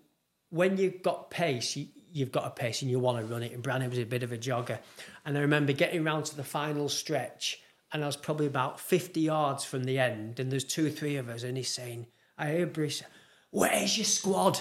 when 0.51 0.77
you've 0.77 1.03
got 1.03 1.31
pace, 1.31 1.75
you, 1.75 1.87
you've 2.13 2.31
got 2.31 2.47
a 2.47 2.51
pace 2.51 2.83
and 2.83 2.91
you 2.91 3.01
want 3.01 3.19
to 3.19 3.25
run 3.25 3.43
it. 3.43 3.53
And 3.53 3.63
Branny 3.63 3.89
was 3.89 3.99
a 3.99 4.05
bit 4.05 4.23
of 4.23 4.31
a 4.31 4.37
jogger. 4.37 4.79
And 5.25 5.39
I 5.39 5.41
remember 5.41 5.73
getting 5.73 6.05
round 6.05 6.27
to 6.27 6.37
the 6.37 6.45
final 6.45 6.91
stretch, 6.91 7.61
and 7.93 8.05
I 8.05 8.07
was 8.07 8.17
probably 8.17 8.47
about 8.47 8.79
50 8.79 9.23
yards 9.23 9.65
from 9.65 9.85
the 9.85 9.99
end, 9.99 10.39
and 10.39 10.53
there's 10.53 10.65
two 10.65 10.87
or 10.87 10.91
three 10.91 11.17
of 11.17 11.31
us, 11.31 11.43
and 11.43 11.57
he's 11.57 11.73
saying, 11.73 12.07
I 12.37 12.51
hear 12.51 12.67
Bruce, 12.67 13.03
where's 13.51 13.97
your 13.97 14.05
squad? 14.05 14.61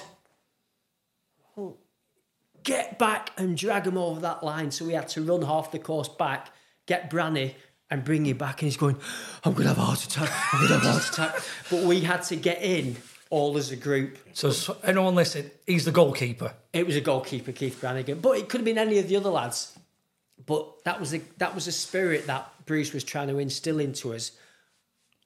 Get 2.64 2.98
back 2.98 3.32
and 3.38 3.58
drag 3.58 3.84
them 3.84 3.98
over 3.98 4.22
that 4.22 4.42
line. 4.42 4.72
So 4.72 4.86
we 4.86 4.94
had 4.94 5.10
to 5.10 5.22
run 5.22 5.42
half 5.42 5.72
the 5.72 5.80
course 5.80 6.08
back, 6.08 6.50
get 6.86 7.10
Branny, 7.10 7.56
and 7.94 8.04
bring 8.04 8.26
him 8.26 8.38
back. 8.38 8.62
And 8.62 8.68
he's 8.68 8.78
going, 8.78 8.98
I'm 9.44 9.54
going 9.54 9.64
to 9.64 9.70
have 9.70 9.78
a 9.78 9.82
heart 9.82 10.04
attack. 10.04 10.30
I'm 10.52 10.68
going 10.68 10.80
to 10.80 10.80
have 10.80 10.86
a 10.86 10.92
heart 11.00 11.10
attack. 11.10 11.44
But 11.70 11.84
we 11.84 12.02
had 12.02 12.24
to 12.24 12.36
get 12.36 12.62
in 12.62 12.98
all 13.30 13.56
as 13.56 13.72
a 13.72 13.76
group. 13.76 14.18
So, 14.34 14.50
so 14.50 14.78
anyone 14.84 15.16
listen, 15.16 15.50
he's 15.68 15.86
the 15.86 15.92
goalkeeper. 15.92 16.54
It 16.74 16.88
was 16.88 16.96
a 16.96 17.02
goalkeeper, 17.02 17.52
Keith 17.52 17.80
Branagan, 17.80 18.22
but 18.22 18.38
it 18.38 18.50
could 18.50 18.62
have 18.62 18.66
been 18.66 18.80
any 18.80 18.98
of 18.98 19.08
the 19.08 19.16
other 19.16 19.30
lads. 19.30 19.78
But 20.46 20.84
that 20.84 21.00
was 21.00 21.12
the 21.12 21.22
that 21.38 21.56
was 21.56 21.68
a 21.68 21.72
spirit 21.72 22.28
that 22.28 22.52
Bruce 22.66 22.92
was 22.92 23.04
trying 23.04 23.28
to 23.28 23.38
instill 23.38 23.80
into 23.80 24.14
us, 24.14 24.32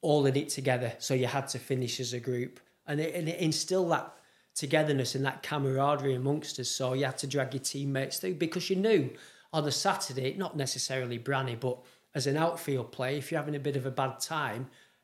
all 0.01 0.25
in 0.25 0.35
it 0.35 0.49
together. 0.49 0.93
So 0.99 1.13
you 1.13 1.27
had 1.27 1.47
to 1.49 1.59
finish 1.59 1.99
as 1.99 2.13
a 2.13 2.19
group, 2.19 2.59
and 2.85 2.99
it, 2.99 3.15
and 3.15 3.29
it 3.29 3.39
instilled 3.39 3.91
that 3.91 4.13
togetherness 4.53 5.15
and 5.15 5.25
that 5.25 5.41
camaraderie 5.41 6.15
amongst 6.15 6.59
us. 6.59 6.69
So 6.69 6.93
you 6.93 7.05
had 7.05 7.17
to 7.19 7.27
drag 7.27 7.53
your 7.53 7.63
teammates 7.63 8.19
through 8.19 8.35
because 8.35 8.69
you 8.69 8.75
knew 8.75 9.09
on 9.53 9.65
a 9.65 9.71
Saturday, 9.71 10.35
not 10.37 10.57
necessarily 10.57 11.17
Branny, 11.17 11.55
but 11.55 11.79
as 12.17 12.25
an 12.27 12.35
outfield 12.35 12.91
play, 12.91 13.17
if 13.17 13.31
you're 13.31 13.39
having 13.39 13.55
a 13.55 13.59
bit 13.59 13.75
of 13.75 13.85
a 13.85 13.91
bad 13.91 14.19
time, 14.19 14.63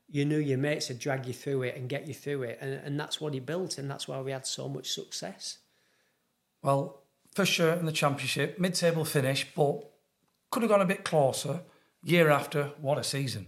you 0.09 0.25
knew 0.25 0.37
your 0.39 0.57
mates 0.57 0.89
would 0.89 0.99
drag 0.99 1.25
you 1.27 1.33
through 1.33 1.61
it 1.63 1.75
and 1.77 1.87
get 1.87 2.07
you 2.07 2.13
through 2.13 2.41
it. 2.43 2.57
And, 2.59 2.73
and 2.85 2.99
that's 2.99 3.21
what 3.21 3.33
he 3.33 3.39
built, 3.39 3.77
and 3.77 3.89
that's 3.89 4.07
why 4.07 4.19
we 4.21 4.31
had 4.31 4.47
so 4.47 4.67
much 4.67 4.91
success. 4.91 5.59
Well, 6.61 7.03
for 7.35 7.45
sure 7.45 7.73
in 7.73 7.85
the 7.85 7.91
championship, 7.91 8.59
mid-table 8.59 9.05
finish, 9.05 9.47
but 9.55 9.75
could 10.49 10.63
have 10.63 10.71
gone 10.71 10.81
a 10.81 10.85
bit 10.85 11.03
closer. 11.03 11.61
Year 12.03 12.29
after, 12.29 12.71
what 12.81 12.97
a 12.97 13.03
season! 13.03 13.47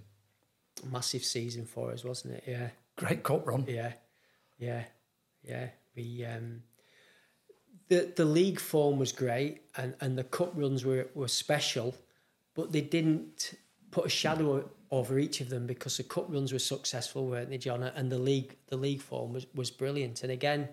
Massive 0.91 1.23
season 1.23 1.65
for 1.65 1.91
us, 1.91 2.03
wasn't 2.03 2.35
it? 2.35 2.43
Yeah, 2.47 2.69
Great 2.97 3.23
cup 3.23 3.47
run. 3.47 3.65
yeah, 3.67 3.93
yeah, 4.57 4.83
yeah. 5.43 5.69
We 5.95 6.23
um, 6.25 6.63
the 7.89 8.13
the 8.15 8.25
league 8.25 8.59
form 8.59 8.97
was 8.97 9.11
great, 9.11 9.61
and, 9.77 9.95
and 10.01 10.17
the 10.17 10.23
cup 10.23 10.51
runs 10.55 10.85
were 10.85 11.07
were 11.13 11.27
special, 11.27 11.95
but 12.55 12.71
they 12.71 12.81
didn't 12.81 13.53
put 13.91 14.05
a 14.05 14.09
shadow 14.09 14.69
over 14.91 15.19
each 15.19 15.41
of 15.41 15.49
them 15.49 15.67
because 15.67 15.97
the 15.97 16.03
cup 16.03 16.25
runs 16.29 16.51
were 16.51 16.59
successful, 16.59 17.27
weren't 17.27 17.49
they, 17.49 17.57
John? 17.57 17.83
And 17.83 18.11
the 18.11 18.17
league 18.17 18.55
the 18.67 18.77
league 18.77 19.01
form 19.01 19.33
was 19.33 19.45
was 19.53 19.69
brilliant. 19.69 20.23
And 20.23 20.31
again, 20.31 20.69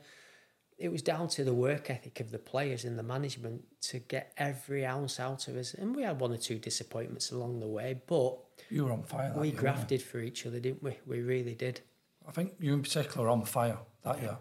it 0.79 0.91
was 0.91 1.03
down 1.03 1.29
to 1.29 1.45
the 1.45 1.55
work 1.55 1.91
ethic 1.91 2.19
of 2.21 2.31
the 2.31 2.39
players 2.39 2.85
and 2.85 2.99
the 2.99 3.03
management 3.03 3.63
to 3.83 3.99
get 3.99 4.33
every 4.37 4.85
ounce 4.85 5.21
out 5.21 5.47
of 5.49 5.57
us. 5.57 5.75
And 5.75 5.95
we 5.95 6.03
had 6.03 6.19
one 6.19 6.33
or 6.33 6.39
two 6.39 6.59
disappointments 6.59 7.31
along 7.31 7.61
the 7.61 7.69
way, 7.69 8.01
but 8.07 8.39
You 8.69 8.85
were 8.85 8.93
on 8.93 9.03
fire. 9.03 9.33
We 9.37 9.49
year, 9.49 9.57
grafted 9.57 10.03
for 10.03 10.21
each 10.21 10.47
other, 10.47 10.61
didn't 10.61 10.83
we? 10.83 10.99
We 11.07 11.21
really 11.21 11.55
did. 11.55 11.81
I 12.27 12.33
think 12.33 12.55
you 12.59 12.73
in 12.73 12.83
particular 12.83 13.27
were 13.27 13.31
on 13.31 13.45
fire 13.45 13.79
that 14.05 14.21
year. 14.21 14.39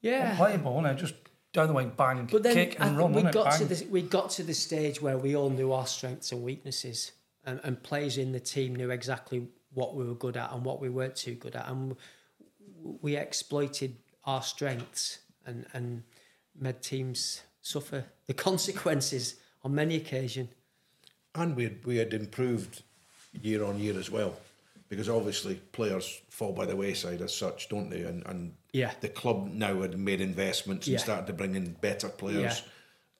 Yeah. 0.00 0.30
Unplayable, 0.30 0.74
wasn't 0.74 0.98
it? 0.98 1.00
Just 1.00 1.14
down 1.52 1.68
the 1.68 1.72
way, 1.72 1.86
bang, 1.86 2.28
But 2.30 2.42
then 2.42 2.54
kick 2.54 2.76
and 2.80 2.98
run, 2.98 3.10
we 3.12 3.22
wasn't 3.22 3.34
it? 3.34 3.38
got 3.44 3.52
to 3.52 3.64
Bang. 3.64 3.68
the 3.68 3.86
we 3.90 4.02
got 4.02 4.30
to 4.30 4.42
the 4.42 4.54
stage 4.54 5.00
where 5.00 5.16
we 5.18 5.34
all 5.34 5.50
knew 5.50 5.72
our 5.72 5.86
strengths 5.86 6.32
and 6.32 6.42
weaknesses, 6.42 7.12
and, 7.44 7.60
and 7.64 7.82
players 7.82 8.18
in 8.18 8.32
the 8.32 8.40
team 8.40 8.74
knew 8.76 8.90
exactly 8.90 9.48
what 9.72 9.94
we 9.94 10.04
were 10.04 10.14
good 10.14 10.36
at 10.36 10.52
and 10.52 10.64
what 10.64 10.80
we 10.80 10.88
weren't 10.88 11.16
too 11.16 11.34
good 11.34 11.56
at, 11.56 11.68
and 11.68 11.96
we 13.02 13.16
exploited 13.16 13.96
our 14.24 14.42
strengths 14.42 15.18
and 15.46 15.66
and 15.72 16.02
made 16.58 16.82
teams 16.82 17.42
suffer 17.62 18.04
the 18.26 18.34
consequences 18.48 19.36
on 19.62 19.74
many 19.74 19.96
occasions. 19.96 20.48
And 21.34 21.54
we 21.56 21.64
had, 21.64 21.84
we 21.86 21.96
had 21.96 22.14
improved 22.14 22.82
year 23.42 23.64
on 23.64 23.78
year 23.78 23.98
as 23.98 24.10
well, 24.10 24.34
because 24.88 25.08
obviously 25.08 25.54
players 25.72 26.20
fall 26.30 26.52
by 26.52 26.66
the 26.66 26.74
wayside 26.76 27.20
as 27.22 27.34
such, 27.34 27.68
don't 27.68 27.88
they? 27.90 28.02
And 28.02 28.24
and 28.26 28.52
Yeah. 28.72 28.92
the 29.00 29.08
club 29.08 29.48
now 29.52 29.80
had 29.82 29.98
made 29.98 30.20
investments 30.20 30.86
and 30.86 30.92
Yeah. 30.94 30.98
started 30.98 31.26
to 31.28 31.32
bring 31.32 31.54
in 31.54 31.72
better 31.80 32.08
players. 32.08 32.60
Yeah. 32.60 32.70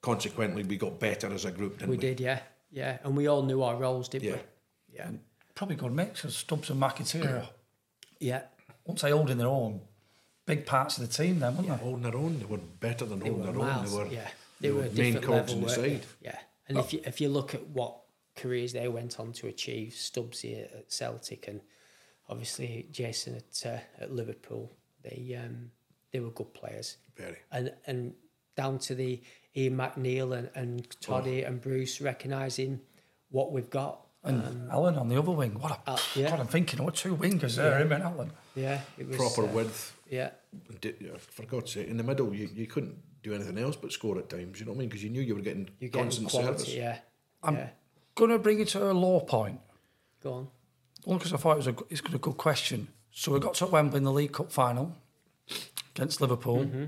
Consequently, 0.03 0.63
we 0.63 0.77
got 0.77 1.01
better 1.01 1.33
as 1.33 1.45
a 1.45 1.51
group, 1.51 1.79
didn't 1.79 1.91
we? 1.91 1.97
We 1.97 2.01
did, 2.01 2.21
yeah, 2.21 2.41
yeah, 2.71 2.99
and 3.03 3.17
we 3.17 3.27
all 3.27 3.43
knew 3.43 3.63
our 3.63 3.77
roles, 3.77 4.09
didn't 4.09 4.29
Yeah. 4.29 4.35
we? 4.37 4.95
Yeah, 4.97 5.11
Probably 5.55 5.75
good 5.77 5.93
mix 5.93 6.23
of 6.25 6.33
Stubbs 6.33 6.71
and 6.71 6.81
McAteer. 6.81 7.49
yeah. 8.21 8.43
Once 8.85 9.03
they 9.03 9.11
holding 9.11 9.39
their 9.39 9.49
own, 9.49 9.81
big 10.47 10.65
parts 10.67 10.99
of 10.99 11.07
the 11.09 11.13
team 11.13 11.41
then, 11.41 11.57
weren't 11.57 11.69
they? 11.69 11.75
Holding 11.75 12.03
their 12.03 12.17
own, 12.17 12.39
they 12.39 12.45
were 12.47 12.59
better 12.59 13.05
than 13.05 13.19
They 13.19 13.29
holding 13.29 13.47
were 13.47 13.53
their 13.53 13.61
own. 13.71 13.85
They 13.87 13.93
were, 13.97 14.07
yeah, 14.07 14.29
they 14.61 14.69
they 14.69 14.71
were 14.71 14.77
were 14.83 14.83
main 14.85 14.95
different 15.15 15.25
cogs 15.27 15.39
level, 15.39 15.55
in 15.55 15.61
the 15.61 15.67
weren't 15.67 15.77
side. 15.77 16.03
they? 16.23 16.27
Yeah, 16.29 16.39
and 16.69 16.79
if 16.79 16.93
you 16.93 17.01
if 17.05 17.21
you 17.21 17.29
look 17.29 17.55
at 17.55 17.67
what 17.67 17.97
careers 18.37 18.73
they 18.73 18.87
went 18.89 19.19
on 19.19 19.33
to 19.33 19.47
achieve, 19.49 19.95
Stubbs 19.95 20.41
here 20.43 20.69
at 20.75 20.93
Celtic 20.93 21.49
and 21.49 21.61
obviously 22.29 22.87
Jason 22.93 23.35
at 23.35 23.67
uh, 23.67 24.03
at 24.03 24.13
Liverpool, 24.13 24.73
they 25.03 25.39
um, 25.43 25.71
they 26.13 26.21
were 26.21 26.31
good 26.31 26.53
players, 26.55 26.97
Very. 27.17 27.37
and 27.53 27.73
and 27.87 28.15
down 28.57 28.79
to 28.81 28.95
the 28.95 29.21
Ian 29.57 29.77
McNeil 29.77 30.37
and, 30.37 30.51
and 30.55 31.01
Toddy 31.01 31.43
and 31.43 31.61
Bruce 31.61 32.01
recognising 32.01 32.81
what 33.31 33.53
we've 33.53 33.71
got. 33.71 34.05
And 34.25 34.69
Alan 34.71 34.97
on 34.97 35.09
the 35.09 35.17
other 35.19 35.31
wing. 35.31 35.59
What 35.61 35.71
a, 35.87 35.91
Uh, 35.93 35.99
yeah. 36.17 36.31
God, 36.31 36.41
I'm 36.41 36.47
thinking, 36.49 36.83
what 36.85 36.97
two 36.97 37.17
wingers 37.17 37.55
there, 37.57 37.79
him 37.79 37.93
and 37.93 38.03
Alan. 38.03 38.33
Yeah, 38.57 38.81
it 38.99 39.07
was 39.07 39.17
Proper 39.17 39.45
uh, 39.45 39.53
width. 39.53 39.97
Yeah, 40.11 40.31
And 40.69 40.81
di- 40.81 40.93
For 41.19 41.45
God's 41.45 41.73
sake, 41.73 41.87
in 41.89 41.97
the 41.99 42.03
middle, 42.03 42.35
you, 42.35 42.49
you 42.53 42.67
couldn't 42.67 42.97
do 43.23 43.33
anything 43.35 43.59
else 43.59 43.77
but 43.77 43.93
score 43.93 44.19
at 44.19 44.29
times. 44.29 44.59
You 44.59 44.67
know 44.67 44.73
what 44.73 44.79
I 44.79 44.81
mean? 44.81 44.89
Because 44.89 45.05
you 45.05 45.11
knew 45.11 45.21
you 45.23 45.35
were 45.37 45.41
getting 45.43 45.69
you're 45.79 45.91
getting 45.91 46.07
constant 46.07 46.31
quality. 46.31 46.59
service. 46.59 46.75
Yeah, 46.75 46.99
I'm 47.43 47.55
yeah. 47.57 47.69
going 48.17 48.31
to 48.31 48.39
bring 48.39 48.59
it 48.61 48.69
to 48.69 48.91
a 48.91 48.93
low 48.93 49.21
point, 49.21 49.61
Go 50.23 50.33
on. 50.33 50.49
only 51.07 51.19
because 51.19 51.33
I 51.33 51.37
thought 51.37 51.53
it 51.53 51.57
was 51.59 51.67
a, 51.69 51.77
it's 51.91 52.01
a 52.01 52.19
good 52.19 52.37
question. 52.37 52.89
So 53.13 53.33
we 53.33 53.41
got 53.41 53.55
to 53.55 53.67
Wembley 53.67 53.99
in 53.99 54.05
the 54.05 54.13
League 54.13 54.33
Cup 54.33 54.53
final 54.53 54.95
against 55.95 56.21
Liverpool. 56.21 56.59
Mm-hmm. 56.59 56.85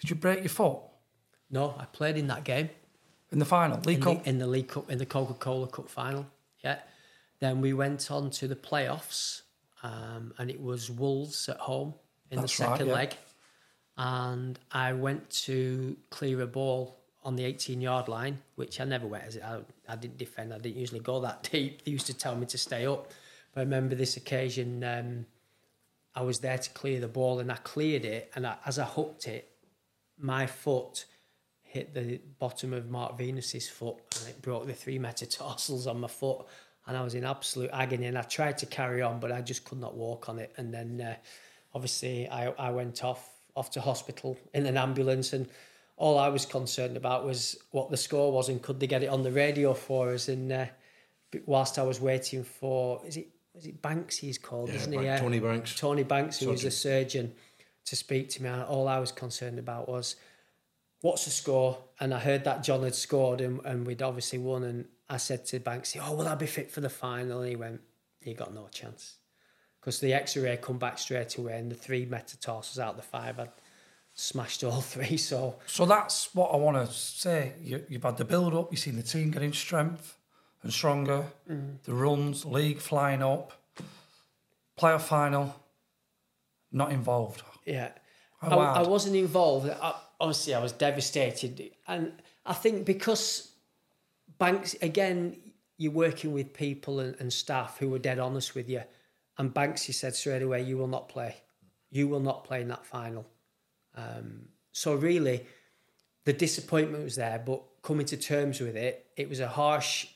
Did 0.00 0.10
you 0.10 0.16
break 0.16 0.40
your 0.40 0.48
foot 0.48 0.78
No, 1.50 1.74
I 1.78 1.84
played 1.86 2.16
in 2.16 2.28
that 2.28 2.44
game. 2.44 2.70
in 3.32 3.38
the 3.40 3.44
final? 3.44 3.80
League 3.80 3.98
in 3.98 4.02
Cup? 4.04 4.22
the, 4.22 4.30
in 4.30 4.38
the 4.38 4.46
League 4.46 4.68
Cup, 4.68 4.90
in 4.90 4.98
the 4.98 5.06
Coca 5.06 5.34
Cola 5.34 5.66
Cup 5.66 5.88
final. 5.88 6.26
Yeah. 6.62 6.78
Then 7.40 7.60
we 7.60 7.72
went 7.72 8.10
on 8.10 8.30
to 8.30 8.48
the 8.48 8.56
playoffs, 8.56 9.42
um, 9.82 10.34
and 10.38 10.50
it 10.50 10.60
was 10.60 10.90
Wolves 10.90 11.48
at 11.48 11.58
home 11.58 11.94
in 12.30 12.40
That's 12.40 12.56
the 12.56 12.64
right, 12.64 12.70
second 12.72 12.86
yeah. 12.88 12.94
leg. 12.94 13.16
And 13.96 14.58
I 14.70 14.92
went 14.92 15.28
to 15.46 15.96
clear 16.10 16.40
a 16.42 16.46
ball 16.46 16.96
on 17.24 17.34
the 17.36 17.44
18 17.44 17.80
yard 17.80 18.08
line, 18.08 18.38
which 18.54 18.80
I 18.80 18.84
never 18.84 19.06
went 19.06 19.24
as 19.24 19.38
I, 19.38 19.60
I 19.88 19.96
didn't 19.96 20.18
defend. 20.18 20.54
I 20.54 20.58
didn't 20.58 20.76
usually 20.76 21.00
go 21.00 21.20
that 21.20 21.42
deep. 21.52 21.84
They 21.84 21.90
used 21.90 22.06
to 22.06 22.14
tell 22.14 22.36
me 22.36 22.46
to 22.46 22.58
stay 22.58 22.86
up. 22.86 23.10
I 23.58 23.62
remember 23.62 23.94
this 23.94 24.16
occasion, 24.16 24.84
um, 24.84 25.26
I 26.14 26.22
was 26.22 26.40
there 26.40 26.58
to 26.58 26.70
clear 26.70 27.00
the 27.00 27.08
ball, 27.08 27.40
and 27.40 27.50
I 27.50 27.56
cleared 27.56 28.04
it. 28.04 28.30
And 28.34 28.46
I, 28.46 28.56
as 28.64 28.78
I 28.78 28.84
hooked 28.84 29.28
it, 29.28 29.50
my 30.18 30.46
foot 30.46 31.04
hit 31.62 31.94
the 31.94 32.20
bottom 32.38 32.72
of 32.72 32.88
Mark 32.88 33.18
Venus's 33.18 33.68
foot 33.68 33.96
and 34.18 34.28
it 34.30 34.40
broke 34.40 34.66
the 34.66 34.72
three 34.72 34.98
metatarsals 34.98 35.86
on 35.90 36.00
my 36.00 36.08
foot 36.08 36.46
and 36.86 36.96
I 36.96 37.02
was 37.02 37.14
in 37.14 37.24
absolute 37.24 37.70
agony 37.72 38.06
and 38.06 38.16
I 38.16 38.22
tried 38.22 38.56
to 38.58 38.66
carry 38.66 39.02
on 39.02 39.20
but 39.20 39.30
I 39.30 39.42
just 39.42 39.64
could 39.64 39.78
not 39.78 39.94
walk 39.94 40.30
on 40.30 40.38
it 40.38 40.52
and 40.56 40.72
then 40.72 41.00
uh, 41.00 41.14
obviously 41.74 42.26
I, 42.28 42.48
I 42.52 42.70
went 42.70 43.04
off 43.04 43.28
off 43.54 43.70
to 43.72 43.82
hospital 43.82 44.38
in 44.54 44.64
an 44.64 44.78
ambulance 44.78 45.34
and 45.34 45.46
all 45.98 46.18
I 46.18 46.28
was 46.28 46.46
concerned 46.46 46.96
about 46.96 47.26
was 47.26 47.58
what 47.72 47.90
the 47.90 47.96
score 47.98 48.32
was 48.32 48.48
and 48.48 48.62
could 48.62 48.80
they 48.80 48.86
get 48.86 49.02
it 49.02 49.08
on 49.08 49.22
the 49.22 49.32
radio 49.32 49.74
for 49.74 50.14
us 50.14 50.28
and 50.28 50.50
uh, 50.50 50.66
whilst 51.44 51.78
I 51.78 51.82
was 51.82 52.00
waiting 52.00 52.44
for 52.44 53.02
is 53.04 53.18
it 53.18 53.28
is 53.58 53.66
it 53.66 53.82
Banks 53.82 54.16
he's 54.16 54.38
called 54.38 54.68
Yeah, 54.68 54.76
isn't 54.76 54.90
Ban- 54.92 55.00
he 55.00 55.06
yeah. 55.06 55.18
Tony 55.18 55.40
Banks. 55.40 55.74
Tony 55.74 56.02
Banks 56.04 56.38
who 56.38 56.48
was 56.50 56.64
a 56.64 56.70
surgeon 56.70 57.34
to 57.84 57.96
speak 57.96 58.28
to 58.30 58.42
me 58.42 58.48
and 58.48 58.62
all 58.62 58.88
I 58.88 58.98
was 58.98 59.12
concerned 59.12 59.58
about 59.58 59.88
was 59.88 60.16
what's 61.00 61.24
the 61.24 61.30
score? 61.30 61.78
And 62.00 62.12
I 62.12 62.18
heard 62.18 62.44
that 62.44 62.62
John 62.62 62.82
had 62.82 62.94
scored 62.94 63.40
and, 63.40 63.60
and 63.64 63.86
we'd 63.86 64.02
obviously 64.02 64.38
won. 64.38 64.64
And 64.64 64.86
I 65.08 65.16
said 65.16 65.46
to 65.46 65.60
Banksy, 65.60 66.00
oh, 66.04 66.14
will 66.14 66.28
I 66.28 66.34
be 66.34 66.46
fit 66.46 66.70
for 66.70 66.80
the 66.80 66.90
final? 66.90 67.40
And 67.40 67.50
he 67.50 67.56
went, 67.56 67.80
you 68.22 68.34
got 68.34 68.52
no 68.52 68.68
chance. 68.70 69.16
Because 69.80 70.00
the 70.00 70.12
x-ray 70.12 70.58
come 70.58 70.78
back 70.78 70.98
straight 70.98 71.36
away 71.36 71.56
and 71.58 71.70
the 71.70 71.76
three 71.76 72.04
metatarsals 72.04 72.78
out 72.78 72.90
of 72.90 72.96
the 72.96 73.02
five, 73.02 73.38
I'd 73.38 73.50
smashed 74.12 74.64
all 74.64 74.80
three. 74.92 75.16
So 75.16 75.56
So 75.66 75.86
that's 75.86 76.34
what 76.34 76.52
I 76.52 76.56
want 76.56 76.76
to 76.76 76.92
say. 76.92 77.54
You, 77.62 77.84
you've 77.88 78.02
had 78.02 78.16
the 78.16 78.24
build 78.24 78.54
up, 78.54 78.70
you've 78.70 78.80
seen 78.80 78.96
the 78.96 79.02
team 79.02 79.30
getting 79.30 79.52
strength 79.52 80.17
and 80.68 80.74
stronger, 80.74 81.24
Mm. 81.48 81.82
the 81.84 81.94
runs, 81.94 82.44
league 82.44 82.78
flying 82.78 83.22
up. 83.22 83.52
playoff 84.78 85.00
final, 85.08 85.56
not 86.70 86.92
involved. 86.92 87.42
Yeah. 87.64 87.90
I, 88.42 88.54
I 88.54 88.86
wasn't 88.86 89.16
involved. 89.16 89.68
I, 89.68 89.94
obviously, 90.20 90.54
I 90.54 90.60
was 90.60 90.70
devastated. 90.72 91.72
And 91.88 92.12
I 92.46 92.52
think 92.52 92.84
because 92.84 93.50
Banks, 94.38 94.76
again, 94.80 95.36
you're 95.78 95.90
working 95.90 96.32
with 96.32 96.52
people 96.52 97.00
and, 97.00 97.16
and 97.18 97.32
staff 97.32 97.78
who 97.78 97.88
were 97.88 97.98
dead 97.98 98.18
honest 98.20 98.54
with 98.54 98.68
you. 98.68 98.82
And 99.38 99.52
banks, 99.52 99.82
Banksy 99.86 99.94
said 99.94 100.14
straight 100.14 100.42
away, 100.42 100.62
you 100.62 100.76
will 100.76 100.86
not 100.86 101.08
play. 101.08 101.34
You 101.90 102.06
will 102.06 102.20
not 102.20 102.44
play 102.44 102.60
in 102.60 102.68
that 102.68 102.86
final. 102.86 103.26
Um, 103.96 104.48
so 104.70 104.94
really, 104.94 105.44
the 106.24 106.32
disappointment 106.32 107.02
was 107.02 107.16
there, 107.16 107.42
but 107.44 107.62
coming 107.82 108.06
to 108.06 108.16
terms 108.16 108.60
with 108.60 108.76
it, 108.76 109.06
it 109.16 109.28
was 109.28 109.40
a 109.40 109.48
harsh 109.48 110.06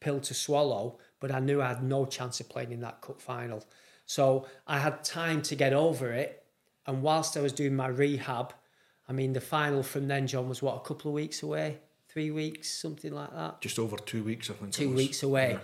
pill 0.00 0.20
to 0.20 0.34
swallow, 0.34 0.98
but 1.20 1.32
I 1.32 1.40
knew 1.40 1.60
I 1.60 1.68
had 1.68 1.82
no 1.82 2.06
chance 2.06 2.40
of 2.40 2.48
playing 2.48 2.72
in 2.72 2.80
that 2.80 3.00
cup 3.00 3.20
final. 3.20 3.64
So 4.06 4.46
I 4.66 4.78
had 4.78 5.04
time 5.04 5.42
to 5.42 5.54
get 5.54 5.72
over 5.72 6.12
it. 6.12 6.44
And 6.86 7.02
whilst 7.02 7.36
I 7.36 7.40
was 7.40 7.52
doing 7.52 7.76
my 7.76 7.88
rehab, 7.88 8.54
I 9.08 9.12
mean, 9.12 9.32
the 9.32 9.40
final 9.40 9.82
from 9.82 10.08
then, 10.08 10.26
John, 10.26 10.48
was 10.48 10.62
what, 10.62 10.76
a 10.76 10.80
couple 10.80 11.10
of 11.10 11.14
weeks 11.14 11.42
away? 11.42 11.78
Three 12.08 12.30
weeks, 12.30 12.70
something 12.70 13.12
like 13.12 13.34
that? 13.34 13.60
Just 13.60 13.78
over 13.78 13.96
two 13.96 14.24
weeks, 14.24 14.48
I 14.48 14.54
think. 14.54 14.72
Two 14.72 14.88
was. 14.88 14.96
weeks 14.96 15.22
away. 15.22 15.52
Yeah. 15.52 15.58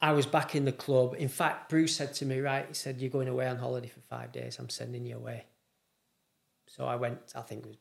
I 0.00 0.12
was 0.12 0.26
back 0.26 0.54
in 0.54 0.64
the 0.64 0.72
club. 0.72 1.14
In 1.16 1.28
fact, 1.28 1.70
Bruce 1.70 1.96
said 1.96 2.14
to 2.14 2.26
me, 2.26 2.40
right, 2.40 2.66
he 2.66 2.74
said, 2.74 3.00
You're 3.00 3.10
going 3.10 3.28
away 3.28 3.46
on 3.46 3.56
holiday 3.56 3.88
for 3.88 4.00
five 4.00 4.32
days. 4.32 4.58
I'm 4.58 4.68
sending 4.68 5.06
you 5.06 5.16
away. 5.16 5.46
So 6.66 6.84
I 6.84 6.96
went, 6.96 7.20
I 7.34 7.40
think 7.42 7.64
it 7.64 7.68
was 7.68 7.76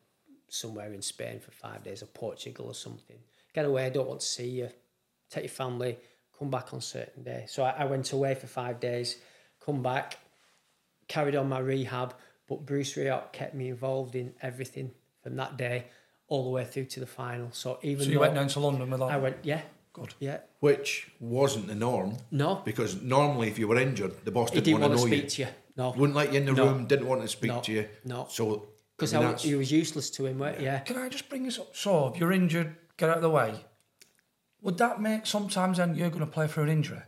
somewhere 0.47 0.93
in 0.93 1.01
Spain 1.01 1.39
for 1.39 1.51
five 1.51 1.83
days 1.83 2.03
or 2.03 2.05
Portugal 2.07 2.67
or 2.67 2.75
something. 2.75 3.17
Get 3.53 3.65
away, 3.65 3.87
I 3.87 3.89
don't 3.89 4.07
want 4.07 4.21
to 4.21 4.25
see 4.25 4.49
you. 4.49 4.69
Take 5.33 5.45
your 5.45 5.49
family, 5.49 5.97
come 6.37 6.51
back 6.51 6.75
on 6.75 6.81
certain 6.81 7.23
day. 7.23 7.45
So 7.47 7.63
I, 7.63 7.71
I 7.79 7.85
went 7.85 8.11
away 8.11 8.35
for 8.35 8.45
five 8.45 8.79
days, 8.79 9.17
come 9.65 9.81
back, 9.81 10.19
carried 11.07 11.35
on 11.35 11.49
my 11.49 11.57
rehab, 11.57 12.13
but 12.47 12.67
Bruce 12.67 12.93
Rioch 12.93 13.31
kept 13.31 13.55
me 13.55 13.69
involved 13.69 14.13
in 14.15 14.35
everything 14.43 14.91
from 15.23 15.35
that 15.37 15.57
day 15.57 15.85
all 16.27 16.43
the 16.43 16.51
way 16.51 16.65
through 16.65 16.85
to 16.85 16.99
the 16.99 17.07
final. 17.07 17.49
So 17.51 17.79
even 17.81 18.05
So 18.05 18.11
you 18.11 18.19
went 18.19 18.35
down 18.35 18.47
to 18.49 18.59
London 18.59 18.91
with 18.91 18.99
that? 18.99 19.07
I 19.07 19.17
went, 19.17 19.37
yeah, 19.41 19.61
Good. 19.91 20.13
yeah. 20.19 20.37
Which 20.59 21.09
wasn't 21.19 21.65
the 21.65 21.73
norm. 21.73 22.17
No. 22.29 22.61
Because 22.63 23.01
normally, 23.01 23.47
if 23.47 23.57
you 23.57 23.67
were 23.67 23.79
injured, 23.79 24.13
the 24.23 24.29
boss 24.31 24.51
didn't, 24.51 24.65
didn't 24.65 24.81
want 24.81 24.91
want 24.91 25.01
to 25.01 25.05
to 25.07 25.11
know 25.11 25.17
speak 25.17 25.39
you. 25.39 25.45
to 25.45 25.51
you. 25.51 25.57
No. 25.77 25.89
Wouldn't 25.97 26.15
let 26.15 26.31
you 26.31 26.39
in 26.41 26.45
the 26.45 26.53
No. 26.53 26.65
room, 26.67 26.85
didn't 26.85 27.07
want 27.07 27.21
to 27.23 27.27
speak 27.27 27.49
No. 27.51 27.61
to 27.61 27.71
you. 27.71 27.89
No. 28.05 28.27
So, 28.29 28.67
Because 28.95 29.15
I 29.15 29.17
mean, 29.17 29.25
that's- 29.29 29.45
you 29.45 29.57
was 29.57 29.71
useless 29.71 30.11
to 30.11 30.27
him, 30.27 30.37
weren't 30.37 30.61
yeah. 30.61 30.77
Can 30.81 30.97
I 30.97 31.09
just 31.09 31.27
bring 31.27 31.41
this 31.43 31.57
up? 31.57 31.75
So, 31.75 32.09
if 32.09 32.19
you're 32.19 32.31
injured, 32.31 32.75
get 32.97 33.09
out 33.09 33.17
of 33.17 33.23
the 33.23 33.31
way. 33.31 33.55
Would 34.63 34.77
that 34.79 34.99
make 35.01 35.25
sometimes 35.25 35.77
then 35.77 35.93
you're 35.95 36.09
going 36.09 36.21
to 36.21 36.25
play 36.31 36.47
for 36.47 36.63
an 36.63 36.69
injury? 36.69 37.01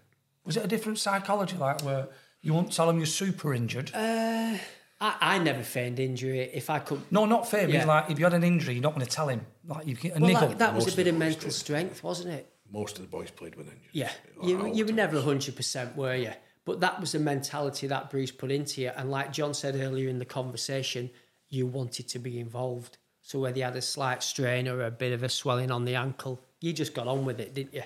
Was 0.45 0.57
it 0.57 0.63
a 0.63 0.67
different 0.67 0.99
psychology, 0.99 1.57
like 1.57 1.81
where 1.83 2.07
you 2.41 2.53
won't 2.53 2.71
tell 2.71 2.85
them 2.87 2.97
you're 2.97 3.05
super 3.07 3.53
injured? 3.53 3.91
Uh, 3.95 4.57
I, 5.01 5.15
I 5.21 5.39
never 5.39 5.63
feigned 5.63 5.99
injury. 5.99 6.39
If 6.41 6.69
I 6.69 6.79
could. 6.79 7.01
no, 7.11 7.25
not 7.25 7.49
fair. 7.49 7.67
Yeah. 7.69 7.85
Like 7.85 8.11
if 8.11 8.19
you 8.19 8.25
had 8.25 8.33
an 8.33 8.43
injury, 8.43 8.75
you're 8.75 8.83
not 8.83 8.93
going 8.93 9.05
to 9.05 9.11
tell 9.11 9.27
him. 9.29 9.45
Like 9.67 9.87
you 9.87 9.95
get 9.95 10.15
a 10.17 10.19
Well, 10.19 10.27
niggle. 10.31 10.47
that, 10.49 10.59
that 10.59 10.75
was 10.75 10.93
a 10.93 10.95
bit 10.95 11.07
of 11.07 11.15
of 11.15 11.19
the 11.19 11.25
boys 11.25 11.33
mental 11.33 11.49
did. 11.49 11.53
strength, 11.53 12.03
wasn't 12.03 12.33
it? 12.33 12.51
most 12.71 12.97
of 12.97 13.03
the 13.03 13.07
boys 13.09 13.29
played 13.31 13.55
with 13.55 13.67
injuries. 13.67 13.89
Yeah. 13.93 14.05
At 14.41 14.43
You, 14.43 14.57
you 14.73 14.83
were 14.85 14.91
times. 14.91 15.13
never 15.13 15.21
100%, 15.21 15.95
were 15.95 16.15
you? 16.15 16.31
But 16.65 16.79
that 16.81 16.99
was 16.99 17.11
the 17.11 17.19
mentality 17.19 17.85
that 17.87 18.09
Bruce 18.09 18.31
put 18.31 18.51
into 18.51 18.81
you. 18.81 18.91
And 18.97 19.09
like 19.11 19.31
John 19.31 19.53
said 19.53 19.75
earlier 19.75 20.09
in 20.09 20.17
the 20.17 20.25
conversation, 20.25 21.11
you 21.47 21.67
wanted 21.67 22.07
to 22.09 22.19
be 22.19 22.39
involved. 22.39 22.97
So 23.21 23.39
whether 23.39 23.57
you 23.59 23.63
had 23.63 23.75
a 23.75 23.81
slight 23.83 24.23
strain 24.23 24.67
or 24.67 24.83
a 24.83 24.91
bit 24.91 25.13
of 25.13 25.21
a 25.23 25.29
swelling 25.29 25.69
on 25.71 25.85
the 25.85 25.95
ankle, 25.95 26.41
you 26.61 26.73
just 26.73 26.93
got 26.93 27.07
on 27.07 27.25
with 27.25 27.39
it, 27.39 27.53
didn't 27.53 27.73
you? 27.73 27.83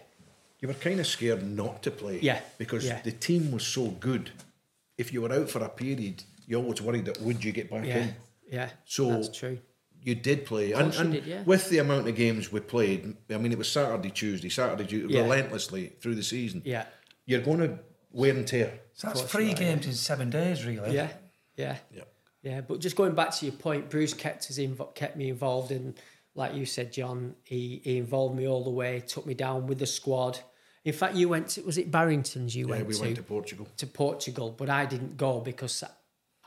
You 0.61 0.67
were 0.67 0.74
kind 0.74 0.99
of 0.99 1.07
scared 1.07 1.43
not 1.43 1.84
to 1.84 1.91
play. 1.91 2.20
Yeah, 2.22 2.41
Because 2.57 2.86
yeah. 2.86 3.01
the 3.01 3.11
team 3.11 3.51
was 3.51 3.65
so 3.65 3.88
good. 3.88 4.32
If 4.97 5.13
you 5.13 5.22
were 5.22 5.32
out 5.32 5.49
for 5.49 5.59
a 5.63 5.70
period, 5.70 6.24
you 6.45 6.57
always 6.57 6.82
worried 6.82 7.05
that 7.05 7.22
would 7.22 7.43
you 7.43 7.51
get 7.51 7.70
back 7.72 7.86
Yeah. 7.86 7.97
in? 7.99 8.15
Yeah. 8.51 8.70
So 8.86 9.11
that's 9.11 9.30
true. 9.38 9.59
You 10.01 10.15
did 10.15 10.45
play, 10.45 10.72
and, 10.72 10.93
and 10.95 11.11
did, 11.13 11.26
yeah. 11.26 11.43
with 11.43 11.70
the 11.70 11.78
amount 11.80 12.07
of 12.07 12.15
games 12.15 12.51
we 12.53 12.61
played, 12.61 13.15
I 13.30 13.38
mean, 13.38 13.51
it 13.51 13.57
was 13.57 13.70
Saturday, 13.70 14.11
Tuesday, 14.11 14.47
Saturday, 14.49 14.86
Tuesday, 14.86 15.13
Yeah. 15.15 15.22
relentlessly 15.24 15.93
through 15.99 16.15
the 16.15 16.24
season. 16.24 16.61
Yeah. 16.65 16.86
You're 17.26 17.41
going 17.41 17.59
to 17.59 17.80
wear 18.11 18.34
and 18.34 18.47
tear. 18.47 18.80
so 18.93 19.07
that's 19.07 19.22
three 19.22 19.47
you 19.47 19.51
are, 19.51 19.55
games 19.55 19.86
in 19.86 19.93
seven 19.93 20.30
days, 20.30 20.65
really. 20.65 20.93
Yeah. 20.95 21.09
Yeah. 21.57 21.78
Yeah. 21.93 22.03
Yeah, 22.41 22.61
but 22.61 22.80
just 22.80 22.95
going 22.95 23.13
back 23.15 23.32
to 23.36 23.45
your 23.45 23.53
point, 23.55 23.89
Bruce 23.89 24.13
kept 24.13 24.49
us 24.49 24.57
invo- 24.57 24.95
kept 24.95 25.17
me 25.17 25.30
involved 25.30 25.72
in, 25.72 25.93
like 26.40 26.56
you 26.56 26.66
said, 26.66 26.94
John. 26.94 27.36
He, 27.44 27.82
he 27.84 27.98
involved 27.98 28.36
me 28.36 28.48
all 28.48 28.64
the 28.64 28.70
way, 28.70 29.02
took 29.02 29.26
me 29.26 29.34
down 29.34 29.68
with 29.68 29.78
the 29.78 29.86
squad. 29.86 30.40
In 30.86 30.94
fact, 30.94 31.16
you 31.16 31.28
went 31.28 31.50
to 31.50 31.62
was 31.62 31.78
it 31.78 31.92
Barrington's? 31.92 32.56
You 32.56 32.66
Yeah, 32.68 32.76
went 32.76 32.88
we 32.88 32.94
to 32.94 33.02
went 33.02 33.16
to 33.18 33.24
Portugal. 33.24 33.68
to 33.78 33.86
Portugal, 33.86 34.56
but 34.58 34.70
I 34.70 34.86
didn't 34.86 35.18
go 35.18 35.42
because 35.42 35.84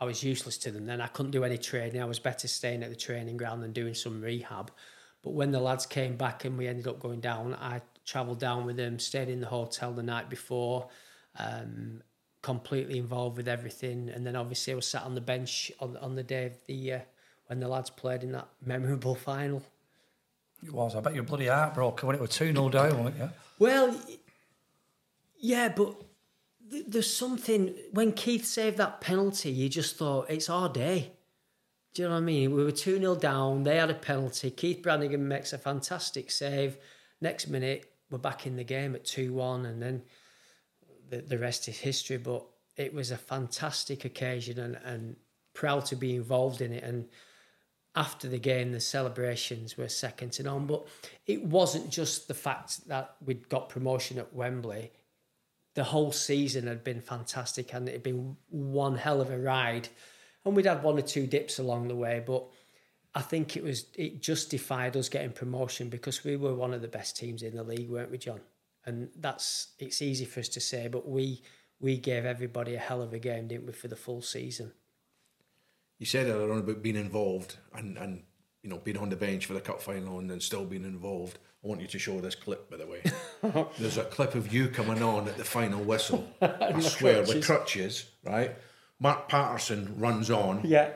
I 0.01 0.05
was 0.07 0.25
useless 0.25 0.57
to 0.59 0.71
them. 0.71 0.87
Then 0.87 1.03
I 1.03 1.09
couldn't 1.09 1.33
do 1.33 1.45
any 1.45 1.59
training. 1.59 2.01
I 2.01 2.07
was 2.07 2.19
better 2.19 2.49
staying 2.49 2.83
at 2.83 2.89
the 2.89 2.97
training 2.97 3.37
ground 3.37 3.63
than 3.63 3.73
doing 3.73 3.93
some 3.95 4.23
rehab. 4.23 4.71
But 5.23 5.35
when 5.35 5.53
the 5.53 5.61
lads 5.61 5.85
came 5.87 6.17
back 6.17 6.47
and 6.47 6.57
we 6.57 6.67
ended 6.67 6.89
up 6.89 6.99
going 6.99 7.21
down, 7.21 7.55
I 7.55 7.83
travelled 8.07 8.41
down 8.41 8.65
with 8.65 8.77
them, 8.77 8.99
stayed 8.99 9.29
in 9.29 9.41
the 9.41 9.47
hotel 9.47 9.93
the 9.93 10.03
night 10.03 10.29
before, 10.31 10.89
um, 11.39 12.03
completely 12.41 12.99
involved 12.99 13.37
with 13.37 13.47
everything. 13.47 14.09
And 14.09 14.27
then 14.27 14.35
obviously 14.35 14.73
I 14.73 14.77
was 14.77 14.87
sat 14.87 15.05
on 15.05 15.15
the 15.15 15.21
bench 15.21 15.71
on, 15.79 15.97
on 15.99 16.17
the 16.17 16.25
day 16.25 16.47
of 16.47 16.55
the 16.67 16.95
uh, 16.95 16.99
when 17.47 17.61
the 17.61 17.69
lads 17.69 17.91
played 17.91 18.25
in 18.25 18.33
that 18.33 18.49
memorable 18.65 19.15
final. 19.15 19.63
It 20.65 20.73
was. 20.73 20.95
I 20.95 21.01
bet 21.01 21.15
your 21.15 21.25
bloody 21.25 21.47
heart 21.47 21.75
broke 21.75 22.01
when 22.03 22.15
it 22.15 22.21
was 22.21 22.31
2 22.31 22.53
0 22.53 22.69
down, 22.69 23.03
weren't 23.03 23.19
you? 23.19 23.31
Well, 23.59 23.97
yeah, 25.39 25.69
but 25.69 25.95
th- 26.71 26.85
there's 26.87 27.13
something 27.13 27.75
when 27.93 28.13
Keith 28.13 28.45
saved 28.45 28.77
that 28.79 29.01
penalty, 29.01 29.51
you 29.51 29.69
just 29.69 29.97
thought 29.97 30.31
it's 30.31 30.49
our 30.49 30.69
day. 30.69 31.13
Do 31.95 32.03
you 32.03 32.09
know 32.09 32.15
what 32.15 32.21
I 32.21 32.25
mean? 32.25 32.55
We 32.55 32.65
were 32.65 32.73
2 32.73 32.99
0 32.99 33.17
down, 33.17 33.65
they 33.65 33.77
had 33.77 33.91
a 33.91 33.95
penalty. 33.95 34.51
Keith 34.51 34.83
Branagan 34.83 35.21
makes 35.21 35.53
a 35.53 35.59
fantastic 35.59 36.31
save. 36.31 36.79
Next 37.21 37.49
minute, 37.49 37.93
we're 38.11 38.19
back 38.19 38.47
in 38.47 38.57
the 38.57 38.65
game 38.65 38.95
at 38.95 39.05
2 39.05 39.33
1, 39.33 39.67
and 39.67 39.83
then 39.83 40.03
the, 41.11 41.19
the 41.19 41.39
rest 41.39 41.69
is 41.69 41.79
history. 41.79 42.19
But 42.19 42.45
it 42.77 42.95
was 42.95 43.11
a 43.11 43.17
fantastic 43.17 44.05
occasion 44.05 44.59
and, 44.59 44.77
and 44.85 45.17
proud 45.55 45.85
to 45.87 45.97
be 45.97 46.15
involved 46.15 46.61
in 46.61 46.73
it. 46.73 46.83
And 46.83 47.09
after 47.95 48.29
the 48.29 48.39
game, 48.39 48.73
the 48.73 48.81
celebrations 48.81 49.77
were 49.77 49.89
second 49.89 50.33
to 50.33 50.43
none. 50.43 50.67
But 50.67 50.87
it 51.27 51.45
wasn't 51.45 51.91
just 51.91 52.29
the 52.29 52.35
fact 52.35 52.87
that 52.89 53.17
we'd 53.25 53.49
got 53.49 53.69
promotion 53.69 54.19
at 54.19 54.35
Wembley. 54.35 54.93
The 55.75 55.85
whole 55.85 56.13
season 56.13 56.67
had 56.67 56.85
been 56.85 57.01
fantastic 57.01 57.73
and 57.73 57.89
it 57.89 57.93
had 57.93 58.03
been 58.03 58.37
one 58.49 58.97
hell 58.97 59.21
of 59.21 59.31
a 59.31 59.39
ride. 59.39 59.89
And 60.45 60.57
we'd 60.57 60.67
had 60.67 60.83
one 60.83 60.99
or 60.99 61.03
two 61.03 61.27
dips 61.27 61.59
along 61.59 61.89
the 61.89 61.97
way, 61.97 62.23
but 62.25 62.45
I 63.15 63.21
think 63.21 63.57
it 63.57 63.63
was 63.63 63.87
it 63.95 64.23
justified 64.23 64.97
us 64.97 65.09
getting 65.09 65.33
promotion 65.33 65.89
because 65.89 66.25
we 66.25 66.37
were 66.37 66.55
one 66.55 66.73
of 66.73 66.81
the 66.81 66.89
best 66.89 67.17
teams 67.17 67.43
in 67.43 67.55
the 67.55 67.63
league, 67.63 67.91
weren't 67.91 68.11
we, 68.11 68.19
John? 68.19 68.41
And 68.85 69.11
that's 69.17 69.69
it's 69.79 70.03
easy 70.03 70.25
for 70.25 70.41
us 70.41 70.49
to 70.51 70.61
say, 70.61 70.89
but 70.89 71.09
we 71.09 71.43
we 71.79 71.99
gave 71.99 72.25
everybody 72.25 72.75
a 72.75 72.79
hell 72.79 73.03
of 73.03 73.13
a 73.13 73.19
game, 73.19 73.49
didn't 73.49 73.67
we, 73.67 73.73
for 73.73 73.89
the 73.89 73.97
full 73.97 74.23
season? 74.23 74.73
You 76.03 76.07
said 76.07 76.27
earlier 76.27 76.51
on 76.53 76.59
about 76.59 76.83
being 76.83 76.97
involved 76.97 77.59
and, 77.73 77.97
and 77.97 78.25
you 78.65 78.69
know 78.69 78.79
being 78.79 78.97
on 78.97 79.09
the 79.09 79.15
bench 79.15 79.47
for 79.47 79.53
the 79.55 79.61
cup 79.61 79.81
final 79.81 80.19
and 80.19 80.29
then 80.29 80.41
still 80.41 80.65
being 80.65 80.83
involved. 80.83 81.39
I 81.65 81.69
want 81.69 81.81
you 81.81 81.87
to 81.87 81.99
show 82.01 82.21
this 82.21 82.35
clip, 82.35 82.69
by 82.69 82.77
the 82.79 82.89
way. 82.89 83.05
There's 83.79 83.99
a 83.99 84.03
clip 84.03 84.35
of 84.35 84.53
you 84.53 84.67
coming 84.67 85.01
on 85.01 85.29
at 85.29 85.37
the 85.37 85.45
final 85.45 85.81
whistle. 85.81 86.29
I 86.43 86.81
swear, 86.81 87.23
with 87.23 87.47
crutches, 87.47 88.07
right? 88.25 88.57
Mark 88.99 89.29
Patterson 89.29 89.95
runs 89.97 90.29
on, 90.29 90.63
Yeah. 90.65 90.91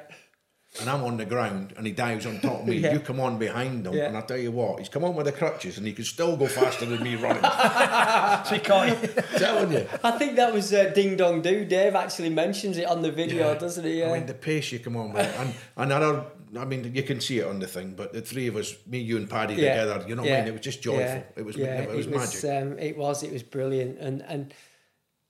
And 0.80 0.88
I'm 0.90 1.02
on 1.04 1.16
the 1.16 1.24
ground, 1.24 1.72
and 1.76 1.86
he 1.86 1.92
dives 1.92 2.26
on 2.26 2.40
top 2.40 2.60
of 2.60 2.66
me. 2.66 2.76
Yeah. 2.86 2.92
You 2.92 3.00
come 3.00 3.20
on 3.20 3.38
behind 3.38 3.86
him, 3.86 3.94
Yeah. 3.94 4.08
and 4.08 4.16
I 4.16 4.20
tell 4.20 4.36
you 4.38 4.52
what, 4.52 4.78
he's 4.78 4.88
come 4.88 5.04
on 5.04 5.14
with 5.14 5.26
the 5.26 5.32
crutches, 5.32 5.78
and 5.78 5.86
he 5.86 5.92
can 5.92 6.04
still 6.04 6.36
go 6.36 6.46
faster 6.46 6.84
than 6.86 7.02
me 7.02 7.16
running. 7.16 7.42
So 8.46 8.54
you 8.54 8.60
can't. 8.60 8.98
telling 9.36 9.72
you. 9.72 9.86
I 10.04 10.12
think 10.12 10.36
that 10.36 10.52
was 10.52 10.72
uh, 10.72 10.90
Ding 10.94 11.16
Dong 11.16 11.42
Do. 11.42 11.64
Dave 11.64 11.94
actually 11.94 12.30
mentions 12.30 12.76
it 12.78 12.86
on 12.86 13.02
the 13.02 13.10
video, 13.10 13.52
Yeah. 13.52 13.58
doesn't 13.58 13.84
he? 13.84 14.00
Yeah. 14.00 14.10
I 14.10 14.18
mean, 14.18 14.26
the 14.26 14.34
pace 14.34 14.70
you 14.72 14.78
come 14.78 14.96
on 14.96 15.12
with, 15.12 15.34
and 15.40 15.54
and 15.76 15.92
other. 15.92 16.24
I 16.56 16.64
mean, 16.64 16.94
you 16.94 17.02
can 17.02 17.20
see 17.20 17.38
it 17.40 17.46
on 17.46 17.58
the 17.58 17.66
thing, 17.66 17.94
but 17.96 18.12
the 18.12 18.20
three 18.22 18.46
of 18.46 18.56
us, 18.56 18.74
me, 18.86 18.98
you, 18.98 19.16
and 19.16 19.28
Paddy 19.28 19.56
together, 19.56 20.04
you 20.08 20.14
know 20.14 20.22
what 20.22 20.32
I 20.32 20.38
mean? 20.38 20.48
It 20.48 20.52
was 20.52 20.60
just 20.60 20.80
joyful. 20.80 21.24
It 21.36 21.44
was, 21.44 21.56
yeah, 21.56 21.80
it 21.82 21.94
was 21.96 22.06
magic. 22.06 22.44
um, 22.44 22.78
it 22.78 22.96
was. 22.96 23.22
It 23.24 23.32
was 23.32 23.42
brilliant. 23.42 23.98
And 23.98 24.22
and 24.22 24.54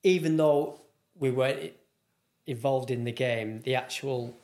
even 0.03 0.37
though 0.37 0.81
we 1.19 1.31
weren't 1.31 1.73
involved 2.47 2.91
in 2.91 3.05
the 3.05 3.13
game, 3.13 3.61
the 3.63 3.75
actual 3.75 4.37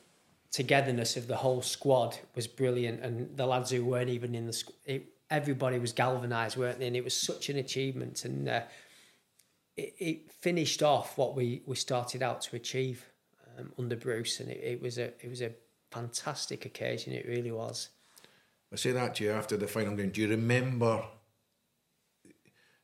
togetherness 0.53 1.17
of 1.17 1.27
the 1.27 1.35
whole 1.35 1.61
squad 1.61 2.17
was 2.35 2.47
brilliant. 2.47 3.01
And 3.01 3.35
the 3.35 3.45
lads 3.45 3.71
who 3.71 3.83
weren't 3.83 4.09
even 4.09 4.33
in 4.33 4.45
the 4.45 4.53
squad, 4.53 4.75
everybody 5.29 5.79
was 5.79 5.91
galvanised, 5.91 6.55
weren't 6.55 6.79
they? 6.79 6.87
And 6.87 6.95
it 6.95 7.03
was 7.03 7.15
such 7.15 7.49
an 7.49 7.57
achievement. 7.57 8.23
And 8.23 8.47
uh, 8.47 8.61
it, 9.75 9.93
it 9.99 10.31
finished 10.31 10.81
off 10.81 11.17
what 11.17 11.35
we, 11.35 11.63
we 11.65 11.75
started 11.75 12.23
out 12.23 12.41
to 12.43 12.55
achieve 12.55 13.05
um, 13.57 13.73
under 13.77 13.95
Bruce, 13.95 14.39
and 14.39 14.49
it, 14.49 14.61
it 14.63 14.81
was 14.81 14.97
a 14.97 15.05
it 15.23 15.29
was 15.29 15.41
a 15.41 15.51
fantastic 15.91 16.65
occasion. 16.65 17.13
It 17.13 17.25
really 17.27 17.51
was. 17.51 17.89
I 18.71 18.75
say 18.75 18.91
that 18.91 19.15
to 19.15 19.23
you 19.23 19.31
after 19.31 19.57
the 19.57 19.67
final 19.67 19.95
game. 19.95 20.09
Do 20.09 20.21
you 20.21 20.29
remember 20.29 21.03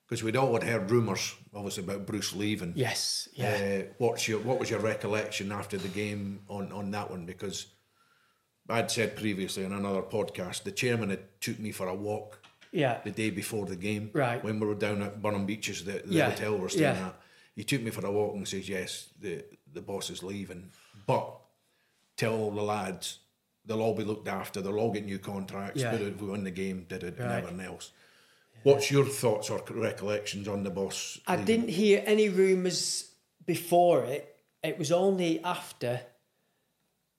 because 0.10 0.24
we'd 0.24 0.36
all 0.36 0.54
had 0.54 0.64
heard 0.64 0.90
rumours, 0.90 1.36
obviously, 1.54 1.84
about 1.84 2.08
Bruce 2.08 2.34
leaving. 2.36 2.74
Yes, 2.76 3.30
yeah. 3.34 3.84
Uh, 3.84 3.94
what's 4.00 4.28
your 4.28 4.40
what 4.40 4.60
was 4.60 4.70
your 4.70 4.80
recollection 4.80 5.52
after 5.52 5.78
the 5.78 5.88
game 5.88 6.42
on 6.50 6.72
on 6.72 6.90
that 6.92 7.12
one? 7.12 7.26
Because 7.28 7.68
I'd 8.68 8.90
said 8.90 9.16
previously 9.16 9.64
in 9.64 9.72
another 9.72 10.02
podcast, 10.02 10.64
the 10.64 10.72
chairman 10.72 11.10
had 11.12 11.42
took 11.42 11.60
me 11.60 11.72
for 11.72 11.88
a 11.88 11.94
walk 11.94 12.40
yeah. 12.72 13.00
the 13.04 13.12
day 13.12 13.30
before 13.30 13.66
the 13.66 13.76
game. 13.76 14.10
Right. 14.14 14.44
When 14.44 14.60
we 14.60 14.68
were 14.68 14.76
down 14.76 15.02
at 15.02 15.22
Burnham 15.22 15.46
Beeches, 15.46 15.86
the, 15.86 16.04
the 16.06 16.14
Yeah, 16.16 16.30
hotel 16.30 16.54
we 16.56 16.62
we're 16.62 16.70
staying 16.70 16.96
yeah. 16.96 17.08
at. 17.08 17.22
He 17.56 17.64
took 17.64 17.82
me 17.82 17.92
for 17.92 18.06
a 18.06 18.12
walk 18.12 18.36
and 18.36 18.48
says, 18.48 18.70
Yes, 18.70 19.10
the, 19.20 19.44
the 19.74 19.82
boss 19.82 20.10
is 20.10 20.24
leaving. 20.24 20.70
But 21.08 21.36
tell 22.16 22.36
all 22.36 22.52
the 22.52 22.62
lads 22.62 23.20
they'll 23.66 23.82
all 23.82 23.96
be 23.96 24.04
looked 24.04 24.28
after, 24.28 24.62
they'll 24.62 24.80
all 24.80 24.92
get 24.92 25.06
new 25.06 25.20
contracts, 25.20 25.82
Yeah. 25.82 25.94
it, 25.94 26.20
we 26.20 26.28
won 26.30 26.44
the 26.44 26.52
game, 26.52 26.86
did 26.88 27.04
it, 27.04 27.18
and 27.20 27.28
Right. 27.28 27.44
everything 27.44 27.62
else. 27.62 27.92
What's 28.64 28.92
your 28.92 29.06
thoughts 29.06 29.50
or 29.50 29.62
recollections 29.70 30.48
on 30.48 30.64
the 30.64 30.70
boss? 30.70 31.20
I 31.26 31.38
didn't 31.38 31.70
hear 31.70 32.04
any 32.06 32.30
rumours 32.30 33.10
before 33.46 34.04
it. 34.04 34.36
It 34.64 34.78
was 34.78 34.92
only 34.92 35.42
after 35.44 36.02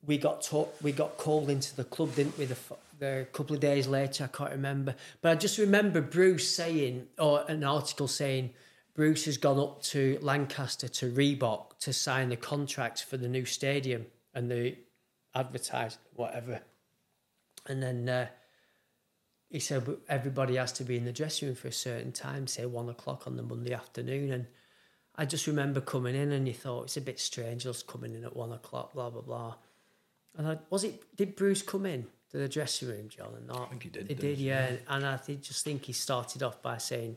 we 0.05 0.19
got 0.19 0.43
to, 0.43 0.67
we 0.83 0.93
got 0.93 1.17
called 1.17 1.49
into 1.49 1.75
the 1.75 1.85
club, 1.85 2.15
didn't 2.15 2.37
we? 2.39 2.45
The, 2.45 2.55
f- 2.55 2.79
the 2.99 3.27
couple 3.33 3.55
of 3.55 3.61
days 3.61 3.87
later, 3.87 4.25
I 4.25 4.37
can't 4.37 4.51
remember, 4.51 4.95
but 5.23 5.33
I 5.33 5.35
just 5.35 5.59
remember 5.59 6.03
Bruce 6.03 6.51
saying, 6.55 7.07
or 7.19 7.45
an 7.49 7.65
article 7.65 8.09
saying, 8.09 8.51
Bruce 8.95 9.25
has 9.25 9.39
gone 9.39 9.59
up 9.59 9.83
to 9.85 10.19
Lancaster 10.21 10.89
to 10.89 11.11
Reebok 11.11 11.79
to 11.81 11.93
sign 11.93 12.29
the 12.29 12.37
contracts 12.37 13.01
for 13.01 13.17
the 13.17 13.29
new 13.29 13.47
stadium 13.47 14.07
and 14.35 14.51
the 14.51 14.77
advertise 15.35 15.97
whatever, 16.15 16.61
and 17.67 17.83
then. 17.83 18.09
Uh, 18.09 18.27
he 19.51 19.59
said 19.59 19.85
"But 19.85 19.99
everybody 20.09 20.57
has 20.57 20.73
to 20.73 20.85
be 20.85 20.97
in 20.97 21.05
the 21.05 21.13
dressing 21.13 21.49
room 21.49 21.57
for 21.57 21.69
a 21.69 21.73
certain 21.73 22.13
time, 22.13 22.47
say 22.47 22.67
one 22.67 22.89
o'clock 22.89 23.27
on 23.27 23.37
the 23.37 23.43
Monday 23.43 23.73
afternoon. 23.75 24.33
And 24.33 24.47
I 25.17 25.25
just 25.27 25.47
remember 25.47 25.81
coming 25.81 26.15
in 26.15 26.33
and 26.33 26.47
you 26.47 26.55
thought 26.55 26.85
it's 26.85 26.97
a 26.97 27.01
bit 27.01 27.19
strange 27.21 27.67
us 27.67 27.83
coming 27.83 28.15
in 28.15 28.25
at 28.25 28.37
one 28.37 28.53
o'clock, 28.53 28.95
blah 28.95 29.11
blah 29.11 29.23
blah. 29.23 29.55
And 30.37 30.47
I, 30.49 30.59
was 30.71 30.85
it? 30.85 31.17
Did 31.17 31.35
Bruce 31.37 31.63
come 31.63 31.85
in 31.87 32.07
to 32.31 32.39
the 32.39 32.49
dressing 32.49 32.89
room, 32.89 33.09
John? 33.09 33.35
And 33.37 33.49
not, 33.49 33.63
I 33.63 33.67
think 33.67 33.83
he 33.83 33.89
did, 33.89 34.09
He 34.09 34.15
did, 34.15 34.39
he? 34.39 34.47
yeah. 34.47 34.71
And 34.89 35.05
I 35.05 35.17
th- 35.17 35.41
just 35.41 35.65
think 35.65 35.85
he 35.85 35.93
started 35.93 36.45
off 36.45 36.63
by 36.63 36.79
saying, 36.79 37.17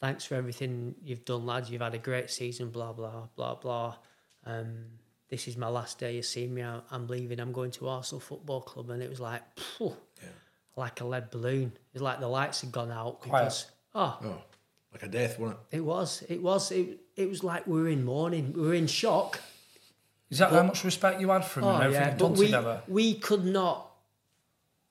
"Thanks 0.00 0.26
for 0.26 0.34
everything 0.34 0.94
you've 1.02 1.24
done, 1.24 1.46
lads. 1.46 1.70
You've 1.70 1.80
had 1.80 1.94
a 1.94 1.98
great 1.98 2.30
season. 2.30 2.68
Blah 2.70 2.92
blah 2.92 3.28
blah 3.34 3.54
blah." 3.54 3.96
Um, 4.44 4.84
this 5.30 5.48
is 5.48 5.56
my 5.56 5.68
last 5.68 5.98
day. 5.98 6.14
You 6.16 6.22
see 6.22 6.46
me. 6.46 6.62
I- 6.62 6.82
I'm 6.90 7.06
leaving. 7.06 7.40
I'm 7.40 7.52
going 7.52 7.70
to 7.72 7.88
Arsenal 7.88 8.20
Football 8.20 8.60
Club, 8.60 8.90
and 8.90 9.02
it 9.02 9.08
was 9.08 9.20
like, 9.20 9.42
phew, 9.58 9.96
like 10.76 11.00
a 11.00 11.04
lead 11.04 11.30
balloon. 11.30 11.72
It 11.74 11.94
was 11.94 12.02
like 12.02 12.20
the 12.20 12.28
lights 12.28 12.60
had 12.60 12.72
gone 12.72 12.90
out 12.90 13.20
Quiet. 13.20 13.44
because 13.44 13.66
oh, 13.94 14.18
Oh, 14.22 14.42
like 14.92 15.02
a 15.02 15.08
death, 15.08 15.38
wasn't 15.38 15.58
it? 15.70 15.76
it 15.78 15.80
was, 15.80 16.22
it 16.28 16.42
was, 16.42 16.70
it, 16.72 17.00
it 17.16 17.28
was 17.28 17.44
like 17.44 17.66
we 17.66 17.80
were 17.80 17.88
in 17.88 18.04
mourning. 18.04 18.52
We 18.52 18.62
were 18.62 18.74
in 18.74 18.86
shock. 18.86 19.40
Is 20.30 20.38
that 20.38 20.50
how 20.50 20.62
much 20.64 20.82
respect 20.84 21.20
you 21.20 21.28
had 21.30 21.44
for 21.44 21.60
him 21.60 21.66
oh, 21.66 21.74
and 21.76 21.82
everything 21.84 22.06
Oh, 22.06 22.10
but 22.10 22.18
done 22.18 22.32
we, 22.34 22.46
together? 22.46 22.82
we 22.88 23.14
could 23.14 23.44
not 23.44 23.90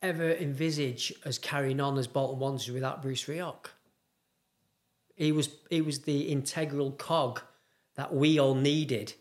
ever 0.02 0.32
envisage 0.34 1.14
us 1.26 1.38
carrying 1.38 1.80
on 1.80 1.98
as 1.98 2.08
Bolton 2.08 2.40
Wanderers 2.40 2.72
without 2.72 3.02
Bruce 3.02 3.26
Rioch. 3.26 3.68
He 5.16 5.32
was 5.32 5.50
he 5.70 5.82
was 5.82 6.00
the 6.02 6.24
integral 6.32 6.92
cog 6.92 7.42
that 7.96 8.14
we 8.14 8.40
all 8.40 8.56
needed 8.56 9.14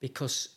because 0.00 0.50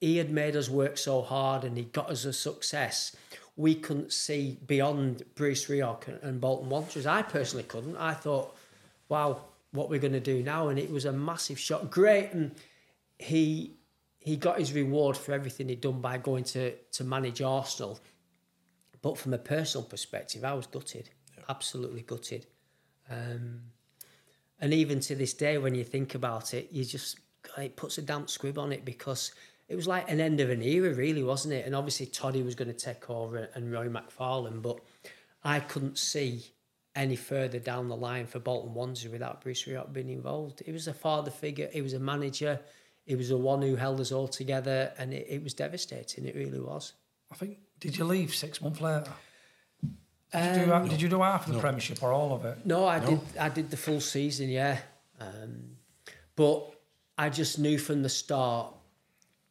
he 0.00 0.16
had 0.16 0.30
made 0.30 0.56
us 0.56 0.68
work 0.70 0.96
so 0.96 1.20
hard 1.22 1.64
and 1.64 1.76
he 1.76 1.84
got 1.84 2.10
us 2.10 2.24
a 2.24 2.32
success. 2.32 3.14
We 3.56 3.74
couldn't 3.74 4.12
see 4.12 4.58
beyond 4.66 5.22
Bruce 5.34 5.66
Rioch 5.66 6.08
and, 6.22 6.40
Bolton 6.40 6.68
Wanderers. 6.68 7.06
I 7.06 7.22
personally 7.22 7.64
couldn't. 7.64 7.96
I 7.96 8.14
thought, 8.14 8.56
wow, 9.08 9.42
what 9.72 9.90
we're 9.90 10.00
going 10.00 10.12
to 10.12 10.20
do 10.20 10.42
now, 10.42 10.68
and 10.68 10.78
it 10.78 10.90
was 10.90 11.04
a 11.04 11.12
massive 11.12 11.58
shock. 11.58 11.90
Great, 11.90 12.32
and 12.32 12.54
he 13.18 13.76
he 14.18 14.36
got 14.36 14.58
his 14.58 14.72
reward 14.72 15.16
for 15.16 15.32
everything 15.32 15.68
he'd 15.68 15.80
done 15.80 16.00
by 16.00 16.18
going 16.18 16.44
to 16.44 16.72
to 16.92 17.04
manage 17.04 17.42
Arsenal. 17.42 18.00
But 19.02 19.18
from 19.18 19.32
a 19.32 19.38
personal 19.38 19.86
perspective, 19.86 20.44
I 20.44 20.52
was 20.52 20.66
gutted, 20.66 21.10
absolutely 21.48 22.02
gutted. 22.02 22.46
Um, 23.10 23.62
and 24.60 24.74
even 24.74 25.00
to 25.00 25.14
this 25.14 25.32
day, 25.32 25.56
when 25.58 25.74
you 25.74 25.84
think 25.84 26.14
about 26.14 26.52
it, 26.54 26.68
you 26.70 26.84
just 26.84 27.18
it 27.56 27.76
puts 27.76 27.98
a 27.98 28.02
damp 28.02 28.28
squib 28.28 28.58
on 28.58 28.72
it 28.72 28.84
because 28.84 29.32
it 29.70 29.76
was 29.76 29.86
like 29.86 30.10
an 30.10 30.20
end 30.20 30.40
of 30.40 30.50
an 30.50 30.62
era, 30.62 30.92
really, 30.92 31.22
wasn't 31.22 31.54
it? 31.54 31.64
And 31.64 31.76
obviously, 31.76 32.06
Toddy 32.06 32.42
was 32.42 32.56
going 32.56 32.68
to 32.68 32.74
take 32.74 33.08
over 33.08 33.48
and 33.54 33.70
Roy 33.70 33.88
McFarland, 33.88 34.62
but 34.62 34.80
I 35.44 35.60
couldn't 35.60 35.96
see 35.96 36.42
any 36.96 37.14
further 37.14 37.60
down 37.60 37.88
the 37.88 37.96
line 37.96 38.26
for 38.26 38.40
Bolton 38.40 38.74
Wanderers 38.74 39.06
without 39.12 39.40
Bruce 39.40 39.62
Rioch 39.66 39.92
being 39.92 40.08
involved. 40.08 40.60
He 40.66 40.72
was 40.72 40.88
a 40.88 40.92
father 40.92 41.30
figure, 41.30 41.70
he 41.72 41.82
was 41.82 41.92
a 41.92 42.00
manager, 42.00 42.58
he 43.06 43.14
was 43.14 43.28
the 43.28 43.36
one 43.36 43.62
who 43.62 43.76
held 43.76 44.00
us 44.00 44.10
all 44.10 44.26
together, 44.26 44.92
and 44.98 45.14
it, 45.14 45.28
it 45.30 45.40
was 45.44 45.54
devastating. 45.54 46.26
It 46.26 46.34
really 46.34 46.60
was. 46.60 46.94
I 47.30 47.36
think. 47.36 47.58
Did 47.78 47.96
you 47.96 48.06
leave 48.06 48.34
six 48.34 48.60
months 48.60 48.80
later? 48.80 49.12
Did, 50.32 50.56
you, 50.56 50.66
do, 50.66 50.88
did 50.88 51.02
you 51.02 51.08
do 51.08 51.20
half 51.22 51.46
of 51.46 51.54
the 51.54 51.60
Premiership 51.60 52.02
or 52.02 52.12
all 52.12 52.34
of 52.34 52.44
it? 52.44 52.66
No, 52.66 52.86
I 52.86 52.98
did. 52.98 53.20
I 53.38 53.48
did 53.48 53.70
the 53.70 53.76
full 53.76 54.00
season, 54.00 54.48
yeah. 54.48 54.78
Um, 55.20 55.76
but 56.34 56.72
I 57.16 57.30
just 57.30 57.60
knew 57.60 57.78
from 57.78 58.02
the 58.02 58.08
start 58.08 58.74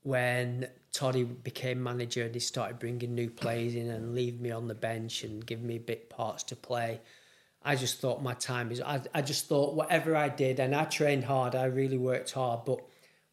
when 0.03 0.67
Toddy 0.91 1.23
became 1.23 1.83
manager 1.83 2.23
and 2.23 2.33
he 2.33 2.39
started 2.39 2.79
bringing 2.79 3.13
new 3.13 3.29
players 3.29 3.75
in 3.75 3.89
and 3.89 4.15
leave 4.15 4.39
me 4.39 4.51
on 4.51 4.67
the 4.67 4.75
bench 4.75 5.23
and 5.23 5.45
give 5.45 5.61
me 5.61 5.77
bit 5.77 6.09
parts 6.09 6.43
to 6.43 6.55
play. 6.55 7.01
I 7.63 7.75
just 7.75 7.99
thought 7.99 8.23
my 8.23 8.33
time 8.33 8.71
is. 8.71 8.81
I, 8.81 9.01
I 9.13 9.21
just 9.21 9.47
thought 9.47 9.75
whatever 9.75 10.15
I 10.15 10.29
did, 10.29 10.59
and 10.59 10.73
I 10.73 10.85
trained 10.85 11.25
hard. 11.25 11.55
I 11.55 11.65
really 11.65 11.97
worked 11.97 12.31
hard, 12.31 12.61
but 12.65 12.79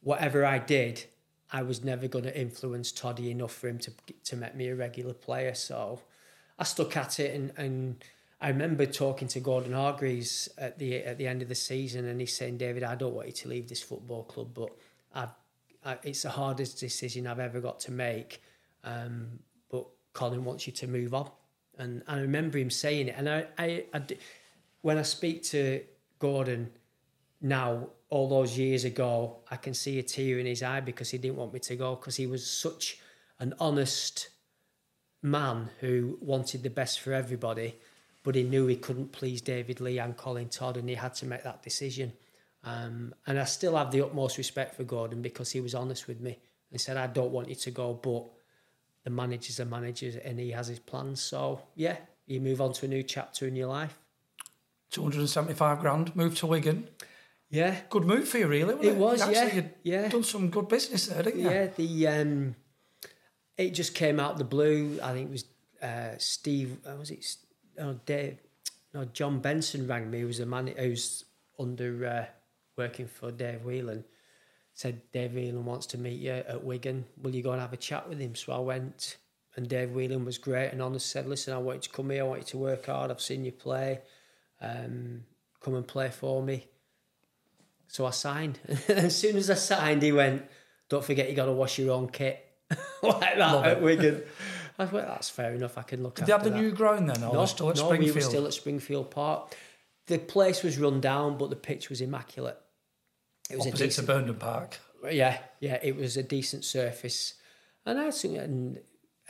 whatever 0.02 0.44
I 0.44 0.58
did, 0.58 1.04
I 1.52 1.62
was 1.62 1.84
never 1.84 2.08
going 2.08 2.24
to 2.24 2.38
influence 2.38 2.90
Toddy 2.90 3.30
enough 3.30 3.52
for 3.52 3.68
him 3.68 3.78
to 3.78 3.92
to 4.24 4.36
make 4.36 4.56
me 4.56 4.68
a 4.68 4.74
regular 4.74 5.14
player. 5.14 5.54
So 5.54 6.00
I 6.58 6.64
stuck 6.64 6.96
at 6.96 7.20
it, 7.20 7.34
and, 7.34 7.52
and 7.56 8.04
I 8.40 8.48
remember 8.48 8.84
talking 8.84 9.28
to 9.28 9.40
Gordon 9.40 9.72
Hargreaves 9.72 10.48
at 10.58 10.78
the 10.80 11.04
at 11.04 11.18
the 11.18 11.28
end 11.28 11.40
of 11.42 11.48
the 11.48 11.54
season, 11.54 12.06
and 12.06 12.20
he's 12.20 12.36
saying, 12.36 12.58
"David, 12.58 12.82
I 12.82 12.96
don't 12.96 13.14
want 13.14 13.28
you 13.28 13.32
to 13.32 13.48
leave 13.48 13.68
this 13.68 13.82
football 13.82 14.24
club, 14.24 14.48
but 14.54 14.70
I've, 15.14 15.30
I, 15.86 15.98
it's 16.02 16.22
the 16.22 16.30
hardest 16.30 16.80
decision 16.80 17.26
I've 17.26 17.38
ever 17.38 17.60
got 17.60 17.80
to 17.80 17.92
make. 17.92 18.42
Um, 18.84 19.38
but 19.70 19.86
Colin 20.12 20.44
wants 20.44 20.66
you 20.66 20.72
to 20.74 20.86
move 20.86 21.14
on." 21.14 21.30
And 21.78 22.02
I 22.08 22.18
remember 22.20 22.58
him 22.58 22.70
saying 22.70 23.08
it, 23.08 23.14
and 23.18 23.28
I, 23.28 23.84
when 24.80 24.98
I 24.98 25.02
speak 25.02 25.42
to 25.44 25.82
Gordon 26.18 26.70
now, 27.40 27.88
all 28.08 28.28
those 28.28 28.56
years 28.56 28.84
ago, 28.84 29.38
I 29.50 29.56
can 29.56 29.74
see 29.74 29.98
a 29.98 30.02
tear 30.02 30.38
in 30.38 30.46
his 30.46 30.62
eye 30.62 30.80
because 30.80 31.10
he 31.10 31.18
didn't 31.18 31.36
want 31.36 31.52
me 31.52 31.60
to 31.60 31.76
go 31.76 31.96
because 31.96 32.16
he 32.16 32.26
was 32.26 32.48
such 32.48 32.98
an 33.38 33.52
honest 33.58 34.30
man 35.22 35.70
who 35.80 36.18
wanted 36.20 36.62
the 36.62 36.70
best 36.70 37.00
for 37.00 37.12
everybody, 37.12 37.74
but 38.22 38.34
he 38.34 38.42
knew 38.42 38.66
he 38.66 38.76
couldn't 38.76 39.12
please 39.12 39.40
David 39.40 39.80
Lee 39.80 39.98
and 39.98 40.16
Colin 40.16 40.48
Todd, 40.48 40.76
and 40.76 40.88
he 40.88 40.94
had 40.94 41.14
to 41.14 41.26
make 41.26 41.42
that 41.42 41.62
decision. 41.62 42.12
Um, 42.66 43.14
and 43.26 43.38
I 43.38 43.44
still 43.44 43.76
have 43.76 43.90
the 43.92 44.04
utmost 44.04 44.36
respect 44.36 44.74
for 44.76 44.84
Gordon 44.84 45.22
because 45.22 45.52
he 45.52 45.60
was 45.60 45.74
honest 45.74 46.08
with 46.08 46.20
me 46.20 46.38
and 46.70 46.80
said, 46.80 46.96
"I 46.96 47.06
don't 47.06 47.30
want 47.30 47.48
you 47.48 47.54
to 47.54 47.70
go, 47.70 47.94
but 47.94 48.24
the 49.04 49.10
manager's 49.10 49.60
a 49.60 49.64
manager, 49.64 50.20
and 50.24 50.38
he 50.38 50.50
has 50.50 50.66
his 50.66 50.80
plans." 50.80 51.20
So 51.20 51.62
yeah, 51.76 51.96
you 52.26 52.40
move 52.40 52.60
on 52.60 52.72
to 52.74 52.86
a 52.86 52.88
new 52.88 53.04
chapter 53.04 53.46
in 53.46 53.54
your 53.56 53.68
life. 53.68 53.96
275 54.90 55.80
grand, 55.80 56.14
moved 56.16 56.38
to 56.38 56.46
Wigan. 56.46 56.88
Yeah, 57.48 57.76
Good 57.90 58.04
move 58.04 58.26
for 58.28 58.38
you, 58.38 58.48
really, 58.48 58.74
wasn't 58.74 58.84
it? 58.84 58.88
It 58.88 58.98
was, 58.98 59.26
You 59.26 59.32
yeah, 59.32 59.62
yeah. 59.84 60.08
done 60.08 60.24
some 60.24 60.50
good 60.50 60.68
business 60.68 61.06
there, 61.06 61.22
didn't 61.22 61.40
you? 61.40 61.48
Yeah, 61.50 61.66
the 61.76 62.06
um, 62.08 62.56
it 63.56 63.70
just 63.70 63.94
came 63.94 64.18
out 64.18 64.36
the 64.36 64.44
blue. 64.44 64.98
I 65.02 65.12
think 65.12 65.28
it 65.28 65.32
was 65.32 65.44
uh, 65.80 66.14
Steve. 66.18 66.78
Uh, 66.84 66.96
was 66.96 67.10
it? 67.10 67.36
Oh, 67.78 68.00
Dave. 68.04 68.38
No, 68.92 69.04
John 69.04 69.38
Benson 69.38 69.86
rang 69.86 70.10
me. 70.10 70.20
Who 70.20 70.26
was 70.26 70.40
a 70.40 70.46
man 70.46 70.66
who's 70.66 71.24
under 71.58 72.06
uh, 72.06 72.24
working 72.76 73.06
for 73.06 73.30
Dave 73.30 73.64
Whelan. 73.64 74.04
Said 74.74 75.00
Dave 75.12 75.34
Whelan 75.34 75.64
wants 75.64 75.86
to 75.86 75.98
meet 75.98 76.20
you 76.20 76.32
at 76.32 76.62
Wigan. 76.62 77.06
Will 77.22 77.34
you 77.34 77.42
go 77.42 77.52
and 77.52 77.60
have 77.60 77.72
a 77.72 77.78
chat 77.78 78.08
with 78.08 78.18
him? 78.18 78.34
So 78.34 78.52
I 78.52 78.58
went, 78.58 79.16
and 79.56 79.68
Dave 79.68 79.92
Whelan 79.92 80.24
was 80.24 80.38
great 80.38 80.70
and 80.70 80.82
honest. 80.82 81.10
Said, 81.10 81.26
"Listen, 81.26 81.54
I 81.54 81.58
want 81.58 81.76
you 81.78 81.82
to 81.82 81.88
come 81.90 82.10
here. 82.10 82.24
I 82.24 82.26
want 82.26 82.40
you 82.40 82.46
to 82.46 82.58
work 82.58 82.86
hard. 82.86 83.10
I've 83.10 83.20
seen 83.20 83.44
you 83.44 83.52
play. 83.52 84.00
Um, 84.60 85.24
come 85.60 85.74
and 85.74 85.86
play 85.86 86.10
for 86.10 86.42
me." 86.42 86.66
So 87.88 88.06
I 88.06 88.10
signed. 88.10 88.58
as 88.88 89.16
soon 89.16 89.36
as 89.36 89.50
I 89.50 89.54
signed, 89.54 90.02
he 90.02 90.12
went, 90.12 90.44
Don't 90.88 91.04
forget 91.04 91.28
you 91.30 91.36
got 91.36 91.46
to 91.46 91.52
wash 91.52 91.78
your 91.78 91.94
own 91.94 92.08
kit. 92.08 92.44
like 93.02 93.20
that 93.20 93.38
Love 93.38 93.64
at 93.64 93.76
it. 93.78 93.82
Wigan. 93.82 94.22
I 94.78 94.84
went, 94.84 95.06
That's 95.06 95.30
fair 95.30 95.54
enough. 95.54 95.78
I 95.78 95.82
can 95.82 96.02
look 96.02 96.16
Did 96.16 96.26
they 96.26 96.32
have 96.32 96.44
the 96.44 96.50
that. 96.50 96.60
new 96.60 96.72
ground 96.72 97.08
then, 97.08 97.22
or 97.24 97.34
no, 97.34 97.46
still 97.46 97.70
at 97.70 97.76
no, 97.76 97.84
Springfield? 97.84 98.14
we 98.14 98.20
were 98.20 98.28
still 98.28 98.46
at 98.46 98.52
Springfield 98.52 99.10
Park. 99.10 99.56
The 100.06 100.18
place 100.18 100.62
was 100.62 100.78
run 100.78 101.00
down, 101.00 101.38
but 101.38 101.50
the 101.50 101.56
pitch 101.56 101.88
was 101.88 102.00
immaculate. 102.00 102.58
It 103.50 103.56
was 103.56 103.66
Opposite 103.66 103.74
a 103.74 103.78
to 103.78 103.84
decent, 103.84 104.06
Burnden 104.06 104.34
Park. 104.36 104.78
yeah, 105.10 105.38
yeah. 105.60 105.78
It 105.82 105.96
was 105.96 106.16
a 106.16 106.22
decent 106.22 106.64
surface, 106.64 107.34
and 107.84 107.98
I 107.98 108.04
had 108.04 108.14
some, 108.14 108.34
and, 108.34 108.78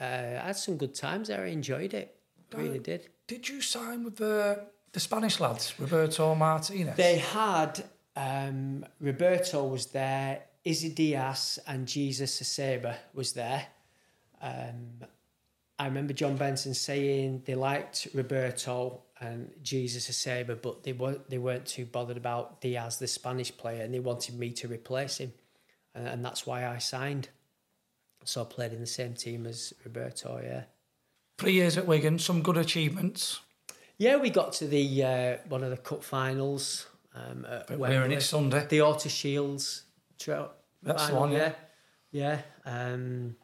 uh, 0.00 0.04
I 0.04 0.46
had 0.46 0.56
some 0.56 0.76
good 0.76 0.94
times 0.94 1.28
there. 1.28 1.44
I 1.44 1.48
enjoyed 1.48 1.92
it, 1.94 2.16
really 2.54 2.78
did. 2.78 3.08
Did 3.26 3.48
you 3.48 3.60
sign 3.60 4.04
with 4.04 4.16
the 4.16 4.66
the 4.92 5.00
Spanish 5.00 5.40
lads, 5.40 5.74
Roberto 5.78 6.34
Martinez. 6.34 6.96
They 6.96 7.18
had 7.18 7.84
um, 8.16 8.86
Roberto 8.98 9.64
was 9.64 9.86
there, 9.86 10.44
Izzy 10.64 10.88
Diaz 10.88 11.58
and 11.66 11.86
Jesus 11.86 12.40
Aceba 12.40 12.96
was 13.12 13.34
there. 13.34 13.66
Um, 14.40 15.04
I 15.78 15.84
remember 15.86 16.14
John 16.14 16.36
Benson 16.36 16.72
saying 16.72 17.42
they 17.44 17.54
liked 17.54 18.08
Roberto 18.14 19.02
and 19.20 19.50
Jesus 19.62 20.08
a 20.08 20.12
Aceba, 20.12 20.60
but 20.60 20.82
they 20.82 20.92
weren't 20.92 21.28
they 21.30 21.38
weren't 21.38 21.66
too 21.66 21.86
bothered 21.86 22.16
about 22.16 22.60
Diaz, 22.60 22.98
the 22.98 23.06
Spanish 23.06 23.56
player, 23.56 23.82
and 23.82 23.92
they 23.92 24.00
wanted 24.00 24.38
me 24.38 24.50
to 24.52 24.68
replace 24.68 25.18
him, 25.18 25.32
and, 25.94 26.06
and 26.06 26.24
that's 26.24 26.46
why 26.46 26.66
I 26.66 26.78
signed. 26.78 27.28
So 28.24 28.42
I 28.42 28.44
played 28.44 28.72
in 28.72 28.80
the 28.80 28.86
same 28.86 29.14
team 29.14 29.46
as 29.46 29.72
Roberto. 29.84 30.40
Yeah. 30.42 30.64
Three 31.38 31.52
years 31.52 31.76
at 31.78 31.86
Wigan, 31.86 32.18
some 32.18 32.42
good 32.42 32.56
achievements. 32.56 33.40
Yeah, 33.98 34.16
we 34.16 34.30
got 34.30 34.52
to 34.54 34.66
the 34.66 35.04
uh, 35.04 35.36
one 35.48 35.62
of 35.62 35.70
the 35.70 35.76
cup 35.76 36.02
finals. 36.02 36.86
Um, 37.14 37.46
at 37.48 37.66
But 37.68 37.78
we're 37.78 38.04
in 38.04 38.12
it 38.12 38.22
Sunday. 38.22 38.66
The 38.68 38.82
Auto 38.82 39.08
Shields. 39.08 39.84
That's 40.82 41.06
the 41.06 41.12
final, 41.12 41.20
one, 41.20 41.32
yeah. 41.32 41.52
Yeah. 42.10 42.40
Um, 42.64 43.36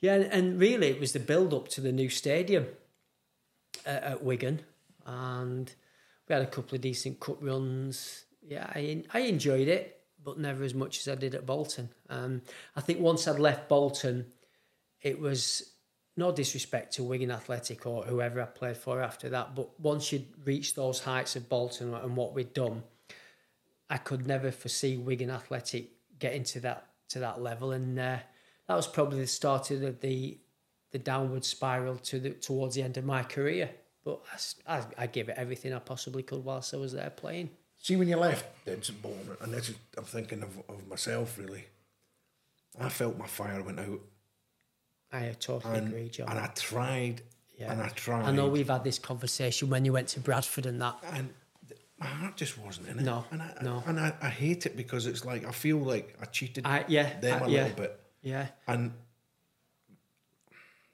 yeah, 0.00 0.14
and, 0.14 0.58
really 0.58 0.88
it 0.88 1.00
was 1.00 1.12
the 1.12 1.20
build 1.20 1.52
up 1.52 1.68
to 1.68 1.80
the 1.80 1.92
new 1.92 2.08
stadium 2.08 2.66
at, 3.84 4.02
at 4.02 4.22
Wigan. 4.24 4.60
And 5.06 5.72
we 6.28 6.34
had 6.34 6.42
a 6.42 6.46
couple 6.46 6.76
of 6.76 6.80
decent 6.80 7.20
cup 7.20 7.38
runs. 7.40 8.24
Yeah, 8.42 8.66
I, 8.74 9.02
I 9.12 9.20
enjoyed 9.20 9.68
it, 9.68 10.00
but 10.22 10.38
never 10.38 10.64
as 10.64 10.74
much 10.74 10.98
as 10.98 11.08
I 11.08 11.14
did 11.14 11.34
at 11.34 11.46
Bolton. 11.46 11.90
Um, 12.08 12.42
I 12.76 12.80
think 12.80 13.00
once 13.00 13.26
I'd 13.26 13.38
left 13.38 13.68
Bolton, 13.68 14.26
it 15.02 15.18
was 15.18 15.72
no 16.16 16.32
disrespect 16.32 16.94
to 16.94 17.02
Wigan 17.02 17.30
Athletic 17.30 17.86
or 17.86 18.04
whoever 18.04 18.42
I 18.42 18.46
played 18.46 18.76
for 18.76 19.00
after 19.02 19.28
that, 19.30 19.54
but 19.54 19.78
once 19.80 20.12
you'd 20.12 20.26
reached 20.44 20.76
those 20.76 21.00
heights 21.00 21.36
of 21.36 21.48
Bolton 21.48 21.94
and 21.94 22.16
what 22.16 22.34
we'd 22.34 22.52
done, 22.52 22.82
I 23.88 23.96
could 23.96 24.26
never 24.26 24.50
foresee 24.50 24.96
Wigan 24.96 25.30
Athletic 25.30 25.90
getting 26.18 26.44
to 26.44 26.60
that 26.60 26.86
to 27.08 27.18
that 27.18 27.42
level, 27.42 27.72
and 27.72 27.98
uh, 27.98 28.18
that 28.68 28.76
was 28.76 28.86
probably 28.86 29.20
the 29.20 29.26
start 29.26 29.70
of 29.70 29.80
the 29.80 29.92
the, 29.92 30.38
the 30.92 30.98
downward 30.98 31.44
spiral 31.44 31.96
to 31.96 32.20
the 32.20 32.30
towards 32.30 32.76
the 32.76 32.82
end 32.82 32.96
of 32.98 33.04
my 33.04 33.22
career. 33.22 33.70
But 34.04 34.20
I 34.66 34.82
I 34.98 35.06
gave 35.06 35.28
it 35.28 35.34
everything 35.36 35.72
I 35.74 35.78
possibly 35.78 36.22
could 36.22 36.44
whilst 36.44 36.72
I 36.74 36.78
was 36.78 36.92
there 36.92 37.10
playing. 37.10 37.50
See, 37.78 37.96
when 37.96 38.08
you 38.08 38.16
left 38.16 38.44
Deds 38.66 38.90
Bolton, 38.90 39.36
and 39.40 39.52
this 39.54 39.70
is, 39.70 39.76
I'm 39.96 40.04
thinking 40.04 40.42
of, 40.42 40.50
of 40.68 40.86
myself 40.88 41.38
really, 41.38 41.64
I 42.78 42.88
felt 42.90 43.16
my 43.18 43.26
fire 43.26 43.62
went 43.62 43.80
out. 43.80 44.00
I 45.12 45.34
totally 45.40 45.78
And, 45.78 45.88
agree, 45.88 46.08
John. 46.10 46.28
and 46.28 46.38
I 46.38 46.46
tried, 46.48 47.22
Yeah. 47.58 47.72
and 47.72 47.82
I 47.82 47.88
tried. 47.88 48.26
I 48.26 48.32
know 48.32 48.48
we've 48.48 48.68
had 48.68 48.84
this 48.84 48.98
conversation 48.98 49.70
when 49.70 49.84
you 49.84 49.92
went 49.92 50.08
to 50.08 50.20
Bradford 50.20 50.66
and 50.66 50.80
that. 50.80 50.96
and 51.12 51.30
my 51.98 52.06
heart 52.06 52.36
just 52.36 52.56
wasn't 52.58 52.88
in 52.88 52.98
it. 52.98 53.02
No, 53.02 53.24
and 53.30 53.42
I, 53.42 53.54
no. 53.62 53.82
and 53.86 53.98
I, 54.00 54.14
I 54.22 54.28
hate 54.28 54.66
it 54.66 54.76
because 54.76 55.06
it's 55.06 55.24
like 55.24 55.44
I 55.46 55.50
feel 55.50 55.78
like 55.78 56.16
I 56.20 56.26
cheated 56.26 56.64
I 56.66 56.84
yeah, 56.88 57.18
them 57.20 57.42
I- 57.42 57.46
a 57.46 57.48
yeah, 57.48 57.62
little 57.64 57.76
bit, 57.76 58.00
Yeah, 58.22 58.46
and 58.68 58.92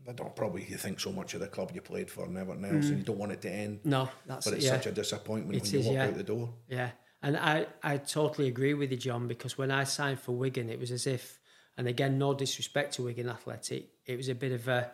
I 0.09 0.13
don't 0.13 0.35
probably 0.35 0.65
you 0.69 0.77
think 0.77 1.01
so 1.01 1.13
much 1.13 1.35
of 1.35 1.41
the 1.41 1.49
club 1.49 1.73
you 1.75 1.81
played 1.81 2.11
for 2.11 2.25
and 2.25 2.37
everything 2.37 2.65
else, 2.65 2.87
and 2.87 2.95
mm. 2.95 2.99
you 2.99 3.05
don't 3.05 3.19
want 3.19 3.33
it 3.33 3.43
to 3.43 3.51
end. 3.51 3.81
no, 3.85 4.09
that's 4.27 4.45
but 4.45 4.55
it's 4.55 4.65
yeah. 4.65 4.73
such 4.73 4.87
a 4.87 4.93
disappointment 4.93 5.57
It 5.57 5.63
when 5.63 5.83
you 5.83 5.89
walk 5.89 5.95
yeah. 5.95 6.07
out 6.07 6.15
the 6.15 6.23
door. 6.23 6.55
Yeah, 6.69 6.91
and 7.23 7.37
I, 7.37 7.67
I 7.83 7.97
totally 7.97 8.49
agree 8.49 8.75
with 8.75 8.91
you, 8.91 8.97
John, 8.97 9.27
because 9.27 9.59
when 9.59 9.71
I 9.71 9.85
signed 9.85 10.21
for 10.21 10.33
Wigan, 10.33 10.71
it 10.71 10.79
was 10.79 10.91
as 10.91 11.07
if, 11.07 11.41
and 11.77 11.89
again, 11.89 12.19
no 12.19 12.35
disrespect 12.35 12.95
to 12.95 13.03
Wigan 13.03 13.29
Athletic, 13.29 13.89
it 14.05 14.17
was 14.17 14.29
a 14.29 14.35
bit 14.35 14.53
of 14.53 14.69
a, 14.69 14.91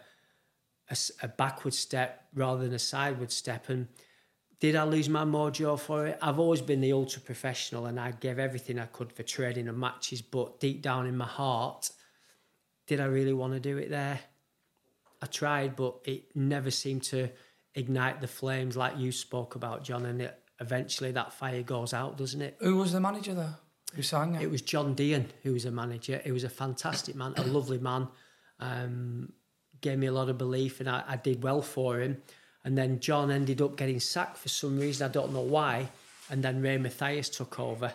a 1.23 1.29
backward 1.29 1.75
step 1.75 2.27
rather 2.35 2.63
than 2.63 2.73
a 2.73 2.79
sideward 2.79 3.33
step. 3.33 3.69
And 3.69 3.89
did 4.61 4.77
I 4.77 4.85
lose 4.85 5.09
my 5.09 5.25
mojo 5.25 5.79
for 5.79 6.07
it? 6.07 6.19
I've 6.23 6.39
always 6.39 6.61
been 6.61 6.81
the 6.81 6.93
ultra 6.93 7.21
professional 7.21 7.87
and 7.87 7.99
I 7.99 8.13
gave 8.13 8.39
everything 8.39 8.79
I 8.79 8.87
could 8.87 9.13
for 9.13 9.23
training 9.23 9.69
and 9.69 9.79
matches, 9.79 10.23
but 10.23 10.61
deep 10.61 10.83
down 10.83 11.07
in 11.07 11.17
my 11.17 11.27
heart, 11.27 11.91
did 12.87 13.01
I 13.01 13.07
really 13.07 13.33
want 13.33 13.55
to 13.55 13.61
do 13.61 13.79
it 13.79 13.91
there? 13.91 14.21
I 15.23 15.27
tried, 15.27 15.77
but 15.77 15.95
it 16.05 16.35
never 16.35 16.71
seemed 16.71 17.05
to 17.05 17.31
ignite 17.75 18.21
the 18.21 18.27
flames 18.27 18.77
like 18.77 18.99
you 18.99 19.13
spoke 19.13 19.55
about, 19.55 19.85
John. 19.85 20.05
And 20.05 20.21
it, 20.21 20.39
eventually 20.61 21.13
that 21.13 21.33
fire 21.33 21.63
goes 21.63 21.95
out, 21.95 22.19
doesn't 22.19 22.43
it? 22.43 22.57
Who 22.61 22.77
was 22.77 22.93
the 22.93 23.01
manager 23.01 23.35
there? 23.35 23.57
Who 23.95 24.03
sang 24.03 24.35
it? 24.35 24.43
It 24.43 24.51
was 24.51 24.63
John 24.63 24.95
Deehan 24.95 25.31
who 25.43 25.53
was 25.53 25.65
a 25.65 25.71
manager. 25.71 26.21
He 26.25 26.33
was 26.33 26.45
a 26.45 26.49
fantastic 26.49 27.15
man, 27.15 27.35
a 27.37 27.45
lovely 27.45 27.79
man. 27.79 28.09
Um, 28.59 29.33
gave 29.81 29.99
me 29.99 30.07
a 30.07 30.13
lot 30.13 30.29
of 30.29 30.39
belief, 30.39 30.81
and 30.81 30.89
I, 30.89 31.03
I 31.07 31.17
did 31.17 31.43
well 31.43 31.63
for 31.63 32.01
him. 32.01 32.23
And 32.65 32.79
then 32.79 33.01
John 33.01 33.31
ended 33.31 33.61
up 33.61 33.77
getting 33.77 34.01
sacked 34.01 34.39
for 34.39 34.49
some 34.49 34.79
reason. 34.79 35.09
I 35.09 35.13
don't 35.13 35.33
know 35.33 35.41
why. 35.41 35.89
And 36.31 36.43
then 36.43 36.63
Ray 36.63 36.79
Mathias 36.79 37.29
took 37.29 37.59
over. 37.59 37.93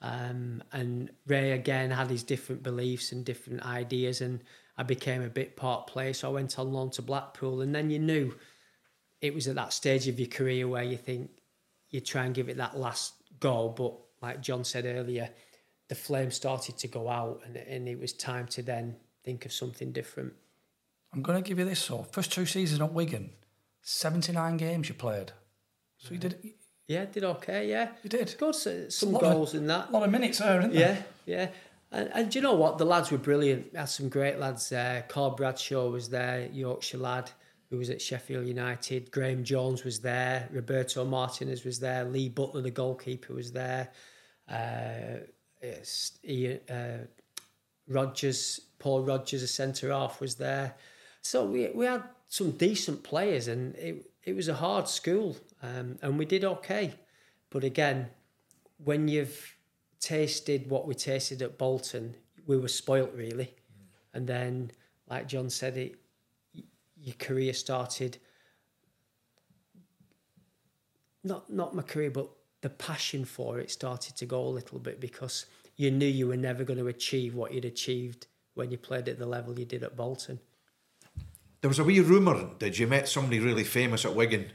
Um, 0.00 0.62
and 0.72 1.10
Ray 1.26 1.52
again 1.52 1.90
had 1.90 2.10
his 2.10 2.22
different 2.22 2.62
beliefs 2.62 3.12
and 3.12 3.24
different 3.24 3.62
ideas, 3.64 4.20
and 4.20 4.40
I 4.78 4.82
became 4.82 5.22
a 5.22 5.28
bit 5.28 5.56
part 5.56 5.86
player. 5.86 6.12
So 6.12 6.28
I 6.28 6.32
went 6.32 6.58
on 6.58 6.72
loan 6.72 6.90
to 6.90 7.02
Blackpool, 7.02 7.60
and 7.62 7.74
then 7.74 7.90
you 7.90 7.98
knew 7.98 8.34
it 9.20 9.34
was 9.34 9.48
at 9.48 9.54
that 9.54 9.72
stage 9.72 10.08
of 10.08 10.18
your 10.20 10.28
career 10.28 10.68
where 10.68 10.82
you 10.82 10.96
think 10.96 11.30
you 11.90 12.00
try 12.00 12.24
and 12.24 12.34
give 12.34 12.48
it 12.48 12.56
that 12.58 12.76
last 12.76 13.14
go, 13.40 13.68
but 13.68 13.94
like 14.22 14.40
John 14.42 14.64
said 14.64 14.84
earlier, 14.84 15.30
the 15.88 15.94
flame 15.94 16.30
started 16.30 16.76
to 16.78 16.88
go 16.88 17.08
out, 17.08 17.40
and, 17.46 17.56
and 17.56 17.88
it 17.88 17.98
was 17.98 18.12
time 18.12 18.46
to 18.48 18.62
then 18.62 18.96
think 19.24 19.46
of 19.46 19.52
something 19.52 19.92
different. 19.92 20.32
I'm 21.12 21.22
going 21.22 21.42
to 21.42 21.48
give 21.48 21.58
you 21.58 21.64
this. 21.64 21.78
So, 21.80 22.02
first 22.12 22.32
two 22.32 22.44
seasons 22.44 22.80
at 22.80 22.92
Wigan, 22.92 23.30
79 23.82 24.56
games 24.56 24.88
you 24.88 24.94
played. 24.94 25.32
So 25.98 26.12
you 26.12 26.18
did. 26.18 26.52
Yeah, 26.88 27.06
did 27.06 27.24
okay. 27.24 27.68
Yeah, 27.68 27.88
You 28.02 28.10
did. 28.10 28.34
good. 28.38 28.54
Some 28.54 29.12
lot 29.12 29.22
of- 29.22 29.32
goals 29.32 29.54
in 29.54 29.66
that. 29.68 29.88
A 29.88 29.92
lot 29.92 30.02
of 30.02 30.10
minutes 30.10 30.38
there, 30.38 30.58
isn't 30.60 30.74
there? 30.74 31.04
Yeah, 31.24 31.38
yeah. 31.38 31.48
And, 31.96 32.10
and 32.14 32.34
you 32.34 32.40
know 32.40 32.54
what? 32.54 32.78
The 32.78 32.84
lads 32.84 33.10
were 33.10 33.18
brilliant. 33.18 33.72
We 33.72 33.78
had 33.78 33.86
some 33.86 34.08
great 34.08 34.38
lads 34.38 34.68
there. 34.68 35.04
Carl 35.08 35.30
Bradshaw 35.30 35.88
was 35.88 36.08
there, 36.08 36.48
Yorkshire 36.52 36.98
lad 36.98 37.30
who 37.70 37.78
was 37.78 37.90
at 37.90 38.00
Sheffield 38.00 38.46
United. 38.46 39.10
Graham 39.10 39.42
Jones 39.42 39.84
was 39.84 40.00
there. 40.00 40.48
Roberto 40.52 41.04
Martinez 41.04 41.64
was 41.64 41.80
there. 41.80 42.04
Lee 42.04 42.28
Butler, 42.28 42.62
the 42.62 42.70
goalkeeper, 42.70 43.34
was 43.34 43.52
there. 43.52 43.90
Uh, 44.48 45.24
Ian, 46.24 46.60
uh, 46.70 46.98
Rogers, 47.88 48.60
Paul 48.78 49.02
Rogers, 49.02 49.42
a 49.42 49.48
centre 49.48 49.90
half, 49.90 50.20
was 50.20 50.36
there. 50.36 50.76
So 51.22 51.44
we 51.44 51.68
we 51.74 51.86
had 51.86 52.04
some 52.28 52.52
decent 52.52 53.02
players, 53.02 53.48
and 53.48 53.74
it 53.74 54.08
it 54.22 54.36
was 54.36 54.48
a 54.48 54.54
hard 54.54 54.86
school, 54.86 55.36
um, 55.62 55.98
and 56.02 56.18
we 56.18 56.24
did 56.24 56.44
okay. 56.44 56.94
But 57.50 57.64
again, 57.64 58.10
when 58.84 59.08
you've 59.08 59.55
tasted 60.06 60.70
what 60.70 60.86
we 60.86 60.94
tasted 60.94 61.42
at 61.42 61.58
Bolton, 61.58 62.14
we 62.46 62.56
were 62.56 62.68
spoilt 62.68 63.10
really. 63.12 63.52
And 64.14 64.26
then, 64.26 64.70
like 65.10 65.26
John 65.26 65.50
said, 65.50 65.76
it 65.76 65.96
your 66.96 67.16
career 67.18 67.52
started. 67.52 68.18
Not 71.24 71.50
not 71.50 71.74
my 71.74 71.82
career, 71.82 72.10
but 72.10 72.28
the 72.60 72.70
passion 72.70 73.24
for 73.24 73.58
it 73.58 73.70
started 73.70 74.16
to 74.16 74.26
go 74.26 74.40
a 74.42 74.48
little 74.58 74.78
bit 74.78 75.00
because 75.00 75.46
you 75.76 75.90
knew 75.90 76.06
you 76.06 76.28
were 76.28 76.36
never 76.36 76.62
going 76.62 76.78
to 76.78 76.86
achieve 76.86 77.34
what 77.34 77.52
you'd 77.52 77.64
achieved 77.64 78.28
when 78.54 78.70
you 78.70 78.78
played 78.78 79.08
at 79.08 79.18
the 79.18 79.26
level 79.26 79.58
you 79.58 79.64
did 79.64 79.82
at 79.82 79.96
Bolton. 79.96 80.38
There 81.60 81.68
was 81.68 81.80
a 81.80 81.84
wee 81.84 82.00
rumour 82.00 82.50
that 82.60 82.78
you 82.78 82.86
met 82.86 83.08
somebody 83.08 83.40
really 83.40 83.64
famous 83.64 84.04
at 84.04 84.14
Wigan. 84.14 84.46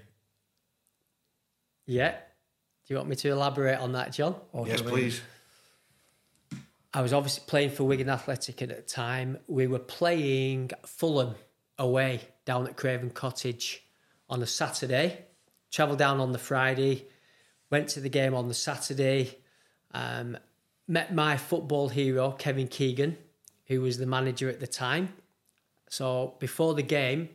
Yeah. 1.85 2.11
Do 2.11 2.93
you 2.93 2.95
want 2.95 3.09
me 3.09 3.15
to 3.17 3.29
elaborate 3.29 3.79
on 3.79 3.91
that, 3.91 4.13
John? 4.13 4.35
Or 4.53 4.65
yes, 4.65 4.79
do 4.79 4.85
we- 4.85 4.91
please. 4.91 5.21
I 6.93 7.01
was 7.01 7.13
obviously 7.13 7.43
playing 7.47 7.69
for 7.69 7.85
Wigan 7.85 8.09
Athletic 8.09 8.61
at 8.61 8.67
the 8.67 8.81
time. 8.81 9.37
We 9.47 9.65
were 9.65 9.79
playing 9.79 10.71
Fulham 10.85 11.35
away 11.79 12.19
down 12.43 12.67
at 12.67 12.75
Craven 12.75 13.11
Cottage 13.11 13.81
on 14.29 14.41
a 14.41 14.47
Saturday. 14.47 15.25
Travelled 15.71 15.99
down 15.99 16.19
on 16.19 16.33
the 16.33 16.37
Friday, 16.37 17.07
went 17.69 17.87
to 17.89 18.01
the 18.01 18.09
game 18.09 18.33
on 18.33 18.49
the 18.49 18.53
Saturday. 18.53 19.37
Um, 19.93 20.37
met 20.85 21.15
my 21.15 21.37
football 21.37 21.87
hero 21.87 22.31
Kevin 22.31 22.67
Keegan, 22.67 23.17
who 23.67 23.79
was 23.79 23.97
the 23.97 24.05
manager 24.05 24.49
at 24.49 24.59
the 24.59 24.67
time. 24.67 25.13
So 25.89 26.35
before 26.39 26.73
the 26.73 26.83
game, 26.83 27.29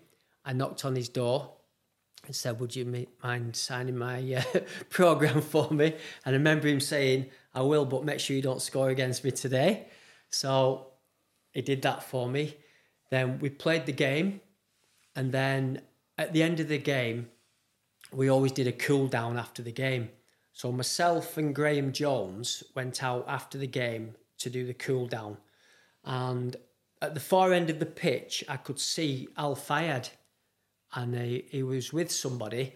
I 0.44 0.52
knocked 0.52 0.84
on 0.84 0.94
his 0.94 1.08
door 1.08 1.52
and 2.26 2.36
said, 2.36 2.60
"Would 2.60 2.76
you 2.76 3.06
mind 3.22 3.56
signing 3.56 3.96
my 3.96 4.34
uh, 4.34 4.60
program 4.90 5.40
for 5.40 5.70
me?" 5.70 5.94
And 6.26 6.34
I 6.34 6.38
remember 6.38 6.68
him 6.68 6.80
saying, 6.80 7.30
"I 7.56 7.62
will, 7.62 7.84
but 7.84 8.04
make 8.04 8.20
sure 8.20 8.36
you 8.36 8.42
don't 8.42 8.62
score 8.62 8.90
against 8.90 9.24
me 9.24 9.32
today." 9.32 9.88
So 10.30 10.92
he 11.52 11.62
did 11.62 11.82
that 11.82 12.02
for 12.02 12.28
me. 12.28 12.56
Then 13.10 13.38
we 13.40 13.50
played 13.50 13.86
the 13.86 13.92
game, 13.92 14.40
and 15.16 15.32
then 15.32 15.82
at 16.18 16.32
the 16.32 16.42
end 16.42 16.60
of 16.60 16.68
the 16.68 16.78
game, 16.78 17.30
we 18.12 18.28
always 18.28 18.52
did 18.52 18.68
a 18.68 18.72
cool 18.72 19.08
down 19.08 19.38
after 19.38 19.62
the 19.62 19.72
game. 19.72 20.10
So 20.52 20.70
myself 20.70 21.36
and 21.36 21.54
Graham 21.54 21.92
Jones 21.92 22.62
went 22.74 23.02
out 23.02 23.24
after 23.26 23.58
the 23.58 23.66
game 23.66 24.14
to 24.38 24.50
do 24.50 24.66
the 24.66 24.74
cool 24.74 25.06
down, 25.06 25.38
and 26.04 26.56
at 27.02 27.14
the 27.14 27.20
far 27.20 27.52
end 27.52 27.70
of 27.70 27.78
the 27.78 27.86
pitch, 27.86 28.44
I 28.48 28.56
could 28.56 28.80
see 28.80 29.28
Al 29.36 29.54
Fayed 29.54 30.08
and 30.94 31.14
he, 31.14 31.44
he 31.50 31.62
was 31.62 31.92
with 31.92 32.10
somebody 32.10 32.74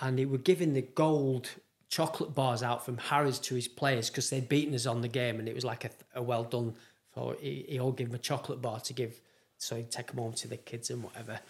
and 0.00 0.18
he 0.18 0.26
were 0.26 0.38
giving 0.38 0.74
the 0.74 0.82
gold 0.82 1.48
chocolate 1.96 2.34
bars 2.34 2.62
out 2.62 2.84
from 2.84 2.98
Harrods 2.98 3.38
to 3.38 3.54
his 3.54 3.68
players 3.68 4.10
because 4.10 4.28
they'd 4.28 4.50
beaten 4.50 4.74
us 4.74 4.84
on 4.84 5.00
the 5.00 5.08
game, 5.08 5.38
and 5.38 5.48
it 5.48 5.54
was 5.54 5.64
like 5.64 5.86
a, 5.86 5.90
a 6.14 6.22
well 6.22 6.44
done. 6.44 6.74
For 7.14 7.34
he, 7.40 7.64
he 7.66 7.80
all 7.80 7.92
give 7.92 8.08
him 8.08 8.14
a 8.14 8.18
chocolate 8.18 8.60
bar 8.60 8.80
to 8.80 8.92
give, 8.92 9.18
so 9.56 9.76
he'd 9.76 9.90
take 9.90 10.08
them 10.08 10.18
home 10.18 10.34
to 10.34 10.46
the 10.46 10.58
kids 10.58 10.90
and 10.90 11.02
whatever. 11.02 11.40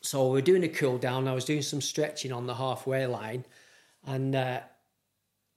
So 0.00 0.26
we 0.26 0.32
were 0.32 0.40
doing 0.40 0.64
a 0.64 0.68
cool 0.68 0.98
down. 0.98 1.28
I 1.28 1.34
was 1.34 1.44
doing 1.44 1.62
some 1.62 1.80
stretching 1.80 2.32
on 2.32 2.48
the 2.48 2.54
halfway 2.56 3.06
line, 3.06 3.44
and 4.04 4.34
uh, 4.34 4.58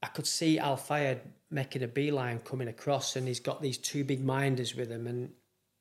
I 0.04 0.08
could 0.08 0.28
see 0.28 0.60
Al 0.60 0.78
Fayed 0.78 1.22
making 1.50 1.82
a 1.82 1.88
beeline 1.88 2.38
coming 2.42 2.68
across, 2.68 3.16
and 3.16 3.28
he's 3.28 3.40
got 3.40 3.64
these 3.64 3.80
two 3.80 4.04
big 4.04 4.24
minders 4.24 4.76
with 4.76 4.92
him, 4.92 5.08
and 5.08 5.32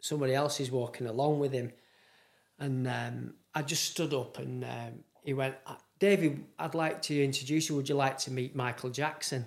somebody 0.01 0.35
else 0.35 0.59
is 0.59 0.71
walking 0.71 1.07
along 1.07 1.39
with 1.39 1.53
him. 1.53 1.71
And 2.59 2.89
um, 2.89 3.35
I 3.55 3.61
just 3.61 3.85
stood 3.91 4.15
up, 4.15 4.39
and 4.39 4.65
um, 4.65 5.05
he 5.23 5.35
went, 5.35 5.57
"Uh, 5.67 5.75
David, 6.01 6.45
I'd 6.59 6.75
like 6.75 7.03
to 7.03 7.23
introduce 7.25 7.69
you. 7.69 7.77
Would 7.77 7.89
you 7.89 7.95
like 7.95 8.19
to 8.19 8.33
meet 8.33 8.57
Michael 8.57 8.91
Jackson? 8.91 9.47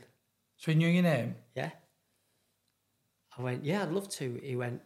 So 0.56 0.72
he 0.72 0.78
knew 0.78 0.88
your 0.88 1.04
name. 1.04 1.36
Yeah. 1.56 1.72
I 3.38 3.42
went, 3.42 3.66
yeah, 3.66 3.82
I'd 3.82 3.92
love 3.92 4.08
to. 4.10 4.40
He 4.42 4.56
went, 4.56 4.82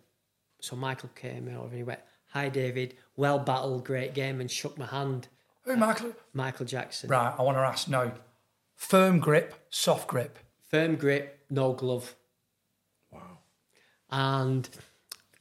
so 0.61 0.75
Michael 0.75 1.09
came 1.13 1.47
over 1.49 1.67
and 1.67 1.77
he 1.77 1.83
went, 1.83 1.99
hi, 2.29 2.47
David, 2.49 2.95
well 3.17 3.37
battled, 3.37 3.83
great 3.83 4.13
game, 4.13 4.39
and 4.39 4.49
shook 4.49 4.77
my 4.77 4.85
hand. 4.85 5.27
Who, 5.63 5.75
Michael? 5.75 6.13
Michael 6.33 6.65
Jackson. 6.65 7.09
Right, 7.09 7.33
I 7.37 7.41
want 7.43 7.57
to 7.57 7.61
ask 7.61 7.89
now. 7.89 8.13
Firm 8.75 9.19
grip, 9.19 9.53
soft 9.69 10.07
grip. 10.07 10.39
Firm 10.71 10.95
grip, 10.95 11.39
no 11.49 11.73
glove. 11.73 12.15
Wow. 13.11 13.39
and 14.09 14.69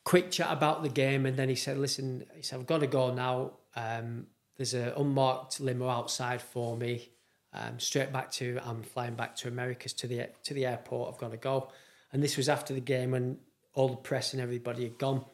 quick 0.05 0.31
chat 0.31 0.53
about 0.53 0.83
the 0.83 0.89
game 0.89 1.27
and 1.27 1.37
then 1.37 1.49
he 1.49 1.57
said 1.57 1.77
listen 1.79 2.25
he 2.37 2.43
said 2.43 2.61
i've 2.61 2.67
got 2.67 2.79
to 2.79 2.87
go 2.87 3.13
now 3.13 3.55
um, 3.75 4.29
there's 4.57 4.75
an 4.75 4.93
unmarked 4.97 5.61
limo 5.61 5.89
outside 5.89 6.41
for 6.41 6.77
me 6.77 7.11
um, 7.53 7.79
straight 7.79 8.13
back 8.13 8.31
to 8.33 8.59
i'm 8.65 8.83
flying 8.83 9.15
back 9.15 9.35
to 9.37 9.49
americas 9.49 9.93
to 9.95 10.07
the 10.07 10.29
to 10.45 10.55
the 10.55 10.67
airport. 10.67 11.15
I've 11.15 11.21
got 11.21 11.31
to 11.31 11.37
go. 11.37 11.69
And 12.13 12.23
this 12.23 12.37
was 12.37 12.49
after 12.49 12.73
the 12.73 12.81
game 12.81 13.11
when 13.11 13.39
all 13.75 13.89
the 13.89 13.97
press 13.97 14.33
and 14.33 14.41
everybody 14.41 14.85
had 14.85 14.99
gone. 14.99 15.25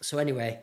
So 0.00 0.18
anyway 0.18 0.60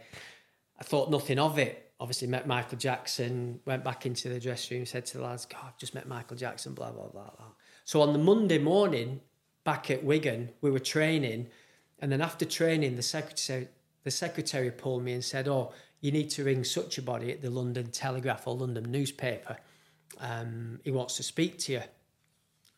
i 0.80 0.84
thought 0.84 1.10
nothing 1.10 1.40
of 1.40 1.58
it. 1.58 1.92
Obviously 2.00 2.28
met 2.28 2.48
michael 2.48 2.78
jackson 2.78 3.60
went 3.66 3.84
back 3.84 4.06
into 4.06 4.28
the 4.30 4.40
dressing 4.40 4.78
room 4.78 4.86
said 4.86 5.06
to 5.08 5.18
the 5.18 5.24
lads 5.24 5.46
god 5.46 5.62
i've 5.68 5.78
just 5.78 5.96
met 5.96 6.08
michael 6.08 6.36
jackson 6.36 6.74
blah 6.74 6.92
blah 6.92 7.08
blah 7.08 7.30
blah. 7.38 7.52
So 7.86 8.02
on 8.02 8.12
the 8.12 8.20
monday 8.20 8.58
morning 8.58 9.22
back 9.64 9.90
at 9.90 10.04
wigan 10.04 10.50
we 10.62 10.72
were 10.72 10.80
training. 10.80 11.48
And 12.00 12.12
then 12.12 12.22
after 12.22 12.46
training, 12.46 12.96
the 12.96 13.02
secretary 13.02 13.70
the 14.04 14.12
secretary 14.12 14.70
pulled 14.70 15.04
me 15.04 15.14
and 15.14 15.24
said, 15.24 15.48
"Oh, 15.48 15.74
you 16.06 16.12
need 16.12 16.30
to 16.30 16.44
ring 16.44 16.64
such 16.64 17.00
a 17.00 17.02
body 17.02 17.32
at 17.32 17.42
the 17.42 17.50
London 17.50 17.90
Telegraph 17.90 18.48
or 18.48 18.56
London 18.56 18.92
newspaper. 18.92 19.58
Um, 20.20 20.80
he 20.84 20.92
wants 20.92 21.18
to 21.18 21.24
speak 21.24 21.58
to 21.60 21.72
you." 21.74 21.82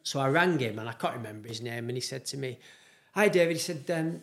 So 0.03 0.21
I 0.21 0.29
rang 0.29 0.57
him, 0.59 0.79
and 0.79 0.87
I 0.87 0.93
can't 0.93 1.15
remember 1.15 1.49
his 1.49 1.61
name, 1.61 1.89
and 1.89 1.97
he 1.97 2.01
said 2.01 2.25
to 2.27 2.37
me, 2.37 2.59
"Hi, 3.15 3.27
David." 3.27 3.57
He 3.57 3.61
said, 3.61 3.91
um, 3.91 4.21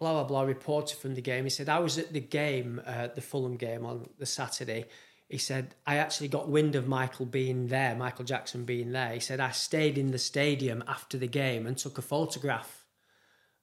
"Blah 0.00 0.12
blah 0.14 0.24
blah." 0.24 0.42
Reporter 0.42 0.96
from 0.96 1.14
the 1.14 1.22
game. 1.22 1.44
He 1.44 1.50
said, 1.50 1.68
"I 1.68 1.78
was 1.78 1.98
at 1.98 2.12
the 2.12 2.20
game, 2.20 2.82
uh, 2.84 3.08
the 3.14 3.20
Fulham 3.20 3.56
game 3.56 3.86
on 3.86 4.08
the 4.18 4.26
Saturday." 4.26 4.86
He 5.28 5.38
said, 5.38 5.76
"I 5.86 5.98
actually 5.98 6.26
got 6.26 6.48
wind 6.48 6.74
of 6.74 6.88
Michael 6.88 7.26
being 7.26 7.68
there, 7.68 7.94
Michael 7.94 8.24
Jackson 8.24 8.64
being 8.64 8.90
there." 8.90 9.14
He 9.14 9.20
said, 9.20 9.38
"I 9.38 9.52
stayed 9.52 9.96
in 9.96 10.10
the 10.10 10.18
stadium 10.18 10.82
after 10.88 11.16
the 11.16 11.28
game 11.28 11.64
and 11.68 11.78
took 11.78 11.96
a 11.96 12.02
photograph." 12.02 12.79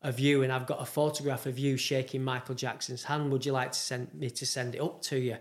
Of 0.01 0.19
you 0.19 0.43
and 0.43 0.51
I've 0.51 0.67
got 0.67 0.81
a 0.81 0.85
photograph 0.85 1.45
of 1.45 1.57
you 1.57 1.77
shaking 1.77 2.23
Michael 2.23 2.55
Jackson's 2.55 3.03
hand. 3.03 3.31
Would 3.31 3.45
you 3.45 3.51
like 3.51 3.71
to 3.71 3.79
send 3.79 4.13
me 4.13 4.29
to 4.29 4.45
send 4.45 4.75
it 4.75 4.81
up 4.81 5.01
to 5.03 5.17
you? 5.17 5.37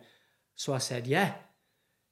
So 0.54 0.72
I 0.72 0.78
said, 0.78 1.06
yeah. 1.06 1.34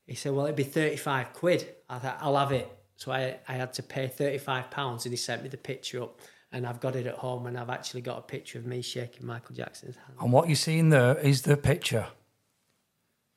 He 0.06 0.14
said, 0.14 0.32
well, 0.32 0.44
it'd 0.44 0.56
be 0.56 0.64
35 0.64 1.32
quid. 1.32 1.74
I 1.88 1.98
thought, 1.98 2.18
I'll 2.20 2.36
have 2.36 2.52
it. 2.52 2.70
So 2.96 3.10
I, 3.10 3.38
I 3.48 3.54
had 3.54 3.72
to 3.74 3.82
pay 3.82 4.06
35 4.06 4.70
pounds 4.70 5.06
and 5.06 5.12
he 5.12 5.16
sent 5.16 5.42
me 5.42 5.48
the 5.48 5.56
picture 5.56 6.02
up 6.02 6.20
and 6.52 6.66
I've 6.66 6.80
got 6.80 6.94
it 6.94 7.06
at 7.06 7.16
home 7.16 7.46
and 7.46 7.58
I've 7.58 7.70
actually 7.70 8.02
got 8.02 8.18
a 8.18 8.22
picture 8.22 8.58
of 8.58 8.66
me 8.66 8.82
shaking 8.82 9.26
Michael 9.26 9.56
Jackson's 9.56 9.96
hand. 9.96 10.18
And 10.20 10.30
what 10.30 10.48
you're 10.48 10.56
seeing 10.56 10.90
there 10.90 11.18
is 11.18 11.42
the 11.42 11.56
picture. 11.56 12.06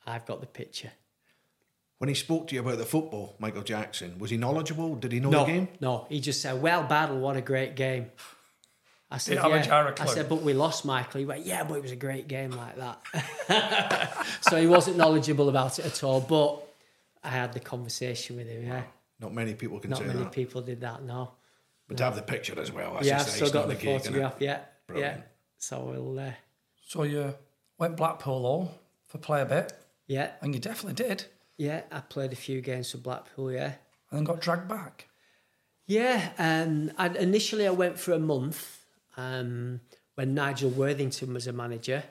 I've 0.06 0.26
got 0.26 0.40
the 0.40 0.46
picture. 0.46 0.92
When 1.98 2.08
he 2.08 2.14
spoke 2.14 2.46
to 2.48 2.54
you 2.54 2.60
about 2.60 2.78
the 2.78 2.84
football, 2.84 3.34
Michael 3.40 3.62
Jackson, 3.62 4.18
was 4.20 4.30
he 4.30 4.36
knowledgeable? 4.36 4.94
Did 4.94 5.10
he 5.10 5.18
know 5.18 5.30
no, 5.30 5.44
the 5.44 5.52
game? 5.52 5.68
No, 5.80 6.06
he 6.08 6.20
just 6.20 6.40
said, 6.40 6.62
well, 6.62 6.84
battle, 6.84 7.18
what 7.18 7.36
a 7.36 7.40
great 7.40 7.74
game. 7.74 8.12
I 9.10 9.18
said, 9.18 9.34
Didn't 9.36 9.52
have 9.52 9.64
a 9.64 9.94
yeah. 9.96 10.04
I 10.04 10.06
said, 10.06 10.28
but 10.28 10.42
we 10.42 10.52
lost, 10.52 10.84
Michael. 10.84 11.20
He 11.20 11.24
went, 11.26 11.46
yeah, 11.46 11.64
but 11.64 11.74
it 11.74 11.82
was 11.82 11.92
a 11.92 11.96
great 11.96 12.28
game 12.28 12.50
like 12.50 12.76
that. 12.76 14.26
so 14.42 14.60
he 14.60 14.66
wasn't 14.66 14.98
knowledgeable 14.98 15.48
about 15.48 15.78
it 15.78 15.86
at 15.86 16.04
all. 16.04 16.20
But 16.20 16.62
I 17.24 17.30
had 17.30 17.54
the 17.54 17.60
conversation 17.60 18.36
with 18.36 18.48
him. 18.48 18.66
Yeah, 18.66 18.82
Not 19.18 19.32
many 19.32 19.54
people 19.54 19.78
can 19.80 19.90
not 19.90 20.00
say 20.00 20.06
many 20.06 20.20
that. 20.20 20.32
people 20.32 20.60
did 20.60 20.82
that. 20.82 21.02
No. 21.02 21.32
But 21.86 21.96
to 21.96 22.04
have 22.04 22.16
the 22.16 22.22
picture 22.22 22.60
as 22.60 22.70
well, 22.70 22.94
that's 22.94 23.06
yeah, 23.06 23.20
I've 23.20 23.28
still 23.28 23.50
got 23.50 23.68
the 23.68 23.76
cake, 23.76 24.02
photograph. 24.02 24.36
Yeah, 24.40 24.60
yeah. 24.94 25.16
So 25.56 25.84
we'll. 25.84 26.18
Uh, 26.18 26.32
So 26.86 27.04
you 27.04 27.34
went 27.78 27.96
Blackpool 27.96 28.44
all 28.44 28.74
for 29.06 29.16
play 29.16 29.40
a 29.40 29.46
bit, 29.46 29.72
yeah, 30.06 30.32
and 30.42 30.54
you 30.54 30.60
definitely 30.60 31.02
did, 31.02 31.24
yeah. 31.56 31.82
I 31.90 32.00
played 32.00 32.32
a 32.34 32.36
few 32.36 32.60
games 32.60 32.90
for 32.90 32.98
Blackpool. 32.98 33.52
Yeah. 33.52 33.72
and 34.10 34.18
then 34.18 34.24
got 34.24 34.40
dragged 34.42 34.68
back. 34.68 35.08
Yeah, 35.86 36.30
um, 36.38 36.92
I, 36.98 37.08
initially 37.08 37.66
I 37.66 37.70
went 37.70 37.98
for 37.98 38.12
a 38.12 38.18
month 38.18 38.77
um, 39.18 39.80
when 40.14 40.32
Nigel 40.32 40.70
Worthington 40.70 41.34
was 41.34 41.46
a 41.46 41.52
manager 41.52 42.04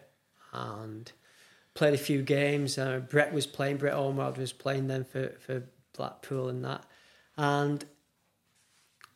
and 0.53 1.11
played 1.73 1.93
a 1.93 1.97
few 1.97 2.21
games. 2.21 2.77
Uh, 2.77 2.99
Brett 2.99 3.33
was 3.33 3.47
playing, 3.47 3.77
Brett 3.77 3.95
Ormerod 3.95 4.37
was 4.37 4.53
playing 4.53 4.87
then 4.87 5.05
for, 5.05 5.29
for 5.39 5.63
Blackpool 5.95 6.49
and 6.49 6.63
that. 6.65 6.83
And 7.37 7.83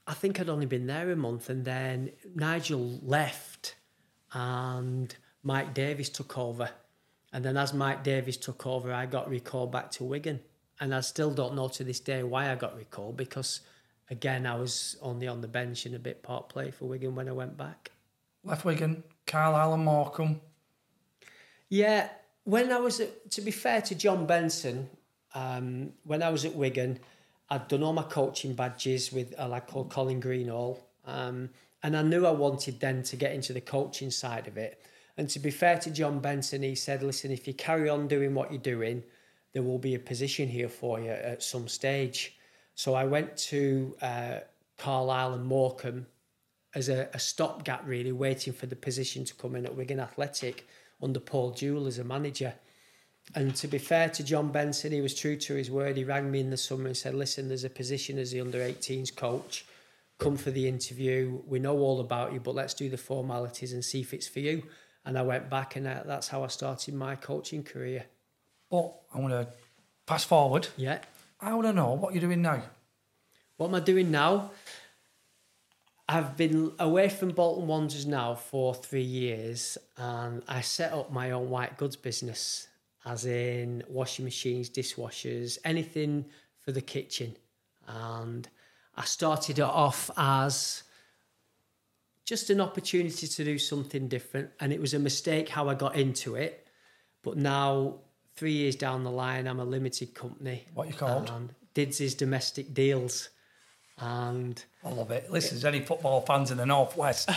I 0.07 0.13
think 0.13 0.39
I'd 0.39 0.49
only 0.49 0.65
been 0.65 0.88
there 0.88 1.11
a 1.11 1.15
month 1.15 1.49
and 1.49 1.65
then 1.65 2.11
Nigel 2.34 2.99
left 3.03 3.76
and 4.31 5.13
Mike 5.43 5.73
Davies 5.73 6.09
took 6.09 6.38
over. 6.38 6.69
And 7.34 7.43
then 7.43 7.57
as 7.57 7.73
Mike 7.73 8.03
Davies 8.03 8.38
took 8.38 8.65
over, 8.65 8.93
I 8.93 9.05
got 9.05 9.30
recalled 9.30 9.72
back 9.72 9.91
to 9.91 10.03
Wigan. 10.03 10.39
And 10.80 10.95
I 10.95 11.01
still 11.01 11.31
don't 11.31 11.55
know 11.55 11.68
to 11.69 11.84
this 11.84 11.99
day 11.99 12.23
why 12.23 12.51
I 12.51 12.55
got 12.55 12.76
recalled 12.76 13.15
because, 13.15 13.61
again, 14.11 14.45
I 14.45 14.55
was 14.55 14.97
only 15.01 15.27
on 15.27 15.41
the 15.41 15.47
bench 15.47 15.88
and 15.88 15.95
a 15.95 15.99
bit 15.99 16.21
part 16.21 16.49
play 16.49 16.69
for 16.69 16.85
Wigan 16.85 17.15
when 17.15 17.27
I 17.27 17.31
went 17.31 17.57
back. 17.57 17.91
Left 18.43 18.65
Wigan, 18.65 19.03
Carlisle 19.25 19.73
and 19.73 19.85
Morecambe. 19.85 20.41
Yeah, 21.69 22.09
when 22.43 22.71
I 22.71 22.77
was 22.77 22.99
at, 22.99 23.31
to 23.31 23.41
be 23.41 23.51
fair 23.51 23.81
to 23.81 23.95
John 23.95 24.25
Benson, 24.25 24.89
um, 25.33 25.93
when 26.03 26.21
I 26.21 26.29
was 26.29 26.43
at 26.43 26.53
Wigan, 26.53 26.99
I'd 27.49 27.67
done 27.67 27.83
all 27.83 27.93
my 27.93 28.03
coaching 28.03 28.53
badges 28.53 29.11
with 29.11 29.33
a 29.38 29.47
lad 29.47 29.67
called 29.67 29.89
Colin 29.89 30.21
Greenall. 30.21 30.79
Um, 31.05 31.49
and 31.83 31.95
I 31.95 32.01
knew 32.01 32.25
I 32.25 32.31
wanted 32.31 32.79
then 32.79 33.03
to 33.03 33.15
get 33.15 33.33
into 33.33 33.53
the 33.53 33.61
coaching 33.61 34.11
side 34.11 34.47
of 34.47 34.57
it. 34.57 34.83
And 35.17 35.29
to 35.29 35.39
be 35.39 35.51
fair 35.51 35.77
to 35.79 35.89
John 35.89 36.19
Benson, 36.19 36.63
he 36.63 36.75
said, 36.75 37.03
listen, 37.03 37.31
if 37.31 37.47
you 37.47 37.53
carry 37.53 37.89
on 37.89 38.07
doing 38.07 38.33
what 38.33 38.51
you're 38.51 38.61
doing, 38.61 39.03
there 39.53 39.63
will 39.63 39.79
be 39.79 39.95
a 39.95 39.99
position 39.99 40.47
here 40.47 40.69
for 40.69 40.99
you 40.99 41.09
at 41.09 41.43
some 41.43 41.67
stage. 41.67 42.38
So 42.76 42.93
I 42.93 43.06
went 43.06 43.38
to 43.38 43.95
uh, 44.02 44.39
Carlisle 44.77 45.34
and 45.34 45.45
Morecambe 45.45 46.07
as 46.73 46.89
a, 46.89 47.10
a 47.14 47.19
stopgap, 47.19 47.84
really, 47.85 48.11
waiting 48.11 48.53
for 48.53 48.65
the 48.65 48.76
position 48.76 49.26
to 49.26 49.35
come 49.35 49.56
in 49.56 49.65
at 49.65 49.76
Wigan 49.76 49.99
Athletic 49.99 50.68
under 51.02 51.19
Paul 51.19 51.52
Jewell 51.52 51.88
as 51.88 51.99
a 51.99 52.03
manager. 52.03 52.53
And 53.35 53.56
to 53.56 53.68
be 53.68 53.77
fair 53.77 54.10
to 54.10 54.23
John 54.23 54.52
Benson, 54.52 54.91
he 54.91 55.02
was 55.02 55.14
true 55.14 55.35
to 55.38 55.53
his 55.56 55.69
word. 55.69 55.98
He 55.98 56.03
rang 56.03 56.31
me 56.31 56.39
in 56.39 56.49
the 56.49 56.57
summer 56.57 56.88
and 56.88 56.98
said, 56.98 57.14
Listen, 57.14 57.48
there's 57.48 57.64
a 57.64 57.69
position 57.69 58.18
as 58.18 58.31
the 58.31 58.41
under 58.41 58.60
18s 58.60 59.15
coach. 59.15 59.65
Come 60.18 60.38
for 60.38 60.52
the 60.52 60.68
interview. 60.68 61.41
We 61.48 61.60
know 61.60 61.77
all 61.77 61.99
about 61.99 62.34
you, 62.34 62.39
but 62.39 62.56
let's 62.56 62.73
do 62.73 62.89
the 62.89 62.98
formalities 62.98 63.73
and 63.73 63.84
see 63.84 64.02
if 64.02 64.14
it's 64.14 64.27
for 64.27 64.39
you. 64.39 64.64
And 65.06 65.18
I 65.18 65.23
went 65.23 65.49
back, 65.49 65.76
and 65.76 65.88
uh, 65.88 66.03
that's 66.06 66.27
how 66.27 66.43
I 66.43 66.48
started 66.48 66.93
my 66.93 67.15
coaching 67.15 67.64
career. 67.64 68.06
But 68.69 68.93
I 69.14 69.19
want 69.19 69.34
to 69.34 69.48
pass 70.06 70.23
forward. 70.23 70.68
Yeah. 70.77 70.99
I 71.43 71.55
want 71.55 71.65
to 71.65 71.73
know 71.73 71.93
what 71.93 72.13
you're 72.13 72.22
doing 72.22 72.43
now. 72.43 72.61
What 73.57 73.69
am 73.69 73.76
I 73.76 73.80
doing 73.80 74.11
now? 74.11 74.51
I've 76.07 76.38
been 76.38 76.73
away 76.77 77.09
from 77.09 77.30
Bolton 77.30 77.65
Wanderers 77.65 78.05
now 78.05 78.35
for 78.35 78.76
three 78.76 79.01
years, 79.01 79.76
and 79.97 80.43
I 80.47 80.61
set 80.61 80.93
up 80.93 81.11
my 81.11 81.31
own 81.31 81.49
white 81.49 81.77
goods 81.77 81.95
business, 81.95 82.68
as 83.05 83.26
in 83.26 83.84
washing 83.89 84.23
machines, 84.23 84.69
dishwashers, 84.69 85.57
anything 85.65 86.26
for 86.59 86.72
the 86.72 86.81
kitchen. 86.81 87.35
And 87.88 88.47
I 88.95 89.05
started 89.05 89.57
it 89.57 89.63
off 89.63 90.11
as 90.15 90.84
just 92.23 92.51
an 92.51 92.61
opportunity 92.61 93.26
to 93.26 93.43
do 93.43 93.57
something 93.57 94.07
different, 94.07 94.51
and 94.59 94.72
it 94.72 94.80
was 94.80 94.93
a 94.93 94.99
mistake 94.99 95.49
how 95.49 95.69
I 95.69 95.73
got 95.73 95.95
into 95.95 96.35
it. 96.35 96.68
But 97.23 97.38
now, 97.38 98.01
three 98.41 98.53
years 98.53 98.76
down 98.76 99.03
the 99.03 99.11
line, 99.11 99.45
I'm 99.45 99.59
a 99.59 99.63
limited 99.63 100.15
company. 100.15 100.63
What 100.73 100.88
you 100.88 100.95
called? 100.95 101.30
And 101.30 101.53
Dids' 101.76 101.99
his 101.99 102.15
domestic 102.15 102.73
deals. 102.73 103.30
And 103.99 104.65
I 104.84 104.89
love 104.89 105.11
it. 105.11 105.30
Listen, 105.30 105.57
there's 105.57 105.65
any 105.65 105.81
football 105.81 106.22
fans 106.22 106.49
in 106.49 106.57
the 106.57 106.65
Northwest, 106.65 107.30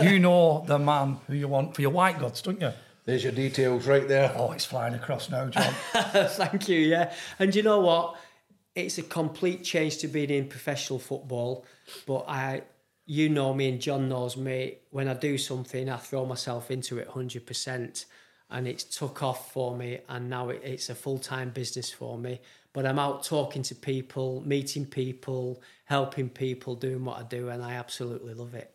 you 0.00 0.18
know 0.20 0.62
the 0.68 0.78
man 0.78 1.18
who 1.26 1.34
you 1.34 1.48
want 1.48 1.74
for 1.74 1.82
your 1.82 1.90
white 1.90 2.20
goods, 2.20 2.42
don't 2.42 2.60
you? 2.60 2.70
There's 3.04 3.24
your 3.24 3.32
details 3.32 3.88
right 3.88 4.06
there. 4.06 4.32
Oh, 4.36 4.52
it's 4.52 4.64
flying 4.64 4.94
across 4.94 5.28
now, 5.28 5.48
John. 5.48 5.74
Thank 6.28 6.68
you. 6.68 6.78
Yeah, 6.78 7.12
and 7.40 7.52
you 7.52 7.64
know 7.64 7.80
what? 7.80 8.14
It's 8.76 8.98
a 8.98 9.02
complete 9.02 9.64
change 9.64 9.98
to 9.98 10.06
being 10.06 10.30
in 10.30 10.46
professional 10.46 11.00
football, 11.00 11.66
but 12.06 12.24
I, 12.28 12.62
you 13.04 13.28
know 13.28 13.52
me, 13.52 13.68
and 13.68 13.80
John 13.80 14.08
knows 14.08 14.36
me. 14.36 14.76
When 14.90 15.08
I 15.08 15.14
do 15.14 15.36
something, 15.38 15.88
I 15.88 15.96
throw 15.96 16.24
myself 16.24 16.70
into 16.70 16.98
it 16.98 17.08
hundred 17.08 17.46
percent, 17.48 18.04
and 18.52 18.68
it's 18.68 18.84
took 18.84 19.22
off 19.22 19.52
for 19.52 19.76
me, 19.76 19.98
and 20.08 20.30
now 20.30 20.50
it, 20.50 20.60
it's 20.62 20.90
a 20.90 20.94
full 20.94 21.18
time 21.18 21.50
business 21.50 21.90
for 21.90 22.16
me. 22.18 22.40
But 22.72 22.86
I'm 22.86 22.98
out 22.98 23.24
talking 23.24 23.62
to 23.64 23.74
people, 23.74 24.42
meeting 24.46 24.86
people, 24.86 25.60
helping 25.86 26.28
people, 26.28 26.74
doing 26.74 27.04
what 27.04 27.18
I 27.18 27.22
do, 27.24 27.48
and 27.48 27.62
I 27.62 27.74
absolutely 27.74 28.34
love 28.34 28.54
it. 28.54 28.70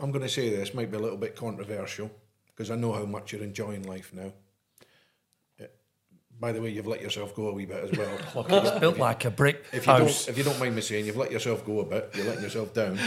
I'm 0.00 0.12
going 0.12 0.22
to 0.22 0.28
say 0.28 0.48
this 0.48 0.74
might 0.74 0.90
be 0.90 0.96
a 0.96 1.00
little 1.00 1.18
bit 1.18 1.36
controversial 1.36 2.10
because 2.46 2.70
I 2.70 2.76
know 2.76 2.92
how 2.92 3.04
much 3.04 3.32
you're 3.32 3.42
enjoying 3.42 3.82
life 3.82 4.12
now. 4.12 4.32
Uh, 5.60 5.66
By 6.38 6.52
the 6.52 6.60
way, 6.62 6.70
you've 6.70 6.86
let 6.86 7.02
yourself 7.02 7.34
go 7.34 7.48
a 7.48 7.52
wee 7.52 7.66
bit 7.66 7.84
as 7.84 7.98
well. 7.98 8.18
Look, 8.36 8.50
it's 8.50 8.78
built 8.78 8.98
like 8.98 9.24
a 9.24 9.30
brick 9.30 9.64
if 9.72 9.86
you 9.86 9.92
house. 9.92 10.26
don't, 10.26 10.32
if 10.32 10.38
you 10.38 10.44
don't 10.44 10.58
mind 10.60 10.74
me 10.76 10.80
saying, 10.82 11.06
you've 11.06 11.16
let 11.16 11.32
yourself 11.32 11.64
go 11.66 11.80
a 11.80 11.84
bit. 11.84 12.10
You're 12.14 12.26
letting 12.26 12.42
yourself 12.42 12.72
down. 12.72 12.98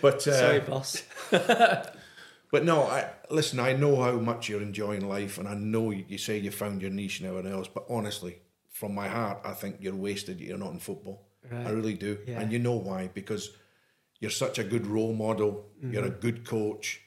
But 0.00 0.14
uh, 0.28 0.32
Sorry, 0.32 0.60
boss. 0.60 1.02
But 2.52 2.64
no, 2.64 2.82
I 2.84 3.10
listen. 3.30 3.58
I 3.60 3.72
know 3.72 3.96
how 4.02 4.12
much 4.12 4.48
you're 4.48 4.62
enjoying 4.62 5.08
life, 5.08 5.38
and 5.38 5.48
I 5.48 5.54
know 5.54 5.90
you, 5.90 6.04
you 6.08 6.18
say 6.18 6.38
you 6.38 6.50
found 6.50 6.80
your 6.82 6.90
niche 6.90 7.20
and 7.20 7.28
everything 7.28 7.52
else. 7.52 7.68
But 7.68 7.84
honestly, 7.88 8.38
from 8.70 8.94
my 8.94 9.08
heart, 9.08 9.40
I 9.44 9.52
think 9.52 9.76
you're 9.80 9.94
wasted. 9.96 10.40
You're 10.40 10.58
not 10.58 10.72
in 10.72 10.78
football. 10.78 11.22
I 11.52 11.70
really 11.70 11.94
do, 11.94 12.18
Yeah. 12.26 12.40
and 12.40 12.52
you 12.52 12.58
know 12.58 12.74
why? 12.76 13.08
Because 13.12 13.50
you're 14.18 14.32
such 14.32 14.58
a 14.58 14.64
good 14.64 14.86
role 14.86 15.12
model. 15.14 15.66
You're 15.80 16.02
Mm-hmm. 16.02 16.06
a 16.06 16.20
good 16.20 16.44
coach. 16.44 17.00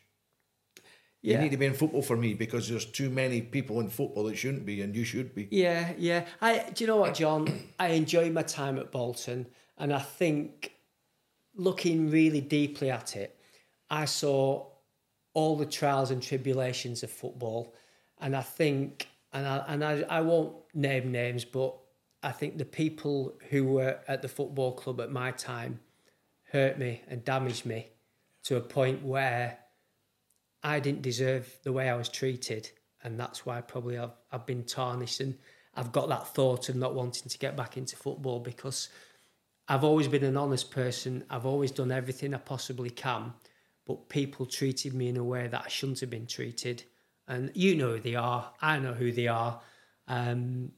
Yeah. 1.22 1.36
You 1.38 1.44
need 1.44 1.52
to 1.52 1.58
be 1.58 1.66
in 1.66 1.74
football 1.74 2.02
for 2.02 2.16
me 2.16 2.34
because 2.34 2.70
there's 2.70 2.86
too 2.86 3.10
many 3.10 3.42
people 3.42 3.82
in 3.82 3.90
football 3.90 4.24
that 4.26 4.38
shouldn't 4.38 4.66
be, 4.66 4.82
and 4.82 4.96
you 4.96 5.04
should 5.04 5.36
be. 5.36 5.50
Yeah, 5.52 5.92
yeah. 5.98 6.26
I 6.42 6.70
do 6.74 6.84
you 6.84 6.88
know 6.88 6.96
what, 6.98 7.16
John? 7.22 7.50
I 7.78 7.88
enjoyed 7.90 8.32
my 8.34 8.44
time 8.44 8.78
at 8.80 8.92
Bolton, 8.92 9.48
and 9.78 9.92
I 9.94 10.00
think 10.00 10.72
looking 11.56 12.10
really 12.10 12.42
deeply 12.42 12.90
at 12.90 13.16
it, 13.18 13.38
I 13.90 14.06
saw 14.06 14.68
all 15.34 15.56
the 15.56 15.66
trials 15.66 16.12
and 16.12 16.22
tribulations 16.22 17.04
of 17.04 17.12
football, 17.12 17.76
and 18.20 18.36
I 18.36 18.42
think, 18.42 19.08
and 19.34 19.48
I 19.48 19.64
and 19.68 19.84
I, 19.84 20.04
I 20.10 20.22
won't 20.22 20.56
name 20.74 21.12
names, 21.12 21.46
but 21.46 21.76
I 22.22 22.32
think 22.32 22.58
the 22.58 22.66
people 22.66 23.38
who 23.50 23.66
were 23.66 24.00
at 24.08 24.22
the 24.22 24.28
football 24.28 24.74
club 24.74 25.00
at 25.02 25.12
my 25.12 25.32
time 25.32 25.80
hurt 26.52 26.78
me 26.78 27.02
and 27.08 27.24
damaged 27.24 27.66
me 27.66 27.88
to 28.44 28.58
a 28.58 28.62
point 28.62 29.04
where 29.04 29.60
I 30.64 30.80
didn't 30.80 31.04
deserve 31.04 31.58
the 31.64 31.72
way 31.72 31.90
I 31.90 31.96
was 31.96 32.10
treated, 32.10 32.70
and 33.04 33.20
that's 33.20 33.46
why 33.46 33.62
probably 33.62 33.98
I've 33.98 34.18
I've 34.32 34.46
been 34.46 34.64
tarnished 34.64 35.20
and 35.20 35.38
I've 35.76 35.92
got 35.92 36.10
that 36.10 36.34
thought 36.34 36.70
of 36.70 36.76
not 36.76 36.94
wanting 36.94 37.30
to 37.30 37.38
get 37.38 37.56
back 37.56 37.78
into 37.78 37.96
football 37.96 38.40
because 38.40 38.90
I've 39.68 39.84
always 39.84 40.08
been 40.08 40.24
an 40.24 40.36
honest 40.36 40.72
person. 40.72 41.24
I've 41.30 41.46
always 41.46 41.72
done 41.72 41.92
everything 41.92 42.34
I 42.34 42.38
possibly 42.38 42.90
can, 42.90 43.34
but 43.90 44.08
people 44.08 44.46
treated 44.46 44.94
me 44.94 45.10
in 45.10 45.18
a 45.18 45.24
way 45.24 45.48
that 45.48 45.64
I 45.66 45.68
shouldn't 45.68 46.00
have 46.00 46.10
been 46.10 46.28
treated. 46.28 46.84
And 47.28 47.52
you 47.56 47.76
know 47.76 47.94
who 47.96 48.00
they 48.00 48.16
are. 48.16 48.52
I 48.62 48.80
know 48.80 48.94
who 48.94 49.12
they 49.12 49.28
are. 49.28 49.60
Um, 50.08 50.72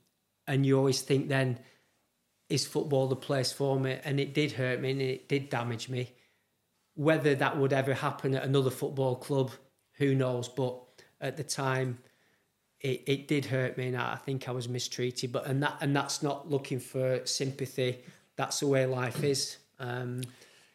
and 0.48 0.66
you 0.66 0.78
always 0.78 1.02
think 1.02 1.28
then, 1.28 1.60
is 2.50 2.66
football 2.66 3.08
the 3.08 3.16
place 3.16 3.52
for 3.52 3.80
me? 3.80 4.00
And 4.04 4.20
it 4.20 4.34
did 4.34 4.54
hurt 4.54 4.82
me 4.82 4.92
and 4.92 5.02
it 5.02 5.30
did 5.30 5.50
damage 5.50 5.90
me 5.90 6.14
whether 6.96 7.36
that 7.36 7.58
would 7.58 7.74
ever 7.74 7.94
happen 7.94 8.36
at 8.36 8.44
another 8.44 8.70
football 8.70 9.16
club, 9.16 9.52
who 9.94 10.14
knows? 10.14 10.48
But 10.48 10.80
at 11.20 11.38
the 11.38 11.44
time, 11.44 12.00
it, 12.80 13.04
it 13.08 13.28
did 13.28 13.46
hurt 13.46 13.78
me, 13.78 13.88
and 13.88 13.98
I 13.98 14.16
think 14.16 14.50
I 14.50 14.52
was 14.52 14.68
mistreated. 14.68 15.32
But 15.32 15.46
and 15.48 15.62
that 15.64 15.78
and 15.82 15.96
that's 15.96 16.24
not 16.24 16.50
looking 16.50 16.80
for 16.80 17.26
sympathy. 17.26 18.00
That's 18.36 18.60
the 18.60 18.68
way 18.68 18.86
life 18.86 19.24
is. 19.24 19.58
Um, 19.80 20.22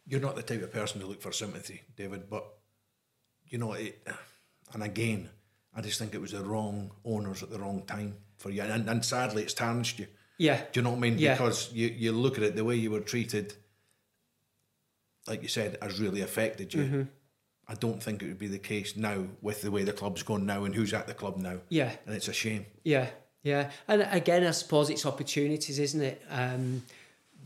You're 0.07 0.21
not 0.21 0.37
the 0.37 0.43
type 0.43 0.63
of 0.63 0.73
person 0.73 1.01
to 1.01 1.07
look 1.07 1.21
for 1.21 1.33
sympathy, 1.33 1.83
David. 1.97 2.31
But 2.31 2.45
you 3.45 3.59
know, 3.59 3.73
it, 3.73 4.07
and 4.73 4.83
again, 4.83 5.29
I 5.75 5.81
just 5.81 5.99
think 5.99 6.15
it 6.15 6.21
was 6.21 6.33
the 6.33 6.45
wrong 6.45 6.91
owners 7.05 7.43
at 7.43 7.51
the 7.51 7.59
wrong 7.59 7.83
time 7.87 8.17
for 8.39 8.51
you, 8.51 8.63
and, 8.63 8.89
and 8.89 9.05
sadly, 9.05 9.43
it's 9.43 9.55
tarnished 9.55 9.99
you. 9.99 10.07
yeah, 10.39 10.63
Do 10.73 10.81
you 10.81 10.85
know 10.85 10.91
what 10.91 10.97
I 10.97 11.01
mean? 11.01 11.19
Yeah. 11.19 11.35
Because 11.35 11.73
you, 11.73 11.89
you 11.89 12.13
look 12.13 12.37
at 12.39 12.45
it, 12.45 12.57
the 12.57 12.65
way 12.65 12.77
you 12.77 12.91
were 12.91 13.01
treated, 13.01 13.55
like 15.27 15.43
you 15.43 15.49
said, 15.49 15.79
has 15.83 16.01
really 16.01 16.21
affected 16.21 16.73
you. 16.75 16.83
Mm-hmm. 16.83 17.03
I 17.69 17.75
don't 17.75 18.01
think 18.03 18.23
it 18.23 18.27
would 18.29 18.39
be 18.39 18.47
the 18.47 18.59
case 18.59 18.97
now 18.97 19.27
with 19.43 19.63
the 19.63 19.71
way 19.71 19.83
the 19.83 19.93
club's 19.93 20.23
going 20.23 20.47
now 20.47 20.65
and 20.65 20.75
who's 20.75 20.95
at 20.95 21.07
the 21.09 21.15
club 21.15 21.37
now. 21.37 21.59
Yeah. 21.69 21.93
And 22.07 22.15
it's 22.15 22.29
a 22.29 22.33
shame. 22.33 22.67
Yeah, 22.85 23.09
yeah. 23.43 23.71
And 23.89 24.07
again, 24.11 24.47
I 24.47 24.53
suppose 24.53 24.89
it's 24.89 25.05
opportunities, 25.05 25.79
isn't 25.79 26.01
it? 26.01 26.23
Um, 26.31 26.83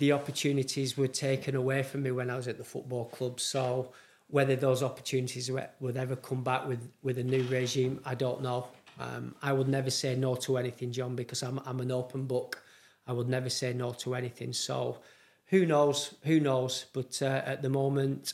the 0.00 0.12
opportunities 0.12 0.96
were 0.96 1.06
taken 1.06 1.54
away 1.54 1.82
from 1.82 2.02
me 2.02 2.10
when 2.10 2.30
I 2.30 2.36
was 2.36 2.48
at 2.48 2.56
the 2.56 2.64
football 2.64 3.04
club. 3.04 3.38
So 3.38 3.92
whether 4.28 4.56
those 4.56 4.82
opportunities 4.82 5.50
would 5.78 5.96
ever 5.96 6.16
come 6.16 6.42
back 6.42 6.66
with, 6.66 6.90
with 7.02 7.18
a 7.18 7.22
new 7.22 7.42
regime, 7.44 8.00
I 8.04 8.14
don't 8.14 8.42
know. 8.42 8.66
Um, 8.98 9.34
I 9.42 9.52
would 9.52 9.68
never 9.68 9.90
say 9.90 10.16
no 10.16 10.34
to 10.36 10.56
anything, 10.56 10.90
John, 10.90 11.14
because 11.14 11.42
I'm, 11.42 11.60
I'm 11.66 11.80
an 11.80 11.92
open 11.92 12.24
book. 12.24 12.62
I 13.06 13.12
would 13.12 13.28
never 13.28 13.50
say 13.50 13.74
no 13.74 13.92
to 13.92 14.14
anything. 14.14 14.54
So 14.54 14.98
who 15.46 15.66
knows? 15.66 16.14
Who 16.22 16.40
knows? 16.40 16.86
But 16.94 17.20
uh, 17.20 17.42
at 17.44 17.60
the 17.60 17.68
moment, 17.68 18.32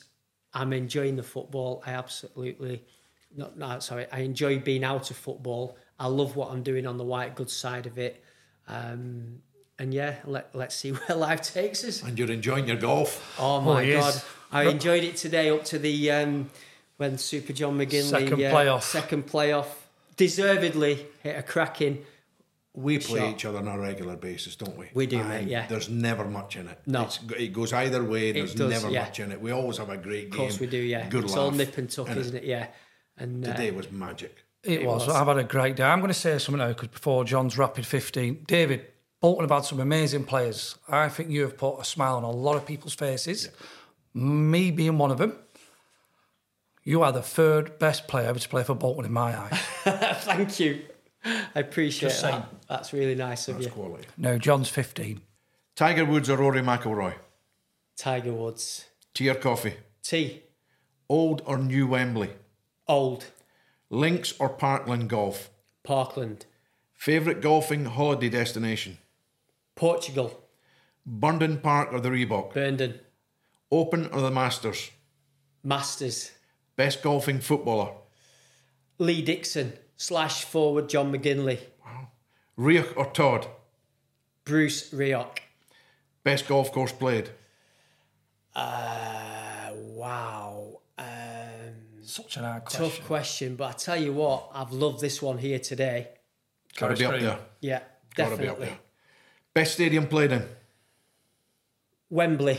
I'm 0.55 0.73
enjoying 0.73 1.17
the 1.17 1.25
football. 1.25 1.83
I 1.85 1.95
absolutely, 1.95 2.85
not, 3.37 3.59
no, 3.59 3.81
sorry, 3.81 4.07
I 4.13 4.21
enjoy 4.21 4.61
being 4.61 4.85
out 4.85 5.11
of 5.11 5.17
football. 5.17 5.77
I 5.99 6.07
love 6.07 6.37
what 6.37 6.53
I'm 6.53 6.63
doing 6.63 6.87
on 6.87 6.97
the 6.97 7.05
white 7.05 7.35
goods 7.35 7.55
side 7.55 7.87
of 7.87 7.99
it. 7.99 8.23
Um, 8.69 9.41
and 9.79 9.93
yeah, 9.93 10.17
let, 10.25 10.55
let's 10.55 10.75
see 10.75 10.91
where 10.93 11.17
life 11.17 11.43
takes 11.43 11.85
us. 11.85 12.03
And 12.03 12.19
you're 12.19 12.31
enjoying 12.31 12.67
your 12.69 12.77
golf. 12.77 13.37
Oh 13.39 13.61
my 13.61 13.85
he 13.85 13.93
is. 13.93 14.05
God. 14.05 14.23
I 14.53 14.63
enjoyed 14.69 15.05
it 15.05 15.17
today 15.17 15.51
up 15.51 15.65
to 15.67 15.79
the, 15.79 16.11
um, 16.13 16.51
when 16.97 17.19
Super 17.19 17.53
John 17.53 17.77
McGinley, 17.79 18.03
Second 18.11 18.35
uh, 18.35 18.53
playoff. 18.53 18.83
second 18.83 19.27
playoff, 19.27 19.67
deservedly 20.17 21.07
hit 21.23 21.37
a 21.39 21.43
cracking. 21.43 22.05
We 22.73 22.99
play 22.99 23.21
Shot. 23.21 23.31
each 23.35 23.45
other 23.47 23.59
on 23.59 23.69
a 23.69 23.79
regular 23.79 24.17
basis, 24.17 24.55
don't 24.55 24.77
we? 24.77 24.91
We 24.93 25.07
do, 25.07 25.19
And 25.21 25.29
mate, 25.31 25.49
yeah. 25.49 25.67
There's 25.67 25.89
never 25.89 26.27
much 26.27 26.57
in 26.57 26.69
it. 26.69 26.79
No. 26.87 27.05
It's, 27.05 27.19
it 27.39 27.53
goes 27.55 27.73
either 27.73 28.05
way. 28.05 28.33
There's 28.33 28.55
does, 28.55 28.71
never 28.71 28.91
yeah. 28.91 29.05
much 29.05 29.19
in 29.19 29.33
it. 29.33 29.41
We 29.41 29.51
always 29.51 29.79
have 29.79 29.89
a 29.89 29.97
great 29.97 30.27
Of 30.27 30.33
course 30.33 30.61
we 30.61 30.67
do, 30.67 30.77
yeah. 30.77 31.09
Good 31.09 31.25
it's 31.25 31.33
laugh. 31.33 31.41
all 31.43 31.51
nip 31.53 31.79
and 31.79 31.91
tuck, 31.91 32.15
isn't 32.15 32.37
it? 32.37 32.45
Yeah. 32.45 32.67
And 33.17 33.47
uh, 33.47 33.53
Today 33.53 33.71
was 33.71 33.91
magic. 33.91 34.45
It, 34.63 34.83
It 34.83 34.87
was. 34.87 35.07
was. 35.07 35.17
I've 35.17 35.27
had 35.27 35.39
a 35.39 35.45
great 35.45 35.77
day. 35.77 35.85
I'm 35.85 36.01
going 36.01 36.09
to 36.13 36.15
say 36.15 36.39
something 36.39 36.59
now 36.59 36.69
because 36.69 36.89
before 36.89 37.25
John's 37.25 37.57
rapid 37.57 37.87
15, 37.87 38.45
David, 38.47 38.85
Bolton 39.21 39.45
have 39.45 39.51
had 39.51 39.65
some 39.65 39.81
amazing 39.81 40.25
players. 40.25 40.77
I 40.89 41.09
think 41.09 41.31
you 41.31 41.43
have 41.43 41.57
put 41.57 41.79
a 41.79 41.85
smile 41.85 42.17
on 42.17 42.25
a 42.25 42.31
lot 42.31 42.57
of 42.57 42.67
people's 42.67 42.95
faces, 42.95 43.49
me 44.15 44.71
being 44.71 44.99
one 44.99 45.11
of 45.11 45.19
them. 45.19 45.37
You 46.85 47.03
are 47.03 47.13
the 47.13 47.23
third 47.23 47.79
best 47.79 48.07
player 48.07 48.29
ever 48.29 48.39
to 48.39 48.49
play 48.49 48.63
for 48.63 48.75
Bolton 48.75 49.05
in 49.07 49.13
my 49.13 49.37
eyes. 49.37 49.59
thank 50.23 50.61
you. 50.61 50.83
I 51.25 51.61
appreciate 51.61 52.11
Just 52.11 52.21
saying. 52.21 52.37
that. 52.37 52.49
That's 52.69 52.93
really 52.93 53.17
nice 53.17 53.49
of 53.49 53.57
That's 53.57 53.67
you. 53.67 53.73
quality. 53.73 54.07
no, 54.17 54.39
John's 54.39 54.69
15. 54.69 55.21
Tiger 55.75 56.05
Woods 56.05 56.31
or 56.31 56.37
Rory 56.37 56.63
McIlroy? 56.63 57.15
Tiger 57.97 58.33
Woods. 58.33 58.85
Tea 59.15 59.31
or 59.31 59.35
coffee? 59.35 59.75
Tea. 60.03 60.43
Old 61.09 61.43
or 61.45 61.59
new 61.59 61.89
Wembley? 61.89 62.31
Old. 62.87 63.27
Links 63.91 64.35
or 64.39 64.49
Parkland 64.49 65.09
golf? 65.09 65.51
Parkland. 65.83 66.47
Favourite 66.95 67.41
golfing 67.41 67.87
holiday 67.87 68.29
destination? 68.29 68.99
Portugal. 69.77 70.43
Burnden 71.07 71.59
Park 71.61 71.93
or 71.93 72.01
the 72.01 72.09
Reebok? 72.09 72.53
Burnden. 72.55 72.99
Open 73.71 74.07
or 74.09 74.21
the 74.21 74.31
Masters? 74.31 74.91
Masters. 75.63 76.33
Best 76.75 77.03
golfing 77.03 77.39
footballer? 77.41 77.93
Lee 78.99 79.23
Dixon. 79.23 79.75
Slash 79.97 80.45
forward 80.45 80.89
John 80.89 81.13
McGinley. 81.13 81.59
Wow. 81.85 82.09
Rioch 82.59 82.97
or 82.97 83.07
Todd? 83.07 83.47
Bruce 84.45 84.91
Rioch. 84.93 85.39
Best 86.25 86.49
golf 86.49 86.73
course 86.73 86.93
played? 86.93 87.31
Uh, 88.55 89.71
wow. 89.75 90.81
Um, 90.99 91.07
Such 92.03 92.37
an 92.37 92.45
hard 92.45 92.65
question. 92.65 92.85
tough 92.85 93.07
question, 93.07 93.57
but 93.57 93.65
I 93.69 93.73
tell 93.73 93.97
you 94.01 94.13
what, 94.13 94.51
I've 94.53 94.73
loved 94.73 95.01
this 95.01 95.23
one 95.23 95.39
here 95.39 95.59
today. 95.59 96.09
Got 96.77 96.89
to 96.89 96.97
be 96.97 97.05
up 97.05 97.21
there. 97.21 97.39
Yeah, 97.61 97.81
Got 98.15 98.31
to 98.31 98.37
definitely. 98.37 98.69
Be 99.57 99.63
up 99.63 99.65
there. 99.65 99.65
Best 99.65 99.75
stadium 99.75 100.07
played 100.07 100.33
in? 100.33 100.45
Wembley. 102.11 102.59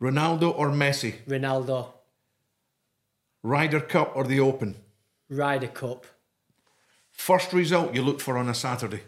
Ronaldo 0.00 0.54
or 0.58 0.70
Messi? 0.70 1.14
Ronaldo. 1.26 1.86
Ryder 3.42 3.80
Cup 3.80 4.12
or 4.16 4.24
the 4.24 4.40
Open? 4.40 4.76
Ryder 5.28 5.68
Cup. 5.68 6.06
First 7.10 7.52
result 7.52 7.94
you 7.94 8.02
look 8.02 8.20
for 8.20 8.36
on 8.38 8.48
a 8.48 8.54
Saturday? 8.54 9.02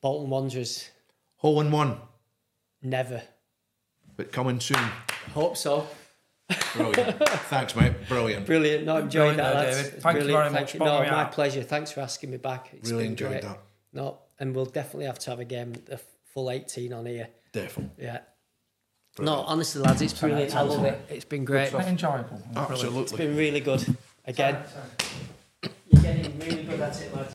Bolton 0.00 0.30
Wanderers. 0.30 0.90
Hole 1.36 1.60
in 1.60 1.70
one, 1.70 1.98
Never. 2.82 3.22
but 4.16 4.32
coming 4.32 4.60
soon. 4.60 4.78
Hope 5.34 5.56
so. 5.56 5.86
Brilliant. 6.74 7.28
Thanks, 7.50 7.76
mate. 7.76 7.92
Brilliant. 8.08 8.46
Brilliant. 8.46 8.84
No, 8.86 8.96
enjoyed 8.96 9.36
Brilliant 9.36 9.36
that, 9.38 9.52
there, 9.54 9.64
lads. 9.64 9.76
David. 9.76 9.94
It's 9.94 10.02
Thank 10.02 10.14
you 10.16 10.22
brilliant. 10.24 10.42
very 10.52 10.62
much 10.62 10.72
Thank 10.72 10.74
you. 10.74 10.86
No, 10.86 10.98
my 11.00 11.08
out. 11.08 11.32
pleasure. 11.32 11.62
Thanks 11.62 11.90
for 11.92 12.00
asking 12.00 12.30
me 12.30 12.36
back. 12.38 12.70
It's 12.72 12.90
Really 12.90 13.06
enjoyed 13.06 13.30
great. 13.30 13.42
that. 13.42 13.58
No, 13.92 14.18
and 14.38 14.54
we'll 14.54 14.64
definitely 14.64 15.06
have 15.06 15.18
to 15.20 15.30
have 15.30 15.40
a 15.40 15.44
game, 15.44 15.74
a 15.90 15.98
full 16.34 16.50
18 16.50 16.92
on 16.92 17.06
here. 17.06 17.28
Definitely. 17.52 18.04
Yeah. 18.04 18.18
No, 19.20 19.34
honestly, 19.46 19.80
lads, 19.80 20.02
it's 20.02 20.12
brilliant. 20.18 20.54
I 20.56 20.62
love 20.62 20.84
it. 20.84 21.00
It's 21.08 21.24
been 21.24 21.44
great. 21.44 21.70
Quite 21.70 21.86
enjoyable. 21.86 22.42
It's 22.50 22.56
Absolutely. 22.56 23.16
been 23.16 23.36
really 23.36 23.60
good. 23.60 23.96
Again, 24.26 24.58
you're 25.88 26.02
getting 26.02 26.36
really 26.40 26.64
good 26.64 26.80
at 26.80 27.00
it, 27.00 27.14
lads. 27.14 27.34